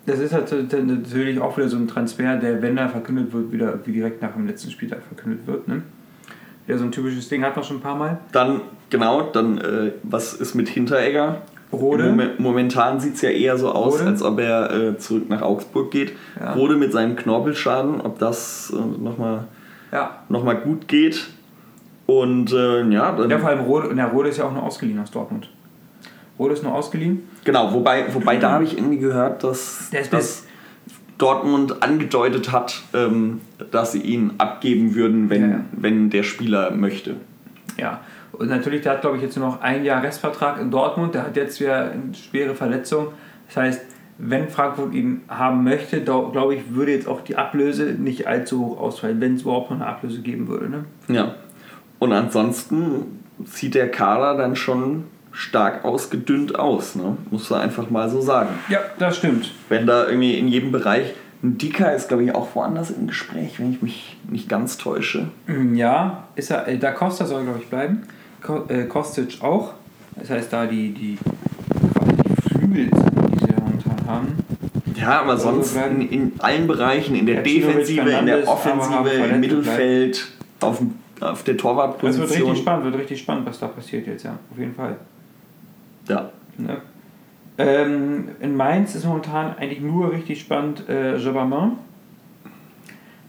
das 0.06 0.20
ist 0.20 0.32
halt 0.32 0.50
natürlich 0.72 1.38
auch 1.40 1.56
wieder 1.58 1.68
so 1.68 1.76
ein 1.76 1.86
Transfer, 1.86 2.36
der, 2.36 2.62
wenn 2.62 2.78
er 2.78 2.88
verkündet 2.88 3.32
wird, 3.32 3.52
wieder 3.52 3.78
wie 3.84 3.92
direkt 3.92 4.22
nach 4.22 4.32
dem 4.32 4.46
letzten 4.46 4.70
Spieltag 4.70 5.02
verkündet 5.02 5.46
wird. 5.46 5.68
Ne? 5.68 5.82
Ja, 6.68 6.78
so 6.78 6.84
ein 6.84 6.92
typisches 6.92 7.28
Ding 7.28 7.42
hat 7.42 7.56
man 7.56 7.64
schon 7.64 7.78
ein 7.78 7.82
paar 7.82 7.96
Mal. 7.96 8.18
Dann, 8.32 8.60
genau, 8.90 9.22
dann, 9.22 9.58
äh, 9.58 9.92
was 10.04 10.34
ist 10.34 10.54
mit 10.54 10.68
Hinteregger? 10.68 11.42
Rode. 11.72 12.04
Momen- 12.04 12.30
Momentan 12.38 13.00
sieht 13.00 13.14
es 13.16 13.22
ja 13.22 13.30
eher 13.30 13.56
so 13.58 13.70
aus, 13.72 13.94
Rode. 14.00 14.06
als 14.10 14.22
ob 14.22 14.38
er 14.40 14.70
äh, 14.70 14.98
zurück 14.98 15.28
nach 15.28 15.42
Augsburg 15.42 15.90
geht. 15.90 16.12
Ja. 16.40 16.52
Rode 16.52 16.76
mit 16.76 16.92
seinem 16.92 17.16
Knorpelschaden, 17.16 18.00
ob 18.00 18.18
das 18.18 18.72
äh, 18.74 19.02
nochmal 19.02 19.44
Ja. 19.92 20.18
noch 20.28 20.44
mal 20.44 20.54
gut 20.56 20.88
geht. 20.88 21.26
Und 22.06 22.52
äh, 22.52 22.82
ja, 22.88 23.12
dann, 23.12 23.28
Ja, 23.30 23.38
vor 23.38 23.50
allem 23.50 23.60
Rode, 23.60 23.90
na, 23.94 24.06
Rode 24.06 24.30
ist 24.30 24.38
ja 24.38 24.44
auch 24.46 24.52
nur 24.52 24.62
ausgeliehen 24.62 24.98
aus 25.00 25.10
Dortmund. 25.10 25.50
Rode 26.38 26.54
ist 26.54 26.62
nur 26.62 26.74
ausgeliehen. 26.74 27.28
genau, 27.44 27.72
wobei, 27.74 28.04
wobei 28.14 28.36
da 28.36 28.52
habe 28.52 28.64
ich 28.64 28.76
irgendwie 28.78 28.98
gehört, 28.98 29.42
dass, 29.44 29.90
Der 29.92 30.00
ist 30.02 30.12
dass 30.12 30.46
Dortmund 31.18 31.82
angedeutet 31.82 32.52
hat, 32.52 32.82
ähm, 32.94 33.40
dass 33.70 33.92
sie 33.92 34.00
ihn 34.00 34.32
abgeben 34.38 34.94
würden, 34.94 35.30
wenn, 35.30 35.42
Ja, 35.42 35.48
ja. 35.48 35.64
wenn 35.72 36.10
der 36.10 36.22
Spieler 36.22 36.70
möchte. 36.70 37.16
Ja. 37.76 38.00
Und 38.32 38.48
natürlich, 38.48 38.82
der 38.82 38.92
hat, 38.92 39.00
glaube 39.00 39.16
ich, 39.16 39.22
jetzt 39.22 39.36
nur 39.36 39.46
noch 39.46 39.60
ein 39.62 39.84
Jahr 39.84 40.02
Restvertrag 40.02 40.60
in 40.60 40.70
Dortmund. 40.70 41.14
Der 41.14 41.24
hat 41.24 41.36
jetzt 41.36 41.60
wieder 41.60 41.90
eine 41.90 42.14
schwere 42.14 42.54
Verletzung. 42.54 43.08
Das 43.48 43.56
heißt, 43.56 43.82
wenn 44.18 44.48
Frankfurt 44.48 44.94
ihn 44.94 45.22
haben 45.28 45.64
möchte, 45.64 46.02
glaube 46.02 46.54
ich, 46.54 46.74
würde 46.74 46.92
jetzt 46.92 47.08
auch 47.08 47.20
die 47.20 47.36
Ablöse 47.36 47.84
nicht 47.98 48.26
allzu 48.26 48.60
hoch 48.60 48.80
ausfallen, 48.80 49.20
wenn 49.20 49.34
es 49.34 49.42
überhaupt 49.42 49.70
noch 49.70 49.76
eine 49.78 49.86
Ablöse 49.86 50.20
geben 50.20 50.48
würde. 50.48 50.68
Ne? 50.68 50.84
Ja. 51.08 51.34
Und 51.98 52.12
ansonsten 52.12 53.20
sieht 53.44 53.74
der 53.74 53.90
Kader 53.90 54.36
dann 54.36 54.56
schon 54.56 55.04
stark 55.32 55.84
ausgedünnt 55.84 56.58
aus, 56.58 56.94
ne? 56.96 57.16
muss 57.30 57.48
man 57.50 57.60
einfach 57.60 57.90
mal 57.90 58.08
so 58.10 58.20
sagen. 58.20 58.50
Ja, 58.68 58.80
das 58.98 59.16
stimmt. 59.18 59.52
Wenn 59.68 59.86
da 59.86 60.06
irgendwie 60.06 60.34
in 60.38 60.48
jedem 60.48 60.72
Bereich 60.72 61.14
ein 61.42 61.56
Dicker 61.58 61.94
ist, 61.94 62.08
glaube 62.08 62.24
ich, 62.24 62.34
auch 62.34 62.48
woanders 62.54 62.90
im 62.90 63.06
Gespräch, 63.06 63.60
wenn 63.60 63.72
ich 63.72 63.80
mich 63.82 64.16
nicht 64.28 64.48
ganz 64.48 64.76
täusche. 64.76 65.28
Mm, 65.46 65.76
Ja, 65.76 66.24
ist 66.34 66.50
er, 66.50 66.66
äh, 66.66 66.78
Da 66.78 66.90
Costa 66.90 67.24
soll, 67.26 67.44
glaube 67.44 67.60
ich, 67.62 67.68
bleiben. 67.68 68.02
Äh, 68.68 68.84
Kostic 68.84 69.38
auch. 69.42 69.74
Das 70.16 70.30
heißt, 70.30 70.52
da 70.52 70.66
die, 70.66 70.90
die, 70.92 71.16
die 71.16 72.48
Flügel, 72.48 72.86
die 72.86 73.38
sie 73.38 73.52
ja 73.52 73.60
momentan 73.60 74.06
haben. 74.08 74.28
Ja, 74.96 75.20
aber 75.20 75.32
Also 75.32 75.52
sonst 75.52 75.76
in, 75.76 76.08
in 76.08 76.32
allen 76.38 76.66
Bereichen, 76.66 77.14
in 77.14 77.26
der 77.26 77.36
Ja, 77.36 77.42
Defensive, 77.42 78.10
in 78.10 78.26
der 78.26 78.48
Offensive, 78.48 79.08
im 79.10 79.40
Mittelfeld, 79.40 80.26
auf, 80.60 80.80
auf 80.80 80.82
der 80.82 80.88
Das 81.20 81.38
wird 81.38 81.44
richtig 81.44 81.56
Torwartposition. 81.58 82.56
spannend, 82.56 82.84
wird 82.86 82.96
richtig 82.98 83.20
spannend, 83.20 83.46
was 83.46 83.60
da 83.60 83.68
passiert 83.68 84.08
jetzt, 84.08 84.24
ja, 84.24 84.36
auf 84.50 84.58
jeden 84.58 84.74
Fall. 84.74 84.96
Ja. 86.08 86.30
Ne? 86.56 86.78
Ähm, 87.58 88.28
in 88.40 88.56
Mainz 88.56 88.94
ist 88.94 89.04
momentan 89.04 89.56
eigentlich 89.56 89.80
nur 89.80 90.12
richtig 90.12 90.40
spannend 90.40 90.88
äh, 90.88 91.16
Jobamin. 91.16 91.72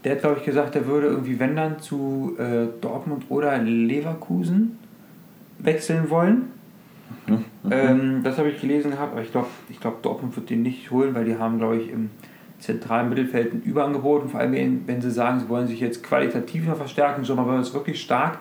Der 0.04 0.14
hat, 0.14 0.22
glaube 0.22 0.38
ich, 0.40 0.46
gesagt, 0.46 0.76
der 0.76 0.86
würde 0.86 1.08
irgendwie, 1.08 1.40
wenn 1.40 1.56
dann, 1.56 1.80
zu 1.80 2.36
äh, 2.38 2.68
Dortmund 2.80 3.26
oder 3.30 3.58
Leverkusen 3.58 4.78
wechseln 5.58 6.10
wollen. 6.10 6.52
Mhm. 7.28 7.46
Ähm, 7.70 8.22
das 8.24 8.38
habe 8.38 8.50
ich 8.50 8.62
gelesen 8.62 8.92
gehabt, 8.92 9.14
aber 9.14 9.22
ich 9.22 9.32
glaube, 9.32 9.48
ich 9.68 9.80
glaub, 9.80 10.02
Dortmund 10.04 10.36
wird 10.36 10.50
den 10.50 10.62
nicht 10.62 10.92
holen, 10.92 11.14
weil 11.16 11.26
die 11.26 11.38
haben, 11.38 11.58
glaube 11.58 11.78
ich, 11.78 11.92
im 11.92 12.12
zentralen 12.60 13.10
Mittelfeld 13.10 13.54
ein 13.54 13.62
Überangebot. 13.64 14.24
Und 14.24 14.30
vor 14.30 14.40
allem, 14.40 14.54
wenn, 14.54 14.88
wenn 14.88 15.02
sie 15.02 15.12
sagen, 15.12 15.40
sie 15.40 15.50
wollen 15.50 15.68
sich 15.68 15.80
jetzt 15.80 16.04
qualitativ 16.04 16.68
noch 16.68 16.78
verstärken, 16.78 17.24
Jobamin 17.24 17.62
ist 17.62 17.74
wirklich 17.74 18.02
stark. 18.02 18.40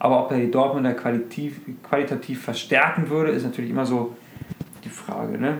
Aber 0.00 0.24
ob 0.24 0.32
er 0.32 0.38
die 0.38 0.50
Dortmunder 0.50 0.94
qualitativ, 0.94 1.60
qualitativ 1.88 2.42
verstärken 2.42 3.08
würde, 3.10 3.30
ist 3.32 3.44
natürlich 3.44 3.70
immer 3.70 3.84
so 3.86 4.16
die 4.82 4.88
Frage. 4.88 5.38
Ne? 5.38 5.58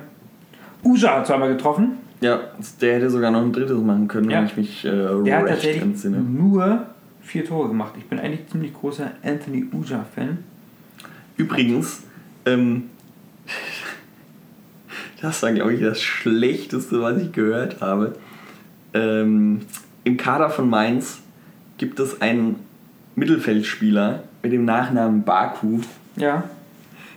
Uja 0.83 1.17
hat 1.19 1.27
zweimal 1.27 1.51
getroffen. 1.51 1.99
Ja, 2.23 2.41
der 2.81 2.97
hätte 2.97 3.11
sogar 3.11 3.31
noch 3.31 3.43
ein 3.43 3.53
drittes 3.53 3.79
machen 3.81 4.09
können, 4.09 4.29
Ja. 4.31 4.39
wenn 4.39 4.47
ich 4.47 4.57
mich 4.57 4.85
äh, 4.85 4.91
Der 5.25 5.39
hat 5.39 5.47
tatsächlich 5.49 5.83
entsinne. 5.83 6.19
nur 6.19 6.87
vier 7.21 7.45
Tore 7.45 7.69
gemacht. 7.69 7.95
Ich 7.99 8.07
bin 8.07 8.19
eigentlich 8.19 8.47
ziemlich 8.49 8.73
großer 8.75 9.13
Anthony 9.23 9.67
Uja-Fan. 9.73 10.39
Übrigens, 11.37 12.03
ähm, 12.47 12.85
das 15.21 15.43
war, 15.43 15.53
glaube 15.53 15.75
ich, 15.75 15.81
das 15.81 16.01
Schlechteste, 16.01 17.01
was 17.03 17.19
ich 17.21 17.33
gehört 17.33 17.81
habe. 17.83 18.15
Ähm, 18.95 19.61
Im 20.05 20.17
Kader 20.17 20.49
von 20.51 20.69
Mainz 20.69 21.21
gibt 21.79 22.01
es 22.01 22.21
einen 22.23 22.57
Mittelfeldspieler 23.17 24.23
mit 24.43 24.53
dem 24.53 24.65
Nachnamen 24.65 25.25
Baku. 25.25 25.81
Ja. 26.17 26.45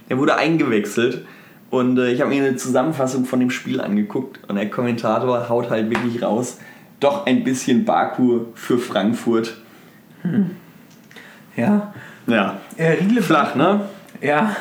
Der 0.10 0.18
wurde 0.18 0.36
eingewechselt 0.36 1.26
und 1.70 1.98
äh, 1.98 2.12
ich 2.12 2.22
habe 2.22 2.30
mir 2.30 2.46
eine 2.46 2.56
Zusammenfassung 2.56 3.26
von 3.26 3.40
dem 3.40 3.50
Spiel 3.50 3.82
angeguckt 3.82 4.40
und 4.48 4.56
der 4.56 4.70
Kommentator 4.70 5.50
haut 5.50 5.70
halt 5.70 5.90
wirklich 5.90 6.22
raus, 6.22 6.60
doch 7.00 7.26
ein 7.26 7.44
bisschen 7.44 7.86
Baku 7.86 8.42
für 8.54 8.78
Frankfurt. 8.78 9.58
Ja. 11.56 11.94
Ja, 12.28 12.58
Äh, 12.78 12.96
flach, 13.22 13.56
ne? 13.56 13.82
Ja. 14.22 14.56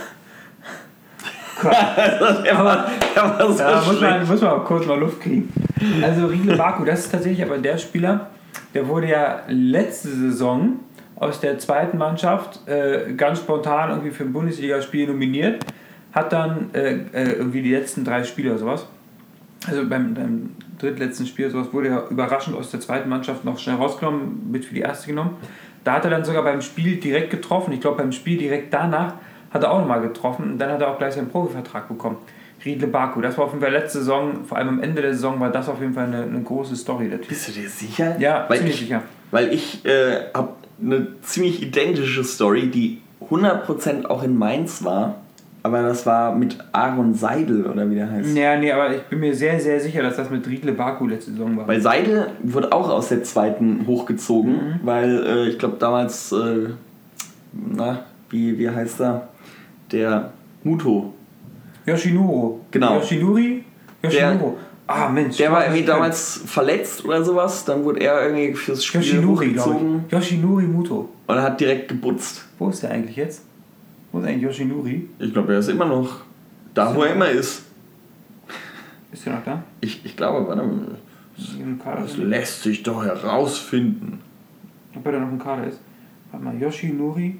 Der 1.62 2.58
war, 2.58 2.90
der 3.14 3.22
war 3.22 3.52
so 3.52 3.58
Da 3.58 3.82
muss 3.86 4.00
man, 4.00 4.26
muss 4.26 4.40
man 4.40 4.64
kurz 4.64 4.86
mal 4.86 4.98
Luft 4.98 5.20
kriegen. 5.20 5.52
Also 6.02 6.26
Riedle 6.26 6.56
Baku, 6.56 6.84
das 6.84 7.00
ist 7.00 7.12
tatsächlich 7.12 7.44
aber 7.44 7.58
der 7.58 7.78
Spieler, 7.78 8.30
der 8.74 8.88
wurde 8.88 9.08
ja 9.08 9.42
letzte 9.48 10.08
Saison 10.08 10.80
aus 11.22 11.40
der 11.40 11.58
zweiten 11.58 11.98
Mannschaft 11.98 12.66
äh, 12.68 13.12
ganz 13.14 13.38
spontan 13.38 13.90
irgendwie 13.90 14.10
für 14.10 14.24
ein 14.24 14.32
Bundesligaspiel 14.32 15.06
nominiert, 15.06 15.64
hat 16.12 16.32
dann 16.32 16.70
äh, 16.74 16.94
äh, 17.12 17.32
irgendwie 17.32 17.62
die 17.62 17.72
letzten 17.72 18.04
drei 18.04 18.24
Spiele 18.24 18.50
oder 18.50 18.58
sowas, 18.58 18.86
also 19.66 19.88
beim, 19.88 20.14
beim 20.14 20.50
drittletzten 20.78 21.26
Spiel 21.26 21.46
oder 21.46 21.54
sowas, 21.54 21.72
wurde 21.72 21.88
er 21.88 22.10
überraschend 22.10 22.56
aus 22.56 22.70
der 22.70 22.80
zweiten 22.80 23.08
Mannschaft 23.08 23.44
noch 23.44 23.58
schnell 23.58 23.76
rausgenommen, 23.76 24.50
mit 24.50 24.64
für 24.64 24.74
die 24.74 24.80
erste 24.80 25.06
genommen. 25.06 25.36
Da 25.84 25.94
hat 25.94 26.04
er 26.04 26.10
dann 26.10 26.24
sogar 26.24 26.42
beim 26.42 26.60
Spiel 26.60 26.96
direkt 26.96 27.30
getroffen. 27.30 27.72
Ich 27.72 27.80
glaube, 27.80 27.98
beim 27.98 28.12
Spiel 28.12 28.38
direkt 28.38 28.74
danach 28.74 29.14
hat 29.52 29.62
er 29.62 29.70
auch 29.70 29.78
nochmal 29.78 30.00
getroffen 30.00 30.52
und 30.52 30.58
dann 30.58 30.70
hat 30.72 30.80
er 30.80 30.88
auch 30.88 30.98
gleich 30.98 31.14
seinen 31.14 31.28
Profivertrag 31.28 31.86
bekommen. 31.88 32.16
Riedle 32.64 32.88
Baku, 32.88 33.20
das 33.20 33.36
war 33.38 33.46
auf 33.46 33.52
jeden 33.52 33.62
Fall 33.62 33.72
letzte 33.72 33.98
Saison, 33.98 34.44
vor 34.44 34.58
allem 34.58 34.68
am 34.68 34.82
Ende 34.82 35.02
der 35.02 35.14
Saison 35.14 35.38
war 35.40 35.50
das 35.50 35.68
auf 35.68 35.80
jeden 35.80 35.94
Fall 35.94 36.06
eine, 36.06 36.22
eine 36.22 36.42
große 36.42 36.76
Story, 36.76 37.08
der 37.08 37.20
Typ. 37.20 37.28
Bist 37.28 37.48
du 37.48 37.52
dir 37.52 37.68
sicher? 37.68 38.16
Ja, 38.18 38.44
weil 38.48 38.58
ziemlich 38.58 38.74
ich, 38.74 38.80
sicher. 38.82 39.02
Weil 39.30 39.52
ich 39.52 39.84
äh, 39.84 40.30
habe 40.32 40.50
eine 40.82 41.06
ziemlich 41.22 41.62
identische 41.62 42.24
Story, 42.24 42.68
die 42.68 42.98
100% 43.30 44.06
auch 44.06 44.22
in 44.22 44.36
Mainz 44.36 44.84
war. 44.84 45.16
Aber 45.64 45.82
das 45.82 46.04
war 46.06 46.34
mit 46.34 46.58
Aaron 46.72 47.14
Seidel 47.14 47.66
oder 47.66 47.88
wie 47.88 47.94
der 47.94 48.10
heißt. 48.10 48.36
Ja, 48.36 48.56
nee, 48.58 48.72
aber 48.72 48.96
ich 48.96 49.02
bin 49.02 49.20
mir 49.20 49.32
sehr, 49.32 49.60
sehr 49.60 49.78
sicher, 49.78 50.02
dass 50.02 50.16
das 50.16 50.28
mit 50.28 50.44
Riedle 50.48 50.72
Baku 50.72 51.06
letzte 51.06 51.30
Saison 51.30 51.56
war. 51.56 51.68
Weil 51.68 51.80
Seidel 51.80 52.32
wurde 52.42 52.72
auch 52.72 52.90
aus 52.90 53.10
der 53.10 53.22
zweiten 53.22 53.86
hochgezogen, 53.86 54.52
Mhm. 54.54 54.80
weil 54.82 55.24
äh, 55.24 55.48
ich 55.50 55.58
glaube 55.60 55.76
damals, 55.78 56.32
äh, 56.32 56.70
na, 57.52 58.00
wie, 58.30 58.58
wie 58.58 58.68
heißt 58.68 59.00
er? 59.02 59.28
Der 59.92 60.32
Muto. 60.64 61.14
Yoshinuro. 61.86 62.60
Genau. 62.72 62.96
Yoshinuri? 62.96 63.64
Yoshinuro. 64.02 64.56
Ah, 64.94 65.08
Mensch. 65.08 65.36
Der 65.36 65.50
war 65.52 65.64
irgendwie 65.64 65.80
ist 65.80 65.88
damals 65.88 66.42
verletzt 66.46 67.04
oder 67.04 67.24
sowas, 67.24 67.64
dann 67.64 67.84
wurde 67.84 68.00
er 68.00 68.24
irgendwie 68.24 68.54
fürs 68.54 68.84
Spiel 68.84 69.24
hochgezogen 69.24 70.04
ich. 70.06 70.12
Yoshinuri 70.12 70.64
Muto. 70.64 71.08
und 71.26 71.42
hat 71.42 71.60
direkt 71.60 71.88
gebutzt. 71.88 72.46
Wo 72.58 72.68
ist 72.68 72.82
der 72.82 72.90
eigentlich 72.90 73.16
jetzt? 73.16 73.44
Wo 74.10 74.18
ist 74.18 74.26
eigentlich 74.26 74.42
Yoshinuri? 74.42 75.08
Ich 75.18 75.32
glaube, 75.32 75.52
er 75.52 75.58
ist 75.60 75.68
immer 75.68 75.86
noch 75.86 76.20
da, 76.74 76.94
wo 76.94 77.02
er 77.02 77.14
immer 77.14 77.28
ist. 77.28 77.64
Ist 79.12 79.26
der 79.26 79.34
noch 79.34 79.44
da? 79.44 79.62
Ich, 79.80 80.04
ich 80.04 80.16
glaube, 80.16 80.46
warte 80.46 80.62
mal. 80.62 80.98
Das 81.36 82.12
ist. 82.12 82.16
lässt 82.18 82.62
sich 82.62 82.82
doch 82.82 83.04
herausfinden. 83.04 84.20
Ob 84.94 85.06
er 85.06 85.12
da 85.12 85.18
noch 85.20 85.30
im 85.30 85.38
Kader 85.38 85.66
ist? 85.66 85.80
Warte 86.30 86.44
mal, 86.44 86.60
Yoshinuri? 86.60 87.38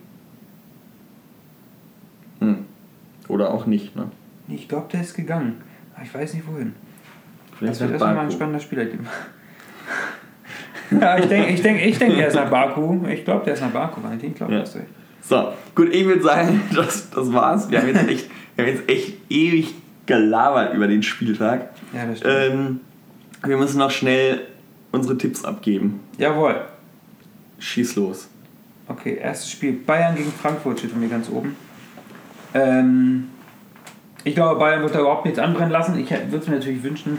Hm. 2.40 2.64
Oder 3.28 3.53
auch 3.53 3.66
nicht, 3.66 3.94
ne? 3.96 4.11
Ich 4.48 4.68
glaube, 4.68 4.88
der 4.92 5.03
ist 5.03 5.14
gegangen. 5.14 5.62
Aber 5.94 6.05
ich 6.05 6.14
weiß 6.14 6.34
nicht 6.34 6.46
wohin. 6.46 6.74
Vielleicht 7.57 7.74
Das 7.74 7.80
wird 7.80 7.90
wird 7.92 8.03
erstmal 8.03 8.24
ein 8.24 8.30
spannender 8.32 8.61
Spieler 8.61 8.84
geben. 8.84 9.07
ja, 11.00 11.18
ich 11.18 11.26
denke, 11.26 11.48
ich 11.50 11.62
denk, 11.62 11.82
ich 11.84 11.98
denk, 11.98 12.16
der 12.16 12.28
ist 12.28 12.34
nach 12.34 12.50
Baku. 12.50 13.07
Ich 13.07 13.24
glaube, 13.24 13.44
der 13.44 13.55
ist 13.55 13.61
nach 13.61 13.70
Baku, 13.70 14.03
Valentin. 14.03 14.30
Ich 14.30 14.36
glaube, 14.36 14.53
Ja. 14.55 14.61
du 14.62 14.70
recht. 14.78 14.88
So, 15.22 15.53
gut, 15.74 15.94
ich 15.94 16.05
würde 16.05 16.22
sagen, 16.22 16.61
das, 16.74 17.11
das 17.11 17.32
war's. 17.32 17.70
Wir 17.70 17.80
haben, 17.80 17.88
jetzt 17.88 18.09
echt, 18.09 18.30
wir 18.57 18.64
haben 18.66 18.72
jetzt 18.72 18.88
echt 18.88 19.14
ewig 19.30 19.74
gelabert 20.07 20.74
über 20.74 20.88
den 20.88 21.03
Spieltag. 21.03 21.70
Ja, 21.94 22.07
das 22.07 22.18
stimmt. 22.18 22.34
Ähm, 22.34 22.80
wir 23.44 23.57
müssen 23.57 23.78
noch 23.78 23.90
schnell 23.90 24.40
unsere 24.90 25.16
Tipps 25.16 25.44
abgeben. 25.44 26.00
Jawohl. 26.18 26.57
Schieß 27.59 27.96
los. 27.96 28.28
Okay, 28.88 29.16
erstes 29.20 29.50
Spiel. 29.50 29.72
Bayern 29.72 30.16
gegen 30.16 30.32
Frankfurt 30.32 30.80
steht 30.80 30.92
bei 30.92 30.98
mir 30.98 31.09
ganz 31.09 31.28
oben. 31.30 31.57
Ähm, 32.55 33.28
ich 34.24 34.34
glaube, 34.34 34.59
Bayern 34.59 34.82
wird 34.82 34.94
da 34.94 35.00
überhaupt 35.00 35.24
nichts 35.24 35.38
anbrennen 35.38 35.70
lassen. 35.70 35.98
Ich 35.98 36.11
würde 36.11 36.36
es 36.36 36.48
mir 36.48 36.57
natürlich 36.57 36.82
wünschen, 36.82 37.18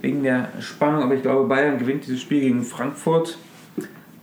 wegen 0.00 0.22
der 0.22 0.48
Spannung, 0.60 1.02
aber 1.02 1.14
ich 1.14 1.22
glaube, 1.22 1.48
Bayern 1.48 1.78
gewinnt 1.78 2.06
dieses 2.06 2.20
Spiel 2.20 2.40
gegen 2.40 2.62
Frankfurt. 2.62 3.38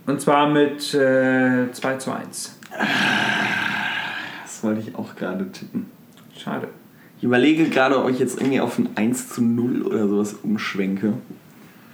Und 0.06 0.20
zwar 0.20 0.48
mit 0.48 0.94
äh, 0.94 1.70
2 1.70 1.96
zu 1.96 2.12
1. 2.12 2.58
Das 4.42 4.64
wollte 4.64 4.80
ich 4.80 4.94
auch 4.96 5.14
gerade 5.14 5.50
tippen. 5.52 5.86
Schade. 6.36 6.68
Ich 7.18 7.24
überlege 7.24 7.68
gerade, 7.68 8.02
ob 8.02 8.10
ich 8.10 8.18
jetzt 8.18 8.40
irgendwie 8.40 8.60
auf 8.60 8.78
ein 8.78 8.90
1 8.96 9.28
zu 9.28 9.42
0 9.42 9.82
oder 9.82 10.08
sowas 10.08 10.34
umschwenke. 10.42 11.14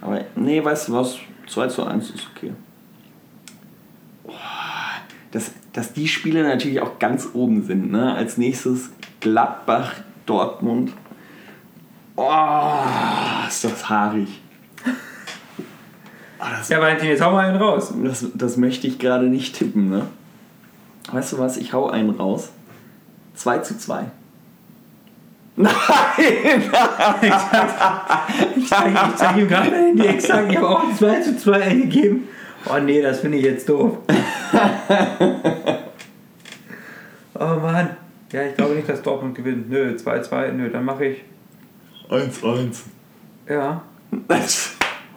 Aber 0.01 0.21
nee, 0.35 0.63
weißt 0.63 0.87
du 0.87 0.93
was? 0.93 1.17
2 1.47 1.67
zu 1.67 1.83
1 1.83 2.11
ist 2.11 2.27
okay. 2.35 2.53
Dass, 5.31 5.51
dass 5.73 5.93
die 5.93 6.07
Spiele 6.07 6.43
natürlich 6.43 6.79
auch 6.79 6.99
ganz 6.99 7.29
oben 7.33 7.63
sind. 7.63 7.91
Ne? 7.91 8.13
Als 8.13 8.37
nächstes 8.37 8.91
Gladbach, 9.19 9.93
Dortmund. 10.25 10.93
Oh, 12.15 12.71
ist 13.47 13.65
haarig. 13.89 14.41
Ah, 16.39 16.57
das, 16.57 16.69
Ja, 16.69 16.79
Valentin, 16.81 17.09
jetzt 17.09 17.21
hau 17.23 17.31
mal 17.31 17.47
einen 17.47 17.57
raus. 17.57 17.93
das, 18.03 18.25
das 18.33 18.57
möchte 18.57 18.87
ich 18.87 18.99
gerade 18.99 19.25
nicht 19.27 19.55
tippen. 19.55 19.89
Ne? 19.89 20.07
Weißt 21.11 21.33
du 21.33 21.39
was? 21.39 21.57
Ich 21.57 21.73
hau 21.73 21.89
einen 21.89 22.09
raus. 22.11 22.51
2 23.35 23.59
zu 23.59 23.77
2. 23.77 24.05
Nein! 25.57 25.71
Ich 28.55 28.67
zeige 28.67 28.99
ich 29.07 29.15
zeig 29.15 29.37
ihm 29.37 29.47
gerade 29.47 29.71
mein 29.71 29.79
Handy 29.79 30.05
exakt. 30.07 30.51
Ich 30.51 30.57
habe 30.57 30.67
auch 30.67 30.93
2 30.93 31.21
zu 31.21 31.37
2 31.37 31.61
eingegeben. 31.61 32.27
Oh 32.67 32.79
nee, 32.79 33.01
das 33.01 33.19
finde 33.21 33.37
ich 33.37 33.45
jetzt 33.45 33.69
doof. 33.69 33.99
oh 37.35 37.55
Mann. 37.61 37.95
Ja, 38.31 38.43
ich 38.43 38.55
glaube 38.55 38.75
nicht, 38.75 38.89
dass 38.89 39.01
Dortmund 39.01 39.35
gewinnt. 39.35 39.69
Nö, 39.69 39.95
2-2. 39.95 40.51
Nö, 40.51 40.69
dann 40.69 40.83
mache 40.83 41.05
ich. 41.05 41.23
1-1. 42.09 42.81
Ja. 43.49 43.81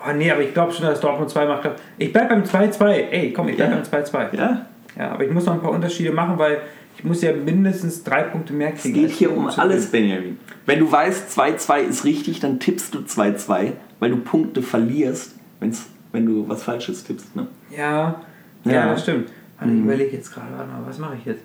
Oh 0.01 0.13
nee, 0.17 0.31
aber 0.31 0.43
ich 0.43 0.55
glaube 0.55 0.73
schon, 0.73 0.87
dass 0.87 1.01
Dortmund 1.01 1.29
2 1.29 1.45
macht. 1.47 1.69
Ich 1.99 2.13
bleib 2.13 2.29
beim 2.29 2.45
2-2. 2.45 2.85
Ey, 3.11 3.33
komm, 3.33 3.49
ich 3.49 3.57
bleib 3.57 3.71
Ja. 3.71 3.77
beim 3.77 3.85
2-2. 4.05 4.37
Ja, 4.37 4.67
Ja, 4.97 5.11
aber 5.11 5.25
ich 5.25 5.31
muss 5.33 5.45
noch 5.45 5.55
ein 5.55 5.61
paar 5.61 5.73
Unterschiede 5.73 6.13
machen, 6.13 6.39
weil 6.39 6.61
ich 6.97 7.03
muss 7.03 7.21
ja 7.21 7.33
mindestens 7.33 8.05
drei 8.05 8.23
Punkte 8.23 8.53
mehr 8.53 8.73
es 8.75 8.83
kriegen. 8.83 8.95
geht 8.95 9.05
als 9.07 9.13
hier 9.15 9.37
um 9.37 9.49
alles. 9.49 9.91
Benjamin. 9.91 10.39
Wenn 10.67 10.79
du 10.79 10.91
weißt, 10.91 11.37
2-2 11.37 11.81
ist 11.81 12.05
richtig, 12.05 12.39
dann 12.39 12.61
tippst 12.61 12.95
du 12.95 13.01
2-2, 13.01 13.73
weil 13.99 14.11
du 14.11 14.19
Punkte 14.19 14.63
verlierst, 14.63 15.35
wenn's, 15.59 15.87
wenn 16.13 16.27
du 16.27 16.49
was 16.49 16.63
Falsches 16.63 17.03
tippst. 17.03 17.35
Ne? 17.35 17.49
Ja, 17.77 18.21
ja, 18.65 18.73
Ja. 18.73 18.87
das 18.93 19.03
stimmt. 19.03 19.31
Warte, 19.59 19.73
Ich 19.75 19.81
überlege 19.81 20.17
jetzt 20.17 20.33
gerade, 20.33 20.47
warte 20.57 20.71
mal, 20.71 20.83
was 20.87 20.99
mache 20.99 21.17
ich 21.19 21.25
jetzt? 21.27 21.43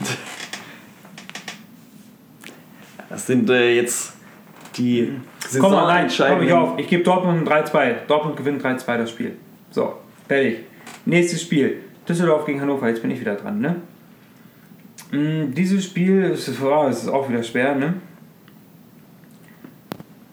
Das 3.08 3.26
sind 3.26 3.48
äh, 3.50 3.74
jetzt 3.76 4.14
die 4.78 5.12
Komm 5.60 5.72
mal 5.72 5.84
rein, 5.84 6.08
komm 6.16 6.42
ich 6.42 6.52
auf. 6.52 6.78
Ich 6.78 6.88
gebe 6.88 7.02
Dortmund 7.02 7.48
3-2. 7.48 8.06
Dortmund 8.08 8.36
gewinnt 8.36 8.62
3-2 8.62 8.96
das 8.98 9.10
Spiel. 9.10 9.36
So, 9.70 9.94
fertig. 10.28 10.58
Nächstes 11.04 11.42
Spiel. 11.42 11.78
Düsseldorf 12.08 12.46
gegen 12.46 12.60
Hannover. 12.60 12.88
Jetzt 12.88 13.02
bin 13.02 13.10
ich 13.10 13.20
wieder 13.20 13.34
dran, 13.34 13.60
ne? 13.60 13.76
Mm, 15.12 15.54
Dieses 15.54 15.84
Spiel 15.84 16.22
ist, 16.22 16.50
oh, 16.62 16.86
ist 16.88 17.08
auch 17.08 17.28
wieder 17.28 17.42
schwer, 17.42 17.74
ne? 17.74 17.94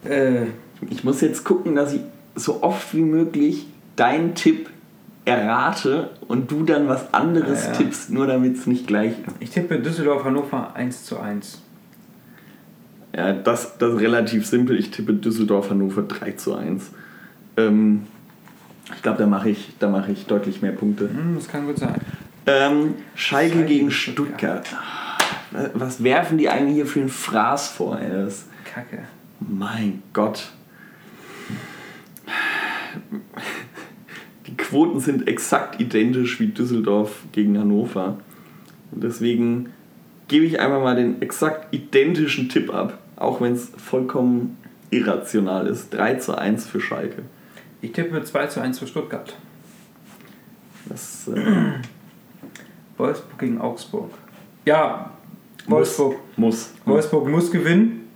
Äh, 0.04 0.46
Ich 0.90 1.04
muss 1.04 1.20
jetzt 1.20 1.44
gucken, 1.44 1.74
dass 1.74 1.92
ich 1.94 2.00
so 2.34 2.62
oft 2.62 2.94
wie 2.94 3.02
möglich 3.02 3.66
deinen 3.96 4.34
Tipp 4.34 4.68
errate 5.24 6.10
und 6.28 6.50
du 6.50 6.64
dann 6.64 6.88
was 6.88 7.14
anderes 7.14 7.64
Ja, 7.64 7.70
ja. 7.72 7.76
tippst, 7.78 8.10
nur 8.10 8.26
damit 8.26 8.56
es 8.56 8.66
nicht 8.66 8.86
gleich 8.86 9.12
ist. 9.12 9.36
ich 9.40 9.50
tippe 9.50 9.78
Düsseldorf 9.78 10.24
Hannover 10.24 10.74
1 10.74 11.04
zu 11.04 11.18
1. 11.18 11.62
Ja, 13.16 13.32
das, 13.32 13.78
das 13.78 13.94
ist 13.94 14.00
relativ 14.00 14.46
simpel. 14.46 14.78
Ich 14.78 14.90
tippe 14.90 15.14
Düsseldorf 15.14 15.70
Hannover 15.70 16.02
3 16.02 16.32
zu 16.32 16.54
1. 16.54 16.90
Ähm, 17.56 18.06
ich 18.94 19.02
glaube, 19.02 19.18
da 19.18 19.26
mache 19.26 19.50
ich, 19.50 19.70
da 19.78 19.88
mache 19.88 20.12
ich 20.12 20.26
deutlich 20.26 20.62
mehr 20.62 20.72
Punkte. 20.72 21.08
Hm, 21.08 21.36
das 21.36 21.48
kann 21.48 21.66
gut 21.66 21.78
sein. 21.78 21.94
Ähm, 22.46 22.94
Schalke 23.14 23.52
Schalke 23.54 23.56
gegen 23.56 23.68
gegen 23.68 23.90
Stuttgart. 23.90 24.66
Ah, 24.74 25.68
Was 25.74 26.02
werfen 26.02 26.38
die 26.38 26.48
eigentlich 26.48 26.74
hier 26.74 26.86
für 26.86 27.00
einen 27.00 27.08
Fraß 27.08 27.68
vor? 27.68 27.98
Ey? 28.00 28.10
Das, 28.10 28.46
Kacke. 28.64 28.98
mein 29.40 30.02
Gott. 30.12 30.50
die 34.46 34.56
Quoten 34.56 35.00
sind 35.00 35.28
exakt 35.28 35.80
identisch 35.80 36.40
wie 36.40 36.48
Düsseldorf 36.48 37.22
gegen 37.32 37.58
Hannover. 37.58 38.18
Und 38.90 39.04
deswegen 39.04 39.70
gebe 40.28 40.44
ich 40.44 40.60
einfach 40.60 40.82
mal 40.82 40.96
den 40.96 41.22
exakt 41.22 41.72
identischen 41.72 42.48
Tipp 42.48 42.72
ab, 42.72 42.98
auch 43.16 43.40
wenn 43.40 43.52
es 43.52 43.70
vollkommen 43.76 44.56
irrational 44.90 45.66
ist. 45.66 45.92
3 45.94 46.14
zu 46.16 46.36
1 46.36 46.66
für 46.66 46.80
Schalke. 46.80 47.22
Ich 47.80 47.92
tippe 47.92 48.14
mit 48.14 48.26
2 48.26 48.46
zu 48.46 48.60
1 48.60 48.78
für 48.78 48.86
Stuttgart. 48.86 49.34
Das 50.86 51.28
äh, 51.28 51.34
Wolfsburg 52.98 53.38
gegen 53.38 53.60
Augsburg. 53.60 54.10
Ja, 54.64 55.10
Wolfsburg. 55.66 56.16
muss. 56.36 56.72
Wolfsburg 56.84 57.28
muss 57.28 57.50
gewinnen. 57.50 58.08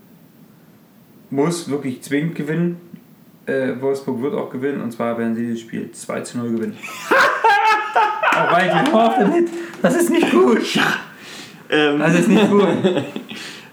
Muss 1.31 1.69
wirklich 1.69 2.03
zwingend 2.03 2.35
gewinnen. 2.35 2.81
Äh, 3.47 3.81
Wolfsburg 3.81 4.21
wird 4.23 4.35
auch 4.35 4.51
gewinnen 4.51 4.81
und 4.81 4.93
zwar 4.93 5.17
werden 5.19 5.35
sie 5.35 5.43
dieses 5.47 5.61
Spiel 5.61 5.91
2 5.91 6.21
zu 6.23 6.39
0 6.39 6.53
gewinnen. 6.53 6.77
auch 8.33 8.53
weil 8.53 8.69
ich 8.69 8.93
hoffe 8.93 9.25
nicht. 9.29 9.53
Das 9.83 9.95
ist 9.97 10.11
nicht 10.11 10.31
gut. 10.31 10.79
Ähm, 11.71 11.99
Das 11.99 12.15
ist 12.15 12.29
nicht 12.29 12.51
gut. 12.51 12.67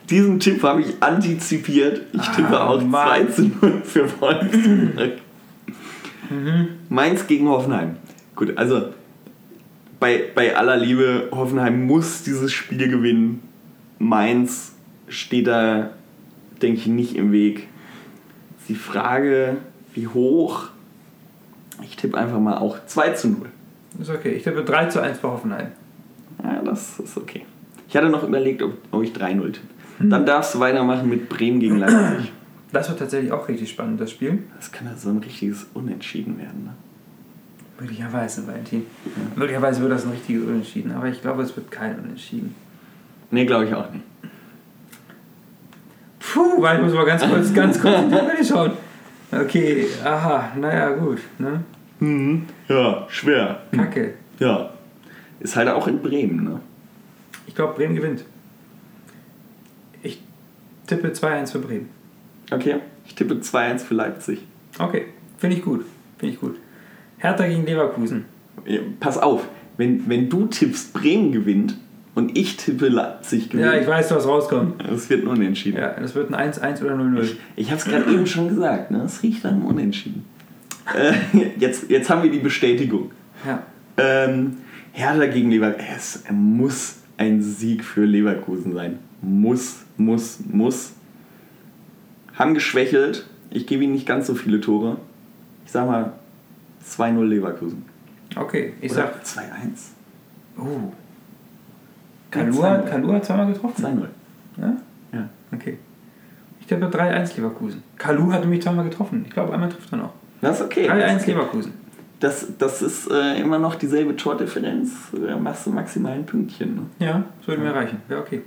diesen 0.10 0.40
Tipp 0.40 0.62
habe 0.64 0.82
ich 0.82 1.02
antizipiert. 1.02 2.02
Ich 2.14 2.28
tippe 2.30 2.60
Ah, 2.60 2.68
auch 2.68 2.80
2 2.80 2.86
Mann. 2.86 3.32
zu 3.34 3.42
0 3.62 3.82
für 3.84 4.22
Wolfsburg. 4.22 5.14
Mainz 6.90 7.28
gegen 7.28 7.48
Hoffenheim. 7.48 7.98
Gut, 8.36 8.58
also 8.58 8.90
bei, 10.00 10.24
bei 10.34 10.56
aller 10.56 10.78
Liebe, 10.78 11.30
Hoffenheim 11.32 11.86
muss 11.86 12.24
dieses 12.24 12.52
Spiel 12.52 12.88
gewinnen. 12.90 13.42
Mainz 14.00 14.74
steht 15.08 15.48
da, 15.48 15.92
denke 16.62 16.80
ich, 16.80 16.88
nicht 16.88 17.16
im 17.16 17.32
Weg. 17.32 17.68
Die 18.68 18.76
Frage, 18.76 19.58
wie 19.94 20.08
hoch? 20.08 20.70
Ich 21.84 21.96
tippe 21.96 22.18
einfach 22.18 22.40
mal 22.40 22.58
auch 22.58 22.78
2 22.86 23.10
zu 23.12 23.30
0. 23.30 23.48
Ist 24.02 24.10
okay. 24.10 24.34
Ich 24.34 24.44
tippe 24.44 24.64
3 24.64 24.86
zu 24.88 25.02
1 25.02 25.20
für 25.20 25.32
Hoffenheim. 25.32 25.68
Ja, 26.44 26.62
das 26.64 27.00
ist 27.00 27.16
okay. 27.18 27.46
Ich 27.88 27.96
hatte 27.96 28.10
noch 28.10 28.24
überlegt, 28.24 28.62
ob, 28.64 28.74
ob 28.92 29.04
ich 29.04 29.12
3-0 29.12 29.52
tippe. 29.54 29.68
Dann 30.00 30.26
darfst 30.26 30.56
du 30.56 30.60
weitermachen 30.60 31.10
mit 31.10 31.30
Bremen 31.30 31.60
gegen 31.60 31.78
Leipzig. 31.78 32.32
Das 32.72 32.90
wird 32.90 33.00
tatsächlich 33.00 33.32
auch 33.32 33.48
richtig 33.48 33.70
spannend, 33.70 34.02
das 34.02 34.12
Spiel. 34.12 34.44
Das 34.58 34.72
kann 34.72 34.88
ja 34.88 34.96
so 34.98 35.10
ein 35.10 35.20
richtiges 35.20 35.68
Unentschieden 35.74 36.38
werden. 36.38 36.66
Ne? 36.66 36.74
Möglicherweise, 37.80 38.46
Valentin. 38.48 38.86
Möglicherweise 39.36 39.82
wird 39.82 39.92
das 39.92 40.06
ein 40.06 40.12
richtiges 40.12 40.44
Unentschieden, 40.44 40.92
aber 40.92 41.08
ich 41.08 41.22
glaube, 41.22 41.42
es 41.44 41.56
wird 41.56 41.72
kein 41.72 42.00
Unentschieden. 42.00 42.54
Nee, 43.32 43.46
glaube 43.46 43.66
ich 43.66 43.74
auch 43.74 43.90
nicht. 43.92 44.04
Puh, 46.20 46.62
weil 46.62 46.78
ich 46.78 46.84
muss 46.84 46.94
mal 46.94 47.06
ganz 47.06 47.24
kurz, 47.26 47.54
ganz 47.54 47.80
kurz 47.80 47.98
in 48.00 48.10
die 48.10 48.16
Tabelle 48.16 48.44
schauen. 48.44 48.72
Okay, 49.32 49.88
aha, 50.04 50.52
naja, 50.60 50.90
gut. 50.92 51.20
Ne? 51.40 51.64
Mhm. 52.00 52.46
Ja, 52.68 53.06
schwer. 53.10 53.62
Kacke. 53.72 54.16
Ja. 54.40 54.70
Ist 55.40 55.56
halt 55.56 55.70
auch 55.70 55.88
in 55.88 56.02
Bremen, 56.02 56.44
ne? 56.44 56.60
Ich 57.48 57.56
glaube, 57.56 57.74
Bremen 57.76 57.96
gewinnt. 57.96 58.26
Tippe 60.88 61.10
2-1 61.10 61.52
für 61.52 61.60
Bremen. 61.60 61.90
Okay. 62.52 62.76
Ich 63.08 63.16
tippe 63.16 63.36
2-1 63.36 63.80
für 63.80 63.94
Leipzig. 63.96 64.40
Okay, 64.78 65.06
finde 65.38 65.56
ich 65.58 65.64
gut. 65.64 65.86
Finde 66.18 66.34
ich 66.34 66.40
gut. 66.40 66.58
Hertha 67.18 67.48
gegen 67.48 67.66
Leverkusen. 67.66 68.26
Pass 69.00 69.18
auf, 69.18 69.48
wenn, 69.78 70.08
wenn 70.10 70.30
du 70.30 70.48
tippst, 70.48 70.94
Bremen 70.94 71.32
gewinnt 71.32 71.78
und 72.14 72.38
ich 72.38 72.58
tippe, 72.58 72.88
Leipzig 72.88 73.50
gewinnt, 73.50 73.66
Ja, 73.74 73.80
ich 73.80 73.88
weiß, 73.88 74.12
was 74.12 74.28
rauskommt. 74.28 74.84
es 74.90 75.10
wird 75.10 75.24
ein 75.24 75.28
Unentschieden. 75.28 75.78
Ja, 75.80 75.90
das 76.00 76.16
wird 76.16 76.34
ein 76.34 76.52
1-1 76.54 76.84
oder 76.84 76.96
0-0. 76.96 77.22
Ich, 77.22 77.38
ich 77.56 77.68
habe 77.72 77.80
es 77.80 77.86
gerade 77.86 78.12
eben 78.12 78.26
schon 78.28 78.50
gesagt, 78.50 78.92
ne? 78.92 79.04
es 79.06 79.22
riecht 79.24 79.44
nach 79.44 79.52
einem 79.52 79.66
Unentschieden. 79.66 80.26
Äh, 80.96 81.14
jetzt, 81.60 81.90
jetzt 81.90 82.10
haben 82.10 82.24
wir 82.24 82.32
die 82.32 82.40
Bestätigung. 82.40 83.12
Ja. 83.46 83.64
Ähm, 83.98 84.58
Hertha 84.94 85.26
gegen 85.26 85.50
Leverkusen. 85.52 85.88
Es 85.96 86.24
muss 86.32 86.98
ein 87.18 87.42
Sieg 87.42 87.84
für 87.84 88.06
Leverkusen 88.06 88.74
sein. 88.74 89.00
Muss, 89.26 89.84
muss, 89.98 90.40
muss. 90.52 90.94
Haben 92.36 92.54
geschwächelt. 92.54 93.26
Ich 93.50 93.66
gebe 93.66 93.84
ihnen 93.84 93.94
nicht 93.94 94.06
ganz 94.06 94.28
so 94.28 94.36
viele 94.36 94.62
Tore. 94.62 94.98
Ich 95.66 95.72
sag 95.72 95.88
mal 95.88 96.14
2-0 96.88 97.24
Leverkusen. 97.24 97.86
Okay, 98.36 98.74
ich 98.82 98.92
Oder 98.92 99.14
sag. 99.24 99.42
2-1. 99.44 99.46
Oh. 100.58 100.92
Kalu 102.30 102.64
hat, 102.64 102.88
Kalu 102.88 103.14
hat 103.14 103.26
zweimal 103.26 103.52
getroffen. 103.52 103.84
2-0. 103.84 104.62
Ja? 104.62 104.76
Ja. 105.14 105.30
Okay. 105.54 105.78
Ich 106.60 106.68
tippe 106.68 106.86
3-1 106.86 107.38
Leverkusen. 107.38 107.82
Kalu 107.98 108.32
hat 108.32 108.42
nämlich 108.42 108.62
zweimal 108.62 108.86
getroffen. 108.86 109.24
Ich 109.26 109.34
glaube, 109.34 109.54
einmal 109.54 109.70
trifft 109.70 109.92
er 109.92 109.98
noch. 109.98 110.14
Das 110.42 110.60
ist 110.60 110.66
okay. 110.66 110.90
3-1 110.90 111.26
Leverkusen. 111.26 111.74
Das, 112.20 112.48
das 112.58 112.82
ist 112.82 113.10
äh, 113.10 113.40
immer 113.40 113.58
noch 113.58 113.76
dieselbe 113.76 114.16
Tordifferenz. 114.16 114.92
Da 115.12 115.38
machst 115.38 115.66
du 115.66 115.72
maximal 115.72 116.14
ein 116.14 116.26
Pünktchen. 116.26 116.76
Ne? 116.76 116.82
Ja, 117.00 117.24
das 117.40 117.48
würde 117.48 117.62
mir 117.62 117.74
reichen. 117.74 118.02
Wäre 118.08 118.22
okay. 118.22 118.42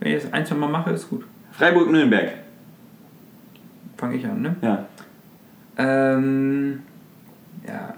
Wenn 0.00 0.14
ich 0.16 0.22
das 0.22 0.32
ein, 0.32 0.44
zwei 0.46 0.56
Mal 0.56 0.68
mache, 0.68 0.90
ist 0.90 1.08
gut. 1.08 1.24
Freiburg-Nürnberg. 1.52 2.32
Fange 3.96 4.16
ich 4.16 4.26
an, 4.26 4.42
ne? 4.42 4.56
Ja. 4.60 4.86
Ähm. 5.78 6.82
Ja. 7.66 7.94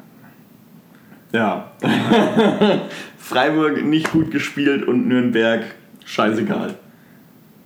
Ja. 1.33 1.73
Freiburg 3.19 3.85
nicht 3.85 4.11
gut 4.13 4.31
gespielt 4.31 4.85
und 4.87 5.07
Nürnberg 5.09 5.63
scheißegal. 6.05 6.75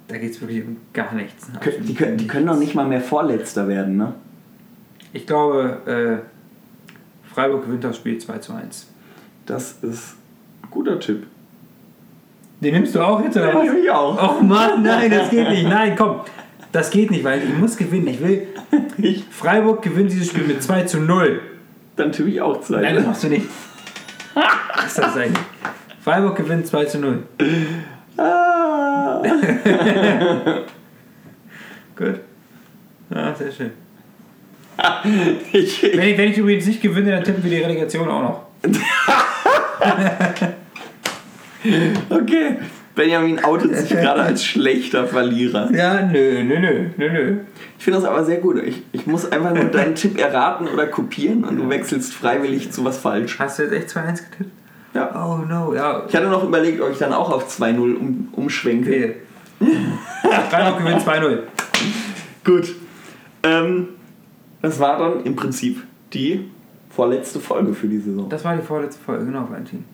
Da 0.09 0.19
geht 0.19 0.33
es 0.33 0.41
wirklich 0.41 0.65
um 0.65 0.77
gar 0.93 1.15
nichts. 1.15 1.49
Kö- 1.61 1.79
Die 1.81 1.95
können, 1.95 2.17
die 2.17 2.27
können 2.27 2.47
doch 2.47 2.59
nicht 2.59 2.75
mal 2.75 2.87
mehr 2.87 3.01
Vorletzter 3.01 3.69
werden, 3.69 3.97
ne? 3.97 4.15
Ich 5.13 5.27
glaube, 5.27 6.23
äh, 6.25 7.33
Freiburg 7.35 7.65
gewinnt 7.67 7.85
das 7.85 7.97
Spiel 7.97 8.19
2 8.19 8.39
zu 8.39 8.53
1. 8.55 8.89
Das 9.47 9.73
ist 9.83 10.17
ein 10.63 10.71
guter 10.71 10.99
Tipp. 10.99 11.27
Den 12.63 12.75
nimmst 12.75 12.95
du 12.95 13.01
auch 13.01 13.21
jetzt, 13.21 13.37
oder 13.37 13.53
was? 13.55 13.67
ich 13.67 13.91
auch. 13.91 14.39
Oh 14.39 14.43
Mann, 14.43 14.83
nein, 14.85 15.11
das 15.11 15.31
geht 15.31 15.49
nicht. 15.49 15.69
Nein, 15.69 15.97
komm. 15.97 16.21
Das 16.71 16.91
geht 16.91 17.11
nicht, 17.11 17.25
weil 17.25 17.43
ich 17.43 17.59
muss 17.59 17.77
gewinnen. 17.77 18.07
Ich 18.09 18.23
will. 18.23 18.47
Ich, 18.99 19.25
Freiburg 19.31 19.83
gewinnt 19.83 20.13
dieses 20.13 20.29
Spiel 20.29 20.45
mit 20.45 20.63
2 20.63 20.83
zu 20.83 21.01
0. 21.01 21.41
dann 21.97 22.13
tippe 22.13 22.29
ich 22.29 22.41
auch 22.41 22.61
zwei. 22.61 22.83
Nein, 22.83 22.95
das 22.97 23.07
machst 23.07 23.25
du 23.25 23.29
nicht. 23.29 23.47
Was 24.35 24.87
ist 24.87 24.99
das 24.99 25.17
eigentlich? 25.17 25.43
Freiburg 26.03 26.37
gewinnt 26.37 26.67
2 26.67 26.85
zu 26.85 26.99
0. 26.99 27.23
Ah. 28.19 29.23
Gut. 31.97 32.21
Ja, 33.15 33.35
sehr 33.35 33.51
schön. 33.51 33.71
ich, 35.53 35.83
Wenn 35.83 36.09
ich, 36.09 36.19
wenn 36.19 36.31
ich 36.31 36.39
übrigens 36.39 36.67
nicht 36.67 36.83
gewinne, 36.83 37.13
dann 37.13 37.25
tippen 37.25 37.43
wir 37.43 37.51
die 37.51 37.63
Relegation 37.63 38.09
auch 38.09 38.23
noch. 38.23 38.43
Okay. 42.11 42.59
Benjamin 42.95 43.43
outet 43.43 43.77
sich 43.77 43.91
gerade 44.01 44.23
als 44.23 44.45
schlechter 44.45 45.07
Verlierer. 45.07 45.71
Ja, 45.73 46.03
nö, 46.03 46.43
nö, 46.45 46.59
nö, 46.59 46.87
nö, 46.97 47.13
nö. 47.13 47.37
Ich 47.79 47.85
finde 47.85 48.01
das 48.01 48.09
aber 48.09 48.25
sehr 48.25 48.39
gut. 48.39 48.63
Ich, 48.63 48.83
ich 48.93 49.07
muss 49.07 49.31
einfach 49.31 49.55
nur 49.55 49.65
deinen 49.65 49.95
Tipp 49.95 50.19
erraten 50.19 50.69
oder 50.69 50.87
kopieren 50.87 51.45
und 51.45 51.57
du 51.57 51.69
wechselst 51.69 52.15
freiwillig 52.15 52.71
zu 52.71 52.85
was 52.85 52.99
falsch. 52.99 53.39
Hast 53.39 53.59
du 53.59 53.65
jetzt 53.65 53.73
echt 53.73 53.89
2-1 53.89 54.07
getippt? 54.31 54.51
Ja. 54.95 55.11
Oh 55.15 55.45
no, 55.47 55.75
ja. 55.75 56.05
Ich 56.07 56.15
hatte 56.15 56.29
noch 56.29 56.45
überlegt, 56.45 56.81
ob 56.81 56.91
ich 56.91 56.99
dann 56.99 57.13
auch 57.13 57.33
auf 57.33 57.49
2-0 57.49 57.79
um, 57.79 58.29
umschwenke. 58.33 58.91
Okay. 58.91 59.15
Freiburg 60.51 60.79
gewinnt 60.79 61.01
2-0. 61.01 61.39
Gut. 62.45 62.75
Ähm, 63.43 63.89
das 64.61 64.79
war 64.79 64.99
dann 64.99 65.25
im 65.25 65.35
Prinzip 65.35 65.83
die 66.13 66.51
vorletzte 66.91 67.41
Folge 67.41 67.73
für 67.73 67.89
die 67.89 67.99
Saison. 67.99 68.29
Das 68.29 68.45
war 68.45 68.55
die 68.55 68.63
vorletzte 68.63 69.03
Folge, 69.03 69.25
genau, 69.25 69.49
Valentin. 69.49 69.85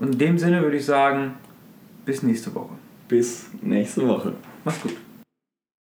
Und 0.00 0.12
in 0.12 0.18
dem 0.18 0.38
Sinne 0.38 0.62
würde 0.62 0.78
ich 0.78 0.84
sagen, 0.84 1.34
bis 2.04 2.22
nächste 2.22 2.54
Woche. 2.54 2.74
Bis 3.06 3.46
nächste 3.62 4.08
Woche. 4.08 4.32
Mach's 4.64 4.80
gut. 4.82 4.96